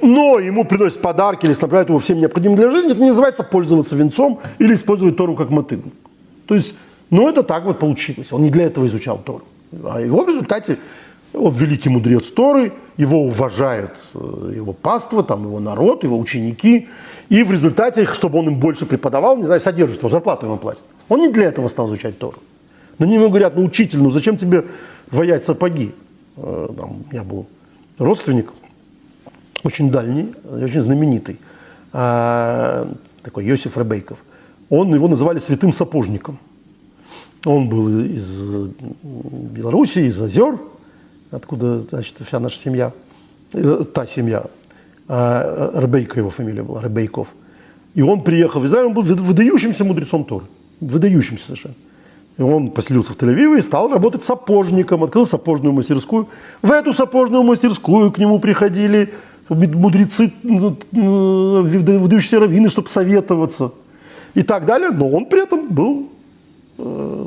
но 0.01 0.39
ему 0.39 0.65
приносят 0.65 1.01
подарки 1.01 1.45
или 1.45 1.53
снабжают 1.53 1.89
его 1.89 1.99
всем 1.99 2.19
необходимым 2.19 2.57
для 2.57 2.69
жизни, 2.69 2.91
это 2.91 3.01
не 3.01 3.09
называется 3.09 3.43
пользоваться 3.43 3.95
венцом 3.95 4.39
или 4.59 4.73
использовать 4.73 5.17
Тору 5.17 5.35
как 5.35 5.49
мотыгу. 5.49 5.91
То 6.45 6.55
есть, 6.55 6.75
ну 7.09 7.27
это 7.29 7.43
так 7.43 7.65
вот 7.65 7.79
получилось. 7.79 8.31
Он 8.31 8.41
не 8.41 8.49
для 8.49 8.65
этого 8.65 8.87
изучал 8.87 9.17
Тору. 9.17 9.43
А 9.83 10.01
его 10.01 10.23
в 10.23 10.27
результате 10.27 10.77
он 11.33 11.53
великий 11.53 11.89
мудрец 11.89 12.27
Торы, 12.27 12.73
его 12.97 13.21
уважает 13.23 13.91
э, 14.13 14.53
его 14.55 14.73
паства, 14.73 15.23
там, 15.23 15.43
его 15.43 15.59
народ, 15.59 16.03
его 16.03 16.17
ученики. 16.17 16.87
И 17.29 17.43
в 17.43 17.51
результате, 17.51 18.05
чтобы 18.07 18.39
он 18.39 18.47
им 18.47 18.59
больше 18.59 18.85
преподавал, 18.85 19.37
не 19.37 19.45
знаю, 19.45 19.61
содержит 19.61 19.99
его, 19.99 20.09
зарплату 20.09 20.47
ему 20.47 20.57
платит. 20.57 20.81
Он 21.07 21.21
не 21.21 21.29
для 21.29 21.45
этого 21.45 21.67
стал 21.67 21.87
изучать 21.87 22.17
Тору. 22.17 22.37
Но 22.97 23.05
они 23.05 23.17
говорят, 23.17 23.55
ну, 23.55 23.63
учитель, 23.63 23.99
ну 23.99 24.09
зачем 24.09 24.37
тебе 24.37 24.65
воять 25.11 25.43
сапоги? 25.43 25.93
Э, 26.35 26.67
там, 26.77 27.03
у 27.07 27.13
меня 27.13 27.23
был 27.23 27.45
родственник, 27.99 28.51
очень 29.63 29.91
дальний, 29.91 30.33
очень 30.49 30.81
знаменитый, 30.81 31.39
а, 31.91 32.91
такой 33.23 33.45
Йосиф 33.45 33.77
Ребейков. 33.77 34.19
Он, 34.69 34.93
его 34.93 35.07
называли 35.07 35.39
святым 35.39 35.73
сапожником. 35.73 36.37
Он 37.45 37.69
был 37.69 38.05
из 38.05 38.41
Белоруссии, 39.01 40.05
из 40.05 40.21
озер, 40.21 40.59
откуда 41.31 41.81
значит, 41.89 42.15
вся 42.25 42.39
наша 42.39 42.57
семья, 42.57 42.91
э, 43.53 43.83
та 43.93 44.05
семья, 44.05 44.43
а, 45.07 45.71
Ребейка 45.75 46.19
его 46.19 46.29
фамилия 46.29 46.63
была, 46.63 46.81
Ребейков. 46.83 47.29
И 47.95 48.01
он 48.01 48.23
приехал 48.23 48.61
в 48.61 48.65
Израиль, 48.65 48.87
он 48.87 48.93
был 48.93 49.01
выдающимся 49.01 49.83
мудрецом 49.83 50.23
Торы, 50.23 50.45
выдающимся 50.79 51.45
совершенно. 51.45 51.75
И 52.37 52.41
он 52.41 52.71
поселился 52.71 53.11
в 53.11 53.17
Тель-Авиве 53.17 53.59
и 53.59 53.61
стал 53.61 53.89
работать 53.89 54.23
сапожником, 54.23 55.03
открыл 55.03 55.25
сапожную 55.25 55.73
мастерскую. 55.73 56.29
В 56.61 56.71
эту 56.71 56.93
сапожную 56.93 57.43
мастерскую 57.43 58.11
к 58.11 58.17
нему 58.17 58.39
приходили 58.39 59.13
мудрецы, 59.49 60.33
ну, 60.43 60.77
ну, 60.91 61.61
выдающиеся 61.63 62.39
раввины, 62.39 62.69
чтобы 62.69 62.89
советоваться 62.89 63.71
и 64.33 64.43
так 64.43 64.65
далее. 64.65 64.91
Но 64.91 65.09
он 65.09 65.25
при 65.25 65.43
этом 65.43 65.67
был 65.67 66.09
э, 66.77 67.25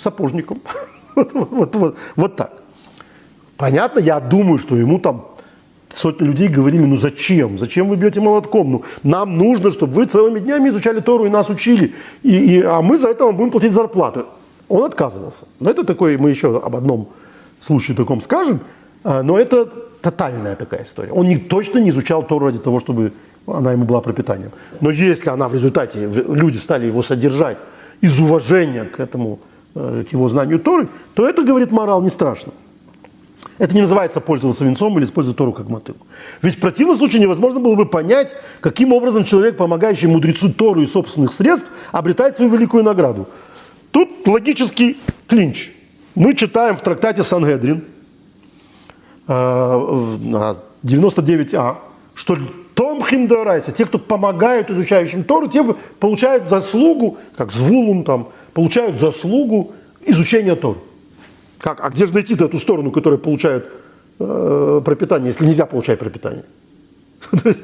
сапожником. 0.00 0.60
вот, 1.14 1.32
вот, 1.32 1.76
вот, 1.76 1.96
вот 2.16 2.36
так. 2.36 2.52
Понятно, 3.56 3.98
я 4.00 4.20
думаю, 4.20 4.58
что 4.58 4.76
ему 4.76 4.98
там 4.98 5.26
сотни 5.90 6.26
людей 6.26 6.48
говорили, 6.48 6.84
ну 6.84 6.96
зачем? 6.96 7.58
Зачем 7.58 7.88
вы 7.88 7.96
бьете 7.96 8.20
молотком? 8.20 8.70
Ну, 8.70 8.84
нам 9.02 9.34
нужно, 9.34 9.72
чтобы 9.72 9.94
вы 9.94 10.04
целыми 10.06 10.38
днями 10.38 10.68
изучали 10.68 11.00
Тору 11.00 11.26
и 11.26 11.28
нас 11.28 11.48
учили, 11.48 11.94
и, 12.22 12.58
и, 12.58 12.62
а 12.62 12.82
мы 12.82 12.98
за 12.98 13.08
это 13.08 13.24
вам 13.24 13.36
будем 13.36 13.50
платить 13.50 13.72
зарплату. 13.72 14.26
Он 14.68 14.84
отказывался. 14.84 15.46
Но 15.60 15.70
это 15.70 15.84
такой, 15.84 16.16
мы 16.18 16.30
еще 16.30 16.56
об 16.56 16.76
одном 16.76 17.08
случае 17.60 17.96
таком 17.96 18.20
скажем. 18.22 18.60
А, 19.04 19.22
но 19.22 19.38
это 19.38 19.66
тотальная 20.00 20.56
такая 20.56 20.84
история. 20.84 21.12
Он 21.12 21.28
не, 21.28 21.36
точно 21.38 21.78
не 21.78 21.90
изучал 21.90 22.22
Тору 22.22 22.46
ради 22.46 22.58
того, 22.58 22.80
чтобы 22.80 23.12
она 23.46 23.72
ему 23.72 23.84
была 23.84 24.00
пропитанием. 24.00 24.50
Но 24.80 24.90
если 24.90 25.30
она 25.30 25.48
в 25.48 25.54
результате, 25.54 26.10
люди 26.28 26.58
стали 26.58 26.86
его 26.86 27.02
содержать 27.02 27.58
из 28.00 28.18
уважения 28.20 28.84
к 28.84 29.00
этому, 29.00 29.40
э, 29.74 30.04
к 30.08 30.12
его 30.12 30.28
знанию 30.28 30.58
Торы, 30.58 30.88
то 31.14 31.28
это, 31.28 31.42
говорит 31.42 31.70
морал, 31.70 32.02
не 32.02 32.10
страшно. 32.10 32.52
Это 33.58 33.74
не 33.74 33.82
называется 33.82 34.20
пользоваться 34.20 34.64
венцом 34.64 34.96
или 34.98 35.04
использовать 35.04 35.36
Тору 35.36 35.52
как 35.52 35.68
мотыгу. 35.68 35.98
Ведь 36.42 36.56
в 36.56 36.60
противном 36.60 36.96
случае 36.96 37.20
невозможно 37.20 37.60
было 37.60 37.74
бы 37.74 37.86
понять, 37.86 38.34
каким 38.60 38.92
образом 38.92 39.24
человек, 39.24 39.56
помогающий 39.56 40.08
мудрецу 40.08 40.52
Тору 40.52 40.82
из 40.82 40.92
собственных 40.92 41.32
средств, 41.32 41.70
обретает 41.90 42.36
свою 42.36 42.50
великую 42.50 42.84
награду. 42.84 43.28
Тут 43.90 44.26
логический 44.26 44.98
клинч. 45.26 45.72
Мы 46.14 46.34
читаем 46.34 46.76
в 46.76 46.82
трактате 46.82 47.22
Сангедрин, 47.22 47.84
99а, 49.28 51.72
э, 51.72 51.74
что 52.14 52.38
том 52.74 53.04
хиндорайса, 53.04 53.72
те, 53.72 53.86
кто 53.86 53.98
помогают 53.98 54.70
изучающим 54.70 55.24
Тору, 55.24 55.48
те 55.48 55.64
получают 55.98 56.48
заслугу, 56.48 57.18
как 57.36 57.52
звулум 57.52 58.04
там, 58.04 58.28
получают 58.54 59.00
заслугу 59.00 59.72
изучения 60.06 60.54
Торы. 60.54 60.78
Как? 61.58 61.84
А 61.84 61.90
где 61.90 62.06
же 62.06 62.14
найти 62.14 62.34
эту 62.34 62.58
сторону, 62.58 62.90
которая 62.90 63.18
получает 63.18 63.68
э, 64.20 64.80
пропитание, 64.84 65.28
если 65.28 65.44
нельзя 65.44 65.66
получать 65.66 65.98
пропитание? 65.98 66.44
То 67.42 67.48
есть 67.48 67.62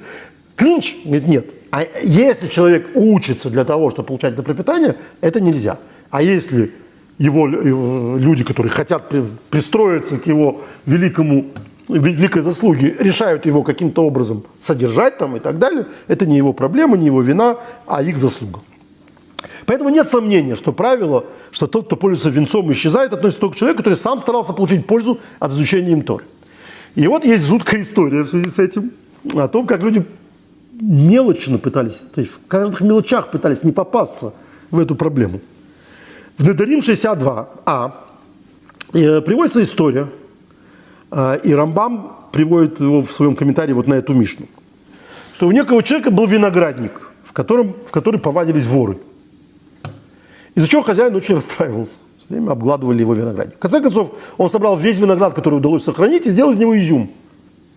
клинч? 0.57 0.97
Говорит, 1.05 1.28
нет. 1.28 1.51
А 1.70 1.85
если 2.03 2.49
человек 2.49 2.89
учится 2.95 3.51
для 3.51 3.65
того, 3.65 3.91
чтобы 3.91 4.09
получать 4.09 4.35
это 4.35 4.43
пропитание, 4.43 4.97
это 5.20 5.41
нельзя. 5.41 5.78
А 6.11 6.23
если 6.23 6.73
его 7.19 7.47
люди, 7.47 8.45
которые 8.45 8.73
хотят 8.73 9.12
пристроиться 9.51 10.19
к 10.19 10.27
его 10.27 10.62
великому 10.86 11.47
великой 11.89 12.43
заслуги, 12.43 12.97
решают 12.99 13.47
его 13.47 13.62
каким-то 13.62 14.05
образом 14.05 14.45
содержать 14.61 15.19
там 15.19 15.36
и 15.36 15.39
так 15.39 15.59
далее, 15.59 15.86
это 16.09 16.27
не 16.27 16.36
его 16.36 16.53
проблема, 16.53 16.97
не 16.97 17.07
его 17.07 17.20
вина, 17.20 17.57
а 17.86 18.03
их 18.03 18.19
заслуга. 18.19 18.61
Поэтому 19.66 19.91
нет 19.91 20.09
сомнения, 20.09 20.57
что 20.57 20.73
правило, 20.73 21.24
что 21.51 21.66
тот, 21.66 21.86
кто 21.86 21.97
пользуется 21.97 22.31
венцом, 22.31 22.70
исчезает, 22.73 23.12
относится 23.12 23.41
только 23.41 23.57
к 23.57 23.59
человеку, 23.59 23.78
который 23.78 23.99
сам 23.99 24.19
старался 24.19 24.53
получить 24.53 24.86
пользу 24.86 25.20
от 25.39 25.53
изучения 25.53 25.93
им 25.93 26.03
Торы. 26.03 26.24
И 26.95 27.07
вот 27.07 27.24
есть 27.24 27.47
жуткая 27.47 27.82
история 27.82 28.23
в 28.23 28.28
связи 28.28 28.49
с 28.49 28.59
этим, 28.59 28.93
о 29.35 29.49
том, 29.49 29.66
как 29.66 29.82
люди 29.82 30.05
мелочно 30.81 31.59
пытались, 31.59 32.01
то 32.15 32.20
есть 32.20 32.32
в 32.32 32.47
каждых 32.47 32.81
мелочах 32.81 33.31
пытались 33.31 33.62
не 33.62 33.73
попасться 33.73 34.32
в 34.70 34.78
эту 34.78 34.95
проблему. 34.97 35.41
В 36.39 36.47
Недарим 36.47 36.81
62а 36.81 37.93
э, 38.93 39.20
приводится 39.20 39.62
история, 39.62 40.09
э, 41.11 41.39
и 41.44 41.55
Рамбам 41.55 42.16
приводит 42.32 42.81
его 42.81 43.02
в 43.02 43.12
своем 43.12 43.36
комментарии 43.36 43.73
вот 43.73 43.86
на 43.86 43.94
эту 43.94 44.15
Мишну, 44.15 44.47
что 45.36 45.47
у 45.47 45.52
некого 45.52 45.82
человека 45.82 46.11
был 46.11 46.27
виноградник, 46.27 46.93
в, 47.24 47.32
котором, 47.32 47.74
в 47.86 47.90
который 47.90 48.20
повадились 48.20 48.66
воры– 48.66 48.98
из-за 50.55 50.69
чего 50.69 50.82
хозяин 50.82 51.15
очень 51.15 51.35
расстраивался. 51.36 51.98
Все 52.19 52.35
время 52.35 52.52
обгладывали 52.52 53.01
его 53.01 53.15
виноградник. 53.15 53.56
В 53.56 53.59
конце 53.59 53.81
концов, 53.81 54.12
он 54.39 54.48
собрал 54.48 54.77
весь 54.77 54.97
виноград, 54.97 55.35
который 55.35 55.56
удалось 55.56 55.85
сохранить, 55.85 56.27
и 56.27 56.31
сделал 56.31 56.52
из 56.52 56.56
него 56.56 56.77
изюм, 56.78 57.11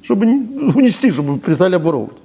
чтобы 0.02 0.26
унести, 0.76 1.12
чтобы 1.12 1.40
перестали 1.40 1.76
обворовывать. 1.76 2.18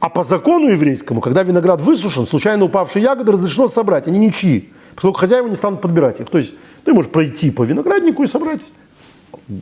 А 0.00 0.08
по 0.08 0.22
закону 0.22 0.68
еврейскому, 0.68 1.20
когда 1.20 1.42
виноград 1.42 1.80
высушен, 1.80 2.26
случайно 2.26 2.64
упавшие 2.64 3.02
ягоды 3.02 3.32
разрешено 3.32 3.68
собрать, 3.68 4.06
они 4.06 4.18
ничьи, 4.18 4.70
поскольку 4.98 5.20
хозяева 5.20 5.46
не 5.46 5.54
станут 5.54 5.80
подбирать 5.80 6.18
их. 6.18 6.28
То 6.28 6.38
есть 6.38 6.54
ты 6.84 6.92
можешь 6.92 7.08
пройти 7.08 7.52
по 7.52 7.62
винограднику 7.62 8.24
и 8.24 8.26
собрать. 8.26 8.62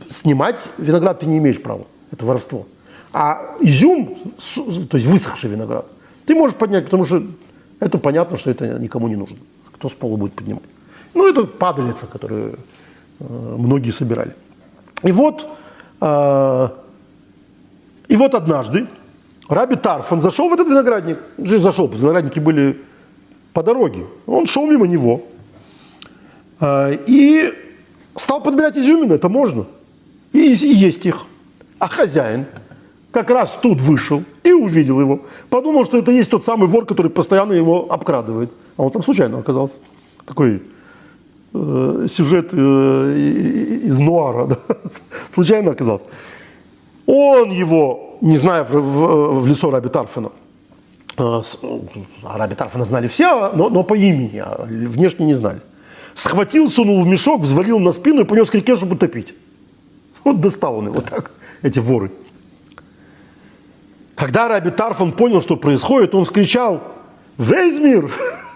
Снимать 0.08 0.70
виноград 0.78 1.20
ты 1.20 1.26
не 1.26 1.36
имеешь 1.36 1.60
права, 1.60 1.86
это 2.10 2.24
воровство. 2.24 2.66
А 3.12 3.56
изюм, 3.60 4.18
то 4.88 4.96
есть 4.96 5.06
высохший 5.06 5.50
виноград, 5.50 5.86
ты 6.24 6.34
можешь 6.34 6.56
поднять, 6.56 6.86
потому 6.86 7.04
что 7.04 7.22
это 7.80 7.98
понятно, 7.98 8.38
что 8.38 8.50
это 8.50 8.78
никому 8.78 9.08
не 9.08 9.16
нужно 9.16 9.36
кто 9.76 9.88
с 9.88 9.92
пола 9.92 10.16
будет 10.16 10.32
поднимать. 10.32 10.64
Ну, 11.14 11.28
это 11.28 11.44
падалица, 11.44 12.06
которую 12.06 12.58
э, 13.20 13.24
многие 13.58 13.90
собирали. 13.90 14.34
И 15.02 15.12
вот, 15.12 15.46
э, 16.00 16.68
и 18.08 18.16
вот 18.16 18.34
однажды 18.34 18.86
Раби 19.48 19.76
Тарфан 19.76 20.20
зашел 20.20 20.48
в 20.48 20.54
этот 20.54 20.68
виноградник. 20.68 21.18
Зашел, 21.38 21.88
виноградники 21.88 22.38
были 22.40 22.82
по 23.56 23.62
дороге. 23.62 24.04
Он 24.26 24.46
шел 24.46 24.66
мимо 24.66 24.86
него 24.86 25.22
э, 26.60 26.98
и 27.06 27.52
стал 28.16 28.42
подбирать 28.42 28.76
изюмины, 28.76 29.14
это 29.14 29.28
можно, 29.28 29.64
и 30.32 30.40
есть 30.40 31.06
их. 31.06 31.24
А 31.78 31.88
хозяин 31.88 32.44
как 33.10 33.30
раз 33.30 33.56
тут 33.62 33.80
вышел 33.80 34.22
и 34.44 34.52
увидел 34.52 35.00
его. 35.00 35.20
Подумал, 35.48 35.86
что 35.86 35.96
это 35.96 36.12
есть 36.12 36.30
тот 36.30 36.44
самый 36.44 36.68
вор, 36.68 36.84
который 36.84 37.10
постоянно 37.10 37.54
его 37.54 37.86
обкрадывает– 37.90 38.50
а 38.76 38.82
он 38.82 38.90
там 38.90 39.02
случайно 39.02 39.38
оказался. 39.38 39.76
Такой 40.26 40.62
э, 41.54 42.06
сюжет 42.08 42.50
э, 42.52 43.78
из 43.84 43.98
нуара, 43.98 44.46
да? 44.68 44.76
случайно 45.32 45.70
оказался. 45.72 46.04
Он 47.06 47.50
его, 47.50 48.18
не 48.20 48.36
зная 48.36 48.64
в, 48.64 48.72
в, 48.72 49.40
в 49.40 49.46
лицо 49.46 49.70
Раби 49.70 49.88
Тарфена, 49.88 50.30
э, 51.16 51.43
а 52.22 52.38
Раби 52.38 52.55
Тарфена 52.55 52.84
знали 52.84 53.09
все, 53.09 53.52
но, 53.52 53.68
но 53.68 53.82
по 53.82 53.94
имени, 53.94 54.38
а 54.38 54.66
внешне 54.66 55.26
не 55.26 55.34
знали. 55.34 55.60
Схватил, 56.14 56.70
сунул 56.70 57.02
в 57.02 57.06
мешок, 57.06 57.43
взвалил 57.43 57.78
на 57.78 57.93
спину 57.93 58.22
и 58.22 58.24
понес 58.24 58.51
к 58.51 58.55
реке, 58.55 58.76
чтобы 58.76 58.97
топить. 58.97 59.34
Вот 60.24 60.40
достал 60.40 60.78
он 60.78 60.86
его 60.86 61.01
так, 61.01 61.30
эти 61.62 61.78
воры. 61.78 62.10
Когда 64.14 64.48
Раби 64.48 64.70
Тарфан 64.70 65.12
понял, 65.12 65.43
что 65.43 65.56
происходит, 65.56 66.14
он 66.14 66.24
вскричал 66.24 66.82
«Весь 67.38 67.78
мир!» 67.78 68.10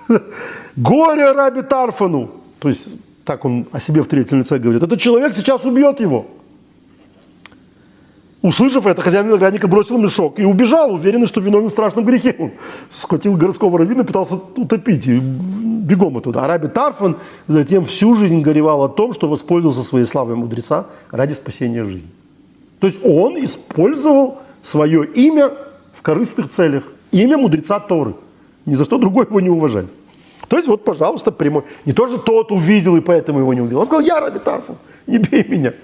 Горе 0.77 1.33
Раби 1.33 1.63
Тарфану. 1.63 2.31
То 2.59 2.69
есть 2.69 2.89
так 3.25 3.45
он 3.45 3.67
о 3.73 3.79
себе 3.81 4.03
в 4.03 4.09
третьем 4.09 4.39
лице 4.39 4.59
говорит. 4.59 4.83
Этот 4.83 5.01
человек 5.01 5.35
сейчас 5.35 5.65
убьет 5.65 6.01
его. 6.01 6.27
Услышав 8.43 8.87
это, 8.87 9.03
хозяин 9.03 9.27
виноградника 9.27 9.69
бросил 9.69 9.99
мешок 9.99 10.39
и 10.39 10.45
убежал, 10.45 10.95
уверенный, 10.95 11.27
что 11.27 11.41
виновен 11.41 11.69
в 11.69 11.73
страшном 11.73 12.07
грехе. 12.07 12.35
Он 12.39 12.53
схватил 12.91 13.37
городского 13.37 13.79
раввина, 13.79 14.03
пытался 14.03 14.37
утопить 14.57 15.07
и 15.07 15.21
бегом 15.21 16.17
оттуда. 16.17 16.45
А 16.45 16.47
Раби 16.47 16.69
Тарфан 16.69 17.19
затем 17.49 17.85
всю 17.85 18.15
жизнь 18.15 18.41
горевал 18.41 18.83
о 18.83 18.89
том, 18.89 19.13
что 19.13 19.29
воспользовался 19.29 19.83
своей 19.83 20.07
славой 20.07 20.37
мудреца 20.37 20.87
ради 21.11 21.35
спасения 21.35 21.85
жизни. 21.85 22.09
То 22.79 22.87
есть 22.87 23.05
он 23.05 23.45
использовал 23.45 24.39
свое 24.63 25.05
имя 25.05 25.51
в 25.93 26.01
корыстных 26.01 26.49
целях. 26.49 26.85
Имя 27.13 27.37
мудреца 27.37 27.79
Торы. 27.79 28.15
Ни 28.65 28.75
за 28.75 28.85
что 28.85 28.97
другой 28.97 29.27
его 29.27 29.41
не 29.41 29.51
уважали. 29.51 29.89
То 30.49 30.57
есть 30.57 30.67
вот, 30.67 30.83
пожалуйста, 30.83 31.31
прямой. 31.31 31.65
Не 31.85 31.93
то, 31.93 32.09
что 32.09 32.17
тот 32.17 32.51
увидел 32.53 32.97
и 32.97 33.01
поэтому 33.01 33.41
его 33.41 33.53
не 33.53 33.61
убил. 33.61 33.81
Он 33.81 33.87
сказал, 33.87 34.01
я 34.01 34.19
Раби 34.19 34.39
Тарфу, 34.39 34.77
не 35.07 35.19
бей 35.19 35.45
меня. 35.47 35.75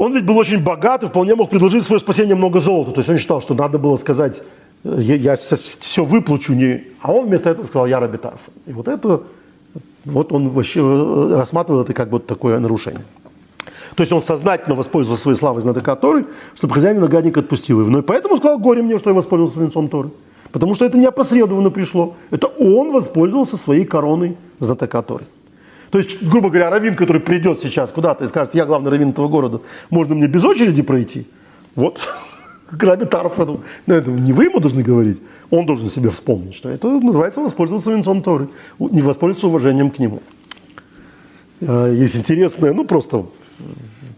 Он 0.00 0.14
ведь 0.14 0.24
был 0.24 0.38
очень 0.38 0.62
богат 0.62 1.02
и 1.02 1.06
вполне 1.08 1.34
мог 1.34 1.50
предложить 1.50 1.84
свое 1.84 2.00
спасение 2.00 2.34
много 2.34 2.62
золота. 2.62 2.92
То 2.92 3.00
есть 3.00 3.10
он 3.10 3.18
считал, 3.18 3.42
что 3.42 3.52
надо 3.52 3.78
было 3.78 3.98
сказать, 3.98 4.40
я, 4.82 5.14
я 5.14 5.36
все 5.36 6.04
выплачу. 6.06 6.54
Не... 6.54 6.84
А 7.02 7.12
он 7.12 7.26
вместо 7.26 7.50
этого 7.50 7.66
сказал, 7.66 7.86
я 7.86 8.00
Раби 8.00 8.16
Тарфу. 8.16 8.50
И 8.66 8.72
вот 8.72 8.88
это, 8.88 9.24
вот 10.06 10.32
он 10.32 10.48
вообще 10.48 10.80
э, 10.80 11.36
рассматривал 11.36 11.82
это 11.82 11.92
как 11.92 12.10
вот 12.10 12.26
такое 12.26 12.58
нарушение. 12.60 13.04
То 13.94 14.02
есть 14.02 14.10
он 14.10 14.22
сознательно 14.22 14.74
воспользовался 14.74 15.22
своей 15.22 15.36
славой 15.36 15.60
знатока 15.60 15.94
Торы, 15.96 16.24
чтобы 16.54 16.72
хозяин 16.72 16.96
виноградника 16.96 17.40
отпустил 17.40 17.80
его. 17.80 17.90
Но 17.90 17.98
и 17.98 18.02
поэтому 18.02 18.38
сказал, 18.38 18.58
горе 18.58 18.80
мне, 18.80 18.98
что 18.98 19.10
я 19.10 19.14
воспользовался 19.14 19.60
венцом 19.60 19.90
Торы. 19.90 20.08
Потому 20.50 20.74
что 20.74 20.86
это 20.86 20.96
не 20.96 21.04
опосредованно 21.04 21.68
пришло. 21.68 22.14
Это 22.30 22.46
он 22.46 22.90
воспользовался 22.90 23.58
своей 23.58 23.84
короной 23.84 24.38
знатока 24.60 25.02
Торы. 25.02 25.24
То 25.90 25.98
есть, 25.98 26.22
грубо 26.22 26.48
говоря, 26.48 26.70
раввин, 26.70 26.94
который 26.94 27.20
придет 27.20 27.60
сейчас 27.60 27.90
куда-то 27.90 28.24
и 28.24 28.28
скажет, 28.28 28.54
я 28.54 28.64
главный 28.64 28.90
раввин 28.90 29.10
этого 29.10 29.28
города, 29.28 29.60
можно 29.90 30.14
мне 30.14 30.28
без 30.28 30.44
очереди 30.44 30.82
пройти? 30.82 31.26
Вот, 31.74 32.00
Раби 32.70 33.04
Тарфану. 33.04 33.62
Но 33.86 33.94
это 33.94 34.10
не 34.10 34.32
вы 34.32 34.44
ему 34.44 34.60
должны 34.60 34.82
говорить, 34.82 35.20
он 35.50 35.66
должен 35.66 35.90
себе 35.90 36.10
вспомнить, 36.10 36.54
что 36.54 36.68
это 36.68 36.88
называется 36.88 37.40
воспользоваться 37.40 37.90
венцом 37.90 38.22
Торы, 38.22 38.48
не 38.78 39.02
воспользоваться 39.02 39.48
уважением 39.48 39.90
к 39.90 39.98
нему. 39.98 40.22
А, 41.60 41.88
есть 41.88 42.16
интересное, 42.16 42.72
ну 42.72 42.84
просто 42.84 43.26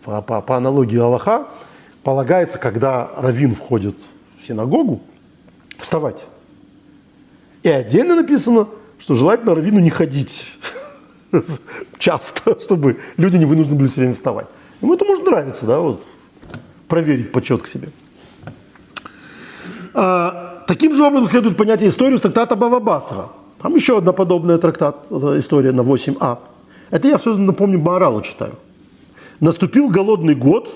по, 0.04 0.20
по, 0.20 0.42
по 0.42 0.56
аналогии 0.56 0.98
Аллаха, 0.98 1.46
полагается, 2.02 2.58
когда 2.58 3.10
раввин 3.16 3.54
входит 3.54 3.96
в 4.40 4.46
синагогу, 4.46 5.00
вставать. 5.78 6.26
И 7.62 7.68
отдельно 7.68 8.16
написано, 8.16 8.68
что 8.98 9.14
желательно 9.14 9.54
раввину 9.54 9.78
не 9.78 9.90
ходить 9.90 10.46
часто, 11.98 12.60
чтобы 12.60 12.98
люди 13.16 13.36
не 13.36 13.44
вынуждены 13.44 13.78
были 13.78 13.88
все 13.88 14.00
время 14.00 14.14
вставать. 14.14 14.46
Ему 14.80 14.94
это 14.94 15.04
может 15.04 15.24
нравиться, 15.24 15.66
да, 15.66 15.78
вот, 15.78 16.02
проверить 16.88 17.32
почет 17.32 17.62
к 17.62 17.66
себе. 17.66 17.88
А, 19.94 20.64
таким 20.66 20.94
же 20.94 21.02
образом 21.04 21.26
следует 21.26 21.56
понятие 21.56 21.88
историю 21.88 22.18
с 22.18 22.22
трактата 22.22 22.56
Бава 22.56 23.02
Там 23.60 23.74
еще 23.74 23.98
одна 23.98 24.12
подобная 24.12 24.58
трактат, 24.58 25.06
история 25.10 25.72
на 25.72 25.82
8а. 25.82 26.38
Это 26.90 27.08
я 27.08 27.18
все 27.18 27.36
напомню 27.36 27.78
Бааралу 27.78 28.22
читаю. 28.22 28.54
наступил 29.40 29.88
голодный 29.88 30.34
год, 30.34 30.68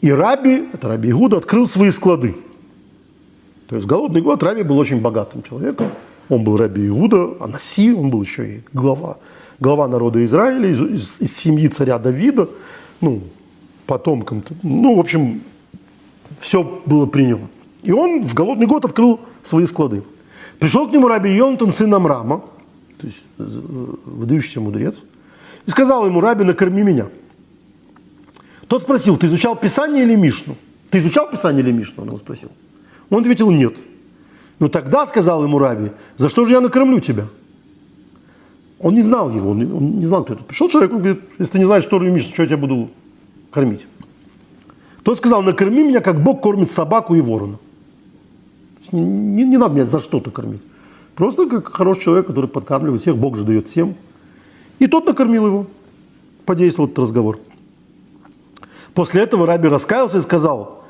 и 0.00 0.10
Раби, 0.12 0.68
это 0.72 0.88
Раби 0.88 1.10
Игуда, 1.10 1.38
открыл 1.38 1.66
свои 1.66 1.90
склады. 1.90 2.36
То 3.68 3.76
есть 3.76 3.86
голодный 3.86 4.22
год 4.22 4.42
Раби 4.42 4.62
был 4.62 4.78
очень 4.78 5.00
богатым 5.00 5.42
человеком. 5.42 5.90
Он 6.28 6.44
был 6.44 6.56
Раби 6.56 6.86
Иуда, 6.88 7.34
Анаси, 7.40 7.92
он 7.92 8.10
был 8.10 8.22
еще 8.22 8.46
и 8.46 8.60
глава, 8.72 9.16
глава 9.60 9.88
народа 9.88 10.24
Израиля, 10.24 10.68
из, 10.68 10.80
из, 10.80 11.20
из 11.20 11.36
семьи 11.36 11.68
царя 11.68 11.98
Давида, 11.98 12.48
ну, 13.00 13.22
потомком. 13.86 14.42
Ну, 14.62 14.96
в 14.96 15.00
общем, 15.00 15.42
все 16.38 16.62
было 16.86 17.06
при 17.06 17.26
нем. 17.26 17.48
И 17.82 17.92
он 17.92 18.22
в 18.22 18.34
голодный 18.34 18.66
год 18.66 18.84
открыл 18.84 19.20
свои 19.44 19.66
склады. 19.66 20.02
Пришел 20.58 20.88
к 20.88 20.92
нему 20.92 21.08
Раби 21.08 21.30
Йонтон, 21.30 21.72
сын 21.72 21.92
Амрама, 21.94 22.44
то 22.98 23.06
есть 23.06 23.22
э, 23.38 23.44
выдающийся 24.04 24.60
мудрец, 24.60 25.02
и 25.66 25.70
сказал 25.70 26.06
ему, 26.06 26.20
Раби, 26.20 26.44
накорми 26.44 26.82
меня. 26.82 27.06
Тот 28.66 28.82
спросил, 28.82 29.16
ты 29.16 29.28
изучал 29.28 29.56
Писание 29.56 30.04
или 30.04 30.16
Мишну? 30.16 30.56
Ты 30.90 30.98
изучал 30.98 31.30
Писание 31.30 31.62
или 31.62 31.72
Мишну? 31.72 32.02
Он 32.02 32.08
его 32.08 32.18
спросил. 32.18 32.50
Он 33.10 33.20
ответил, 33.20 33.50
нет. 33.50 33.74
Ну 34.58 34.68
тогда, 34.68 35.06
сказал 35.06 35.44
ему 35.44 35.58
Раби, 35.58 35.92
за 36.16 36.28
что 36.28 36.44
же 36.44 36.52
я 36.52 36.60
накормлю 36.60 37.00
тебя? 37.00 37.26
Он 38.80 38.94
не 38.94 39.02
знал 39.02 39.30
его, 39.30 39.50
он, 39.50 39.60
он 39.74 39.98
не 39.98 40.06
знал, 40.06 40.24
кто 40.24 40.34
это. 40.34 40.44
Пришел 40.44 40.68
человек, 40.68 40.92
он 40.92 40.98
говорит, 40.98 41.20
если 41.38 41.52
ты 41.52 41.58
не 41.58 41.64
знаешь 41.64 41.84
Тору 41.84 42.06
и 42.06 42.10
Мишну, 42.10 42.32
что 42.32 42.42
я 42.42 42.48
тебя 42.48 42.58
буду 42.58 42.90
кормить? 43.50 43.86
Тот 45.02 45.18
сказал, 45.18 45.42
накорми 45.42 45.84
меня, 45.84 46.00
как 46.00 46.22
Бог 46.22 46.42
кормит 46.42 46.70
собаку 46.70 47.14
и 47.14 47.20
ворона. 47.20 47.58
Не, 48.92 49.44
не 49.44 49.56
надо 49.56 49.74
меня 49.74 49.84
за 49.84 49.98
что-то 49.98 50.30
кормить. 50.30 50.62
Просто 51.14 51.48
как 51.48 51.74
хороший 51.74 52.02
человек, 52.02 52.26
который 52.26 52.48
подкармливает 52.48 53.02
всех, 53.02 53.16
Бог 53.16 53.36
же 53.36 53.44
дает 53.44 53.68
всем. 53.68 53.96
И 54.78 54.86
тот 54.86 55.06
накормил 55.06 55.46
его. 55.46 55.66
Подействовал 56.44 56.88
этот 56.88 57.00
разговор. 57.00 57.40
После 58.94 59.22
этого 59.22 59.46
Раби 59.46 59.68
раскаялся 59.68 60.18
и 60.18 60.20
сказал, 60.20 60.84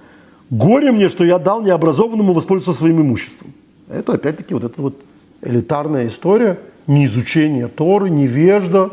горе 0.50 0.92
мне, 0.92 1.08
что 1.08 1.24
я 1.24 1.38
дал 1.38 1.62
необразованному 1.62 2.32
воспользоваться 2.32 2.78
своим 2.78 3.00
имуществом. 3.00 3.52
Это 3.88 4.12
опять-таки 4.12 4.54
вот 4.54 4.64
эта 4.64 4.80
вот 4.80 5.00
элитарная 5.42 6.08
история, 6.08 6.58
не 6.88 7.04
изучение 7.06 7.68
Торы, 7.68 8.10
невежда. 8.10 8.90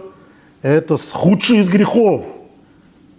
Это 0.62 0.98
худший 0.98 1.60
из 1.60 1.70
грехов. 1.70 2.24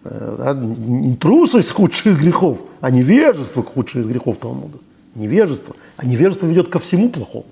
Э, 0.05 0.55
не 0.55 1.17
трусость 1.17 1.71
худший 1.71 2.13
из 2.13 2.19
грехов, 2.19 2.59
а 2.81 2.91
невежество 2.91 3.63
худшее 3.63 4.05
из 4.05 4.07
грехов 4.07 4.37
Талмуда. 4.37 4.79
Невежество. 5.15 5.75
А 5.97 6.07
невежество 6.07 6.47
ведет 6.47 6.69
ко 6.69 6.79
всему 6.79 7.09
плохому. 7.09 7.47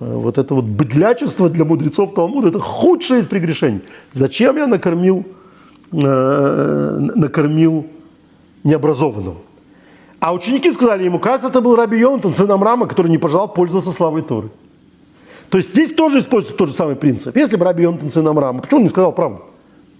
Э, 0.00 0.14
вот 0.14 0.38
это 0.38 0.54
вот 0.54 0.64
быдлячество 0.64 1.50
для 1.50 1.64
мудрецов 1.64 2.14
Талмуда– 2.14 2.48
это 2.50 2.60
худшее 2.60 3.20
из 3.20 3.26
прегрешений. 3.26 3.82
Зачем 4.12 4.56
я 4.56 4.66
накормил, 4.66 5.26
э, 5.92 6.98
накормил 7.16 7.86
необразованного? 8.62 9.38
А 10.20 10.32
ученики 10.32 10.72
сказали 10.72 11.04
ему, 11.04 11.18
кажется, 11.18 11.48
это 11.48 11.60
был 11.60 11.76
Раби 11.76 11.98
Йонатан, 11.98 12.32
сын 12.32 12.50
Амрама, 12.50 12.86
который 12.86 13.10
не 13.10 13.18
пожелал 13.18 13.52
пользоваться 13.52 13.92
славой 13.92 14.22
Торы. 14.22 14.48
То 15.54 15.58
есть 15.58 15.70
здесь 15.70 15.94
тоже 15.94 16.18
используется 16.18 16.58
тот 16.58 16.70
же 16.70 16.74
самый 16.74 16.96
принцип. 16.96 17.36
Если 17.36 17.54
бы 17.54 17.64
Раби 17.64 17.84
Йонатан, 17.84 18.10
сын 18.10 18.26
Амрама, 18.26 18.60
почему 18.60 18.78
он 18.78 18.82
не 18.82 18.88
сказал 18.88 19.12
правду? 19.12 19.44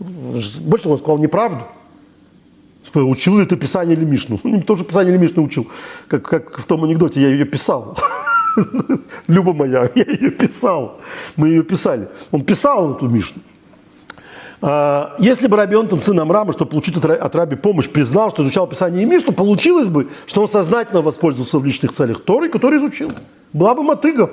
Больше 0.01 0.89
он 0.89 0.99
сказал 0.99 1.19
неправду. 1.19 1.61
Учил 2.93 3.39
ли 3.39 3.47
ты 3.47 3.55
Писание 3.55 3.97
или 3.97 4.05
Мишну? 4.05 4.41
Он 4.45 4.63
тоже 4.63 4.85
Писание 4.85 5.15
или 5.15 5.23
Мишну 5.23 5.45
учил. 5.45 5.69
Как, 6.09 6.23
как 6.23 6.59
в 6.59 6.65
том 6.65 6.83
анекдоте, 6.83 7.21
я 7.21 7.29
ее 7.29 7.45
писал. 7.45 7.97
Люба 9.29 9.53
моя, 9.53 9.89
я 9.95 10.03
ее 10.03 10.33
писал. 10.33 11.01
Мы 11.37 11.51
ее 11.51 11.63
писали. 11.63 12.09
Он 12.33 12.45
писал 12.45 12.97
эту 12.97 13.09
Мишну. 13.09 13.41
А, 14.61 15.15
если 15.21 15.47
бы 15.47 15.57
Раби 15.57 15.77
Онтон, 15.77 16.01
сын 16.01 16.19
Амрама, 16.19 16.53
чтобы 16.53 16.73
получить 16.73 16.97
от 16.97 17.37
Раби 17.37 17.55
помощь, 17.55 17.89
признал, 17.89 18.31
что 18.31 18.43
изучал 18.43 18.67
Писание 18.67 19.05
и 19.05 19.07
Мишну, 19.07 19.33
получилось 19.33 19.87
бы, 19.87 20.09
что 20.27 20.43
он 20.43 20.49
сознательно 20.49 21.01
воспользовался 21.01 21.61
в 21.61 21.65
личных 21.65 21.93
целях 21.93 22.25
Торой, 22.25 22.49
который 22.49 22.81
изучил. 22.81 23.13
Была 23.53 23.77
бы 23.77 23.85
мотыга. 23.85 24.31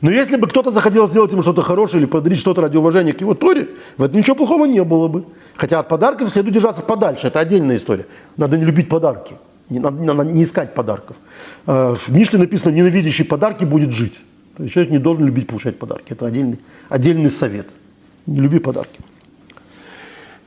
Но 0.00 0.10
если 0.10 0.36
бы 0.36 0.46
кто-то 0.46 0.70
захотел 0.70 1.06
сделать 1.08 1.32
ему 1.32 1.42
что-то 1.42 1.60
хорошее 1.60 2.02
или 2.02 2.08
подарить 2.08 2.38
что-то 2.38 2.62
ради 2.62 2.76
уважения 2.76 3.12
к 3.12 3.20
его 3.20 3.34
Торе, 3.34 3.68
в 3.98 4.02
этом 4.02 4.18
ничего 4.18 4.34
плохого 4.34 4.64
не 4.64 4.82
было 4.82 5.08
бы. 5.08 5.24
Хотя 5.56 5.78
от 5.78 5.88
подарков 5.88 6.30
следует 6.30 6.54
держаться 6.54 6.82
подальше, 6.82 7.26
это 7.26 7.38
отдельная 7.38 7.76
история. 7.76 8.06
Надо 8.36 8.56
не 8.56 8.64
любить 8.64 8.88
подарки, 8.88 9.34
не, 9.68 9.78
надо, 9.78 10.02
надо 10.02 10.24
не 10.24 10.44
искать 10.44 10.74
подарков. 10.74 11.16
А, 11.66 11.94
в 11.94 12.08
Мишле 12.08 12.38
написано, 12.38 12.72
ненавидящий 12.72 13.26
подарки 13.26 13.64
будет 13.64 13.92
жить. 13.92 14.14
То 14.56 14.62
есть 14.62 14.74
человек 14.74 14.92
не 14.92 14.98
должен 14.98 15.26
любить 15.26 15.46
получать 15.46 15.78
подарки. 15.78 16.12
Это 16.12 16.26
отдельный, 16.26 16.58
отдельный 16.88 17.30
совет. 17.30 17.68
Не 18.26 18.40
люби 18.40 18.58
подарки. 18.58 19.00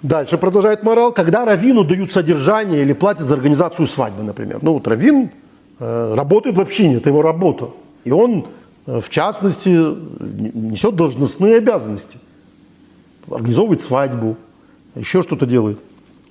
Дальше 0.02 0.38
продолжает 0.38 0.84
морал. 0.84 1.14
Когда 1.14 1.46
раввину 1.46 1.84
дают 1.84 2.12
содержание 2.12 2.82
или 2.82 2.94
платят 2.94 3.28
за 3.28 3.36
организацию 3.36 3.88
свадьбы, 3.88 4.24
например. 4.24 4.60
Ну 4.62 4.74
вот 4.74 4.88
раввин 4.88 5.30
э, 5.80 6.14
работает 6.16 6.58
в 6.58 6.62
общине, 6.62 6.98
это 6.98 7.10
его 7.10 7.22
работа. 7.22 7.70
И 8.04 8.12
он 8.12 8.48
Э, 8.48 8.63
в 8.86 9.10
частности, 9.10 9.70
несет 9.70 10.96
должностные 10.96 11.58
обязанности. 11.58 12.20
Организовывает 13.30 13.82
свадьбу, 13.82 14.36
еще 14.96 15.24
что-то 15.24 15.46
делает, 15.46 15.80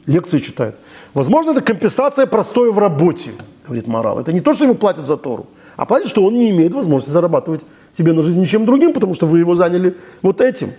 лекции 0.06 0.38
читает. 0.38 0.76
Возможно, 1.14 1.52
это 1.52 1.62
компенсация 1.62 2.26
простое 2.26 2.70
в 2.70 2.78
работе, 2.78 3.30
говорит 3.66 3.86
морал. 3.86 4.20
Это 4.20 4.32
не 4.32 4.40
то, 4.40 4.52
что 4.54 4.64
ему 4.64 4.74
платят 4.74 5.06
за 5.06 5.16
Тору, 5.16 5.46
а 5.76 5.86
платят, 5.86 6.08
что 6.08 6.24
он 6.24 6.36
не 6.36 6.50
имеет 6.50 6.74
возможности 6.74 7.10
зарабатывать 7.10 7.62
себе 7.96 8.12
на 8.12 8.22
жизнь 8.22 8.40
ничем 8.40 8.66
другим, 8.66 8.92
потому 8.92 9.14
что 9.14 9.26
вы 9.26 9.38
его 9.38 9.56
заняли 9.56 9.96
вот 10.20 10.40
этим. 10.40 10.72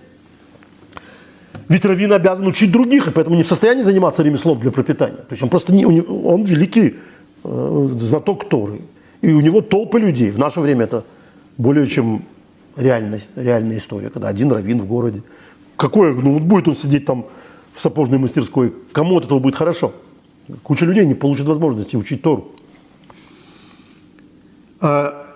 Ведь 1.68 1.84
раввин 1.84 2.12
обязан 2.12 2.46
учить 2.46 2.70
других, 2.70 3.08
и 3.08 3.10
поэтому 3.10 3.36
не 3.36 3.42
в 3.42 3.48
состоянии 3.48 3.82
заниматься 3.82 4.22
ремеслом 4.22 4.60
для 4.60 4.70
пропитания. 4.70 5.16
То 5.16 5.32
есть 5.32 5.42
он 5.42 5.48
просто 5.48 5.72
не, 5.72 5.86
он 5.86 6.44
великий 6.44 6.96
э, 7.42 7.88
знаток 8.00 8.48
Торы. 8.48 8.82
И 9.22 9.32
у 9.32 9.40
него 9.40 9.62
толпы 9.62 9.98
людей. 9.98 10.30
В 10.30 10.38
наше 10.38 10.60
время 10.60 10.84
это 10.84 11.04
более 11.56 11.86
чем 11.86 12.24
реальная, 12.76 13.20
реальная 13.36 13.78
история, 13.78 14.10
когда 14.10 14.28
один 14.28 14.50
раввин 14.52 14.80
в 14.80 14.86
городе. 14.86 15.22
Какое, 15.76 16.14
ну 16.14 16.34
вот 16.34 16.42
будет 16.42 16.68
он 16.68 16.76
сидеть 16.76 17.04
там 17.06 17.26
в 17.72 17.80
сапожной 17.80 18.18
мастерской, 18.18 18.72
кому 18.92 19.18
от 19.18 19.26
этого 19.26 19.38
будет 19.38 19.56
хорошо? 19.56 19.92
Куча 20.62 20.84
людей 20.84 21.06
не 21.06 21.14
получит 21.14 21.46
возможности 21.46 21.96
учить 21.96 22.22
Тору. 22.22 22.52
А, 24.80 25.26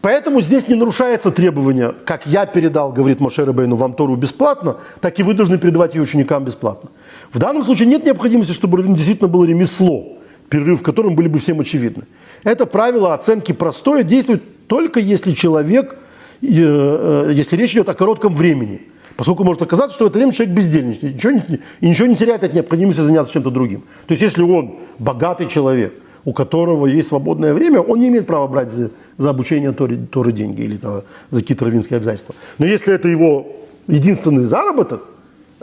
поэтому 0.00 0.40
здесь 0.40 0.66
не 0.68 0.74
нарушается 0.74 1.30
требование, 1.30 1.94
как 2.04 2.26
я 2.26 2.46
передал, 2.46 2.92
говорит 2.92 3.20
Моше 3.20 3.44
Бейну, 3.44 3.76
вам 3.76 3.94
Тору 3.94 4.16
бесплатно, 4.16 4.78
так 5.00 5.18
и 5.20 5.22
вы 5.22 5.34
должны 5.34 5.58
передавать 5.58 5.94
ее 5.94 6.02
ученикам 6.02 6.44
бесплатно. 6.44 6.90
В 7.32 7.38
данном 7.38 7.62
случае 7.62 7.86
нет 7.88 8.04
необходимости, 8.04 8.52
чтобы 8.52 8.82
действительно 8.82 9.28
было 9.28 9.44
ремесло, 9.44 10.18
перерыв 10.48 10.80
в 10.80 10.82
котором 10.82 11.14
были 11.14 11.28
бы 11.28 11.38
всем 11.38 11.60
очевидны. 11.60 12.04
Это 12.44 12.66
правило 12.66 13.14
оценки 13.14 13.52
простое, 13.52 14.02
действует 14.02 14.42
только 14.66 15.00
если 15.00 15.32
человек, 15.32 15.96
э, 16.42 16.46
э, 16.48 17.30
если 17.32 17.56
речь 17.56 17.72
идет 17.72 17.88
о 17.88 17.94
коротком 17.94 18.34
времени. 18.34 18.82
Поскольку 19.16 19.44
может 19.44 19.62
оказаться, 19.62 19.94
что 19.94 20.04
в 20.04 20.08
это 20.08 20.18
время 20.18 20.32
человек 20.32 20.54
бездельничает 20.54 21.14
ничего 21.14 21.32
не, 21.32 21.60
и 21.80 21.88
ничего 21.88 22.06
не 22.06 22.16
теряет 22.16 22.44
от 22.44 22.52
необходимости 22.52 23.00
заняться 23.00 23.32
чем-то 23.32 23.50
другим. 23.50 23.82
То 24.06 24.12
есть 24.12 24.22
если 24.22 24.42
он 24.42 24.76
богатый 24.98 25.48
человек, 25.48 25.94
у 26.26 26.32
которого 26.32 26.86
есть 26.86 27.08
свободное 27.08 27.54
время, 27.54 27.80
он 27.80 28.00
не 28.00 28.08
имеет 28.08 28.26
права 28.26 28.46
брать 28.46 28.70
за, 28.70 28.90
за 29.16 29.30
обучение 29.30 29.72
Торы, 29.72 29.96
Торы 29.96 30.32
деньги 30.32 30.62
или 30.62 30.76
там, 30.76 31.02
за 31.30 31.40
какие-то 31.40 31.64
равинские 31.64 31.96
обязательства. 31.96 32.34
Но 32.58 32.66
если 32.66 32.92
это 32.92 33.08
его 33.08 33.46
единственный 33.86 34.44
заработок, 34.44 35.04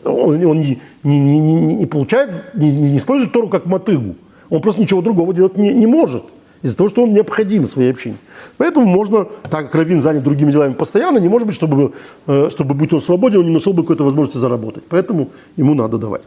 он, 0.03 0.43
он 0.43 0.59
не, 0.59 0.81
не, 1.03 1.19
не, 1.19 1.39
не, 1.39 1.75
не 1.75 1.85
получает, 1.85 2.55
не, 2.55 2.71
не 2.71 2.97
использует 2.97 3.33
Тору 3.33 3.49
как 3.49 3.65
мотыгу. 3.65 4.15
Он 4.49 4.61
просто 4.61 4.81
ничего 4.81 5.01
другого 5.01 5.33
делать 5.33 5.57
не, 5.57 5.73
не 5.73 5.85
может 5.85 6.23
из-за 6.63 6.75
того, 6.75 6.89
что 6.89 7.03
он 7.03 7.13
необходим 7.13 7.67
своей 7.67 7.91
общине. 7.91 8.15
Поэтому 8.57 8.85
можно, 8.85 9.25
так 9.49 9.65
как 9.65 9.75
Равин 9.75 10.01
занят 10.01 10.23
другими 10.23 10.51
делами 10.51 10.73
постоянно, 10.73 11.19
не 11.19 11.29
может 11.29 11.45
быть, 11.45 11.55
чтобы, 11.55 11.93
э, 12.25 12.49
чтобы 12.49 12.73
будь 12.73 12.93
он 12.93 13.01
свободен, 13.01 13.39
он 13.39 13.45
не 13.45 13.53
нашел 13.53 13.73
бы 13.73 13.83
какой-то 13.83 14.03
возможности 14.05 14.39
заработать. 14.39 14.83
Поэтому 14.89 15.29
ему 15.57 15.75
надо 15.75 15.97
давать. 15.97 16.23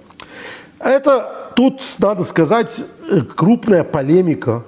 Это 0.79 1.53
тут, 1.57 1.81
надо 1.99 2.25
сказать, 2.25 2.85
э, 3.11 3.23
крупная 3.23 3.83
полемика 3.83 4.63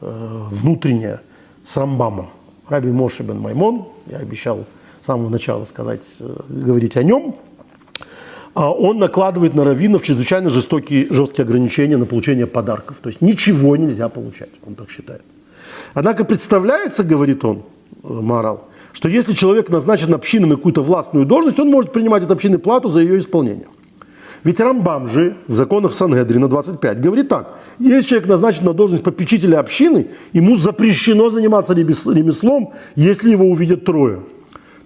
э, 0.00 0.10
внутренняя 0.50 1.20
с 1.64 1.76
Рамбамом. 1.76 2.28
Раби 2.68 2.90
Моше 2.90 3.22
бен 3.22 3.38
Маймон, 3.38 3.86
я 4.06 4.18
обещал 4.18 4.64
с 5.00 5.06
самого 5.06 5.28
начала 5.28 5.64
сказать, 5.64 6.02
говорить 6.48 6.96
о 6.96 7.02
нем– 7.02 7.36
он 8.54 8.98
накладывает 8.98 9.54
на 9.54 9.64
раввинов 9.64 10.02
чрезвычайно 10.02 10.50
жестокие, 10.50 11.06
жесткие 11.10 11.44
ограничения 11.44 11.96
на 11.96 12.04
получение 12.04 12.46
подарков. 12.46 12.98
То 13.02 13.08
есть 13.08 13.22
ничего 13.22 13.76
нельзя 13.76 14.08
получать, 14.08 14.50
он 14.66 14.74
так 14.74 14.90
считает. 14.90 15.22
Однако 15.94 16.24
представляется, 16.24 17.02
говорит 17.02 17.44
он, 17.44 17.62
э, 18.02 18.08
морал, 18.08 18.68
что 18.92 19.08
если 19.08 19.32
человек 19.32 19.70
назначен 19.70 20.12
общиной 20.12 20.48
на 20.48 20.56
какую-то 20.56 20.82
властную 20.82 21.24
должность, 21.24 21.58
он 21.58 21.70
может 21.70 21.92
принимать 21.92 22.24
от 22.24 22.30
общины 22.30 22.58
плату 22.58 22.90
за 22.90 23.00
ее 23.00 23.18
исполнение. 23.18 23.68
Ведь 24.44 24.58
Рамбам 24.58 25.08
же 25.08 25.36
в 25.46 25.54
законах 25.54 25.94
Сангедрина 25.94 26.48
25 26.48 27.00
говорит 27.00 27.28
так. 27.28 27.58
Если 27.78 28.08
человек 28.08 28.28
назначен 28.28 28.64
на 28.64 28.72
должность 28.72 29.04
попечителя 29.04 29.60
общины, 29.60 30.08
ему 30.32 30.56
запрещено 30.56 31.30
заниматься 31.30 31.74
ремеслом, 31.74 32.72
если 32.96 33.30
его 33.30 33.44
увидят 33.44 33.84
трое. 33.84 34.20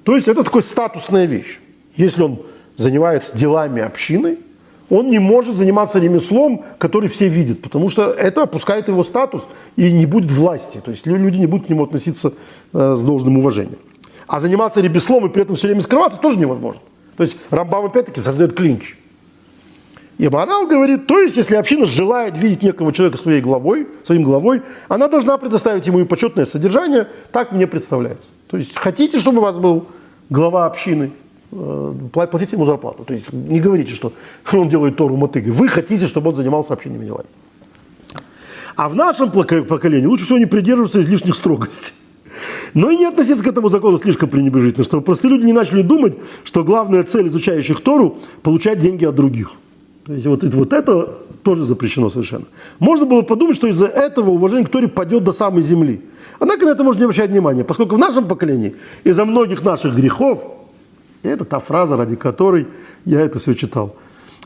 То 0.04 0.14
есть 0.14 0.28
это 0.28 0.44
такая 0.44 0.62
статусная 0.62 1.24
вещь. 1.24 1.58
Если 1.96 2.22
он 2.22 2.42
занимается 2.76 3.36
делами 3.36 3.82
общины, 3.82 4.38
он 4.88 5.08
не 5.08 5.18
может 5.18 5.56
заниматься 5.56 5.98
ремеслом, 5.98 6.64
который 6.78 7.08
все 7.08 7.28
видят, 7.28 7.60
потому 7.60 7.88
что 7.88 8.10
это 8.10 8.42
опускает 8.42 8.88
его 8.88 9.02
статус 9.02 9.42
и 9.74 9.90
не 9.90 10.06
будет 10.06 10.30
власти. 10.30 10.80
То 10.84 10.90
есть 10.90 11.06
люди 11.06 11.38
не 11.38 11.46
будут 11.46 11.66
к 11.66 11.68
нему 11.68 11.84
относиться 11.84 12.34
э, 12.72 12.94
с 12.96 13.02
должным 13.02 13.38
уважением. 13.38 13.78
А 14.28 14.40
заниматься 14.40 14.80
ремеслом 14.80 15.26
и 15.26 15.28
при 15.28 15.42
этом 15.42 15.56
все 15.56 15.68
время 15.68 15.82
скрываться 15.82 16.20
тоже 16.20 16.38
невозможно. 16.38 16.80
То 17.16 17.22
есть 17.24 17.36
Рамбам 17.50 17.86
опять-таки 17.86 18.20
создает 18.20 18.54
клинч. 18.54 18.96
И 20.18 20.28
морал 20.28 20.66
говорит, 20.66 21.06
то 21.06 21.18
есть, 21.20 21.36
если 21.36 21.56
община 21.56 21.84
желает 21.84 22.38
видеть 22.38 22.62
некого 22.62 22.90
человека 22.92 23.18
своей 23.18 23.42
главой, 23.42 23.86
своим 24.02 24.22
главой, 24.22 24.62
она 24.88 25.08
должна 25.08 25.36
предоставить 25.36 25.86
ему 25.86 26.00
и 26.00 26.04
почетное 26.04 26.46
содержание, 26.46 27.08
так 27.32 27.52
мне 27.52 27.66
представляется. 27.66 28.28
То 28.48 28.56
есть, 28.56 28.76
хотите, 28.76 29.18
чтобы 29.18 29.38
у 29.38 29.42
вас 29.42 29.58
был 29.58 29.88
глава 30.30 30.64
общины, 30.64 31.12
платите 32.12 32.56
ему 32.56 32.66
зарплату. 32.66 33.04
То 33.04 33.14
есть, 33.14 33.32
не 33.32 33.60
говорите, 33.60 33.94
что 33.94 34.12
он 34.52 34.68
делает 34.68 34.96
Тору 34.96 35.16
мотыгой. 35.16 35.52
Вы 35.52 35.68
хотите, 35.68 36.06
чтобы 36.06 36.30
он 36.30 36.36
занимался 36.36 36.72
общинными 36.72 37.04
делами. 37.04 37.28
А 38.76 38.88
в 38.88 38.94
нашем 38.94 39.30
поколении 39.30 40.06
лучше 40.06 40.24
всего 40.24 40.38
не 40.38 40.46
придерживаться 40.46 41.00
излишних 41.00 41.34
строгостей. 41.34 41.94
Но 42.74 42.90
и 42.90 42.96
не 42.96 43.06
относиться 43.06 43.42
к 43.42 43.46
этому 43.46 43.70
закону 43.70 43.98
слишком 43.98 44.28
пренебрежительно, 44.28 44.84
чтобы 44.84 45.02
простые 45.02 45.30
люди 45.32 45.46
не 45.46 45.54
начали 45.54 45.82
думать, 45.82 46.18
что 46.44 46.62
главная 46.62 47.02
цель 47.04 47.28
изучающих 47.28 47.80
Тору– 47.80 48.18
получать 48.42 48.78
деньги 48.78 49.04
от 49.04 49.14
других– 49.14 49.52
то 50.06 50.12
есть 50.12 50.24
вот, 50.24 50.44
вот 50.44 50.72
это 50.72 51.18
тоже 51.42 51.66
запрещено 51.66 52.10
совершенно. 52.10 52.44
Можно 52.78 53.06
было 53.06 53.22
подумать, 53.22 53.56
что 53.56 53.66
из-за 53.66 53.86
этого 53.86 54.30
уважение 54.30 54.64
к 54.64 54.70
Торе 54.70 54.86
падет 54.86 55.24
до 55.24 55.32
самой 55.32 55.62
земли. 55.62 56.00
Однако 56.38 56.64
на 56.64 56.70
это 56.70 56.84
можно 56.84 57.00
не 57.00 57.04
обращать 57.06 57.30
внимания, 57.30 57.64
поскольку 57.64 57.96
в 57.96 57.98
нашем 57.98 58.28
поколении 58.28 58.76
из-за 59.02 59.24
многих 59.24 59.64
наших 59.64 59.96
грехов, 59.96 60.44
это 61.30 61.44
та 61.44 61.60
фраза, 61.60 61.96
ради 61.96 62.16
которой 62.16 62.66
я 63.04 63.20
это 63.20 63.38
все 63.38 63.54
читал, 63.54 63.96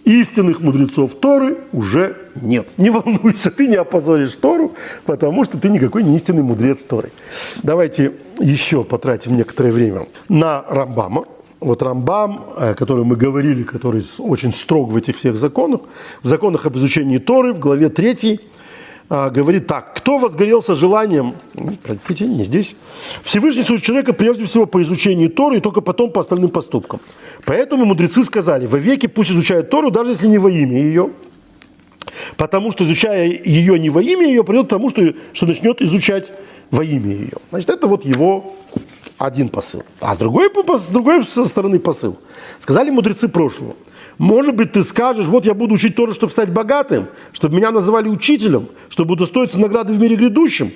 истинных 0.04 0.60
мудрецов 0.60 1.14
Торы 1.14 1.58
уже 1.72 2.16
нет. 2.34 2.68
Не 2.76 2.90
волнуйся, 2.90 3.50
ты 3.50 3.66
не 3.66 3.76
опозоришь 3.76 4.34
Тору, 4.36 4.72
потому 5.04 5.44
что 5.44 5.58
ты 5.58 5.68
никакой 5.68 6.02
не 6.02 6.16
истинный 6.16 6.42
мудрец 6.42 6.84
Торы. 6.84 7.10
Давайте 7.62 8.12
еще 8.38 8.84
потратим 8.84 9.36
некоторое 9.36 9.72
время 9.72 10.06
на 10.28 10.64
Рамбама, 10.68 11.24
вот 11.60 11.82
Рамбам, 11.82 12.44
о 12.56 12.74
котором 12.74 13.08
мы 13.08 13.16
говорили, 13.16 13.62
который 13.62 14.04
очень 14.18 14.52
строг 14.52 14.90
в 14.90 14.96
этих 14.96 15.16
всех 15.16 15.36
законах, 15.36 15.82
в 16.22 16.26
законах 16.26 16.66
об 16.66 16.76
изучении 16.76 17.18
Торы, 17.18 17.52
в 17.52 17.58
главе 17.58 17.90
3, 17.90 18.14
а, 18.22 18.59
говорит 19.10 19.66
так. 19.66 19.94
Кто 19.96 20.18
возгорелся 20.18 20.76
желанием, 20.76 21.34
простите, 21.82 22.26
не 22.26 22.44
здесь, 22.44 22.76
Всевышний 23.24 23.64
судит 23.64 23.82
человека 23.82 24.12
прежде 24.12 24.44
всего 24.44 24.66
по 24.66 24.80
изучению 24.82 25.30
Торы 25.30 25.56
и 25.56 25.60
только 25.60 25.80
потом 25.80 26.12
по 26.12 26.20
остальным 26.20 26.50
поступкам. 26.50 27.00
Поэтому 27.44 27.84
мудрецы 27.84 28.22
сказали, 28.22 28.66
во 28.66 28.78
веки 28.78 29.06
пусть 29.06 29.32
изучают 29.32 29.68
Тору, 29.68 29.90
даже 29.90 30.12
если 30.12 30.28
не 30.28 30.38
во 30.38 30.48
имя 30.48 30.78
ее, 30.78 31.10
потому 32.36 32.70
что 32.70 32.84
изучая 32.84 33.26
ее 33.26 33.78
не 33.80 33.90
во 33.90 34.00
имя 34.00 34.26
ее, 34.26 34.44
придет 34.44 34.66
к 34.66 34.70
тому, 34.70 34.90
что, 34.90 35.14
что 35.32 35.46
начнет 35.46 35.82
изучать 35.82 36.32
во 36.70 36.84
имя 36.84 37.10
ее. 37.10 37.38
Значит, 37.50 37.70
это 37.70 37.88
вот 37.88 38.04
его 38.04 38.54
один 39.20 39.50
посыл. 39.50 39.82
А 40.00 40.14
с 40.14 40.18
другой, 40.18 40.50
с 40.78 40.88
другой 40.88 41.24
стороны 41.24 41.78
посыл. 41.78 42.18
Сказали 42.58 42.90
мудрецы 42.90 43.28
прошлого. 43.28 43.76
Может 44.16 44.56
быть, 44.56 44.72
ты 44.72 44.82
скажешь, 44.82 45.26
вот 45.26 45.44
я 45.44 45.52
буду 45.52 45.74
учить 45.74 45.94
Тору, 45.94 46.14
чтобы 46.14 46.32
стать 46.32 46.50
богатым, 46.50 47.08
чтобы 47.32 47.56
меня 47.56 47.70
называли 47.70 48.08
учителем, 48.08 48.68
чтобы 48.88 49.12
удостоиться 49.12 49.60
награды 49.60 49.92
в 49.92 50.00
мире 50.00 50.16
грядущем. 50.16 50.72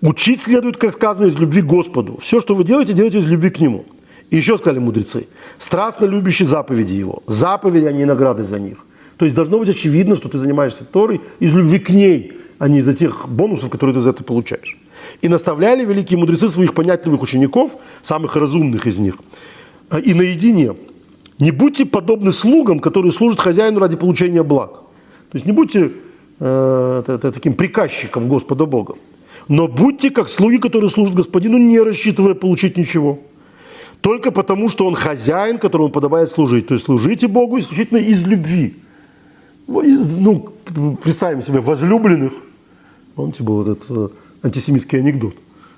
Учить 0.00 0.40
следует, 0.40 0.78
как 0.78 0.94
сказано, 0.94 1.26
из 1.26 1.34
любви 1.34 1.60
к 1.60 1.66
Господу. 1.66 2.18
Все, 2.22 2.40
что 2.40 2.54
вы 2.54 2.64
делаете, 2.64 2.94
делайте 2.94 3.18
из 3.18 3.26
любви 3.26 3.50
к 3.50 3.60
Нему. 3.60 3.84
И 4.30 4.36
еще 4.38 4.56
сказали 4.56 4.78
мудрецы, 4.78 5.26
страстно 5.58 6.06
любящий 6.06 6.46
заповеди 6.46 6.94
Его. 6.94 7.22
Заповеди, 7.26 7.84
а 7.84 7.92
не 7.92 8.06
награды 8.06 8.44
за 8.44 8.58
них. 8.58 8.78
То 9.18 9.26
есть 9.26 9.36
должно 9.36 9.58
быть 9.58 9.68
очевидно, 9.68 10.16
что 10.16 10.30
ты 10.30 10.38
занимаешься 10.38 10.86
Торой 10.86 11.20
из 11.38 11.54
любви 11.54 11.78
к 11.78 11.90
ней, 11.90 12.32
а 12.58 12.68
не 12.68 12.78
из-за 12.78 12.94
тех 12.94 13.28
бонусов, 13.28 13.68
которые 13.68 13.94
ты 13.94 14.00
за 14.00 14.10
это 14.10 14.24
получаешь. 14.24 14.78
И 15.22 15.28
наставляли 15.28 15.84
великие 15.84 16.18
мудрецы 16.18 16.48
своих 16.48 16.74
понятливых 16.74 17.22
учеников, 17.22 17.76
самых 18.02 18.36
разумных 18.36 18.86
из 18.86 18.98
них, 18.98 19.14
э, 19.90 20.00
и 20.00 20.14
наедине. 20.14 20.74
Не 21.38 21.50
будьте 21.52 21.86
подобны 21.86 22.32
слугам, 22.32 22.80
которые 22.80 23.12
служат 23.12 23.40
хозяину 23.40 23.80
ради 23.80 23.96
получения 23.96 24.42
благ. 24.42 24.72
То 25.30 25.38
есть 25.38 25.46
не 25.46 25.52
будьте 25.52 25.92
э, 26.40 27.18
таким 27.20 27.54
приказчиком 27.54 28.28
Господа 28.28 28.66
Бога. 28.66 28.96
Но 29.48 29.68
будьте 29.68 30.10
как 30.10 30.28
слуги, 30.28 30.58
которые 30.58 30.90
служат 30.90 31.14
Господину, 31.14 31.56
не 31.56 31.80
рассчитывая 31.80 32.34
получить 32.34 32.76
ничего. 32.76 33.18
Только 34.00 34.32
потому, 34.32 34.68
что 34.68 34.86
он 34.86 34.94
хозяин, 34.94 35.58
которому 35.58 35.88
подобает 35.88 36.28
служить. 36.28 36.66
То 36.66 36.74
есть 36.74 36.86
служите 36.86 37.28
Богу 37.28 37.58
исключительно 37.58 37.98
из 37.98 38.22
любви. 38.26 38.76
Ну, 39.66 40.48
представим 41.02 41.42
себе 41.42 41.60
возлюбленных. 41.60 42.32
Помните, 43.14 43.42
был 43.42 43.62
этот 43.62 43.84
э, 43.90 44.08
антисемитский 44.42 44.98
анекдот. 44.98 45.34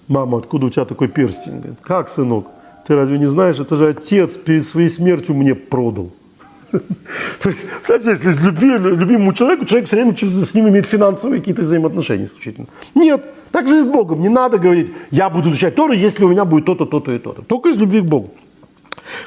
Мама, 0.08 0.38
откуда 0.38 0.66
у 0.66 0.70
тебя 0.70 0.84
такой 0.84 1.08
перстень? 1.08 1.58
Говорит, 1.58 1.78
как, 1.82 2.08
сынок? 2.08 2.46
Ты 2.86 2.94
разве 2.94 3.18
не 3.18 3.26
знаешь, 3.26 3.58
это 3.58 3.76
же 3.76 3.88
отец 3.88 4.36
перед 4.36 4.66
своей 4.66 4.90
смертью 4.90 5.34
мне 5.34 5.54
продал. 5.54 6.10
Кстати, 7.82 8.08
если 8.08 8.30
с 8.30 8.42
любви, 8.42 8.76
любимому 8.76 9.32
человеку, 9.32 9.64
человек 9.64 9.88
все 9.88 9.96
время 9.96 10.14
с 10.16 10.54
ним 10.54 10.68
имеет 10.68 10.86
финансовые 10.86 11.38
какие-то 11.38 11.62
взаимоотношения 11.62 12.26
исключительно. 12.26 12.66
Нет, 12.94 13.24
так 13.52 13.68
же 13.68 13.78
и 13.78 13.80
с 13.80 13.84
Богом. 13.84 14.20
Не 14.20 14.28
надо 14.28 14.58
говорить, 14.58 14.92
я 15.10 15.30
буду 15.30 15.50
изучать 15.50 15.74
Тору, 15.74 15.92
если 15.92 16.24
у 16.24 16.28
меня 16.28 16.44
будет 16.44 16.66
то-то, 16.66 16.84
то-то 16.84 17.12
и 17.12 17.18
то-то. 17.18 17.42
Только 17.42 17.70
из 17.70 17.76
любви 17.76 18.00
к 18.00 18.04
Богу. 18.04 18.30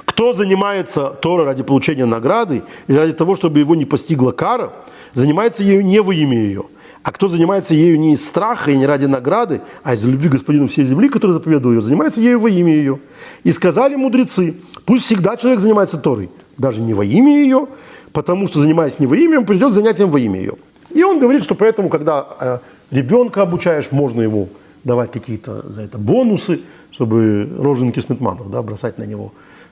Кто 0.05 0.33
занимается 0.33 1.09
Торой 1.09 1.45
ради 1.45 1.63
получения 1.63 2.05
награды 2.05 2.63
или 2.87 2.97
ради 2.97 3.13
того, 3.13 3.35
чтобы 3.35 3.59
его 3.59 3.75
не 3.75 3.85
постигла 3.85 4.31
кара, 4.31 4.73
занимается 5.13 5.63
ею 5.63 5.85
не 5.85 6.01
во 6.01 6.13
имя 6.13 6.37
ее– 6.37 6.63
а 7.07 7.13
кто 7.13 7.29
занимается 7.29 7.73
ею 7.73 7.97
не 7.97 8.15
из 8.15 8.25
страха 8.25 8.69
и 8.69 8.75
не 8.75 8.85
ради 8.85 9.05
награды, 9.05 9.61
а 9.81 9.93
из 9.93 10.03
любви 10.03 10.27
Господину 10.27 10.67
всей 10.67 10.83
земли, 10.83 11.07
который 11.07 11.31
заповедовал 11.31 11.75
ее, 11.75 11.81
занимается 11.81 12.19
ею 12.19 12.37
во 12.37 12.49
имя 12.49 12.73
ее. 12.73 12.99
И 13.45 13.53
сказали 13.53 13.95
мудрецы, 13.95 14.55
пусть 14.83 15.05
всегда 15.05 15.37
человек 15.37 15.61
занимается 15.61 15.97
Торой, 15.97 16.29
даже 16.57 16.81
не 16.81 16.93
во 16.93 17.05
имя 17.05 17.41
ее, 17.41 17.69
потому 18.11 18.49
что 18.49 18.59
занимаясь 18.59 18.99
не 18.99 19.07
во 19.07 19.15
имя, 19.15 19.39
он 19.39 19.45
придет 19.45 19.71
занятием 19.71 20.11
во 20.11 20.19
имя 20.19 20.37
ее. 20.37 20.55
И 20.93 21.01
он 21.01 21.19
говорит, 21.19 21.43
что 21.43 21.55
поэтому, 21.55 21.87
когда 21.87 22.25
э, 22.41 22.57
ребенка 22.91 23.43
обучаешь, 23.43 23.89
можно 23.91 24.21
ему 24.21 24.49
давать 24.83 25.09
какие-то 25.09 25.65
за 25.65 25.83
это 25.83 25.97
бонусы, 25.97 26.59
чтобы 26.91 27.49
роженки 27.57 28.01
Сметманов 28.01 28.51
да, 28.51 28.61
бросать 28.61 28.97
на 28.97 29.03
него 29.03 29.31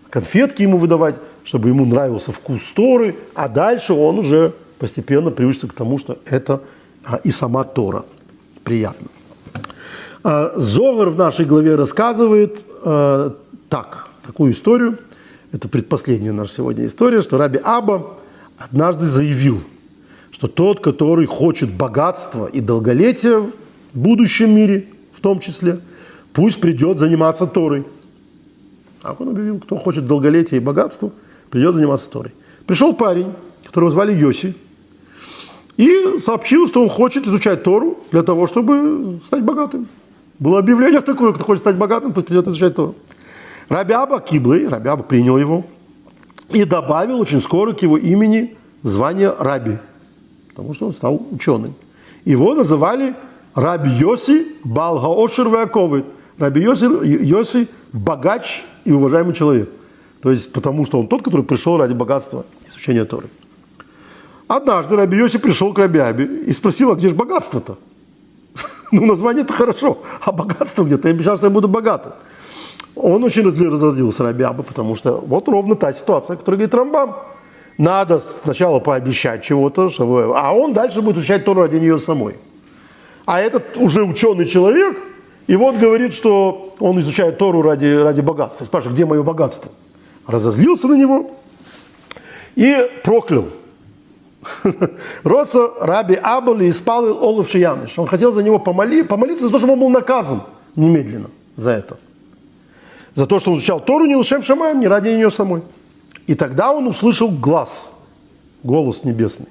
конфетки 0.09 0.61
ему 0.61 0.77
выдавать, 0.77 1.15
чтобы 1.43 1.67
ему 1.67 1.85
нравился 1.85 2.31
вкус 2.31 2.61
Торы, 2.73 3.17
а 3.33 3.49
дальше 3.49 3.91
он 3.91 4.19
уже 4.19 4.53
постепенно 4.79 5.31
приучится 5.31 5.67
к 5.67 5.73
тому, 5.73 5.97
что 5.97 6.17
это 6.23 6.61
и 7.23 7.31
сама 7.31 7.63
Тора. 7.63 8.05
Приятно. 8.63 9.07
А, 10.23 10.53
Зовар 10.55 11.09
в 11.09 11.17
нашей 11.17 11.45
главе 11.45 11.75
рассказывает 11.75 12.65
а, 12.83 13.35
так, 13.69 14.07
такую 14.25 14.53
историю. 14.53 14.97
Это 15.51 15.67
предпоследняя 15.69 16.33
наша 16.33 16.53
сегодня 16.53 16.85
история, 16.87 17.21
что 17.21 17.37
Раби 17.37 17.59
Аба 17.63 18.17
однажды 18.57 19.05
заявил, 19.05 19.61
что 20.31 20.47
тот, 20.47 20.79
который 20.79 21.27
хочет 21.27 21.71
богатства 21.71 22.47
и 22.47 22.59
долголетия 22.59 23.39
в 23.39 23.51
будущем 23.93 24.55
мире, 24.55 24.87
в 25.13 25.21
том 25.21 25.39
числе, 25.39 25.79
пусть 26.33 26.59
придет 26.59 26.97
заниматься 26.97 27.45
Торой. 27.45 27.85
А 29.03 29.15
он 29.17 29.29
объявил, 29.29 29.59
кто 29.59 29.77
хочет 29.77 30.07
долголетия 30.07 30.57
и 30.57 30.59
богатства, 30.59 31.11
придет 31.51 31.75
заниматься 31.75 32.09
Торой. 32.09 32.33
Пришел 32.65 32.93
парень, 32.93 33.33
которого 33.63 33.91
звали 33.91 34.13
Йоси, 34.13 34.55
и 35.77 36.19
сообщил, 36.19 36.67
что 36.67 36.81
он 36.81 36.89
хочет 36.89 37.27
изучать 37.27 37.63
Тору 37.63 37.99
для 38.11 38.23
того, 38.23 38.47
чтобы 38.47 39.19
стать 39.25 39.43
богатым. 39.43 39.87
Было 40.39 40.59
объявление 40.59 41.01
такое, 41.01 41.33
кто 41.33 41.43
хочет 41.43 41.63
стать 41.63 41.75
богатым, 41.75 42.13
пусть 42.13 42.27
придет 42.27 42.47
изучать 42.47 42.75
Тору. 42.75 42.95
Рабиаба 43.69 44.19
Киблы, 44.19 44.67
Рабиаба 44.69 45.03
принял 45.03 45.37
его 45.37 45.65
и 46.49 46.63
добавил 46.63 47.19
очень 47.19 47.41
скоро 47.41 47.73
к 47.73 47.81
его 47.81 47.97
имени 47.97 48.55
звание 48.83 49.33
Раби, 49.39 49.77
потому 50.49 50.73
что 50.73 50.87
он 50.87 50.93
стал 50.93 51.21
ученым. 51.31 51.73
Его 52.25 52.53
называли 52.53 53.15
Раби 53.55 53.89
Йоси 53.89 54.47
Балгаошер 54.63 55.47
Ваковы. 55.47 56.05
Раби 56.37 56.61
Йоси, 56.61 56.85
Йоси– 57.25 57.67
богач 57.95 58.63
и 58.83 58.91
уважаемый 58.91 59.33
человек. 59.33 59.69
То 60.21 60.31
есть 60.31 60.51
потому 60.51 60.85
что 60.85 60.99
он 60.99 61.07
тот, 61.07 61.23
который 61.23 61.43
пришел 61.45 61.77
ради 61.77 61.93
богатства 61.93 62.45
изучения 62.69 63.05
Торы. 63.05 63.27
Однажды 64.47 64.95
Раби 64.95 65.17
Йоси 65.17 65.39
пришел 65.39 65.73
к 65.73 65.79
Рабиабе 65.79 66.25
и 66.25 66.53
спросил, 66.53 66.91
а 66.91 66.95
где 66.95 67.09
же 67.09 67.15
богатство-то? 67.15 67.77
Ну, 68.91 69.05
название-то 69.05 69.51
хорошо, 69.51 69.97
а 70.21 70.31
богатство 70.31 70.83
где? 70.83 70.97
Ты 70.97 71.09
обещал, 71.09 71.37
что 71.37 71.47
я 71.47 71.49
буду 71.49 71.67
богатым. 71.67 72.13
Он 72.95 73.23
очень 73.23 73.43
разозлился 73.43 74.23
Рабиаба, 74.23 74.63
потому 74.63 74.95
что 74.95 75.17
вот 75.25 75.49
ровно 75.49 75.75
та 75.75 75.91
ситуация, 75.91 76.35
о 76.35 76.37
которой 76.37 76.55
говорит 76.55 76.75
Рамбам. 76.75 77.15
Надо 77.77 78.19
сначала 78.19 78.79
пообещать 78.79 79.43
чего-то, 79.43 79.89
чтобы... 79.89 80.31
а 80.37 80.53
он 80.53 80.73
дальше 80.73 81.01
будет 81.01 81.17
учать 81.17 81.43
Тору 81.43 81.61
ради 81.61 81.75
нее 81.75 81.99
самой. 81.99 82.35
А 83.25 83.41
этот 83.41 83.77
уже 83.77 84.03
ученый 84.03 84.45
человек, 84.45 84.97
и 85.47 85.55
вот 85.55 85.75
говорит, 85.75 86.13
что 86.13 86.73
он 86.79 86.99
изучает 87.01 87.37
Тору 87.37 87.63
ради, 87.63 87.87
ради 87.87 88.21
богатства. 88.21 88.63
Спрашивает, 88.65 88.95
где 88.95 89.05
мое 89.05 89.23
богатство? 89.23 89.71
Разозлился 90.25 90.87
на 90.87 90.93
него 90.93 91.31
и 92.55 92.89
проклял 93.03 93.45
Роца 95.23 95.69
Раби 95.79 96.15
Абали 96.15 96.69
испалил 96.69 97.23
Олов 97.23 97.49
Шияныш. 97.49 97.97
Он 97.97 98.07
хотел 98.07 98.31
за 98.31 98.43
него 98.43 98.59
помоли, 98.59 99.03
помолиться 99.03 99.45
за 99.45 99.51
то, 99.51 99.57
чтобы 99.57 99.73
он 99.73 99.79
был 99.79 99.89
наказан 99.89 100.43
немедленно 100.75 101.29
за 101.55 101.71
это. 101.71 101.97
За 103.15 103.25
то, 103.25 103.39
что 103.39 103.51
он 103.51 103.57
изучал 103.57 103.79
Тору 103.79 104.05
не 104.05 104.15
лшем 104.15 104.43
шамаем, 104.43 104.79
не 104.79 104.87
ради 104.87 105.09
нее 105.09 105.31
самой. 105.31 105.63
И 106.27 106.35
тогда 106.35 106.71
он 106.71 106.87
услышал 106.87 107.29
глаз, 107.29 107.91
голос 108.63 109.03
небесный. 109.03 109.47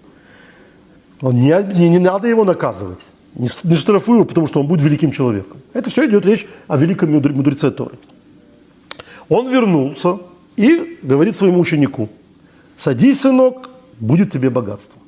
Он 1.21 1.35
не, 1.35 1.55
не, 1.75 1.89
не 1.89 1.99
надо 1.99 2.29
его 2.29 2.45
наказывать, 2.45 3.01
не, 3.35 3.49
не 3.63 3.77
штрафуй 3.77 4.17
его, 4.17 4.25
потому 4.25 4.47
что 4.47 4.61
он 4.61 4.67
будет 4.67 4.83
великим 4.83 5.11
человеком. 5.11 5.59
Это 5.73 5.89
все 5.89 6.07
идет 6.07 6.27
речь 6.27 6.47
о 6.69 6.77
великом 6.77 7.13
мудреце 7.13 7.71
Торы. 7.71 7.95
Он 9.29 9.49
вернулся 9.49 10.19
и 10.57 10.99
говорит 11.03 11.37
своему 11.37 11.61
ученику, 11.61 12.09
садись, 12.77 13.23
сынок, 13.23 13.71
будет 14.01 14.33
тебе 14.33 14.51
богатство. 14.51 15.01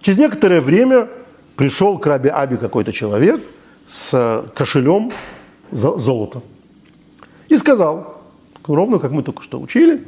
Через 0.00 0.18
некоторое 0.18 0.60
время 0.60 1.08
пришел 1.56 1.98
к 1.98 2.06
Раби 2.06 2.28
Аби 2.28 2.56
какой-то 2.56 2.92
человек 2.92 3.40
с 3.88 4.44
кошелем 4.54 5.10
золота 5.70 6.42
и 7.48 7.56
сказал, 7.56 8.22
ровно 8.66 8.98
как 8.98 9.10
мы 9.12 9.22
только 9.22 9.42
что 9.42 9.60
учили, 9.60 10.06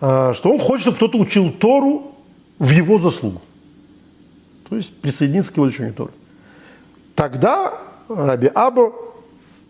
а, 0.00 0.32
что 0.34 0.50
он 0.50 0.58
хочет, 0.58 0.82
чтобы 0.82 0.96
кто-то 0.96 1.18
учил 1.18 1.50
Тору 1.50 2.14
в 2.58 2.70
его 2.70 2.98
заслугу. 2.98 3.40
То 4.68 4.76
есть 4.76 4.94
присоединиться 5.00 5.52
к 5.52 5.56
его 5.56 5.68
изучению 5.68 5.94
Торы. 5.94 6.12
Тогда 7.14 7.78
Раби 8.08 8.50
Аба 8.54 8.92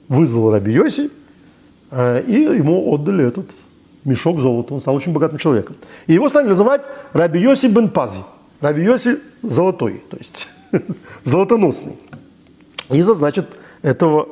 вызвал 0.09 0.52
Раби 0.52 0.73
Йоси, 0.73 1.10
а, 1.90 2.20
и 2.20 2.43
ему 2.43 2.93
отдали 2.93 3.27
этот 3.27 3.51
мешок 4.09 4.40
золота. 4.40 4.74
Он 4.74 4.80
стал 4.80 4.94
очень 4.94 5.12
богатым 5.12 5.39
человеком. 5.39 5.76
И 6.06 6.14
его 6.14 6.28
стали 6.28 6.48
называть 6.48 6.82
Раби 7.12 7.40
Йоси 7.40 7.66
бен 7.66 7.90
Пази. 7.90 8.20
Раби 8.60 8.82
Йоси 8.82 9.18
золотой, 9.43 10.02
то 10.10 10.16
есть 10.16 10.48
золотоносный. 11.24 11.97
Из-за, 12.90 13.14
значит, 13.14 13.47
этого 13.82 14.28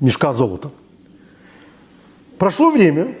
мешка 0.00 0.32
золота. 0.32 0.70
Прошло 2.38 2.70
время, 2.70 3.14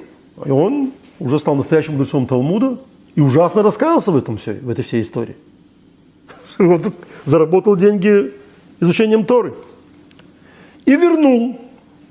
и 0.44 0.50
он 0.50 0.92
уже 1.18 1.38
стал 1.38 1.54
настоящим 1.54 1.94
мудрецом 1.94 2.26
Талмуда 2.26 2.78
и 3.14 3.20
ужасно 3.20 3.62
раскаялся 3.62 4.10
в, 4.10 4.16
этом 4.16 4.36
все, 4.36 4.54
в 4.54 4.68
этой 4.68 4.84
всей 4.84 5.02
истории. 5.02 5.36
Он 6.58 6.82
заработал 7.24 7.76
деньги 7.76 8.32
изучением 8.80 9.24
Торы. 9.24 9.54
И 10.84 10.94
вернул 10.94 11.58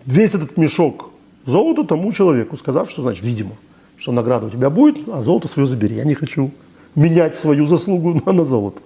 весь 0.05 0.33
этот 0.33 0.57
мешок 0.57 1.11
золота 1.45 1.83
тому 1.83 2.11
человеку, 2.11 2.57
сказав, 2.57 2.89
что, 2.89 3.03
значит, 3.03 3.23
видимо, 3.23 3.51
что 3.97 4.11
награда 4.11 4.47
у 4.47 4.49
тебя 4.49 4.69
будет, 4.69 5.07
а 5.09 5.21
золото 5.21 5.47
свое 5.47 5.67
забери. 5.67 5.95
Я 5.95 6.03
не 6.03 6.15
хочу 6.15 6.51
менять 6.95 7.35
свою 7.35 7.67
заслугу 7.67 8.21
на, 8.25 8.33
на 8.33 8.45
золото. 8.45 8.81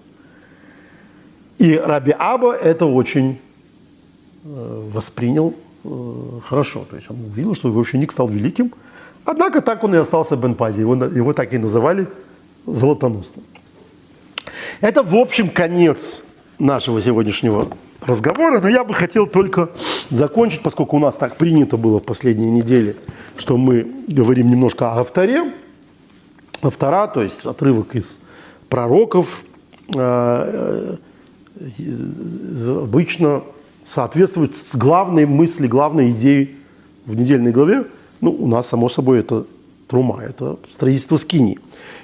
И 1.58 1.76
Раби 1.76 2.16
Аба 2.18 2.54
это 2.54 2.86
очень 2.86 3.40
э, 4.44 4.90
воспринял 4.94 5.54
э, 5.84 6.40
хорошо. 6.48 6.86
То 6.90 6.96
есть 6.96 7.10
он 7.10 7.18
увидел, 7.26 7.54
что 7.56 7.68
его 7.68 7.80
ученик 7.80 8.12
стал 8.12 8.28
великим. 8.28 8.74
Однако 9.26 9.62
так 9.62 9.84
он 9.84 9.94
и 9.94 9.98
остался 9.98 10.38
Бенпази. 10.38 10.80
Его, 10.80 10.96
его 10.96 11.34
так 11.34 11.54
и 11.54 11.58
называли 11.58 12.08
золотоносным. 12.66 13.44
Это, 14.82 15.04
в 15.04 15.16
общем, 15.16 15.50
конец 15.50 16.24
нашего 16.58 17.02
сегодняшнего 17.02 17.68
разговора, 18.10 18.60
но 18.60 18.68
я 18.68 18.84
бы 18.84 18.94
хотел 18.94 19.28
только 19.28 19.70
закончить, 20.10 20.62
поскольку 20.62 20.98
у 20.98 21.00
нас 21.00 21.16
так 21.16 21.38
принято 21.38 21.78
было 21.78 22.00
в 22.00 22.04
последние 22.04 22.50
недели, 22.50 22.96
что 23.38 23.58
мы 23.58 23.88
говорим 24.08 24.50
немножко 24.50 24.92
о 24.92 25.00
авторе. 25.00 25.54
Автора, 26.62 27.08
то 27.08 27.24
есть 27.24 27.46
отрывок 27.46 27.96
из 27.96 28.20
пророков, 28.68 29.44
э, 29.96 30.98
э, 31.56 32.80
обычно 32.84 33.44
соответствует 33.86 34.58
главной 34.74 35.26
мысли, 35.26 35.68
главной 35.68 36.12
идеей 36.12 36.58
в 37.06 37.16
недельной 37.16 37.52
главе. 37.52 37.86
Ну, 38.20 38.32
у 38.32 38.48
нас, 38.48 38.68
само 38.68 38.90
собой, 38.90 39.20
это 39.20 39.46
трума, 39.88 40.22
это 40.22 40.58
строительство 40.74 41.18
скини. 41.18 41.60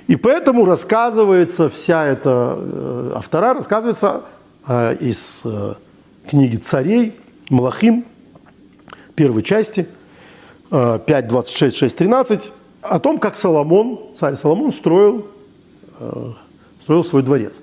И 0.07 0.15
поэтому 0.15 0.65
рассказывается 0.65 1.69
вся 1.69 2.05
эта 2.05 2.57
э, 2.57 3.11
автора, 3.15 3.53
рассказывается 3.53 4.21
из 4.99 5.43
книги 6.29 6.57
царей, 6.57 7.15
Малахим, 7.49 8.05
первой 9.15 9.43
части, 9.43 9.87
5, 10.69 11.27
26, 11.27 11.77
6, 11.77 11.97
13, 11.97 12.53
о 12.81 12.99
том, 12.99 13.19
как 13.19 13.35
Соломон, 13.35 13.99
царь 14.15 14.35
Соломон 14.35 14.71
строил, 14.71 15.27
э, 15.99 16.31
строил 16.83 17.03
свой 17.03 17.23
дворец, 17.23 17.61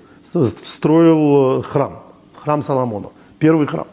строил 0.63 1.59
э, 1.59 1.63
храм, 1.63 2.03
храм 2.35 2.61
Соломона, 2.61 3.09
первый 3.39 3.67
храм. 3.67 3.87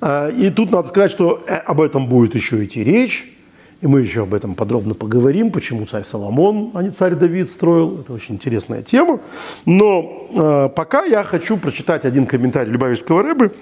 Э, 0.00 0.30
и 0.32 0.50
тут 0.50 0.70
надо 0.70 0.88
сказать, 0.88 1.10
что 1.10 1.42
об 1.66 1.80
этом 1.80 2.08
будет 2.08 2.34
еще 2.34 2.64
идти 2.64 2.84
речь, 2.84 3.37
и 3.80 3.86
мы 3.86 4.00
еще 4.00 4.22
об 4.22 4.34
этом 4.34 4.56
подробно 4.56 4.94
поговорим, 4.94 5.52
почему 5.52 5.86
царь 5.86 6.04
Соломон, 6.04 6.72
а 6.74 6.82
не 6.82 6.90
царь 6.90 7.14
Давид 7.14 7.48
строил. 7.48 8.00
Это 8.00 8.12
очень 8.12 8.34
интересная 8.34 8.82
тема. 8.82 9.20
Но 9.66 10.28
э, 10.30 10.68
пока 10.74 11.04
я 11.04 11.22
хочу 11.22 11.56
прочитать 11.56 12.04
один 12.04 12.26
комментарий 12.26 12.72
Любавичского 12.72 13.22
Рэбы. 13.22 13.54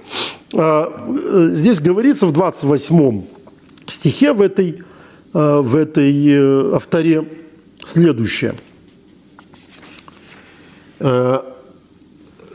Э, 0.54 0.86
здесь 1.50 1.80
говорится 1.80 2.26
в 2.26 2.32
28 2.32 3.22
стихе 3.86 4.32
в 4.32 4.40
этой, 4.40 4.82
э, 5.34 5.60
в 5.60 5.76
этой 5.76 6.28
э, 6.28 6.74
авторе 6.74 7.28
следующее. 7.84 8.54
Э, 10.98 11.40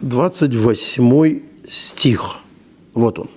28 0.02 1.42
стих. 1.70 2.38
Вот 2.96 3.20
он. 3.20 3.30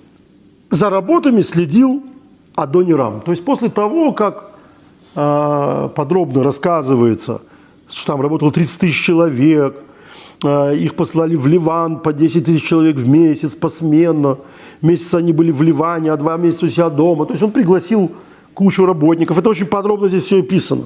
«За 0.71 0.89
работами 0.89 1.43
следил 1.43 2.03
Адонирам. 2.55 3.21
То 3.21 3.31
есть 3.31 3.43
после 3.43 3.69
того, 3.69 4.13
как 4.13 4.51
э, 5.15 5.89
подробно 5.95 6.43
рассказывается, 6.43 7.41
что 7.89 8.13
там 8.13 8.21
работало 8.21 8.51
30 8.51 8.79
тысяч 8.79 9.03
человек, 9.03 9.75
э, 10.43 10.75
их 10.75 10.95
послали 10.95 11.35
в 11.35 11.47
Ливан 11.47 11.99
по 11.99 12.13
10 12.13 12.45
тысяч 12.45 12.63
человек 12.63 12.97
в 12.97 13.07
месяц 13.07 13.55
посменно, 13.55 14.37
месяц 14.81 15.13
они 15.13 15.33
были 15.33 15.51
в 15.51 15.61
Ливане, 15.61 16.11
а 16.11 16.17
два 16.17 16.37
месяца 16.37 16.65
у 16.65 16.69
себя 16.69 16.89
дома. 16.89 17.25
То 17.25 17.33
есть 17.33 17.43
он 17.43 17.51
пригласил 17.51 18.11
кучу 18.53 18.85
работников. 18.85 19.37
Это 19.37 19.49
очень 19.49 19.65
подробно 19.65 20.07
здесь 20.07 20.25
все 20.25 20.39
описано. 20.39 20.83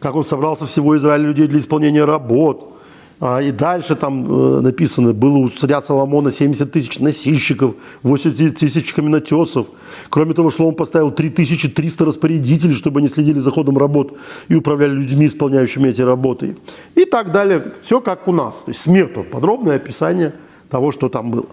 Как 0.00 0.16
он 0.16 0.24
собрался 0.24 0.66
всего 0.66 0.96
Израиля 0.96 1.28
людей 1.28 1.46
для 1.46 1.60
исполнения 1.60 2.04
работ– 2.04 2.68
и 3.40 3.52
дальше 3.52 3.94
там 3.94 4.26
э, 4.26 4.60
написано, 4.62 5.12
было 5.12 5.36
у 5.36 5.48
царя 5.48 5.80
Соломона 5.80 6.32
70 6.32 6.72
тысяч 6.72 6.98
носильщиков, 6.98 7.76
80 8.02 8.58
тысяч 8.58 8.92
каменотесов. 8.92 9.68
Кроме 10.10 10.34
того, 10.34 10.50
Шлом 10.50 10.74
поставил 10.74 11.12
3300 11.12 12.04
распорядителей, 12.04 12.74
чтобы 12.74 12.98
они 12.98 13.08
следили 13.08 13.38
за 13.38 13.52
ходом 13.52 13.78
работ 13.78 14.18
и 14.48 14.56
управляли 14.56 14.90
людьми, 14.90 15.28
исполняющими 15.28 15.90
эти 15.90 16.00
работы. 16.00 16.56
И 16.96 17.04
так 17.04 17.30
далее. 17.30 17.74
Все 17.82 18.00
как 18.00 18.26
у 18.26 18.32
нас. 18.32 18.56
То 18.64 18.72
есть 18.72 18.80
смета, 18.80 19.22
подробное 19.22 19.76
описание 19.76 20.34
того, 20.68 20.90
что 20.90 21.08
там 21.08 21.30
было. 21.30 21.46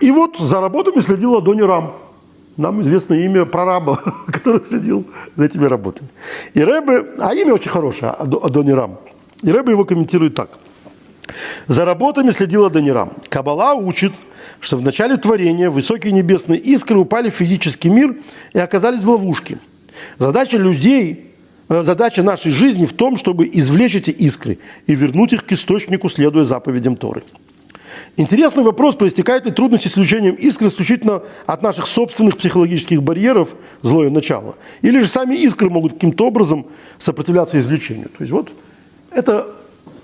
И 0.00 0.10
вот 0.10 0.36
за 0.40 0.60
работами 0.60 1.00
следил 1.00 1.36
Адони 1.36 1.62
Рам. 1.62 1.94
Нам 2.56 2.80
известно 2.80 3.14
имя 3.14 3.44
прораба, 3.44 4.02
который 4.26 4.64
следил 4.64 5.06
за 5.36 5.44
этими 5.44 5.66
работами. 5.66 6.08
И 6.54 6.60
Рэбе, 6.60 7.06
а 7.18 7.34
имя 7.34 7.54
очень 7.54 7.70
хорошее, 7.70 8.10
Адони 8.10 8.72
Рам– 8.72 8.98
и 9.42 9.50
Рэбе 9.50 9.72
его 9.72 9.84
комментирует 9.84 10.34
так. 10.34 10.58
За 11.66 11.84
работами 11.84 12.30
следила 12.30 12.70
Данирам. 12.70 13.12
Кабала 13.28 13.74
учит, 13.74 14.12
что 14.60 14.76
в 14.76 14.82
начале 14.82 15.16
творения 15.16 15.70
высокие 15.70 16.12
небесные 16.12 16.58
искры 16.58 16.98
упали 16.98 17.30
в 17.30 17.34
физический 17.34 17.88
мир 17.88 18.16
и 18.52 18.58
оказались 18.58 19.02
в 19.02 19.10
ловушке. 19.10 19.58
Задача 20.18 20.56
людей, 20.56 21.32
э, 21.68 21.82
задача 21.82 22.22
нашей 22.22 22.52
жизни 22.52 22.86
в 22.86 22.92
том, 22.92 23.16
чтобы 23.16 23.48
извлечь 23.52 23.96
эти 23.96 24.10
искры 24.10 24.58
и 24.86 24.94
вернуть 24.94 25.32
их 25.32 25.44
к 25.44 25.52
источнику, 25.52 26.08
следуя 26.08 26.44
заповедям 26.44 26.96
Торы. 26.96 27.24
Интересный 28.18 28.62
вопрос, 28.62 28.94
проистекает 28.94 29.46
ли 29.46 29.52
трудности 29.52 29.88
с 29.88 29.92
извлечением 29.92 30.34
искр 30.34 30.66
исключительно 30.66 31.22
от 31.46 31.62
наших 31.62 31.86
собственных 31.86 32.36
психологических 32.36 33.02
барьеров, 33.02 33.54
злое 33.82 34.10
начало, 34.10 34.56
или 34.82 35.00
же 35.00 35.06
сами 35.06 35.34
искры 35.34 35.70
могут 35.70 35.94
каким-то 35.94 36.26
образом 36.26 36.66
сопротивляться 36.98 37.58
извлечению. 37.58 38.08
То 38.08 38.20
есть 38.20 38.32
вот 38.32 38.52
это 39.16 39.46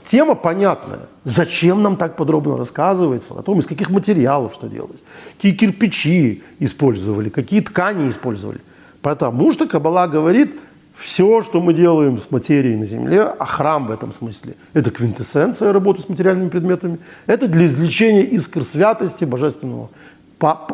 тема 0.04 0.34
понятная. 0.34 1.00
Зачем 1.24 1.82
нам 1.82 1.96
так 1.96 2.16
подробно 2.16 2.56
рассказывается 2.56 3.34
о 3.34 3.42
том, 3.42 3.60
из 3.60 3.66
каких 3.66 3.90
материалов 3.90 4.54
что 4.54 4.68
делать, 4.68 4.98
какие 5.36 5.52
кирпичи 5.52 6.42
использовали, 6.58 7.28
какие 7.28 7.60
ткани 7.60 8.08
использовали. 8.08 8.60
Потому 9.02 9.52
что 9.52 9.68
Каббала 9.68 10.08
говорит, 10.08 10.56
все, 10.94 11.42
что 11.42 11.60
мы 11.60 11.74
делаем 11.74 12.18
с 12.18 12.30
материей 12.30 12.76
на 12.76 12.86
Земле, 12.86 13.22
а 13.22 13.44
храм 13.44 13.86
в 13.86 13.90
этом 13.90 14.12
смысле, 14.12 14.54
это 14.72 14.90
квинтэссенция 14.90 15.72
работы 15.72 16.02
с 16.02 16.08
материальными 16.08 16.48
предметами, 16.48 16.98
это 17.26 17.48
для 17.48 17.66
извлечения 17.66 18.22
искр 18.22 18.64
святости 18.64 19.24
божественного, 19.24 19.90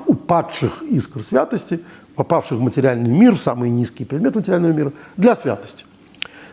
упадших 0.06 0.82
искр 0.82 1.22
святости, 1.22 1.80
попавших 2.14 2.58
в 2.58 2.62
материальный 2.62 3.10
мир, 3.10 3.34
в 3.34 3.40
самые 3.40 3.70
низкие 3.70 4.06
предметы 4.06 4.38
материального 4.38 4.72
мира, 4.72 4.92
для 5.16 5.36
святости. 5.36 5.84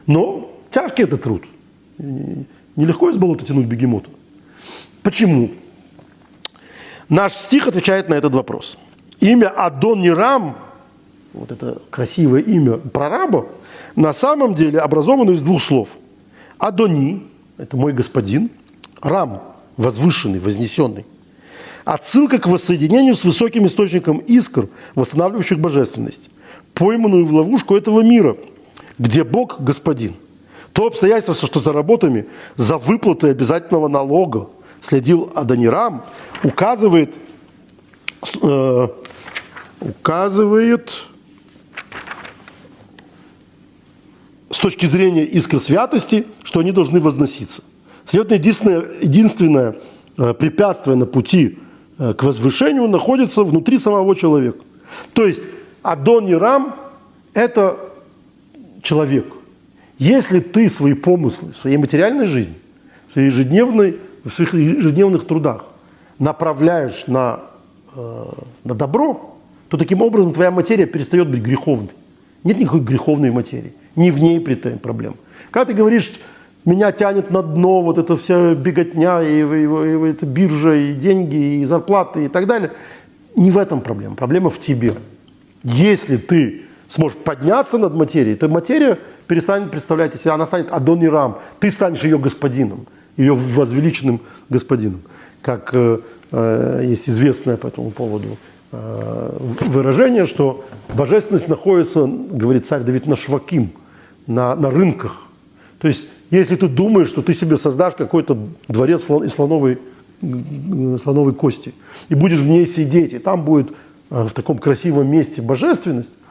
Но 0.08 0.52
тяжкий 0.72 1.04
это 1.04 1.18
труд– 1.18 1.44
Нелегко 1.98 3.10
из 3.10 3.18
болота 3.18 3.46
тянуть 3.46 3.68
бегемота. 3.68 4.10
Почему? 5.02 5.52
Наш 7.10 7.34
стих 7.34 7.68
отвечает 7.68 8.10
на 8.10 8.16
этот 8.16 8.34
вопрос. 8.34 8.78
Имя 9.20 9.50
Адонирам, 9.50 10.58
вот 11.34 11.52
это 11.52 11.82
красивое 11.90 12.42
имя 12.42 12.78
прораба, 12.78 13.48
на 13.96 14.14
самом 14.14 14.56
деле 14.56 14.80
образовано 14.80 15.32
из 15.32 15.42
двух 15.42 15.62
слов. 15.62 15.90
Адони– 16.58 17.28
это 17.58 17.78
мой 17.78 17.94
господин, 17.94 18.50
Рам– 19.02 19.42
возвышенный, 19.78 20.40
вознесенный. 20.40 21.06
Отсылка 21.84 22.40
к 22.40 22.48
воссоединению 22.48 23.16
с 23.16 23.24
высоким 23.24 23.68
источником 23.68 24.18
искр, 24.18 24.70
восстанавливающих 24.96 25.60
божественность, 25.60 26.30
пойманную 26.74 27.26
в 27.26 27.32
ловушку 27.32 27.76
этого 27.76 28.02
мира, 28.02 28.36
где 28.98 29.24
Бог– 29.24 29.58
господин. 29.62 30.16
То 30.76 30.88
обстоятельство, 30.88 31.34
что 31.34 31.62
за 31.62 31.72
работами, 31.72 32.28
за 32.58 32.78
выплатой 32.78 33.32
обязательного 33.32 33.88
налога 33.88 34.50
следил 34.82 35.32
Адонирам, 35.34 36.04
указывает, 36.44 37.16
э, 38.42 38.88
указывает 39.80 40.92
с 44.52 44.60
точки 44.60 44.86
зрения 44.86 45.24
искр 45.24 45.62
святости, 45.62 46.28
что 46.44 46.60
они 46.60 46.74
должны 46.74 47.00
возноситься. 47.00 47.64
Следовательно, 48.06 48.38
единственное, 48.38 49.02
единственное 49.02 49.76
э, 50.18 50.34
препятствие 50.34 50.98
на 50.98 51.06
пути 51.06 51.58
э, 51.98 52.14
к 52.14 52.22
возвышению 52.22 52.90
находится 52.90 53.46
внутри 53.46 53.80
самого 53.80 54.14
человека. 54.14 54.60
То 55.14 55.26
есть 55.26 55.42
Адон 55.84 56.28
это 57.34 57.80
человек. 58.84 59.35
Если 59.98 60.40
ты 60.40 60.70
свои 60.70 60.94
помыслы 60.94 61.54
в 61.54 61.58
своей 61.58 61.78
материальной 61.78 62.26
жизни, 62.26 62.56
в, 63.08 63.14
своей 63.14 63.28
ежедневной, 63.28 63.98
в 64.24 64.30
своих 64.30 64.54
ежедневных 64.54 65.26
трудах 65.26 65.66
направляешь 66.20 67.06
на, 67.08 67.42
э, 67.96 68.26
на 68.64 68.76
добро, 68.76 69.38
то 69.70 69.78
таким 69.78 70.02
образом 70.02 70.34
твоя 70.34 70.52
материя 70.52 70.86
перестает 70.86 71.30
быть 71.30 71.42
греховной. 71.42 71.92
Нет 72.44 72.60
никакой 72.60 72.82
греховной 72.82 73.32
материи. 73.32 73.74
Не 73.96 74.12
в 74.12 74.20
ней 74.20 74.40
проблема. 74.40 75.16
Когда 75.50 75.66
ты 75.66 75.74
говоришь, 75.74 76.12
меня 76.66 76.92
тянет 76.92 77.32
на 77.32 77.42
дно 77.42 77.82
вот 77.82 77.98
эта 77.98 78.18
вся 78.18 78.54
беготня, 78.54 79.22
и, 79.24 79.28
и, 79.28 79.40
и, 79.40 80.08
и 80.08 80.10
это 80.10 80.26
биржа, 80.26 80.76
и 80.76 80.94
деньги, 80.94 81.62
и 81.62 81.66
зарплаты, 81.66 82.26
и 82.26 82.28
так 82.28 82.48
далее, 82.48 82.72
не 83.36 83.52
в 83.52 83.58
этом 83.58 83.82
проблема. 83.82 84.16
Проблема 84.16 84.50
в 84.50 84.60
тебе. 84.60 84.96
Если 85.64 86.18
ты 86.18 86.65
сможешь 86.88 87.18
подняться 87.18 87.78
над 87.78 87.94
материей, 87.94 88.36
то 88.36 88.48
материя 88.48 89.00
перестанет 89.28 89.72
представлять 89.72 90.16
из 90.16 90.22
себя, 90.22 90.34
она 90.34 90.46
станет 90.46 90.72
Адонирам, 90.72 91.40
ты 91.60 91.72
станешь 91.72 92.04
ее 92.04 92.18
господином, 92.18 92.88
ее 93.18 93.34
возвеличенным 93.36 94.22
господином. 94.50 95.02
Как 95.42 95.70
э, 95.74 96.00
э, 96.32 96.82
есть 96.84 97.10
известное 97.10 97.58
по 97.58 97.68
этому 97.68 97.92
поводу 97.92 98.38
э, 98.72 99.38
выражение, 99.62 100.26
что 100.26 100.66
божественность 100.94 101.48
находится, 101.48 102.06
говорит 102.08 102.68
царь 102.68 102.82
Давид, 102.82 103.08
на 103.08 103.16
шваким, 103.16 103.72
на, 104.28 104.56
на 104.56 104.70
рынках. 104.70 105.24
То 105.80 105.88
есть, 105.88 106.08
если 106.32 106.56
ты 106.56 106.68
думаешь, 106.68 107.10
что 107.10 107.22
ты 107.22 107.34
себе 107.34 107.58
создашь 107.58 107.96
какой-то 107.96 108.38
дворец 108.68 109.10
из 109.10 109.34
слоновой, 109.34 109.80
слоновой 110.22 111.34
кости, 111.34 111.74
и 112.10 112.16
будешь 112.16 112.40
в 112.40 112.48
ней 112.48 112.66
сидеть, 112.66 113.14
и 113.14 113.20
там 113.20 113.44
будет 113.44 113.70
э, 114.10 114.24
в 114.24 114.32
таком 114.34 114.58
красивом 114.58 115.08
месте 115.12 115.42
божественность, 115.42 116.14
э, 116.14 116.25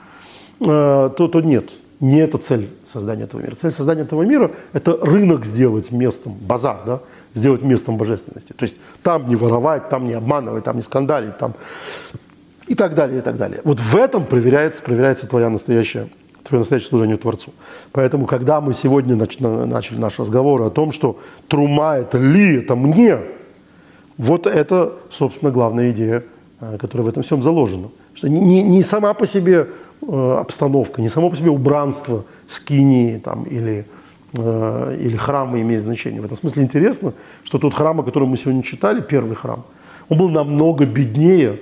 то, 0.58 1.08
то 1.10 1.40
нет. 1.40 1.70
Не 2.00 2.18
это 2.18 2.38
цель 2.38 2.68
создания 2.86 3.24
этого 3.24 3.40
мира. 3.40 3.54
Цель 3.54 3.72
создания 3.72 4.02
этого 4.02 4.22
мира– 4.22 4.50
это 4.72 4.98
рынок 5.00 5.46
сделать 5.46 5.90
местом, 5.90 6.32
базар, 6.34 6.78
да, 6.84 7.00
сделать 7.34 7.62
местом 7.62 7.96
божественности. 7.96 8.52
То 8.52 8.64
есть 8.64 8.76
там 9.02 9.28
не 9.28 9.36
воровать, 9.36 9.88
там 9.88 10.06
не 10.06 10.14
обманывать, 10.14 10.64
там 10.64 10.76
не 10.76 10.82
скандалить, 10.82 11.38
там 11.38 11.54
и 12.66 12.74
так 12.74 12.94
далее, 12.94 13.18
и 13.18 13.22
так 13.22 13.36
далее. 13.36 13.60
Вот 13.64 13.80
в 13.80 13.96
этом 13.96 14.26
проверяется, 14.26 14.82
проверяется 14.82 15.26
твоя 15.26 15.48
настоящая 15.48 16.08
твое 16.44 16.60
настоящее 16.60 16.90
служение 16.90 17.16
Творцу. 17.16 17.52
Поэтому, 17.92 18.26
когда 18.26 18.60
мы 18.60 18.74
сегодня 18.74 19.16
начали 19.16 19.96
наш 19.96 20.18
разговор 20.18 20.60
о 20.62 20.70
том, 20.70 20.92
что 20.92 21.18
трума– 21.48 21.96
это 21.98 22.18
ли, 22.18 22.56
это 22.56 22.76
мне, 22.76 23.18
вот 24.18 24.46
это, 24.46 24.92
собственно, 25.10 25.50
главная 25.50 25.90
идея, 25.90 26.22
э, 26.60 26.76
которая 26.78 27.06
в 27.06 27.08
этом 27.08 27.22
всем 27.22 27.42
заложена. 27.42 27.88
Что 28.14 28.28
не, 28.28 28.40
не, 28.40 28.62
не 28.62 28.82
сама 28.82 29.14
по 29.14 29.26
себе 29.26 29.68
э, 30.08 30.36
обстановка, 30.40 31.02
не 31.02 31.08
само 31.08 31.30
по 31.30 31.36
себе 31.36 31.50
убранство 31.50 32.24
скинии 32.48 33.18
там, 33.18 33.44
или, 33.44 33.86
э, 34.32 34.96
или 35.00 35.16
храма 35.16 35.60
имеет 35.60 35.82
значение. 35.82 36.20
В 36.20 36.24
этом 36.24 36.36
смысле 36.36 36.62
интересно, 36.62 37.14
что 37.44 37.58
тот 37.58 37.74
храм, 37.74 38.00
о 38.00 38.02
котором 38.02 38.28
мы 38.28 38.36
сегодня 38.36 38.62
читали, 38.62 39.00
первый 39.00 39.36
храм, 39.36 39.64
он 40.08 40.18
был 40.18 40.28
намного 40.28 40.86
беднее 40.86 41.60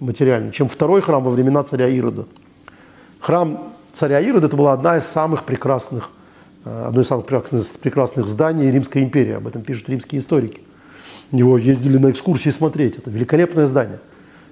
материально, 0.00 0.52
чем 0.52 0.68
второй 0.68 1.00
храм 1.02 1.22
во 1.22 1.30
времена 1.30 1.62
царя 1.62 1.88
Ирода. 1.88 2.26
Храм 3.20 3.72
царя 3.92 4.20
Ирода 4.20 4.46
это 4.46 4.56
была 4.56 4.72
одна 4.72 4.98
из 4.98 5.04
самых 5.04 5.44
прекрасных, 5.44 6.10
э, 6.64 6.84
одно 6.88 7.00
из 7.00 7.06
самых 7.06 7.26
прекрасных, 7.26 8.26
зданий 8.26 8.70
Римской 8.70 9.02
империи. 9.02 9.32
Об 9.32 9.46
этом 9.46 9.62
пишут 9.62 9.88
римские 9.88 10.20
историки. 10.20 10.60
Его 11.32 11.58
ездили 11.58 11.98
на 11.98 12.10
экскурсии 12.10 12.50
смотреть. 12.50 12.98
Это 12.98 13.10
великолепное 13.10 13.66
здание. 13.66 13.98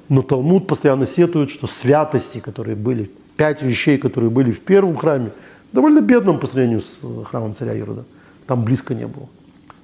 Но 0.09 0.23
Талмуд 0.23 0.67
постоянно 0.67 1.07
сетует, 1.07 1.51
что 1.51 1.67
святости, 1.67 2.39
которые 2.39 2.77
были, 2.77 3.11
пять 3.37 3.63
вещей, 3.63 3.99
которые 3.99 4.31
были 4.31 4.51
в 4.51 4.61
первом 4.61 4.97
храме, 4.97 5.31
довольно 5.73 6.01
бедном 6.01 6.39
по 6.39 6.47
сравнению 6.47 6.81
с 6.81 6.99
э, 7.03 7.25
храмом 7.25 7.55
царя 7.55 7.75
Ирода, 7.75 8.05
там 8.47 8.65
близко 8.65 8.95
не 8.95 9.07
было. 9.07 9.29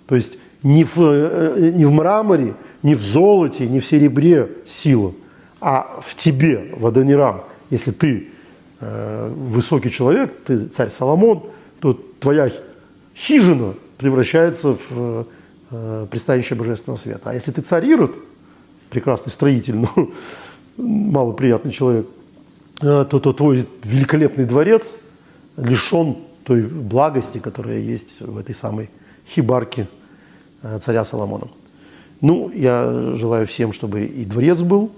То 0.07 0.15
есть 0.15 0.39
не 0.63 0.85
в, 0.85 0.99
э, 0.99 1.73
не 1.75 1.85
в 1.85 1.93
мраморе, 1.93 2.55
не 2.83 2.95
в 2.95 3.01
золоте, 3.01 3.67
не 3.67 3.81
в 3.81 3.85
серебре 3.85 4.49
сила, 4.67 5.13
а 5.61 6.01
в 6.03 6.15
тебе, 6.15 6.75
в 6.77 6.87
Адонирам, 6.87 7.43
если 7.71 7.91
ты 7.91 8.29
Э, 8.83 9.31
высокий 9.37 9.91
человек, 9.91 10.33
ты 10.45 10.67
царь 10.67 10.89
Соломон, 10.89 11.43
то 11.81 11.93
твоя 12.19 12.51
хижина 13.15 13.75
превращается 13.99 14.75
в 14.75 15.27
э, 15.71 16.07
пристанище 16.11 16.55
божественного 16.55 16.99
света. 16.99 17.21
А 17.25 17.35
если 17.35 17.51
ты 17.51 17.61
царь 17.61 17.87
Ирод, 17.87 18.15
прекрасный 18.91 19.31
строитель, 19.31 19.77
но 19.77 19.89
малоприятный 20.77 21.73
человек, 21.73 22.07
э, 22.83 23.07
то, 23.09 23.19
то 23.19 23.33
твой 23.33 23.67
великолепный 23.85 24.45
дворец 24.45 24.99
лишен 25.57 26.17
той 26.45 26.63
благости, 26.63 27.39
которая 27.39 27.79
есть 27.79 28.21
в 28.21 28.39
этой 28.39 28.55
самой 28.55 28.91
хибарке 29.27 29.89
царя 30.81 31.05
Соломона. 31.05 31.49
Ну, 32.21 32.51
я 32.51 33.15
желаю 33.15 33.47
всем, 33.47 33.73
чтобы 33.73 34.05
и 34.05 34.25
дворец 34.25 34.61
был, 34.61 34.91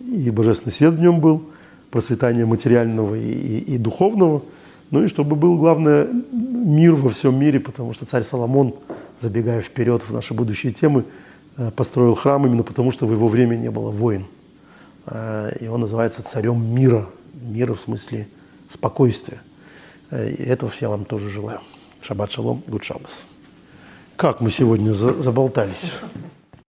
и 0.00 0.30
божественный 0.30 0.72
свет 0.72 0.94
в 0.94 1.00
нем 1.00 1.20
был– 1.20 1.42
процветания 1.90 2.46
материального 2.46 3.14
и, 3.14 3.30
и, 3.30 3.74
и 3.74 3.78
духовного, 3.78 4.42
ну 4.90 5.04
и 5.04 5.08
чтобы 5.08 5.36
был, 5.36 5.56
главное, 5.58 6.08
мир 6.32 6.94
во 6.94 7.10
всем 7.10 7.38
мире, 7.38 7.60
потому 7.60 7.92
что 7.92 8.06
царь 8.06 8.22
Соломон, 8.22 8.74
забегая 9.18 9.60
вперед 9.60 10.02
в 10.02 10.12
наши 10.12 10.34
будущие 10.34 10.72
темы, 10.72 11.00
э, 11.00 11.04
построил 11.76 12.14
храм 12.14 12.46
именно 12.46 12.62
потому, 12.62 12.92
что 12.92 13.06
в 13.06 13.12
его 13.12 13.28
время 13.28 13.56
не 13.56 13.70
было 13.70 13.90
войн. 13.90 14.26
Э, 15.06 15.50
и 15.60 15.66
он 15.66 15.80
называется 15.80 16.22
царем 16.22 16.64
мира, 16.74 17.08
мира 17.34 17.74
в 17.74 17.80
смысле 17.80 18.28
спокойствия. 18.68 19.40
Э, 20.10 20.30
и 20.30 20.42
этого 20.42 20.70
всем 20.70 20.90
вам 20.90 21.04
тоже 21.04 21.30
желаю. 21.30 21.60
Шаббат 22.02 22.30
шалом, 22.30 22.62
гуд 22.66 22.84
шаббас. 22.84 23.24
Как 24.16 24.40
мы 24.40 24.50
сегодня 24.50 24.92
заболтались. 24.92 25.94